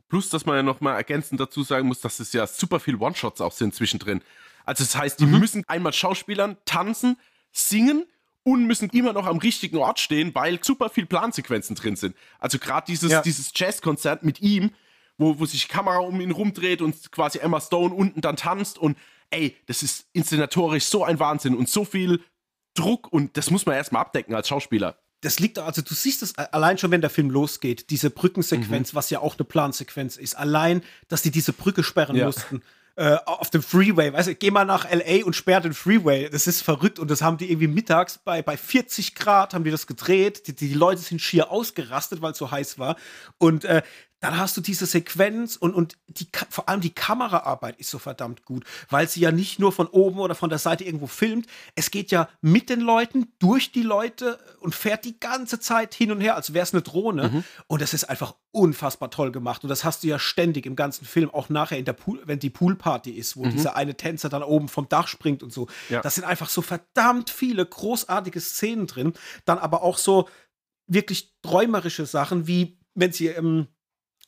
Plus, 0.10 0.30
dass 0.30 0.46
man 0.46 0.56
ja 0.56 0.64
noch 0.64 0.82
mal 0.82 0.96
ergänzend 0.96 1.40
dazu 1.40 1.64
sagen 1.64 1.88
muss, 1.88 2.00
dass 2.02 2.20
es 2.20 2.32
ja 2.34 2.48
super 2.48 2.80
viel 2.80 2.96
One-Shots 2.96 3.42
auch 3.42 3.52
sind 3.52 3.76
zwischendrin. 3.76 4.22
Also 4.66 4.84
das 4.84 4.96
heißt, 4.96 5.20
die 5.20 5.26
mhm. 5.26 5.40
müssen 5.40 5.64
einmal 5.68 5.94
Schauspielern 5.94 6.58
tanzen, 6.66 7.18
singen 7.52 8.06
und 8.44 8.66
müssen 8.66 8.90
immer 8.92 9.14
noch 9.14 9.26
am 9.26 9.38
richtigen 9.38 9.78
Ort 9.78 10.00
stehen, 10.00 10.34
weil 10.34 10.64
super 10.64 10.90
viel 10.90 11.06
Plansequenzen 11.06 11.76
drin 11.76 11.96
sind. 11.96 12.16
Also 12.40 12.60
gerade 12.60 12.86
dieses, 12.88 13.12
ja. 13.12 13.22
dieses 13.22 13.52
Jazzkonzert 13.54 14.24
mit 14.24 14.42
ihm, 14.42 14.72
wo, 15.18 15.40
wo 15.40 15.46
sich 15.46 15.68
die 15.68 15.74
Kamera 15.74 16.00
um 16.00 16.22
ihn 16.22 16.32
rumdreht 16.32 16.82
und 16.82 17.12
quasi 17.12 17.40
Emma 17.40 17.60
Stone 17.60 17.94
unten 17.94 18.22
dann 18.22 18.38
tanzt 18.38 18.78
und 18.78 18.98
ey, 19.32 19.58
das 19.66 19.84
ist 19.84 20.08
inszenatorisch 20.14 20.86
so 20.86 21.04
ein 21.04 21.20
Wahnsinn 21.20 21.56
und 21.56 21.68
so 21.68 21.84
viel 21.84 22.24
Druck 22.74 23.12
und 23.12 23.36
das 23.36 23.52
muss 23.52 23.66
man 23.66 23.76
erstmal 23.76 24.02
abdecken 24.02 24.36
als 24.36 24.48
Schauspieler 24.48 24.98
das 25.22 25.40
liegt, 25.40 25.58
also 25.60 25.82
du 25.82 25.94
siehst 25.94 26.22
es 26.22 26.38
allein 26.38 26.78
schon, 26.78 26.92
wenn 26.92 27.02
der 27.02 27.10
Film 27.10 27.30
losgeht, 27.30 27.90
diese 27.90 28.10
Brückensequenz, 28.10 28.94
mhm. 28.94 28.98
was 28.98 29.10
ja 29.10 29.20
auch 29.20 29.38
eine 29.38 29.46
Plansequenz 29.46 30.18
ist. 30.18 30.38
Allein, 30.38 30.84
dass 31.08 31.22
die 31.22 31.32
diese 31.32 31.54
Brücke 31.54 31.84
sperren 31.84 32.16
ja. 32.16 32.26
mussten. 32.26 32.62
Äh, 32.96 33.18
auf 33.26 33.52
dem 33.52 33.62
Freeway, 33.62 34.12
weißt 34.12 34.30
du, 34.30 34.34
geh 34.34 34.50
mal 34.50 34.66
nach 34.66 34.92
LA 34.92 35.24
und 35.24 35.36
sperr 35.36 35.62
den 35.62 35.76
Freeway. 35.76 36.32
Das 36.32 36.48
ist 36.48 36.64
verrückt 36.64 36.98
und 36.98 37.12
das 37.12 37.22
haben 37.22 37.38
die 37.38 37.52
irgendwie 37.52 37.68
mittags 37.68 38.18
bei, 38.18 38.42
bei 38.42 38.58
40 38.58 39.14
Grad 39.14 39.54
haben 39.54 39.64
die 39.64 39.70
das 39.70 39.86
gedreht. 39.86 40.48
Die, 40.48 40.56
die 40.56 40.74
Leute 40.74 41.02
sind 41.02 41.22
schier 41.22 41.52
ausgerastet, 41.52 42.24
weil 42.24 42.32
es 42.32 42.40
so 42.40 42.50
heiß 42.50 42.80
war. 42.80 42.96
Und 43.38 43.66
äh, 43.66 43.84
dann 44.20 44.38
hast 44.38 44.58
du 44.58 44.62
diese 44.62 44.88
Sequenz 44.88 45.56
und, 45.58 45.76
und 45.76 45.98
die, 46.08 46.28
vor 46.50 46.68
allem 46.68 46.82
die 46.82 46.94
Kameraarbeit 46.94 47.80
ist 47.80 47.92
so 47.92 48.00
verdammt 48.00 48.46
gut, 48.46 48.66
weil 48.90 49.08
sie 49.08 49.20
ja 49.20 49.32
nicht 49.32 49.60
nur 49.60 49.72
von 49.72 49.86
oben 49.88 50.20
oder 50.20 50.34
von 50.34 50.50
der 50.50 50.58
Seite 50.58 50.84
irgendwo 50.84 51.06
filmt. 51.06 51.46
Es 51.76 51.92
geht 51.92 52.10
ja 52.10 52.28
mit 52.42 52.70
den 52.70 52.82
Leuten, 52.82 53.34
durch 53.38 53.72
die 53.72 53.84
Leute 53.84 54.40
und 54.60 54.74
fährt 54.74 55.06
die 55.06 55.20
ganze 55.20 55.60
Zeit 55.60 55.94
hin 55.94 56.12
und 56.12 56.20
her, 56.20 56.36
als 56.36 56.54
wäre 56.54 56.64
es 56.64 56.74
eine 56.74 56.82
Drohne. 56.82 57.30
Mhm. 57.30 57.44
Und 57.68 57.82
das 57.82 57.94
ist 57.94 58.06
einfach 58.06 58.34
unfassbar 58.52 59.12
toll 59.12 59.32
gemacht. 59.32 59.64
Und 59.64 59.70
das 59.70 59.84
hast 59.84 60.04
du 60.04 60.08
ja 60.08 60.18
ständig 60.18 60.66
im 60.66 60.76
ganzen 60.76 61.06
Film, 61.06 61.30
auch 61.30 61.50
nachher 61.50 61.78
in 61.78 61.86
der 61.86 61.94
Pool, 61.94 62.20
wenn 62.26 62.40
die 62.40 62.50
Poolparty 62.50 63.12
ist, 63.12 63.38
wo 63.38 63.46
mhm. 63.46 63.52
dieser 63.52 63.76
eine 63.76 63.96
Tänzer 63.96 64.30
dann 64.30 64.42
oben 64.42 64.68
vom 64.68 64.90
Dach 64.90 65.08
springt 65.08 65.44
und 65.44 65.54
so. 65.54 65.68
Ja. 65.90 66.02
Das 66.02 66.16
sind 66.16 66.24
einfach 66.24 66.50
so 66.50 66.64
verdammt 66.64 67.30
viele 67.30 67.64
großartige 67.64 68.42
Szenen 68.42 68.88
drin. 68.88 69.14
Dann 69.46 69.60
aber 69.60 69.84
auch 69.84 70.00
so 70.00 70.28
wirklich 70.88 71.36
träumerische 71.44 72.08
Sachen, 72.08 72.48
wie 72.48 72.80
wenn 72.96 73.12
sie. 73.12 73.28
Ähm, 73.28 73.68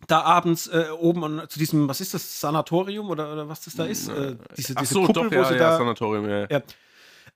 da 0.08 0.22
abends 0.22 0.68
äh, 0.68 0.88
oben 0.98 1.24
an, 1.24 1.50
zu 1.50 1.60
diesem, 1.60 1.88
was 1.88 2.02
ist 2.02 2.14
das, 2.14 2.40
Sanatorium 2.40 3.10
oder, 3.10 3.32
oder 3.32 3.50
was 3.50 3.62
das 3.62 3.76
da 3.76 3.86
ist? 3.86 4.08
Äh, 4.08 4.36
diese, 4.58 4.76
diese 4.76 4.94
so, 4.94 5.04
Kuppel, 5.04 5.30
doch, 5.30 5.32
ja, 5.32 5.40
wo 5.40 5.44
sie 5.46 5.54
ja, 5.54 5.60
da, 5.60 5.78
Sanatorium, 5.78 6.30
ja. 6.30 6.48
ja 6.50 6.62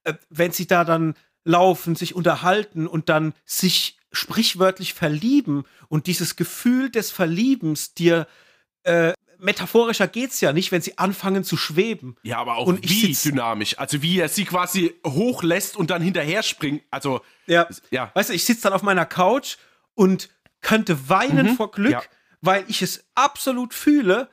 äh, 0.04 0.14
wenn 0.30 0.52
sie 0.52 0.68
da 0.68 0.84
dann 0.84 1.16
laufen, 1.44 1.96
sich 1.96 2.16
unterhalten 2.16 2.88
und 2.88 3.10
dann 3.10 3.34
sich 3.46 3.98
sprichwörtlich 4.12 4.94
verlieben 4.94 5.66
und 5.90 6.08
dieses 6.08 6.36
Gefühl 6.36 6.90
des 6.90 7.12
Verliebens 7.12 7.94
dir 7.94 8.28
äh, 8.84 9.14
metaphorischer 9.40 10.08
geht's 10.08 10.40
ja 10.40 10.54
nicht, 10.54 10.72
wenn 10.72 10.82
sie 10.82 10.98
anfangen 10.98 11.44
zu 11.44 11.58
schweben. 11.58 12.16
Ja, 12.24 12.38
aber 12.38 12.56
auch 12.58 12.68
und 12.68 12.88
wie 12.88 13.14
dynamisch. 13.14 13.78
Also 13.78 14.02
wie 14.02 14.20
er 14.20 14.30
sie 14.30 14.46
quasi 14.46 14.96
hochlässt 15.06 15.76
und 15.76 15.90
dann 15.90 16.02
hinterher 16.02 16.44
springt. 16.44 16.84
Also 16.92 17.22
ja, 17.46 17.68
ja. 17.92 18.12
weißt 18.14 18.30
du, 18.30 18.34
ich 18.34 18.46
sitze 18.46 18.64
dann 18.64 18.74
auf 18.74 18.84
meiner 18.84 19.06
Couch 19.06 19.58
und 19.96 20.30
könnte 20.62 21.10
weinen 21.10 21.52
mhm. 21.52 21.56
vor 21.56 21.72
Glück. 21.72 21.92
Ja 21.92 22.02
weil 22.44 22.66
ich 22.68 22.82
es 22.82 23.06
absolut 23.16 23.74
fühle, 23.74 24.30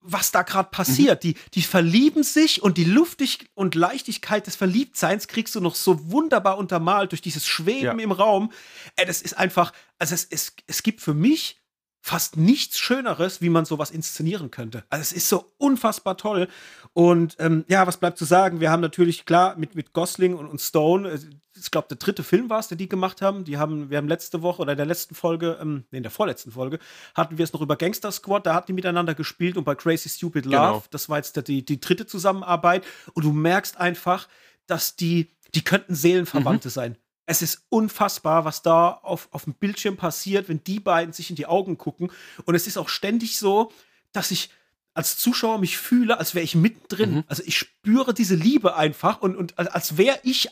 was 0.00 0.30
da 0.30 0.42
gerade 0.42 0.70
passiert. 0.70 1.22
Mhm. 1.24 1.28
Die, 1.28 1.34
die 1.54 1.62
verlieben 1.62 2.22
sich 2.22 2.62
und 2.62 2.78
die 2.78 2.84
Luftig 2.84 3.50
und 3.54 3.74
Leichtigkeit 3.74 4.46
des 4.46 4.56
Verliebtseins 4.56 5.28
kriegst 5.28 5.54
du 5.56 5.60
noch 5.60 5.74
so 5.74 6.10
wunderbar 6.10 6.56
untermalt 6.56 7.12
durch 7.12 7.20
dieses 7.20 7.46
Schweben 7.46 7.98
ja. 7.98 8.04
im 8.04 8.12
Raum. 8.12 8.52
Äh, 8.96 9.04
das 9.04 9.20
ist 9.20 9.36
einfach, 9.36 9.72
also 9.98 10.14
es, 10.14 10.24
es, 10.30 10.54
es 10.66 10.82
gibt 10.82 11.00
für 11.00 11.12
mich 11.12 11.59
fast 12.00 12.36
nichts 12.36 12.78
Schöneres, 12.78 13.42
wie 13.42 13.50
man 13.50 13.64
sowas 13.64 13.90
inszenieren 13.90 14.50
könnte. 14.50 14.84
Also 14.88 15.02
es 15.02 15.12
ist 15.12 15.28
so 15.28 15.52
unfassbar 15.58 16.16
toll. 16.16 16.48
Und 16.92 17.36
ähm, 17.38 17.64
ja, 17.68 17.86
was 17.86 17.98
bleibt 17.98 18.18
zu 18.18 18.24
sagen? 18.24 18.60
Wir 18.60 18.70
haben 18.70 18.80
natürlich 18.80 19.26
klar 19.26 19.56
mit, 19.56 19.74
mit 19.74 19.92
Gosling 19.92 20.34
und, 20.34 20.46
und 20.46 20.60
Stone, 20.60 21.08
äh, 21.10 21.18
ich 21.56 21.70
glaube, 21.70 21.88
der 21.88 21.98
dritte 21.98 22.22
Film 22.22 22.48
war 22.48 22.60
es, 22.60 22.68
der 22.68 22.78
die 22.78 22.88
gemacht 22.88 23.20
haben. 23.20 23.44
Die 23.44 23.58
haben, 23.58 23.90
wir 23.90 23.98
haben 23.98 24.08
letzte 24.08 24.40
Woche 24.40 24.62
oder 24.62 24.72
in 24.72 24.78
der 24.78 24.86
letzten 24.86 25.14
Folge, 25.14 25.58
ähm, 25.60 25.84
nee, 25.90 25.98
in 25.98 26.02
der 26.02 26.10
vorletzten 26.10 26.52
Folge, 26.52 26.78
hatten 27.14 27.38
wir 27.38 27.44
es 27.44 27.52
noch 27.52 27.60
über 27.60 27.76
Gangster 27.76 28.10
Squad, 28.12 28.46
da 28.46 28.54
hatten 28.54 28.68
die 28.68 28.72
miteinander 28.72 29.14
gespielt 29.14 29.56
und 29.56 29.64
bei 29.64 29.74
Crazy 29.74 30.08
Stupid 30.08 30.46
Love, 30.46 30.54
genau. 30.54 30.84
das 30.90 31.08
war 31.08 31.18
jetzt 31.18 31.48
die, 31.48 31.64
die 31.64 31.80
dritte 31.80 32.06
Zusammenarbeit. 32.06 32.84
Und 33.12 33.24
du 33.24 33.32
merkst 33.32 33.76
einfach, 33.76 34.28
dass 34.66 34.96
die, 34.96 35.30
die 35.54 35.62
könnten 35.62 35.94
Seelenverwandte 35.94 36.68
mhm. 36.68 36.72
sein 36.72 36.96
es 37.30 37.42
ist 37.42 37.62
unfassbar, 37.68 38.44
was 38.44 38.62
da 38.62 38.90
auf, 38.90 39.28
auf 39.30 39.44
dem 39.44 39.54
Bildschirm 39.54 39.96
passiert, 39.96 40.48
wenn 40.48 40.64
die 40.64 40.80
beiden 40.80 41.12
sich 41.12 41.30
in 41.30 41.36
die 41.36 41.46
Augen 41.46 41.78
gucken. 41.78 42.10
Und 42.44 42.56
es 42.56 42.66
ist 42.66 42.76
auch 42.76 42.88
ständig 42.88 43.38
so, 43.38 43.70
dass 44.10 44.32
ich 44.32 44.50
als 44.94 45.16
Zuschauer 45.16 45.58
mich 45.58 45.78
fühle, 45.78 46.18
als 46.18 46.34
wäre 46.34 46.44
ich 46.44 46.56
mittendrin. 46.56 47.14
Mhm. 47.14 47.24
Also 47.28 47.44
ich 47.46 47.56
spüre 47.56 48.14
diese 48.14 48.34
Liebe 48.34 48.74
einfach 48.74 49.22
und, 49.22 49.36
und 49.36 49.56
als 49.56 49.96
wäre 49.96 50.18
ich 50.24 50.48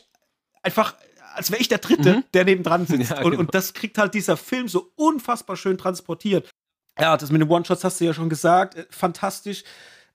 einfach, 0.63 0.95
als 1.35 1.51
wäre 1.51 1.59
ich 1.59 1.67
der 1.67 1.79
Dritte, 1.79 2.15
mhm. 2.15 2.23
der 2.33 2.45
nebendran 2.45 2.85
sitzt. 2.87 3.09
Ja, 3.09 3.17
genau. 3.17 3.27
und, 3.27 3.35
und 3.37 3.53
das 3.53 3.73
kriegt 3.73 3.97
halt 3.97 4.13
dieser 4.13 4.37
Film 4.37 4.69
so 4.69 4.93
unfassbar 4.95 5.57
schön 5.57 5.77
transportiert. 5.77 6.49
Ja, 6.97 7.17
das 7.17 7.29
mit 7.29 7.41
den 7.41 7.49
One-Shots 7.49 7.83
hast 7.83 7.99
du 7.99 8.05
ja 8.05 8.13
schon 8.13 8.29
gesagt. 8.29 8.75
Äh, 8.75 8.85
fantastisch. 8.89 9.65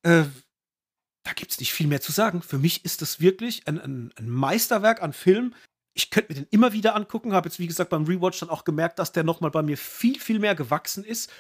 Äh, 0.03 0.25
da 1.25 1.33
gibt 1.35 1.53
es 1.53 1.61
nicht 1.61 1.75
viel 1.75 1.89
mehr 1.89 2.01
zu 2.01 2.11
sagen. 2.11 2.41
Für 2.41 2.59
mich 2.59 2.87
ist 2.87 3.03
das 3.03 3.21
wirklich 3.21 3.69
ein, 3.69 3.79
ein, 3.79 4.13
ein 4.17 4.31
Meisterwerk 4.31 5.03
an 5.03 5.13
Film, 5.13 5.55
ich 5.95 6.11
könnte 6.11 6.33
mir 6.33 6.41
den 6.41 6.49
immer 6.51 6.73
wieder 6.73 6.95
angucken, 6.97 7.33
habe 7.33 7.49
jetzt 7.49 7.59
wie 7.59 7.69
gesagt 7.69 7.91
beim 7.91 8.05
Rewatch 8.05 8.41
dann 8.41 8.51
auch 8.51 8.65
gemerkt, 8.65 8.99
dass 8.99 9.13
der 9.13 9.23
nochmal 9.23 9.51
bei 9.51 9.63
mir 9.63 9.79
viel, 9.79 10.19
viel 10.19 10.41
mehr 10.41 10.55
gewachsen 10.55 11.05
ist. 11.05 11.31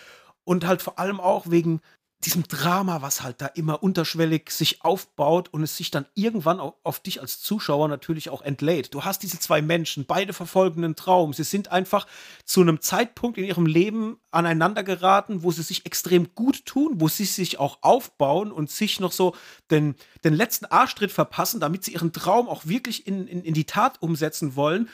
Und 0.45 0.67
halt 0.67 0.83
vor 0.83 0.99
allem 0.99 1.21
auch 1.21 1.51
wegen 1.51 1.81
diesem 2.25 2.45
Drama, 2.49 3.03
was 3.03 3.23
halt 3.23 3.41
da 3.41 3.47
immer 3.47 3.83
unterschwellig 3.83 4.51
sich 4.51 4.85
aufbaut 4.85 5.49
und 5.53 5.63
es 5.63 5.77
sich 5.77 5.91
dann 5.91 6.07
irgendwann 6.15 6.61
auf, 6.61 7.01
dich 7.01 7.21
als 7.21 7.41
Zuschauer 7.41 7.89
natürlich 7.89 8.31
auch 8.31 8.43
entlädt. 8.43 8.95
Du 8.95 9.05
hast 9.05 9.23
diese 9.23 9.39
zwei 9.39 9.63
Menschen, 9.63 10.07
beide 10.07 10.33
verfolgen 10.33 10.85
einen 10.85 10.97
Traum. 10.97 11.33
Sie 11.33 11.45
sind 11.45 11.71
einfach 11.71 12.07
zu 12.45 12.61
einem 12.61 12.81
Zeitpunkt 12.81 13.39
in 13.39 13.45
ihrem 13.45 13.67
Leben 13.67 14.19
aneinander 14.31 14.83
geraten, 14.83 15.43
wo 15.43 15.51
sie 15.51 15.63
sich 15.63 15.87
extrem 15.87 16.35
gut 16.35 16.65
tun, 16.67 17.01
wo 17.01 17.09
sie 17.09 17.25
sich 17.25 17.59
auch 17.59 17.79
aufbauen 17.83 18.53
und 18.53 18.71
sich 18.71 19.01
noch 19.01 19.13
so 19.13 19.37
den, 19.71 19.95
den 20.25 20.35
letzten 20.35 20.67
Arschtritt 20.67 21.13
verpassen, 21.13 21.61
damit 21.61 21.85
sie 21.85 21.93
ihren 21.93 22.13
Traum 22.13 22.49
auch 22.49 22.67
wirklich 22.67 23.07
in, 23.07 23.27
in, 23.27 23.43
in 23.43 23.55
die 23.55 23.67
Tat 23.67 24.03
umsetzen 24.03 24.57
wollen. 24.57 24.89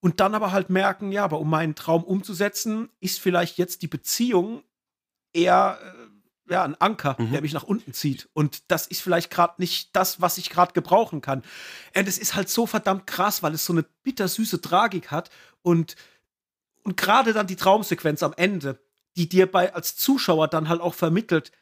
Und 0.00 0.20
dann 0.20 0.34
aber 0.34 0.52
halt 0.52 0.68
merken, 0.68 1.12
ja, 1.12 1.24
aber 1.24 1.40
um 1.40 1.48
meinen 1.48 1.74
Traum 1.74 2.04
umzusetzen, 2.04 2.90
ist 3.00 3.20
vielleicht 3.20 3.56
jetzt 3.56 3.80
die 3.80 3.88
Beziehung 3.88 4.62
eher 5.34 5.78
äh, 5.82 6.03
ja, 6.48 6.62
ein 6.62 6.80
Anker, 6.80 7.16
mhm. 7.18 7.32
der 7.32 7.42
mich 7.42 7.52
nach 7.52 7.62
unten 7.62 7.92
zieht. 7.92 8.28
Und 8.32 8.70
das 8.70 8.86
ist 8.86 9.02
vielleicht 9.02 9.30
gerade 9.30 9.54
nicht 9.58 9.94
das, 9.96 10.20
was 10.20 10.38
ich 10.38 10.50
gerade 10.50 10.72
gebrauchen 10.72 11.20
kann. 11.20 11.42
Und 11.96 12.08
es 12.08 12.18
ist 12.18 12.34
halt 12.34 12.48
so 12.48 12.66
verdammt 12.66 13.06
krass, 13.06 13.42
weil 13.42 13.54
es 13.54 13.64
so 13.64 13.72
eine 13.72 13.84
bittersüße 14.02 14.60
Tragik 14.60 15.10
hat 15.10 15.30
und, 15.62 15.96
und 16.82 16.96
gerade 16.96 17.32
dann 17.32 17.46
die 17.46 17.56
Traumsequenz 17.56 18.22
am 18.22 18.34
Ende, 18.36 18.78
die 19.16 19.28
dir 19.28 19.50
bei 19.50 19.74
als 19.74 19.96
Zuschauer 19.96 20.48
dann 20.48 20.68
halt 20.68 20.80
auch 20.80 20.94
vermittelt, 20.94 21.52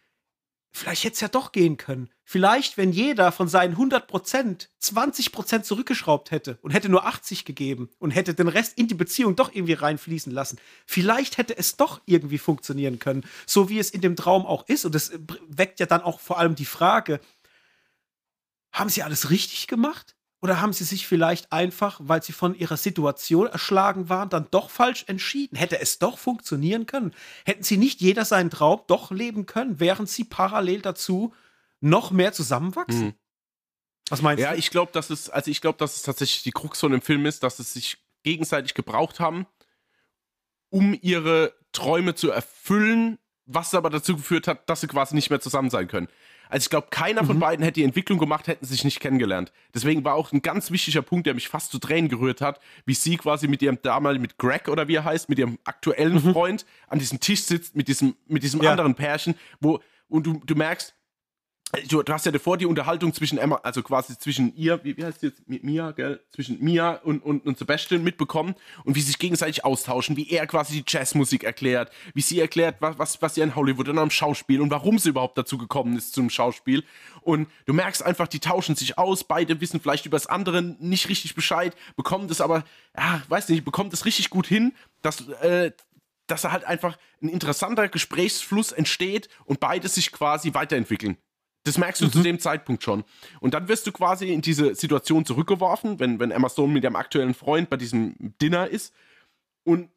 vielleicht 0.73 1.05
hätte 1.05 1.15
es 1.15 1.21
ja 1.21 1.29
doch 1.29 1.53
gehen 1.53 1.77
können. 1.77 2.09
Vielleicht, 2.25 2.79
wenn 2.79 2.93
jeder 2.93 3.31
von 3.31 3.47
seinen 3.47 3.73
100 3.73 4.09
Prozent 4.09 4.71
20 4.79 5.33
Prozent 5.33 5.67
zurückgeschraubt 5.67 6.31
hätte 6.31 6.59
und 6.63 6.71
hätte 6.71 6.89
nur 6.89 7.05
80 7.05 7.45
gegeben 7.45 7.91
und 7.99 8.11
hätte 8.11 8.35
den 8.35 8.49
Rest 8.49 8.79
in 8.79 8.89
die 8.89 8.95
Beziehung 8.95 9.37
doch 9.37 9.55
irgendwie 9.55 9.75
reinfließen 9.75 10.33
lassen, 10.33 10.59
vielleicht 10.87 11.37
hätte 11.37 11.57
es 11.57 11.77
doch 11.77 12.01
irgendwie 12.07 12.39
funktionieren 12.39 12.99
können, 12.99 13.25
so 13.47 13.69
wie 13.69 13.79
es 13.79 13.91
in 13.91 14.01
dem 14.01 14.17
Traum 14.17 14.47
auch 14.47 14.67
ist. 14.67 14.85
Und 14.85 14.95
es 14.95 15.13
weckt 15.49 15.79
ja 15.79 15.87
dann 15.87 16.01
auch 16.01 16.21
vor 16.21 16.39
allem 16.39 16.55
die 16.55 16.65
Frage, 16.65 17.21
haben 18.73 18.89
sie 18.89 19.03
alles 19.03 19.29
richtig 19.29 19.67
gemacht? 19.67 20.17
Oder 20.43 20.61
haben 20.61 20.73
sie 20.73 20.83
sich 20.83 21.07
vielleicht 21.07 21.53
einfach, 21.53 22.01
weil 22.03 22.21
sie 22.21 22.33
von 22.33 22.57
ihrer 22.57 22.77
Situation 22.77 23.47
erschlagen 23.47 24.09
waren, 24.09 24.29
dann 24.29 24.49
doch 24.51 24.71
falsch 24.71 25.05
entschieden? 25.07 25.57
Hätte 25.57 25.79
es 25.79 26.01
doch 26.01 26.19
funktionieren 26.19 26.87
können? 26.87 27.15
Hätten 27.45 27.63
sie 27.63 27.77
nicht 27.77 28.01
jeder 28.01 28.25
seinen 28.25 28.51
Traum 28.51 28.81
doch 28.89 29.13
leben 29.13 29.47
können, 29.47 29.79
während 29.79 30.09
sie 30.09 30.25
parallel 30.25 30.83
dazu 30.83 31.33
noch 31.81 32.11
mehr 32.11 32.33
zusammenwachsen? 32.33 33.05
Mhm. 33.05 33.15
Was 34.11 34.21
meinst 34.21 34.43
ja, 34.43 34.49
du? 34.49 34.55
Ja, 34.55 34.59
ich 34.59 34.71
glaube, 34.71 34.91
dass 34.91 35.11
es, 35.11 35.31
also 35.31 35.49
ich 35.49 35.61
glaube, 35.61 35.79
dass 35.79 35.95
es 35.95 36.03
tatsächlich 36.03 36.43
die 36.43 36.51
Krux 36.51 36.81
von 36.81 36.91
dem 36.91 37.03
Film 37.03 37.25
ist, 37.25 37.45
dass 37.45 37.61
es 37.61 37.73
sich 37.73 37.99
gegenseitig 38.25 38.75
gebraucht 38.75 39.21
haben, 39.21 39.47
um 40.71 40.99
ihre 41.03 41.55
Träume 41.71 42.17
zu 42.17 42.33
erfüllen, 42.33 43.21
was 43.47 43.75
aber 43.75 43.91
dazu 43.91 44.17
geführt 44.17 44.49
hat, 44.49 44.69
dass 44.69 44.81
sie 44.81 44.89
quasi 44.89 45.15
nicht 45.15 45.31
mehr 45.31 45.41
zusammen 45.41 45.71
sein 45.71 45.87
können. 45.87 46.09
Also 46.49 46.65
ich 46.67 46.71
glaube, 46.71 46.89
keiner 46.91 47.23
mhm. 47.23 47.27
von 47.27 47.41
beiden 47.41 47.65
hätte 47.65 47.81
die 47.81 47.85
Entwicklung 47.85 48.19
gemacht, 48.19 48.47
hätten 48.47 48.67
sich 48.67 48.85
nicht 48.85 49.01
kennengelernt. 49.01 49.53
Deswegen 49.75 50.05
war 50.05 50.15
auch 50.15 50.33
ein 50.33 50.43
ganz 50.43 50.71
wichtiger 50.71 51.03
Punkt, 51.03 51.27
der 51.27 51.35
mich 51.35 51.49
fast 51.49 51.71
zu 51.71 51.79
Tränen 51.79 52.09
gerührt 52.09 52.41
hat, 52.41 52.61
wie 52.85 52.95
sie 52.95 53.17
quasi 53.17 53.49
mit 53.49 53.63
ihrem 53.63 53.79
damals 53.83 54.19
mit 54.19 54.39
Greg 54.39 54.69
oder 54.69 54.89
wie 54.89 54.97
er 54.97 55.05
heißt, 55.05 55.29
mit 55.29 55.39
ihrem 55.39 55.59
aktuellen 55.65 56.15
mhm. 56.15 56.33
Freund 56.33 56.67
an 56.89 56.99
diesem 56.99 57.21
Tisch 57.21 57.43
sitzt, 57.43 57.77
mit 57.77 57.89
diesem, 57.89 58.15
mit 58.27 58.43
diesem 58.43 58.63
ja. 58.63 58.71
anderen 58.71 58.95
Pärchen, 58.95 59.35
wo, 59.61 59.81
und 60.09 60.27
du, 60.27 60.43
du 60.45 60.55
merkst, 60.55 60.95
Du, 61.89 62.03
du, 62.03 62.13
hast 62.13 62.27
ja 62.27 62.33
davor 62.33 62.59
die 62.59 62.67
Unterhaltung 62.67 63.15
zwischen 63.15 63.39
Emma, 63.39 63.59
also 63.63 63.83
quasi 63.83 64.19
zwischen 64.19 64.55
ihr, 64.57 64.85
wie, 64.85 64.95
wie 64.99 65.07
heißt 65.07 65.21
sie 65.21 65.29
jetzt, 65.29 65.49
Mia, 65.49 65.93
gell? 65.93 66.21
Zwischen 66.29 66.63
Mia 66.63 66.97
und, 66.97 67.25
und, 67.25 67.47
und 67.47 67.57
Sebastian 67.57 68.05
mitbekommen 68.05 68.55
und 68.85 68.95
wie 68.95 69.01
sie 69.01 69.07
sich 69.07 69.19
gegenseitig 69.19 69.65
austauschen, 69.65 70.19
wie 70.19 70.29
er 70.29 70.47
quasi 70.47 70.75
die 70.75 70.85
Jazzmusik 70.87 71.45
erklärt, 71.45 71.91
wie 72.13 72.21
sie 72.21 72.39
erklärt, 72.39 72.77
was, 72.81 72.99
was, 72.99 73.23
was 73.23 73.37
sie 73.37 73.41
in 73.41 73.55
Hollywood 73.55 73.89
und 73.89 73.99
am 73.99 74.11
Schauspiel 74.11 74.61
und 74.61 74.71
warum 74.71 74.99
sie 74.99 75.09
überhaupt 75.09 75.39
dazu 75.39 75.57
gekommen 75.57 75.97
ist 75.97 76.13
zum 76.13 76.29
Schauspiel. 76.29 76.85
Und 77.23 77.49
du 77.65 77.73
merkst 77.73 78.03
einfach, 78.03 78.29
die 78.29 78.41
tauschen 78.41 78.77
sich 78.77 78.99
aus, 78.99 79.25
beide 79.25 79.59
wissen 79.63 79.81
vielleicht 79.81 80.05
über 80.05 80.17
das 80.17 80.27
andere 80.27 80.61
nicht 80.61 81.09
richtig 81.09 81.35
Bescheid, 81.35 81.75
bekommen 81.97 82.29
das 82.29 82.43
aber, 82.43 82.65
ja, 82.95 83.23
weiß 83.31 83.49
nicht, 83.49 83.65
bekommen 83.65 83.89
das 83.89 84.05
richtig 84.05 84.29
gut 84.29 84.47
hin, 84.47 84.75
dass, 85.01 85.27
äh, 85.41 85.73
dass 86.27 86.43
da 86.43 86.53
halt 86.53 86.65
einfach 86.65 86.99
ein 87.23 87.31
interessanter 87.31 87.89
Gesprächsfluss 87.89 88.73
entsteht 88.73 89.31
und 89.47 89.59
beide 89.59 89.89
sich 89.89 90.13
quasi 90.13 90.53
weiterentwickeln. 90.53 91.17
Das 91.65 91.79
merkst 91.79 92.01
du 92.01 92.07
mhm. 92.07 92.13
zu 92.13 92.23
dem 92.23 92.39
Zeitpunkt 92.41 92.83
schon. 92.83 93.05
Und 93.41 93.55
dann 93.55 93.69
wirst 93.69 93.87
du 93.87 93.93
quasi 93.93 94.33
in 94.33 94.41
diese 94.41 94.75
Situation 94.75 95.25
zurückgeworfen, 95.25 96.01
wenn, 96.01 96.19
wenn 96.19 96.31
Emma 96.31 96.49
Stone 96.49 96.73
mit 96.73 96.83
ihrem 96.83 96.97
aktuellen 96.97 97.35
Freund 97.35 97.71
bei 97.71 97.77
diesem 97.77 98.15
Dinner 98.41 98.69
ist. 98.69 98.93
Und 99.65 99.89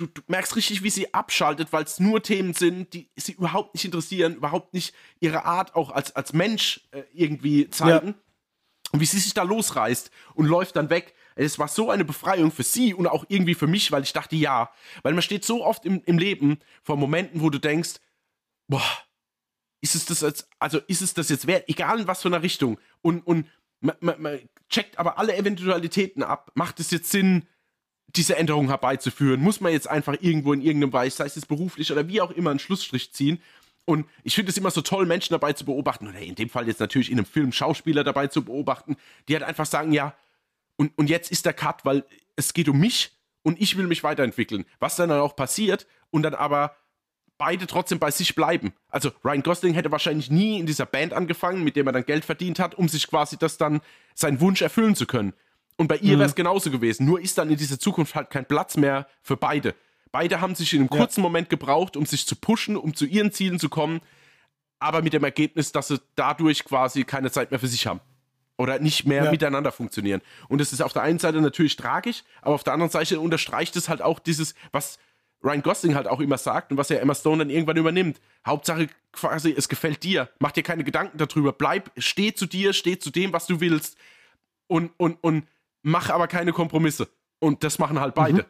du, 0.00 0.06
du 0.06 0.22
merkst 0.26 0.56
richtig, 0.56 0.82
wie 0.82 0.90
sie 0.90 1.12
abschaltet, 1.14 1.72
weil 1.72 1.84
es 1.84 2.00
nur 2.00 2.22
Themen 2.22 2.54
sind, 2.54 2.92
die 2.94 3.08
sie 3.16 3.32
überhaupt 3.32 3.74
nicht 3.74 3.84
interessieren, 3.84 4.34
überhaupt 4.34 4.74
nicht 4.74 4.94
ihre 5.20 5.44
Art 5.44 5.76
auch 5.76 5.90
als, 5.90 6.16
als 6.16 6.32
Mensch 6.32 6.80
äh, 6.90 7.02
irgendwie 7.12 7.68
zeigen. 7.70 8.08
Ja. 8.08 8.14
Und 8.92 9.00
wie 9.00 9.06
sie 9.06 9.20
sich 9.20 9.34
da 9.34 9.44
losreißt 9.44 10.10
und 10.34 10.46
läuft 10.46 10.74
dann 10.74 10.90
weg. 10.90 11.14
Es 11.36 11.60
war 11.60 11.68
so 11.68 11.90
eine 11.90 12.04
Befreiung 12.04 12.50
für 12.50 12.64
sie 12.64 12.92
und 12.92 13.06
auch 13.06 13.24
irgendwie 13.28 13.54
für 13.54 13.68
mich, 13.68 13.92
weil 13.92 14.02
ich 14.02 14.12
dachte, 14.12 14.34
ja. 14.34 14.70
Weil 15.02 15.12
man 15.12 15.22
steht 15.22 15.44
so 15.44 15.64
oft 15.64 15.84
im, 15.84 16.02
im 16.06 16.18
Leben 16.18 16.58
vor 16.82 16.96
Momenten, 16.96 17.40
wo 17.40 17.50
du 17.50 17.58
denkst, 17.58 18.00
boah, 18.66 18.82
ist 19.80 19.94
es 19.94 20.04
das 20.04 20.20
jetzt, 20.20 20.48
also 20.58 20.78
ist 20.86 21.02
es 21.02 21.14
das 21.14 21.28
jetzt 21.28 21.46
wert, 21.46 21.68
egal 21.68 22.00
in 22.00 22.06
was 22.06 22.22
für 22.22 22.28
einer 22.28 22.42
Richtung. 22.42 22.78
Und, 23.02 23.26
und 23.26 23.46
man, 23.80 23.96
man, 24.00 24.22
man 24.22 24.40
checkt 24.68 24.98
aber 24.98 25.18
alle 25.18 25.36
Eventualitäten 25.36 26.22
ab. 26.22 26.50
Macht 26.54 26.80
es 26.80 26.90
jetzt 26.90 27.10
Sinn, 27.10 27.46
diese 28.08 28.36
Änderung 28.36 28.68
herbeizuführen? 28.68 29.40
Muss 29.40 29.60
man 29.60 29.72
jetzt 29.72 29.88
einfach 29.88 30.16
irgendwo 30.20 30.52
in 30.52 30.60
irgendeinem 30.60 30.90
Bereich, 30.90 31.14
sei 31.14 31.26
es 31.26 31.36
jetzt 31.36 31.48
beruflich 31.48 31.90
oder 31.92 32.08
wie 32.08 32.20
auch 32.20 32.30
immer, 32.30 32.50
einen 32.50 32.58
Schlussstrich 32.58 33.12
ziehen? 33.12 33.40
Und 33.86 34.06
ich 34.22 34.34
finde 34.34 34.50
es 34.50 34.58
immer 34.58 34.70
so 34.70 34.82
toll, 34.82 35.06
Menschen 35.06 35.32
dabei 35.32 35.52
zu 35.52 35.64
beobachten, 35.64 36.06
oder 36.06 36.18
in 36.18 36.34
dem 36.34 36.50
Fall 36.50 36.68
jetzt 36.68 36.80
natürlich 36.80 37.10
in 37.10 37.18
einem 37.18 37.26
Film 37.26 37.52
Schauspieler 37.52 38.04
dabei 38.04 38.26
zu 38.26 38.44
beobachten, 38.44 38.96
die 39.28 39.34
halt 39.34 39.44
einfach 39.44 39.66
sagen, 39.66 39.92
ja, 39.92 40.14
und, 40.76 40.96
und 40.96 41.10
jetzt 41.10 41.30
ist 41.32 41.46
der 41.46 41.54
Cut, 41.54 41.84
weil 41.84 42.04
es 42.36 42.52
geht 42.54 42.68
um 42.68 42.78
mich 42.78 43.12
und 43.42 43.60
ich 43.60 43.76
will 43.76 43.86
mich 43.86 44.04
weiterentwickeln. 44.04 44.64
Was 44.78 44.96
dann 44.96 45.10
auch 45.10 45.34
passiert 45.34 45.86
und 46.10 46.22
dann 46.22 46.34
aber 46.34 46.76
beide 47.40 47.66
trotzdem 47.66 47.98
bei 47.98 48.10
sich 48.10 48.34
bleiben. 48.34 48.74
Also 48.90 49.12
Ryan 49.24 49.42
Gosling 49.42 49.72
hätte 49.72 49.90
wahrscheinlich 49.90 50.30
nie 50.30 50.60
in 50.60 50.66
dieser 50.66 50.84
Band 50.84 51.14
angefangen, 51.14 51.64
mit 51.64 51.74
der 51.74 51.86
er 51.86 51.92
dann 51.92 52.04
Geld 52.04 52.26
verdient 52.26 52.58
hat, 52.58 52.74
um 52.74 52.86
sich 52.86 53.08
quasi 53.08 53.38
das 53.38 53.56
dann 53.56 53.80
seinen 54.14 54.42
Wunsch 54.42 54.60
erfüllen 54.60 54.94
zu 54.94 55.06
können. 55.06 55.32
Und 55.78 55.88
bei 55.88 55.96
ihr 55.96 56.16
mhm. 56.16 56.20
wäre 56.20 56.28
es 56.28 56.34
genauso 56.34 56.70
gewesen. 56.70 57.06
Nur 57.06 57.18
ist 57.18 57.38
dann 57.38 57.48
in 57.48 57.56
dieser 57.56 57.78
Zukunft 57.78 58.14
halt 58.14 58.28
kein 58.28 58.44
Platz 58.44 58.76
mehr 58.76 59.08
für 59.22 59.38
beide. 59.38 59.74
Beide 60.12 60.42
haben 60.42 60.54
sich 60.54 60.74
in 60.74 60.80
einem 60.80 60.90
kurzen 60.90 61.20
ja. 61.20 61.22
Moment 61.22 61.48
gebraucht, 61.48 61.96
um 61.96 62.04
sich 62.04 62.26
zu 62.26 62.36
pushen, 62.36 62.76
um 62.76 62.94
zu 62.94 63.06
ihren 63.06 63.32
Zielen 63.32 63.58
zu 63.58 63.70
kommen, 63.70 64.02
aber 64.78 65.00
mit 65.00 65.14
dem 65.14 65.24
Ergebnis, 65.24 65.72
dass 65.72 65.88
sie 65.88 65.98
dadurch 66.16 66.66
quasi 66.66 67.04
keine 67.04 67.30
Zeit 67.30 67.50
mehr 67.50 67.60
für 67.60 67.68
sich 67.68 67.86
haben. 67.86 68.00
Oder 68.58 68.80
nicht 68.80 69.06
mehr 69.06 69.24
ja. 69.24 69.30
miteinander 69.30 69.72
funktionieren. 69.72 70.20
Und 70.50 70.60
das 70.60 70.74
ist 70.74 70.82
auf 70.82 70.92
der 70.92 71.00
einen 71.00 71.18
Seite 71.18 71.40
natürlich 71.40 71.76
tragisch, 71.76 72.22
aber 72.42 72.54
auf 72.54 72.64
der 72.64 72.74
anderen 72.74 72.90
Seite 72.90 73.18
unterstreicht 73.18 73.76
es 73.76 73.88
halt 73.88 74.02
auch 74.02 74.18
dieses, 74.18 74.54
was 74.72 74.98
Ryan 75.42 75.62
Gosling 75.62 75.94
halt 75.94 76.06
auch 76.06 76.20
immer 76.20 76.38
sagt 76.38 76.70
und 76.70 76.76
was 76.76 76.90
ja 76.90 76.96
Emma 76.96 77.14
Stone 77.14 77.38
dann 77.38 77.50
irgendwann 77.50 77.76
übernimmt. 77.76 78.20
Hauptsache 78.46 78.88
quasi, 79.12 79.54
es 79.56 79.68
gefällt 79.68 80.02
dir. 80.02 80.28
Mach 80.38 80.52
dir 80.52 80.62
keine 80.62 80.84
Gedanken 80.84 81.16
darüber. 81.18 81.52
Bleib, 81.52 81.90
steh 81.96 82.34
zu 82.34 82.46
dir, 82.46 82.72
steh 82.72 82.98
zu 82.98 83.10
dem, 83.10 83.32
was 83.32 83.46
du 83.46 83.60
willst. 83.60 83.96
Und, 84.66 84.92
und, 84.98 85.18
und 85.22 85.46
mach 85.82 86.10
aber 86.10 86.28
keine 86.28 86.52
Kompromisse. 86.52 87.08
Und 87.38 87.64
das 87.64 87.78
machen 87.78 88.00
halt 88.00 88.14
beide. 88.14 88.42
Mhm. 88.42 88.48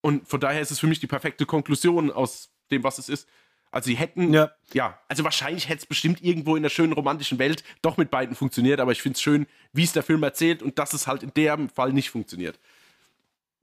Und 0.00 0.28
von 0.28 0.40
daher 0.40 0.60
ist 0.60 0.72
es 0.72 0.80
für 0.80 0.88
mich 0.88 0.98
die 0.98 1.06
perfekte 1.06 1.46
Konklusion 1.46 2.10
aus 2.10 2.50
dem, 2.70 2.82
was 2.82 2.98
es 2.98 3.08
ist. 3.08 3.28
Also 3.70 3.86
sie 3.86 3.94
hätten, 3.94 4.34
ja, 4.34 4.50
ja 4.74 4.98
also 5.08 5.24
wahrscheinlich 5.24 5.68
hätte 5.68 5.78
es 5.78 5.86
bestimmt 5.86 6.22
irgendwo 6.22 6.56
in 6.56 6.62
der 6.62 6.70
schönen 6.70 6.92
romantischen 6.92 7.38
Welt 7.38 7.64
doch 7.80 7.96
mit 7.96 8.10
beiden 8.10 8.36
funktioniert, 8.36 8.80
aber 8.80 8.92
ich 8.92 9.00
finde 9.00 9.16
es 9.16 9.22
schön, 9.22 9.46
wie 9.72 9.84
es 9.84 9.92
der 9.92 10.02
Film 10.02 10.22
erzählt 10.22 10.62
und 10.62 10.78
dass 10.78 10.92
es 10.92 11.06
halt 11.06 11.22
in 11.22 11.32
dem 11.32 11.70
Fall 11.70 11.92
nicht 11.92 12.10
funktioniert. 12.10 12.58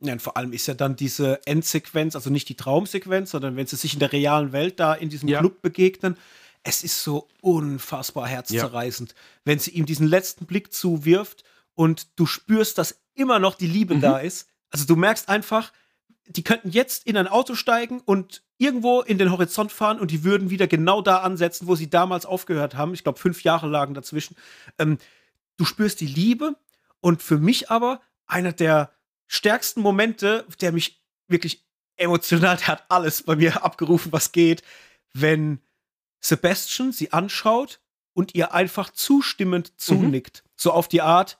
Ja, 0.01 0.13
und 0.13 0.21
vor 0.21 0.37
allem 0.37 0.53
ist 0.53 0.67
ja 0.67 0.73
dann 0.73 0.95
diese 0.95 1.45
Endsequenz, 1.45 2.15
also 2.15 2.29
nicht 2.29 2.47
die 2.47 2.55
Traumsequenz, 2.55 3.31
sondern 3.31 3.55
wenn 3.57 3.67
sie 3.67 3.75
sich 3.75 3.93
in 3.93 3.99
der 3.99 4.13
realen 4.13 4.53
Welt 4.53 4.79
da 4.79 4.93
in 4.93 5.09
diesem 5.09 5.27
ja. 5.27 5.39
Club 5.39 5.61
begegnen, 5.61 6.15
es 6.63 6.83
ist 6.83 7.03
so 7.03 7.27
unfassbar 7.41 8.27
herzzerreißend, 8.27 9.11
ja. 9.11 9.15
wenn 9.45 9.59
sie 9.59 9.71
ihm 9.71 9.85
diesen 9.85 10.07
letzten 10.07 10.45
Blick 10.45 10.73
zuwirft 10.73 11.43
und 11.75 12.07
du 12.17 12.25
spürst, 12.25 12.77
dass 12.77 12.99
immer 13.13 13.39
noch 13.39 13.55
die 13.55 13.67
Liebe 13.67 13.95
mhm. 13.95 14.01
da 14.01 14.19
ist. 14.19 14.47
Also 14.69 14.85
du 14.85 14.95
merkst 14.95 15.29
einfach, 15.29 15.71
die 16.27 16.43
könnten 16.43 16.69
jetzt 16.69 17.05
in 17.07 17.17
ein 17.17 17.27
Auto 17.27 17.55
steigen 17.55 18.01
und 18.01 18.43
irgendwo 18.57 19.01
in 19.01 19.17
den 19.17 19.31
Horizont 19.31 19.71
fahren 19.71 19.99
und 19.99 20.11
die 20.11 20.23
würden 20.23 20.49
wieder 20.49 20.67
genau 20.67 21.01
da 21.01 21.17
ansetzen, 21.17 21.67
wo 21.67 21.75
sie 21.75 21.89
damals 21.89 22.25
aufgehört 22.25 22.75
haben. 22.75 22.93
Ich 22.93 23.03
glaube, 23.03 23.19
fünf 23.19 23.43
Jahre 23.43 23.67
lagen 23.67 23.93
dazwischen. 23.93 24.35
Ähm, 24.77 24.97
du 25.57 25.65
spürst 25.65 26.01
die 26.01 26.07
Liebe 26.07 26.55
und 27.01 27.23
für 27.23 27.37
mich 27.37 27.71
aber 27.71 28.01
einer 28.27 28.51
der 28.51 28.91
stärksten 29.30 29.82
Momente, 29.82 30.45
der 30.59 30.73
mich 30.73 31.01
wirklich 31.30 31.63
emotional, 31.95 32.57
der 32.57 32.67
hat 32.67 32.86
alles 32.89 33.23
bei 33.23 33.36
mir 33.36 33.63
abgerufen, 33.63 34.11
was 34.11 34.32
geht, 34.32 34.63
wenn 35.13 35.61
Sebastian 36.19 36.91
sie 36.91 37.13
anschaut 37.13 37.80
und 38.13 38.36
ihr 38.36 38.53
einfach 38.53 38.89
zustimmend 38.89 39.80
zunickt. 39.80 40.43
Mhm. 40.43 40.49
So 40.57 40.73
auf 40.73 40.88
die 40.88 41.01
Art, 41.01 41.39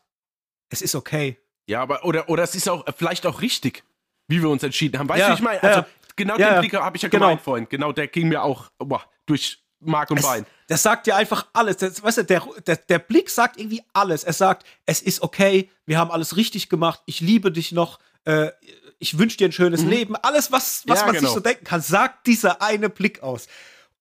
es 0.70 0.82
ist 0.82 0.96
okay. 0.96 1.38
Ja, 1.68 1.82
aber 1.82 2.06
oder, 2.06 2.30
oder 2.30 2.44
es 2.44 2.56
ist 2.56 2.70
auch 2.70 2.86
vielleicht 2.96 3.26
auch 3.26 3.42
richtig, 3.42 3.84
wie 4.28 4.42
wir 4.42 4.50
uns 4.50 4.64
entschieden 4.64 5.00
haben. 5.00 5.10
Weißt 5.10 5.20
ja, 5.20 5.26
du, 5.28 5.32
wie 5.32 5.36
ich 5.36 5.44
meine? 5.44 5.64
Also, 5.64 5.80
ja, 5.82 5.88
genau 6.16 6.38
ja, 6.38 6.54
den 6.54 6.60
Blick 6.62 6.74
habe 6.76 6.96
ich 6.96 7.04
ja 7.04 7.10
genau. 7.10 7.26
gemeint 7.26 7.42
vorhin. 7.42 7.68
Genau, 7.70 7.92
der 7.92 8.08
ging 8.08 8.30
mir 8.30 8.44
auch 8.44 8.72
boah, 8.78 9.04
durch 9.26 9.64
Mark 9.80 10.12
und 10.12 10.20
es, 10.20 10.26
Bein. 10.26 10.46
Das 10.68 10.84
sagt 10.84 11.08
dir 11.08 11.16
einfach 11.16 11.48
alles. 11.54 11.78
Das, 11.78 12.02
weißt 12.02 12.20
du, 12.20 12.24
der, 12.24 12.44
der, 12.66 12.76
der 12.76 13.00
Blick 13.00 13.30
sagt 13.30 13.60
irgendwie 13.60 13.82
alles. 13.94 14.24
Er 14.24 14.34
sagt, 14.34 14.66
es 14.86 15.02
ist 15.02 15.22
okay, 15.22 15.70
wir 15.86 15.98
haben 15.98 16.12
alles 16.12 16.36
richtig 16.36 16.70
gemacht, 16.70 17.02
ich 17.06 17.22
liebe 17.22 17.52
dich 17.52 17.72
noch, 17.72 18.00
äh, 18.26 18.52
ich 19.00 19.18
wünsche 19.18 19.38
dir 19.38 19.48
ein 19.48 19.52
schönes 19.52 19.84
mhm. 19.84 19.90
Leben. 19.90 20.16
Alles, 20.18 20.52
was, 20.52 20.84
was 20.88 21.00
ja, 21.00 21.06
man 21.06 21.16
genau. 21.16 21.28
sich 21.28 21.34
so 21.34 21.40
denken 21.40 21.64
kann, 21.64 21.82
sagt 21.82 22.28
dieser 22.28 22.62
eine 22.62 22.90
Blick 22.90 23.24
aus. 23.24 23.48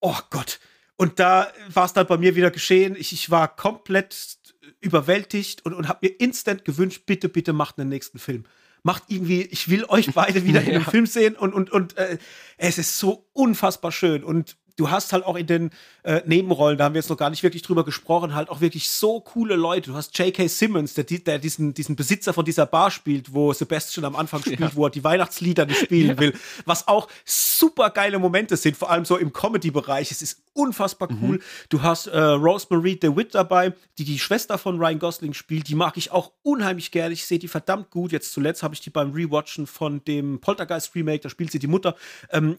Oh 0.00 0.16
Gott. 0.30 0.58
Und 0.96 1.20
da 1.20 1.48
war 1.72 1.84
es 1.84 1.92
dann 1.92 2.06
bei 2.06 2.16
mir 2.16 2.34
wieder 2.34 2.50
geschehen. 2.50 2.96
Ich, 2.98 3.12
ich 3.12 3.30
war 3.30 3.54
komplett 3.54 4.38
überwältigt 4.80 5.64
und, 5.64 5.74
und 5.74 5.88
habe 5.88 6.00
mir 6.02 6.20
instant 6.20 6.64
gewünscht, 6.64 7.04
bitte, 7.06 7.28
bitte 7.28 7.52
macht 7.52 7.78
einen 7.78 7.88
nächsten 7.88 8.18
Film 8.18 8.44
macht 8.84 9.04
irgendwie, 9.08 9.42
ich 9.42 9.68
will 9.68 9.84
euch 9.86 10.12
beide 10.14 10.44
wieder 10.44 10.62
in 10.64 10.76
einem 10.76 10.84
Film 10.84 11.04
sehen 11.06 11.36
und, 11.36 11.52
und, 11.52 11.70
und 11.70 11.96
äh, 11.96 12.16
es 12.56 12.78
ist 12.78 12.98
so 12.98 13.28
unfassbar 13.32 13.92
schön. 13.92 14.24
Und 14.24 14.56
du 14.78 14.90
hast 14.90 15.12
halt 15.12 15.24
auch 15.24 15.36
in 15.36 15.46
den 15.46 15.70
äh, 16.04 16.22
Nebenrollen, 16.24 16.78
da 16.78 16.84
haben 16.84 16.94
wir 16.94 17.00
jetzt 17.00 17.10
noch 17.10 17.16
gar 17.16 17.30
nicht 17.30 17.42
wirklich 17.42 17.62
drüber 17.62 17.84
gesprochen, 17.84 18.34
halt 18.34 18.48
auch 18.48 18.60
wirklich 18.60 18.88
so 18.88 19.20
coole 19.20 19.56
Leute. 19.56 19.90
Du 19.90 19.96
hast 19.96 20.16
J.K. 20.16 20.46
Simmons, 20.46 20.94
der, 20.94 21.04
der 21.04 21.38
diesen, 21.38 21.74
diesen 21.74 21.96
Besitzer 21.96 22.32
von 22.32 22.44
dieser 22.44 22.64
Bar 22.64 22.90
spielt, 22.90 23.34
wo 23.34 23.52
Sebastian 23.52 24.04
am 24.04 24.16
Anfang 24.16 24.40
spielt, 24.42 24.60
ja. 24.60 24.70
wo 24.74 24.86
er 24.86 24.90
die 24.90 25.02
Weihnachtslieder 25.04 25.66
nicht 25.66 25.80
spielen 25.80 26.10
ja. 26.10 26.18
will. 26.18 26.34
Was 26.64 26.86
auch 26.86 27.08
super 27.24 27.90
geile 27.90 28.18
Momente 28.18 28.56
sind, 28.56 28.76
vor 28.76 28.90
allem 28.90 29.04
so 29.04 29.16
im 29.16 29.32
Comedy-Bereich. 29.32 30.12
Es 30.12 30.22
ist 30.22 30.42
unfassbar 30.52 31.08
cool. 31.10 31.36
Mhm. 31.36 31.42
Du 31.68 31.82
hast 31.82 32.06
äh, 32.06 32.18
Rosemary 32.18 32.98
DeWitt 32.98 33.34
dabei, 33.34 33.74
die 33.98 34.04
die 34.04 34.18
Schwester 34.18 34.58
von 34.58 34.78
Ryan 34.78 34.98
Gosling 35.00 35.34
spielt. 35.34 35.68
Die 35.68 35.74
mag 35.74 35.96
ich 35.96 36.12
auch 36.12 36.32
unheimlich 36.42 36.92
gerne. 36.92 37.14
Ich 37.14 37.26
sehe 37.26 37.38
die 37.38 37.48
verdammt 37.48 37.90
gut. 37.90 38.12
Jetzt 38.12 38.32
zuletzt 38.32 38.62
habe 38.62 38.74
ich 38.74 38.80
die 38.80 38.90
beim 38.90 39.12
Rewatchen 39.12 39.66
von 39.66 40.04
dem 40.04 40.40
Poltergeist 40.40 40.94
Remake, 40.94 41.20
da 41.20 41.28
spielt 41.28 41.50
sie 41.50 41.58
die 41.58 41.66
Mutter. 41.66 41.96
Ähm, 42.30 42.58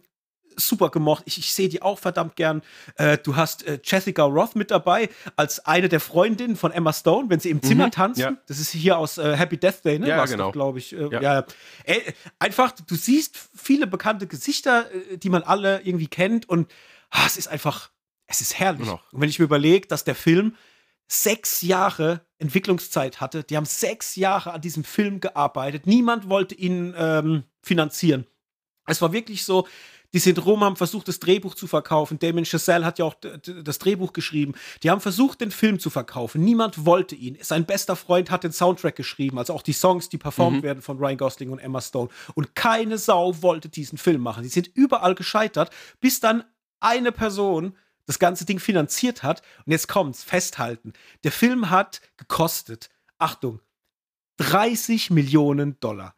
super 0.60 0.90
gemocht. 0.90 1.24
Ich, 1.26 1.38
ich 1.38 1.54
sehe 1.54 1.70
die 1.70 1.82
auch 1.82 2.00
verdammt 2.00 2.36
gern. 2.36 2.62
Äh, 2.96 3.18
du 3.18 3.36
hast 3.36 3.66
äh, 3.66 3.80
Jessica 3.84 4.24
Roth 4.24 4.56
mit 4.56 4.72
dabei 4.72 5.10
als 5.36 5.66
eine 5.66 5.90
der 5.90 6.00
Freundinnen 6.00 6.56
von 6.56 6.72
Emma 6.72 6.94
Stone, 6.94 7.30
wenn 7.30 7.40
sie 7.40 7.50
im 7.50 7.62
Zimmer 7.62 7.88
mhm, 7.88 7.92
tanzen. 7.92 8.22
Ja. 8.22 8.38
Das 8.48 8.60
ist 8.60 8.72
hier 8.72 8.98
aus 8.98 9.18
äh, 9.18 9.36
Happy 9.36 9.58
Death 9.58 9.84
Day, 9.84 10.00
ne? 10.00 10.08
Ja, 10.08 10.26
genau. 10.26 10.52
glaube 10.52 10.80
ich. 10.80 10.94
Äh, 10.94 11.10
ja. 11.12 11.22
ja. 11.22 11.46
Ey, 11.84 12.14
einfach, 12.40 12.72
du 12.72 12.96
siehst 12.96 13.38
viele 13.56 13.88
bekannte 13.88 14.28
Gesichter, 14.28 14.86
äh, 14.92 15.18
die 15.18 15.30
man 15.30 15.44
alle 15.44 15.82
irgendwie 15.82 16.08
kennt 16.08 16.48
und 16.48 16.72
ah, 17.10 17.24
es 17.26 17.38
ist 17.38 17.48
einfach, 17.48 17.92
es 18.28 18.42
ist 18.42 18.60
herrlich. 18.60 18.82
Genau. 18.82 19.00
Und 19.12 19.22
wenn 19.22 19.30
ich 19.30 19.40
mir 19.40 19.46
überlege, 19.46 19.88
dass 19.88 20.04
der 20.04 20.16
Film 20.16 20.56
sechs 21.08 21.62
Jahre 21.64 22.22
Entwicklungszeit 22.38 23.20
hatte, 23.20 23.44
die 23.44 23.58
haben 23.58 23.66
sechs 23.66 24.16
Jahre 24.16 24.54
an 24.54 24.62
diesem 24.62 24.84
Film 24.84 25.20
gearbeitet. 25.20 25.88
Niemand 25.88 26.30
wollte 26.30 26.56
ihn 26.56 26.94
ähm, 26.96 27.44
finanzieren. 27.64 28.28
Es 28.86 29.02
war 29.02 29.12
wirklich 29.12 29.44
so, 29.44 29.68
die 30.14 30.20
sind 30.20 30.44
rum, 30.46 30.64
haben 30.64 30.76
versucht, 30.76 31.08
das 31.08 31.20
Drehbuch 31.20 31.56
zu 31.56 31.68
verkaufen. 31.68 32.18
Damien 32.20 32.46
Chazelle 32.46 32.86
hat 32.86 32.98
ja 33.00 33.06
auch 33.06 33.16
das 33.16 33.80
Drehbuch 33.80 34.14
geschrieben. 34.14 34.54
Die 34.82 34.90
haben 34.90 35.02
versucht, 35.02 35.42
den 35.42 35.52
Film 35.52 35.80
zu 35.80 35.90
verkaufen. 35.90 36.44
Niemand 36.44 36.86
wollte 36.86 37.16
ihn. 37.16 37.38
Sein 37.42 37.66
bester 37.66 37.96
Freund 37.96 38.32
hat 38.32 38.44
den 38.44 38.52
Soundtrack 38.52 38.96
geschrieben, 38.96 39.38
also 39.38 39.54
auch 39.54 39.62
die 39.62 39.74
Songs, 39.74 40.10
die 40.10 40.18
performt 40.18 40.58
mhm. 40.58 40.64
werden 40.64 40.82
von 40.82 40.98
Ryan 40.98 41.18
Gosling 41.18 41.50
und 41.52 41.60
Emma 41.60 41.82
Stone. 41.82 42.10
Und 42.34 42.56
keine 42.56 42.98
Sau 42.98 43.42
wollte 43.42 43.70
diesen 43.70 43.98
Film 43.98 44.22
machen. 44.22 44.44
Die 44.44 44.50
sind 44.50 44.68
überall 44.74 45.16
gescheitert, 45.16 45.70
bis 46.00 46.20
dann 46.20 46.44
eine 46.80 47.12
Person 47.12 47.76
das 48.06 48.18
ganze 48.18 48.46
Ding 48.46 48.60
finanziert 48.60 49.22
hat. 49.22 49.44
Und 49.66 49.72
jetzt 49.72 49.88
kommt's, 49.88 50.24
festhalten. 50.24 50.94
Der 51.24 51.32
Film 51.32 51.70
hat 51.70 52.02
gekostet, 52.18 52.90
Achtung, 53.20 53.60
30 54.38 55.12
Millionen 55.12 55.80
Dollar. 55.80 56.16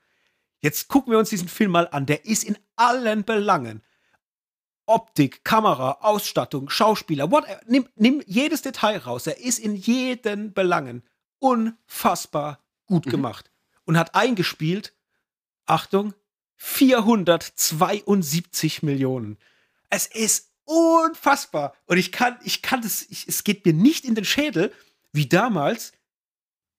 Jetzt 0.62 0.88
gucken 0.88 1.12
wir 1.12 1.20
uns 1.20 1.30
diesen 1.30 1.48
Film 1.48 1.72
mal 1.72 1.88
an. 1.92 2.06
Der 2.06 2.26
ist 2.26 2.44
in 2.44 2.58
allen 2.76 3.24
Belangen. 3.24 3.82
Optik, 4.86 5.44
Kamera, 5.44 5.98
Ausstattung, 6.02 6.70
Schauspieler, 6.70 7.32
what, 7.32 7.46
nimm, 7.68 7.88
nimm 7.96 8.22
jedes 8.26 8.62
Detail 8.62 8.98
raus. 8.98 9.26
Er 9.28 9.40
ist 9.40 9.60
in 9.60 9.76
jeden 9.76 10.54
Belangen 10.54 11.04
unfassbar 11.40 12.60
gut 12.88 13.06
mhm. 13.06 13.12
gemacht 13.12 13.52
und 13.86 13.98
hat 13.98 14.16
eingespielt, 14.16 14.94
Achtung, 15.66 16.14
472 16.58 18.84
Millionen. 18.84 19.38
Es 19.90 20.08
ist 20.08 20.52
unfassbar. 20.66 21.74
Und 21.86 21.98
ich 21.98 22.12
kann, 22.12 22.38
ich 22.44 22.62
kann 22.62 22.82
das, 22.82 23.04
ich, 23.04 23.26
es 23.28 23.44
geht 23.44 23.66
mir 23.66 23.74
nicht 23.74 24.06
in 24.06 24.16
den 24.16 24.26
Schädel, 24.26 24.74
wie 25.12 25.28
damals 25.28 25.94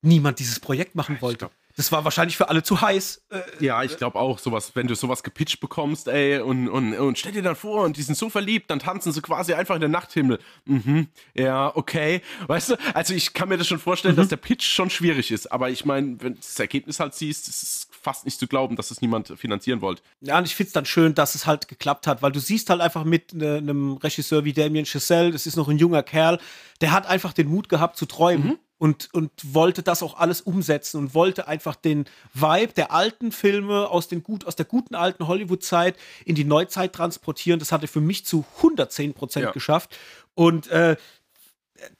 niemand 0.02 0.38
dieses 0.38 0.60
Projekt 0.60 0.94
machen 0.94 1.20
wollte. 1.20 1.38
Glaub, 1.38 1.52
das 1.76 1.92
war 1.92 2.04
wahrscheinlich 2.04 2.36
für 2.36 2.48
alle 2.48 2.62
zu 2.62 2.80
heiß. 2.80 3.22
Äh, 3.30 3.40
ja, 3.60 3.82
ich 3.82 3.96
glaube 3.96 4.18
auch, 4.18 4.38
sowas, 4.38 4.72
wenn 4.74 4.86
du 4.86 4.94
sowas 4.94 5.22
gepitcht 5.22 5.60
bekommst, 5.60 6.08
ey, 6.08 6.40
und, 6.40 6.68
und, 6.68 6.94
und 6.94 7.18
stell 7.18 7.32
dir 7.32 7.42
dann 7.42 7.56
vor, 7.56 7.84
und 7.84 7.96
die 7.96 8.02
sind 8.02 8.16
so 8.16 8.28
verliebt, 8.28 8.70
dann 8.70 8.78
tanzen 8.78 9.12
sie 9.12 9.22
quasi 9.22 9.54
einfach 9.54 9.74
in 9.74 9.80
den 9.80 9.90
Nachthimmel. 9.90 10.38
Mhm, 10.64 11.08
ja, 11.34 11.74
okay. 11.74 12.20
Weißt 12.46 12.70
du, 12.70 12.76
also 12.94 13.14
ich 13.14 13.32
kann 13.32 13.48
mir 13.48 13.58
das 13.58 13.66
schon 13.66 13.78
vorstellen, 13.78 14.14
mhm. 14.14 14.20
dass 14.20 14.28
der 14.28 14.36
Pitch 14.36 14.64
schon 14.64 14.90
schwierig 14.90 15.30
ist, 15.30 15.50
aber 15.50 15.70
ich 15.70 15.84
meine, 15.84 16.20
wenn 16.20 16.34
du 16.34 16.40
das 16.40 16.58
Ergebnis 16.58 17.00
halt 17.00 17.14
siehst, 17.14 17.48
ist 17.48 17.62
es 17.62 17.88
fast 17.90 18.24
nicht 18.24 18.38
zu 18.38 18.46
glauben, 18.46 18.76
dass 18.76 18.90
es 18.90 19.00
niemand 19.00 19.32
finanzieren 19.36 19.80
wollte. 19.80 20.02
Ja, 20.20 20.38
und 20.38 20.44
ich 20.44 20.54
finde 20.54 20.68
es 20.68 20.72
dann 20.72 20.86
schön, 20.86 21.14
dass 21.14 21.34
es 21.34 21.46
halt 21.46 21.68
geklappt 21.68 22.06
hat, 22.06 22.22
weil 22.22 22.32
du 22.32 22.40
siehst 22.40 22.68
halt 22.70 22.80
einfach 22.80 23.04
mit 23.04 23.32
ne, 23.32 23.56
einem 23.56 23.94
Regisseur 23.94 24.44
wie 24.44 24.52
Damien 24.52 24.86
Chazelle, 24.86 25.30
das 25.30 25.46
ist 25.46 25.56
noch 25.56 25.68
ein 25.68 25.78
junger 25.78 26.02
Kerl, 26.02 26.38
der 26.80 26.92
hat 26.92 27.06
einfach 27.06 27.32
den 27.32 27.48
Mut 27.48 27.68
gehabt 27.68 27.96
zu 27.96 28.06
träumen. 28.06 28.46
Mhm 28.46 28.58
und, 28.82 29.14
und 29.14 29.30
wollte 29.44 29.84
das 29.84 30.02
auch 30.02 30.18
alles 30.18 30.40
umsetzen 30.40 30.98
und 30.98 31.14
wollte 31.14 31.46
einfach 31.46 31.76
den 31.76 32.04
Vibe 32.34 32.72
der 32.72 32.90
alten 32.90 33.30
Filme 33.30 33.88
aus, 33.88 34.08
den 34.08 34.24
gut, 34.24 34.44
aus 34.44 34.56
der 34.56 34.66
guten 34.66 34.96
alten 34.96 35.28
Hollywood-Zeit 35.28 35.96
in 36.24 36.34
die 36.34 36.42
Neuzeit 36.42 36.92
transportieren. 36.92 37.60
Das 37.60 37.70
hat 37.70 37.82
er 37.82 37.88
für 37.88 38.00
mich 38.00 38.26
zu 38.26 38.44
110 38.56 39.14
Prozent 39.14 39.44
ja. 39.44 39.52
geschafft. 39.52 39.96
Und 40.34 40.66
äh, 40.66 40.96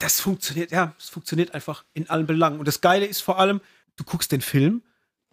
das 0.01 0.21
funktioniert, 0.21 0.73
ja, 0.73 0.93
es 0.99 1.09
funktioniert 1.09 1.55
einfach 1.55 1.85
in 1.95 2.11
allen 2.11 2.27
Belangen. 2.27 2.59
Und 2.59 2.67
das 2.67 2.81
Geile 2.81 3.07
ist 3.07 3.21
vor 3.21 3.39
allem, 3.39 3.61
du 3.95 4.03
guckst 4.03 4.33
den 4.33 4.41
Film 4.41 4.83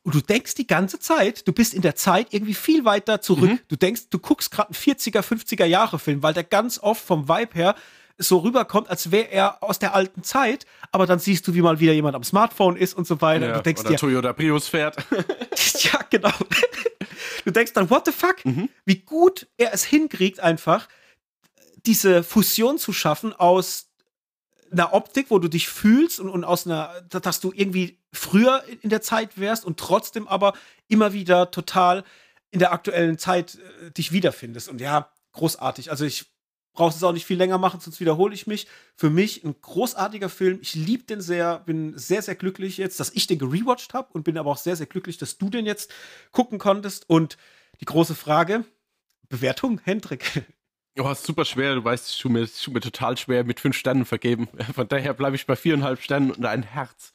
und 0.04 0.14
du 0.14 0.22
denkst 0.22 0.54
die 0.54 0.68
ganze 0.68 1.00
Zeit, 1.00 1.48
du 1.48 1.52
bist 1.52 1.74
in 1.74 1.82
der 1.82 1.96
Zeit 1.96 2.28
irgendwie 2.32 2.54
viel 2.54 2.86
weiter 2.86 3.22
zurück. 3.22 3.50
Mhm. 3.50 3.60
Du 3.70 3.76
denkst, 3.76 4.10
du 4.12 4.20
guckst 4.20 4.52
gerade 4.52 4.70
einen 4.70 4.76
40er, 4.76 5.22
50er 5.22 5.66
Jahre 5.66 5.98
Film, 5.98 6.22
weil 6.22 6.36
der 6.36 6.44
ganz 6.44 6.78
oft 6.78 7.04
vom 7.04 7.28
Vibe 7.28 7.56
her 7.56 7.76
so 8.20 8.40
rüberkommt, 8.40 8.90
als 8.90 9.12
wäre 9.12 9.32
er 9.32 9.64
aus 9.64 9.80
der 9.80 9.96
alten 9.96 10.24
Zeit, 10.24 10.66
aber 10.92 11.08
dann 11.08 11.20
siehst 11.20 11.48
du, 11.48 11.54
wie 11.54 11.62
mal 11.62 11.80
wieder 11.80 11.94
jemand 11.94 12.16
am 12.16 12.24
Smartphone 12.24 12.76
ist 12.76 12.94
und 12.94 13.08
so 13.08 13.22
weiter. 13.22 13.48
Ja, 13.48 13.54
du 13.54 13.64
denkst 13.64 13.82
oder 13.82 13.90
dir, 13.92 13.98
Toyota 13.98 14.34
Prius 14.34 14.68
fährt. 14.68 14.98
ja, 15.82 16.00
genau. 16.10 16.34
Du 17.46 17.52
denkst 17.52 17.74
dann, 17.74 17.90
what 17.90 18.06
the 18.06 18.12
fuck? 18.12 18.46
Mhm. 18.46 18.70
Wie 18.86 18.98
gut 18.98 19.48
er 19.58 19.74
es 19.74 19.86
hinkriegt, 19.86 20.42
einfach 20.42 20.88
diese 21.86 22.24
Fusion 22.24 22.78
zu 22.78 22.92
schaffen 22.92 23.34
aus 23.34 23.88
einer 24.72 24.94
Optik, 24.94 25.28
wo 25.30 25.40
du 25.40 25.48
dich 25.48 25.70
fühlst 25.70 26.20
und, 26.20 26.30
und 26.30 26.44
aus 26.44 26.68
einer, 26.68 27.02
dass 27.10 27.40
du 27.40 27.54
irgendwie 27.56 27.98
früher 28.12 28.64
in 28.82 28.90
der 28.90 29.02
Zeit 29.02 29.40
wärst 29.40 29.66
und 29.66 29.80
trotzdem 29.80 30.28
aber 30.28 30.54
immer 30.90 31.14
wieder 31.14 31.52
total 31.52 32.04
in 32.52 32.60
der 32.60 32.74
aktuellen 32.74 33.18
Zeit 33.18 33.58
äh, 33.86 33.92
dich 33.92 34.12
wiederfindest. 34.12 34.68
Und 34.68 34.82
ja, 34.82 35.10
großartig. 35.32 35.90
Also 35.90 36.06
ich 36.06 36.26
brauche 36.80 36.96
es 36.96 37.04
auch 37.04 37.12
nicht 37.12 37.26
viel 37.26 37.38
länger 37.38 37.58
machen, 37.58 37.82
sonst 37.82 38.00
wiederhole 38.00 38.34
ich 38.34 38.48
mich. 38.48 38.66
Für 38.96 39.10
mich 39.10 39.44
ein 39.44 39.54
großartiger 39.62 40.30
Film. 40.30 40.60
Ich 40.62 40.76
liebe 40.76 41.04
den 41.04 41.20
sehr, 41.20 41.60
bin 41.60 41.98
sehr, 41.98 42.22
sehr 42.22 42.36
glücklich 42.36 42.78
jetzt, 42.78 43.02
dass 43.02 43.12
ich 43.14 43.28
den 43.28 43.38
gerewatcht 43.38 43.94
habe 43.94 44.08
und 44.14 44.24
bin 44.24 44.38
aber 44.38 44.50
auch 44.50 44.58
sehr, 44.58 44.78
sehr 44.78 44.86
glücklich, 44.86 45.18
dass 45.18 45.38
du 45.38 45.50
den 45.50 45.66
jetzt 45.66 45.92
gucken 46.32 46.58
konntest. 46.58 47.10
Und 47.10 47.38
die 47.82 47.86
große 47.86 48.16
Frage, 48.16 48.64
Bewertung, 49.28 49.82
Hendrik. 49.84 50.46
Oh, 50.98 51.12
ist 51.12 51.26
super 51.26 51.44
schwer. 51.44 51.76
Du 51.76 51.84
weißt, 51.84 52.08
es 52.08 52.18
tut 52.18 52.32
mir, 52.32 52.48
tut 52.48 52.74
mir 52.74 52.80
total 52.80 53.18
schwer 53.18 53.44
mit 53.44 53.60
fünf 53.60 53.76
Sternen 53.76 54.06
vergeben. 54.06 54.48
Von 54.74 54.88
daher 54.88 55.14
bleibe 55.14 55.36
ich 55.36 55.46
bei 55.46 55.58
viereinhalb 55.58 56.02
Sternen 56.02 56.32
und 56.32 56.46
ein 56.46 56.64
Herz. 56.64 57.14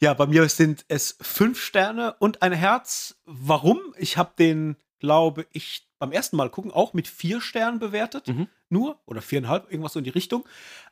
Ja, 0.00 0.14
bei 0.14 0.26
mir 0.26 0.48
sind 0.48 0.84
es 0.86 1.16
fünf 1.20 1.60
Sterne 1.60 2.14
und 2.20 2.42
ein 2.42 2.52
Herz. 2.52 3.16
Warum? 3.24 3.80
Ich 3.98 4.16
habe 4.16 4.32
den, 4.38 4.76
glaube 5.00 5.46
ich, 5.50 5.88
beim 5.98 6.12
ersten 6.12 6.36
Mal 6.36 6.50
gucken 6.50 6.70
auch 6.70 6.92
mit 6.92 7.08
vier 7.08 7.40
Sternen 7.40 7.80
bewertet. 7.80 8.28
Mhm. 8.28 8.46
Nur. 8.68 9.00
Oder 9.06 9.22
viereinhalb, 9.22 9.70
irgendwas 9.70 9.92
so 9.92 9.98
in 9.98 10.04
die 10.04 10.10
Richtung. 10.10 10.44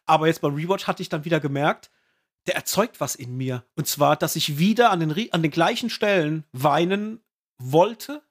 Aber 0.06 0.26
jetzt 0.26 0.40
beim 0.40 0.54
Rewatch 0.54 0.86
hatte 0.86 1.02
ich 1.02 1.08
dann 1.08 1.24
wieder 1.24 1.40
gemerkt, 1.40 1.90
der 2.46 2.56
erzeugt 2.56 3.00
was 3.00 3.14
in 3.14 3.36
mir. 3.36 3.64
Und 3.74 3.86
zwar, 3.86 4.16
dass 4.16 4.36
ich 4.36 4.58
wieder 4.58 4.90
an 4.90 5.00
den, 5.00 5.32
an 5.32 5.42
den 5.42 5.50
gleichen 5.50 5.90
Stellen 5.90 6.44
weinen 6.52 7.20
wollte, 7.58 8.22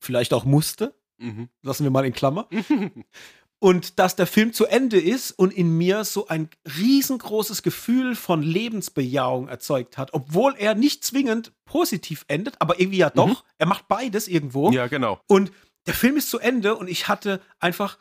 vielleicht 0.00 0.32
auch 0.32 0.44
musste. 0.44 0.94
Mhm. 1.18 1.48
Lassen 1.62 1.84
wir 1.84 1.90
mal 1.90 2.06
in 2.06 2.14
Klammer. 2.14 2.48
und 3.58 3.98
dass 3.98 4.16
der 4.16 4.26
Film 4.26 4.52
zu 4.52 4.66
Ende 4.66 4.98
ist 4.98 5.32
und 5.32 5.52
in 5.52 5.76
mir 5.76 6.04
so 6.04 6.26
ein 6.28 6.48
riesengroßes 6.78 7.62
Gefühl 7.62 8.16
von 8.16 8.42
Lebensbejahung 8.42 9.48
erzeugt 9.48 9.98
hat, 9.98 10.14
obwohl 10.14 10.54
er 10.56 10.74
nicht 10.74 11.04
zwingend 11.04 11.52
positiv 11.66 12.24
endet, 12.26 12.56
aber 12.58 12.80
irgendwie 12.80 12.98
ja 12.98 13.10
doch. 13.10 13.28
Mhm. 13.28 13.36
Er 13.58 13.66
macht 13.66 13.86
beides 13.86 14.28
irgendwo. 14.28 14.70
Ja, 14.70 14.86
genau. 14.86 15.20
Und 15.26 15.52
der 15.86 15.94
Film 15.94 16.16
ist 16.16 16.30
zu 16.30 16.38
Ende 16.38 16.74
und 16.76 16.88
ich 16.88 17.08
hatte 17.08 17.40
einfach 17.58 17.98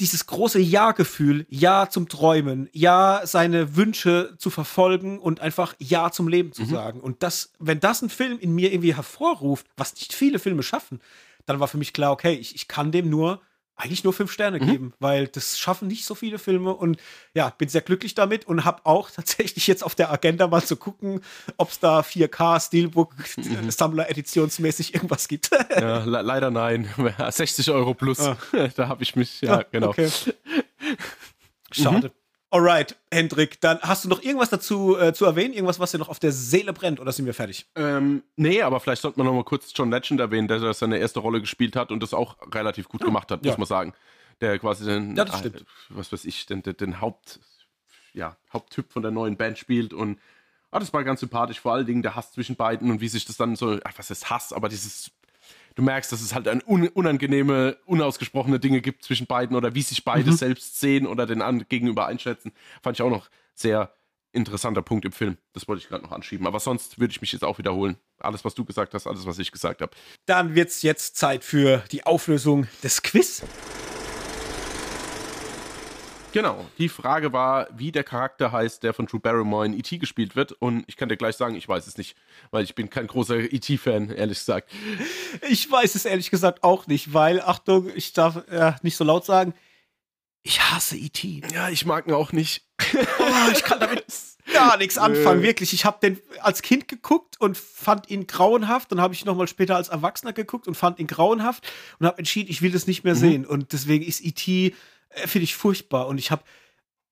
dieses 0.00 0.26
große 0.26 0.58
Ja-Gefühl, 0.58 1.46
Ja 1.48 1.88
zum 1.88 2.08
Träumen, 2.08 2.68
Ja 2.72 3.22
seine 3.24 3.76
Wünsche 3.76 4.34
zu 4.38 4.50
verfolgen 4.50 5.18
und 5.18 5.40
einfach 5.40 5.74
Ja 5.78 6.10
zum 6.10 6.28
Leben 6.28 6.52
zu 6.52 6.62
mhm. 6.62 6.70
sagen. 6.70 7.00
Und 7.00 7.22
das, 7.22 7.52
wenn 7.58 7.80
das 7.80 8.02
ein 8.02 8.10
Film 8.10 8.38
in 8.38 8.54
mir 8.54 8.72
irgendwie 8.72 8.94
hervorruft, 8.94 9.66
was 9.76 9.94
nicht 9.94 10.12
viele 10.12 10.38
Filme 10.38 10.62
schaffen, 10.62 11.00
dann 11.46 11.60
war 11.60 11.68
für 11.68 11.78
mich 11.78 11.92
klar, 11.92 12.12
okay, 12.12 12.34
ich, 12.34 12.54
ich 12.54 12.68
kann 12.68 12.90
dem 12.90 13.08
nur 13.08 13.40
eigentlich 13.76 14.04
nur 14.04 14.12
fünf 14.12 14.30
Sterne 14.30 14.60
mhm. 14.60 14.66
geben, 14.66 14.92
weil 15.00 15.26
das 15.26 15.58
schaffen 15.58 15.88
nicht 15.88 16.04
so 16.04 16.14
viele 16.14 16.38
Filme 16.38 16.74
und 16.74 17.00
ja, 17.34 17.50
bin 17.50 17.68
sehr 17.68 17.80
glücklich 17.80 18.14
damit 18.14 18.46
und 18.46 18.64
habe 18.64 18.82
auch 18.84 19.10
tatsächlich 19.14 19.66
jetzt 19.66 19.82
auf 19.82 19.94
der 19.94 20.12
Agenda 20.12 20.46
mal 20.46 20.62
zu 20.62 20.76
gucken, 20.76 21.20
ob 21.56 21.70
es 21.70 21.80
da 21.80 22.00
4K 22.00 22.60
Steelbook 22.60 23.14
mhm. 23.36 23.70
Sammler 23.70 24.10
editionsmäßig 24.10 24.94
irgendwas 24.94 25.28
gibt. 25.28 25.50
ja, 25.70 26.04
le 26.04 26.22
leider 26.22 26.50
nein. 26.50 26.88
60 27.30 27.70
Euro 27.70 27.94
plus. 27.94 28.20
Ah. 28.20 28.36
Da 28.76 28.88
habe 28.88 29.02
ich 29.02 29.16
mich, 29.16 29.40
ja, 29.40 29.58
ah, 29.58 29.64
genau. 29.70 29.88
Okay. 29.88 30.08
Schade. 31.70 32.08
Mhm. 32.08 32.23
Alright, 32.54 32.94
Hendrik, 33.10 33.60
dann 33.60 33.80
hast 33.80 34.04
du 34.04 34.08
noch 34.08 34.22
irgendwas 34.22 34.48
dazu 34.48 34.96
äh, 34.96 35.12
zu 35.12 35.24
erwähnen? 35.24 35.54
Irgendwas, 35.54 35.80
was 35.80 35.90
dir 35.90 35.98
noch 35.98 36.08
auf 36.08 36.20
der 36.20 36.30
Seele 36.30 36.72
brennt 36.72 37.00
oder 37.00 37.10
sind 37.10 37.26
wir 37.26 37.34
fertig? 37.34 37.66
Ähm, 37.74 38.22
nee, 38.36 38.62
aber 38.62 38.78
vielleicht 38.78 39.02
sollte 39.02 39.18
man 39.18 39.26
noch 39.26 39.34
mal 39.34 39.42
kurz 39.42 39.72
John 39.74 39.90
Legend 39.90 40.20
erwähnen, 40.20 40.46
der 40.46 40.72
seine 40.72 40.98
erste 40.98 41.18
Rolle 41.18 41.40
gespielt 41.40 41.74
hat 41.74 41.90
und 41.90 42.00
das 42.00 42.14
auch 42.14 42.36
relativ 42.54 42.88
gut 42.88 43.00
ja. 43.00 43.06
gemacht 43.06 43.32
hat, 43.32 43.44
muss 43.44 43.58
man 43.58 43.66
sagen. 43.66 43.92
Der 44.40 44.56
quasi 44.60 44.84
den, 44.84 45.16
ja. 45.16 45.24
Äh, 45.24 45.50
was 45.88 46.12
weiß 46.12 46.24
ich, 46.26 46.46
den, 46.46 46.62
den, 46.62 46.76
den 46.76 47.00
Haupt, 47.00 47.40
ja, 48.12 48.36
Haupttyp 48.52 48.92
von 48.92 49.02
der 49.02 49.10
neuen 49.10 49.36
Band 49.36 49.58
spielt 49.58 49.92
und 49.92 50.20
ah, 50.70 50.78
das 50.78 50.92
war 50.92 51.02
ganz 51.02 51.18
sympathisch, 51.18 51.58
vor 51.58 51.72
allen 51.72 51.86
Dingen 51.86 52.02
der 52.02 52.14
Hass 52.14 52.30
zwischen 52.30 52.54
beiden 52.54 52.88
und 52.88 53.00
wie 53.00 53.08
sich 53.08 53.24
das 53.24 53.36
dann 53.36 53.56
so, 53.56 53.80
ach, 53.82 53.94
was 53.96 54.12
ist 54.12 54.30
Hass, 54.30 54.52
aber 54.52 54.68
dieses 54.68 55.10
du 55.74 55.82
merkst, 55.82 56.10
dass 56.12 56.20
es 56.20 56.34
halt 56.34 56.48
ein 56.48 56.60
unangenehme, 56.60 57.76
unausgesprochene 57.86 58.60
Dinge 58.60 58.80
gibt 58.80 59.04
zwischen 59.04 59.26
beiden 59.26 59.56
oder 59.56 59.74
wie 59.74 59.82
sich 59.82 60.04
beide 60.04 60.30
mhm. 60.30 60.36
selbst 60.36 60.80
sehen 60.80 61.06
oder 61.06 61.26
den 61.26 61.66
gegenüber 61.68 62.06
einschätzen. 62.06 62.52
Fand 62.82 62.96
ich 62.96 63.02
auch 63.02 63.10
noch 63.10 63.28
sehr 63.54 63.94
interessanter 64.32 64.82
Punkt 64.82 65.04
im 65.04 65.12
Film. 65.12 65.38
Das 65.52 65.68
wollte 65.68 65.82
ich 65.82 65.88
gerade 65.88 66.02
noch 66.02 66.12
anschieben. 66.12 66.46
Aber 66.46 66.60
sonst 66.60 66.98
würde 66.98 67.12
ich 67.12 67.20
mich 67.20 67.32
jetzt 67.32 67.44
auch 67.44 67.58
wiederholen. 67.58 67.96
Alles, 68.18 68.44
was 68.44 68.54
du 68.54 68.64
gesagt 68.64 68.94
hast, 68.94 69.06
alles, 69.06 69.26
was 69.26 69.38
ich 69.38 69.52
gesagt 69.52 69.80
habe. 69.80 69.92
Dann 70.26 70.54
wird 70.54 70.70
es 70.70 70.82
jetzt 70.82 71.16
Zeit 71.16 71.44
für 71.44 71.84
die 71.92 72.04
Auflösung 72.04 72.66
des 72.82 73.02
Quiz. 73.02 73.42
Genau. 76.34 76.66
Die 76.78 76.88
Frage 76.88 77.32
war, 77.32 77.68
wie 77.76 77.92
der 77.92 78.02
Charakter 78.02 78.50
heißt, 78.50 78.82
der 78.82 78.92
von 78.92 79.06
Drew 79.06 79.20
Barrymore 79.20 79.66
in 79.66 79.72
E.T. 79.72 79.98
gespielt 79.98 80.34
wird. 80.34 80.50
Und 80.50 80.82
ich 80.88 80.96
kann 80.96 81.08
dir 81.08 81.16
gleich 81.16 81.36
sagen, 81.36 81.54
ich 81.54 81.68
weiß 81.68 81.86
es 81.86 81.96
nicht, 81.96 82.16
weil 82.50 82.64
ich 82.64 82.74
bin 82.74 82.90
kein 82.90 83.06
großer 83.06 83.36
E.T.-Fan, 83.36 84.12
ehrlich 84.12 84.38
gesagt. 84.38 84.72
Ich 85.48 85.70
weiß 85.70 85.94
es 85.94 86.04
ehrlich 86.04 86.32
gesagt 86.32 86.64
auch 86.64 86.88
nicht, 86.88 87.14
weil, 87.14 87.40
Achtung, 87.40 87.88
ich 87.94 88.14
darf 88.14 88.48
äh, 88.48 88.72
nicht 88.82 88.96
so 88.96 89.04
laut 89.04 89.24
sagen, 89.24 89.54
ich 90.42 90.60
hasse 90.60 90.96
E.T. 90.96 91.42
Ja, 91.52 91.68
ich 91.68 91.86
mag 91.86 92.08
ihn 92.08 92.14
auch 92.14 92.32
nicht. 92.32 92.64
Oh, 93.26 93.50
ich 93.52 93.62
kann 93.62 93.80
damit 93.80 94.04
gar 94.52 94.76
nichts 94.76 94.98
anfangen, 94.98 95.42
wirklich. 95.42 95.72
Ich 95.72 95.84
habe 95.84 95.98
den 96.02 96.20
als 96.40 96.60
Kind 96.60 96.88
geguckt 96.88 97.40
und 97.40 97.56
fand 97.56 98.10
ihn 98.10 98.26
grauenhaft. 98.26 98.92
Dann 98.92 99.00
habe 99.00 99.14
ich 99.14 99.24
nochmal 99.24 99.48
später 99.48 99.76
als 99.76 99.88
Erwachsener 99.88 100.32
geguckt 100.32 100.68
und 100.68 100.74
fand 100.74 100.98
ihn 100.98 101.06
grauenhaft 101.06 101.66
und 101.98 102.06
habe 102.06 102.18
entschieden, 102.18 102.50
ich 102.50 102.60
will 102.60 102.72
das 102.72 102.86
nicht 102.86 103.02
mehr 103.02 103.14
mhm. 103.14 103.18
sehen. 103.18 103.46
Und 103.46 103.72
deswegen 103.72 104.04
ist 104.04 104.22
E.T 104.22 104.66
äh, 104.66 104.72
finde 105.26 105.44
ich 105.44 105.54
furchtbar. 105.54 106.06
Und 106.06 106.18
ich 106.18 106.30
habe, 106.30 106.42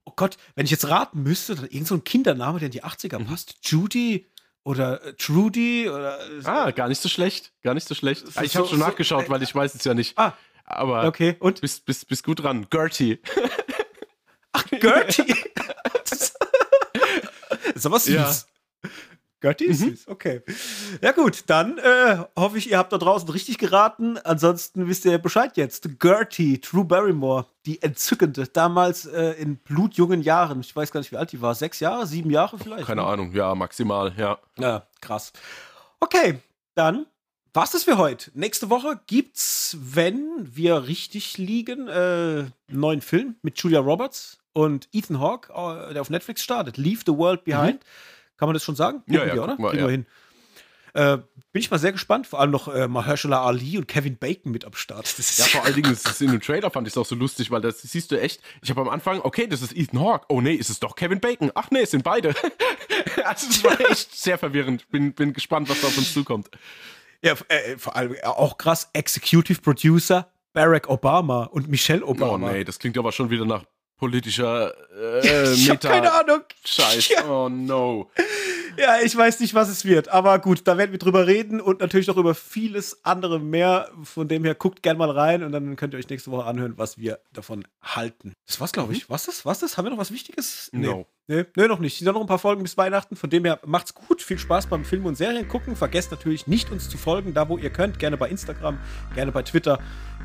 oh 0.05 0.13
Gott, 0.15 0.37
wenn 0.55 0.65
ich 0.65 0.71
jetzt 0.71 0.89
raten 0.89 1.23
müsste, 1.23 1.55
dann 1.55 1.67
irgend 1.67 1.87
so 1.87 1.95
ein 1.95 2.05
Kindername, 2.05 2.59
der 2.59 2.67
in 2.67 2.73
die 2.73 2.85
80er 2.85 3.19
mhm. 3.19 3.27
passt. 3.27 3.57
Judy 3.63 4.31
oder 4.65 5.03
äh, 5.05 5.15
Trudy 5.15 5.89
oder. 5.89 6.19
Ah, 6.45 6.71
gar 6.71 6.89
nicht 6.89 7.01
so 7.01 7.09
schlecht. 7.09 7.53
Gar 7.63 7.75
nicht 7.75 7.87
so 7.87 7.95
schlecht. 7.95 8.27
So, 8.27 8.41
ich 8.43 8.57
habe 8.57 8.69
schon 8.69 8.79
so, 8.79 8.85
nachgeschaut, 8.85 9.27
äh, 9.27 9.31
weil 9.31 9.43
ich 9.43 9.55
weiß 9.55 9.75
es 9.75 9.85
ja 9.85 9.95
nicht. 9.95 10.19
Ah. 10.19 10.35
Aber 10.65 11.07
okay, 11.07 11.37
und? 11.41 11.61
Bist, 11.61 11.85
bist, 11.85 12.09
bist 12.09 12.25
gut 12.25 12.43
dran. 12.43 12.67
Gertie. 12.71 13.19
Ach, 14.53 14.65
Gertie. 14.71 15.35
das 16.09 16.35
ist 17.75 17.87
aber 17.87 17.99
süß. 17.99 18.15
Ja. 18.15 18.35
Götti 19.43 19.65
ist 19.65 19.81
mhm. 19.81 19.91
süß, 19.91 20.09
okay. 20.09 20.41
Ja 21.03 21.11
gut, 21.11 21.45
dann 21.49 21.77
äh, 21.79 22.19
hoffe 22.37 22.59
ich, 22.59 22.71
ihr 22.71 22.79
habt 22.79 22.93
da 22.93 22.99
draußen 22.99 23.29
richtig 23.29 23.59
geraten. 23.59 24.17
Ansonsten 24.19 24.87
wisst 24.87 25.05
ihr 25.05 25.19
Bescheid 25.19 25.57
jetzt. 25.57 25.99
Gertie, 25.99 26.61
Drew 26.61 26.85
Barrymore, 26.85 27.47
die 27.67 27.83
entzückende, 27.83 28.47
damals 28.47 29.05
äh, 29.05 29.33
in 29.33 29.57
blutjungen 29.57 30.23
Jahren. 30.23 30.61
Ich 30.61 30.75
weiß 30.75 30.93
gar 30.93 31.01
nicht, 31.01 31.11
wie 31.11 31.17
alt 31.17 31.33
die 31.33 31.43
war. 31.43 31.57
Sechs 31.57 31.81
Jahre, 31.81 32.07
sieben 32.07 32.31
Jahre 32.31 32.57
vielleicht? 32.57 32.87
Keine 32.87 33.03
ne? 33.03 33.09
Ahnung, 33.09 33.33
ja, 33.33 33.53
maximal, 33.57 34.13
ja. 34.17 34.39
Ja, 34.59 34.87
krass. 35.01 35.33
Okay, 35.99 36.39
dann 36.77 37.07
war's 37.53 37.73
das 37.73 37.83
für 37.83 37.99
heute. 37.99 38.31
Nächste 38.35 38.71
Woche 38.71 39.01
gibt's, 39.09 39.77
wenn 39.81 40.25
wir 40.39 40.87
richtig 40.87 41.37
liegen, 41.37 41.89
äh, 41.89 41.91
einen 41.91 42.53
neuen 42.69 43.01
Film 43.01 43.35
mit 43.43 43.59
Julia 43.59 43.81
Roberts 43.81 44.39
und 44.53 44.89
Ethan 44.93 45.19
Hawke, 45.19 45.53
äh, 45.53 45.95
der 45.95 46.01
auf 46.01 46.11
Netflix 46.11 46.45
startet. 46.45 46.77
Leave 46.77 47.03
the 47.05 47.17
World 47.17 47.43
Behind. 47.43 47.81
Mhm. 47.81 47.87
Kann 48.43 48.49
man 48.49 48.55
das 48.55 48.65
schon 48.65 48.75
sagen? 48.75 49.05
Ja, 49.07 49.25
ja, 49.25 49.35
wir, 49.35 49.45
oder? 49.45 49.57
Mal, 49.57 49.79
ja. 49.79 49.87
hin. 49.87 50.05
Äh, 50.95 51.19
bin 51.53 51.61
ich 51.61 51.71
mal 51.71 51.79
sehr 51.79 51.93
gespannt. 51.93 52.27
Vor 52.27 52.41
allem 52.41 52.51
noch 52.51 52.67
äh, 52.67 52.89
Mahershala 52.89 53.41
Ali 53.41 53.79
und 53.79 53.87
Kevin 53.87 54.17
Bacon 54.17 54.51
mit 54.51 54.65
am 54.65 54.73
Start. 54.73 55.17
ja, 55.17 55.45
vor 55.45 55.65
allen 55.65 55.77
Dingen 55.77 55.93
ist 55.93 56.09
es 56.09 56.21
in 56.21 56.33
dem 56.33 56.41
Trailer 56.41 56.69
fand 56.73 56.89
ich 56.89 56.95
es 56.95 56.99
auch 56.99 57.07
so 57.07 57.15
lustig, 57.15 57.53
weil 57.53 57.61
das 57.61 57.83
siehst 57.83 58.11
du 58.11 58.21
echt. 58.21 58.41
Ich 58.61 58.69
habe 58.71 58.81
am 58.81 58.89
Anfang, 58.89 59.21
okay, 59.21 59.47
das 59.47 59.63
ist 59.63 59.77
Ethan 59.77 60.01
Hawke. 60.01 60.27
Oh 60.29 60.41
nee, 60.41 60.55
ist 60.55 60.71
es 60.71 60.81
doch 60.81 60.97
Kevin 60.97 61.21
Bacon. 61.21 61.53
Ach 61.55 61.71
nee, 61.71 61.83
es 61.83 61.93
sind 61.93 62.03
beide. 62.03 62.35
also 63.25 63.47
das 63.47 63.63
war 63.63 63.81
echt 63.93 64.13
sehr 64.17 64.39
verwirrend. 64.39 64.91
Bin, 64.91 65.13
bin 65.13 65.35
gespannt, 65.35 65.69
was 65.69 65.81
da 65.81 65.87
auf 65.87 65.97
uns 65.97 66.13
zukommt. 66.13 66.51
Ja, 67.23 67.35
äh, 67.47 67.79
vor 67.79 67.95
allem 67.95 68.15
äh, 68.15 68.25
auch 68.25 68.59
krass. 68.59 68.91
Executive 68.93 69.61
Producer 69.61 70.33
Barack 70.53 70.89
Obama 70.89 71.45
und 71.45 71.69
Michelle 71.69 72.05
Obama. 72.05 72.49
Oh 72.49 72.53
nee, 72.53 72.65
das 72.65 72.81
klingt 72.81 72.99
aber 72.99 73.13
schon 73.13 73.31
wieder 73.31 73.45
nach 73.45 73.63
politischer 74.03 74.75
äh, 75.23 75.53
ich 75.55 75.69
Meta. 75.69 75.89
keine 75.89 76.13
Ahnung. 76.13 76.41
Scheiß. 76.65 77.09
Ja. 77.11 77.25
Oh 77.25 77.49
no. 77.49 78.11
Ja, 78.77 78.97
ich 79.01 79.17
weiß 79.17 79.39
nicht, 79.39 79.55
was 79.55 79.69
es 79.69 79.85
wird. 79.85 80.09
Aber 80.09 80.41
gut, 80.41 80.63
da 80.65 80.77
werden 80.77 80.91
wir 80.91 80.99
drüber 80.99 81.29
reden 81.29 81.61
und 81.61 81.79
natürlich 81.79 82.09
noch 82.09 82.17
über 82.17 82.35
vieles 82.35 83.05
andere 83.05 83.39
mehr. 83.39 83.93
Von 84.03 84.27
dem 84.27 84.43
her 84.43 84.57
guckt 84.57 84.83
gerne 84.83 84.99
mal 84.99 85.11
rein 85.11 85.45
und 85.45 85.53
dann 85.53 85.77
könnt 85.77 85.95
ihr 85.95 85.99
euch 86.01 86.09
nächste 86.09 86.33
Woche 86.33 86.47
anhören, 86.47 86.75
was 86.79 86.99
wir 86.99 87.21
davon 87.33 87.65
halten. 87.81 88.35
Das 88.49 88.59
war's, 88.59 88.73
glaube 88.73 88.93
ich. 88.93 89.09
Mhm. 89.09 89.13
Was 89.13 89.29
ist? 89.29 89.47
Was 89.47 89.63
ist? 89.63 89.77
Haben 89.77 89.87
wir 89.87 89.91
noch 89.91 89.99
was 89.99 90.11
Wichtiges? 90.11 90.69
Nee. 90.73 90.87
No. 90.87 91.07
Nee, 91.29 91.45
nee, 91.57 91.69
noch 91.69 91.79
nicht. 91.79 91.99
Sind 91.99 92.13
noch 92.13 92.21
ein 92.21 92.27
paar 92.27 92.39
Folgen 92.39 92.63
bis 92.63 92.77
Weihnachten. 92.77 93.17
Von 93.17 93.31
dem 93.31 93.45
her 93.45 93.61
macht's 93.65 93.95
gut. 93.95 94.21
Viel 94.21 94.39
Spaß 94.39 94.67
beim 94.67 94.85
Film 94.85 95.07
und 95.07 95.15
Serien 95.15 95.49
gucken. 95.49 95.77
Vergesst 95.77 96.11
natürlich 96.11 96.47
nicht, 96.47 96.71
uns 96.71 96.89
zu 96.89 96.99
folgen, 96.99 97.33
da 97.33 97.49
wo 97.49 97.59
ihr 97.59 97.71
könnt. 97.71 97.99
Gerne 97.99 98.17
bei 98.17 98.29
Instagram, 98.29 98.79
gerne 99.15 99.33
bei 99.33 99.43
Twitter 99.43 99.79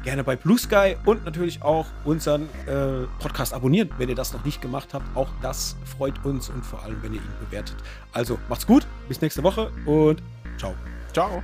gerne 0.04 0.24
bei 0.24 0.36
Blue 0.36 0.58
Sky 0.58 0.96
und 1.06 1.26
natürlich 1.26 1.62
auch 1.62 1.86
unseren 2.06 2.44
äh, 2.66 3.08
Podcast 3.20 3.54
abonnieren, 3.54 3.90
wenn 3.98 4.10
ihr 4.10 4.16
das 4.16 4.34
noch 4.34 4.44
nicht 4.46 4.62
gemacht 4.62 4.94
habt. 4.94 5.06
Auch 5.16 5.30
das 5.42 5.76
freut 5.98 6.24
uns 6.26 6.50
und 6.50 6.66
vor 6.66 6.84
allem, 6.84 7.02
wenn 7.04 7.14
ihr 7.14 7.20
ihn 7.20 7.34
bewertet. 7.40 7.76
Also 8.12 8.40
macht's 8.50 8.66
gut, 8.66 8.86
bis 9.08 9.22
nächste 9.22 9.44
Woche 9.44 9.72
und 9.86 10.22
ciao. 10.58 10.76
Ciao. 11.14 11.44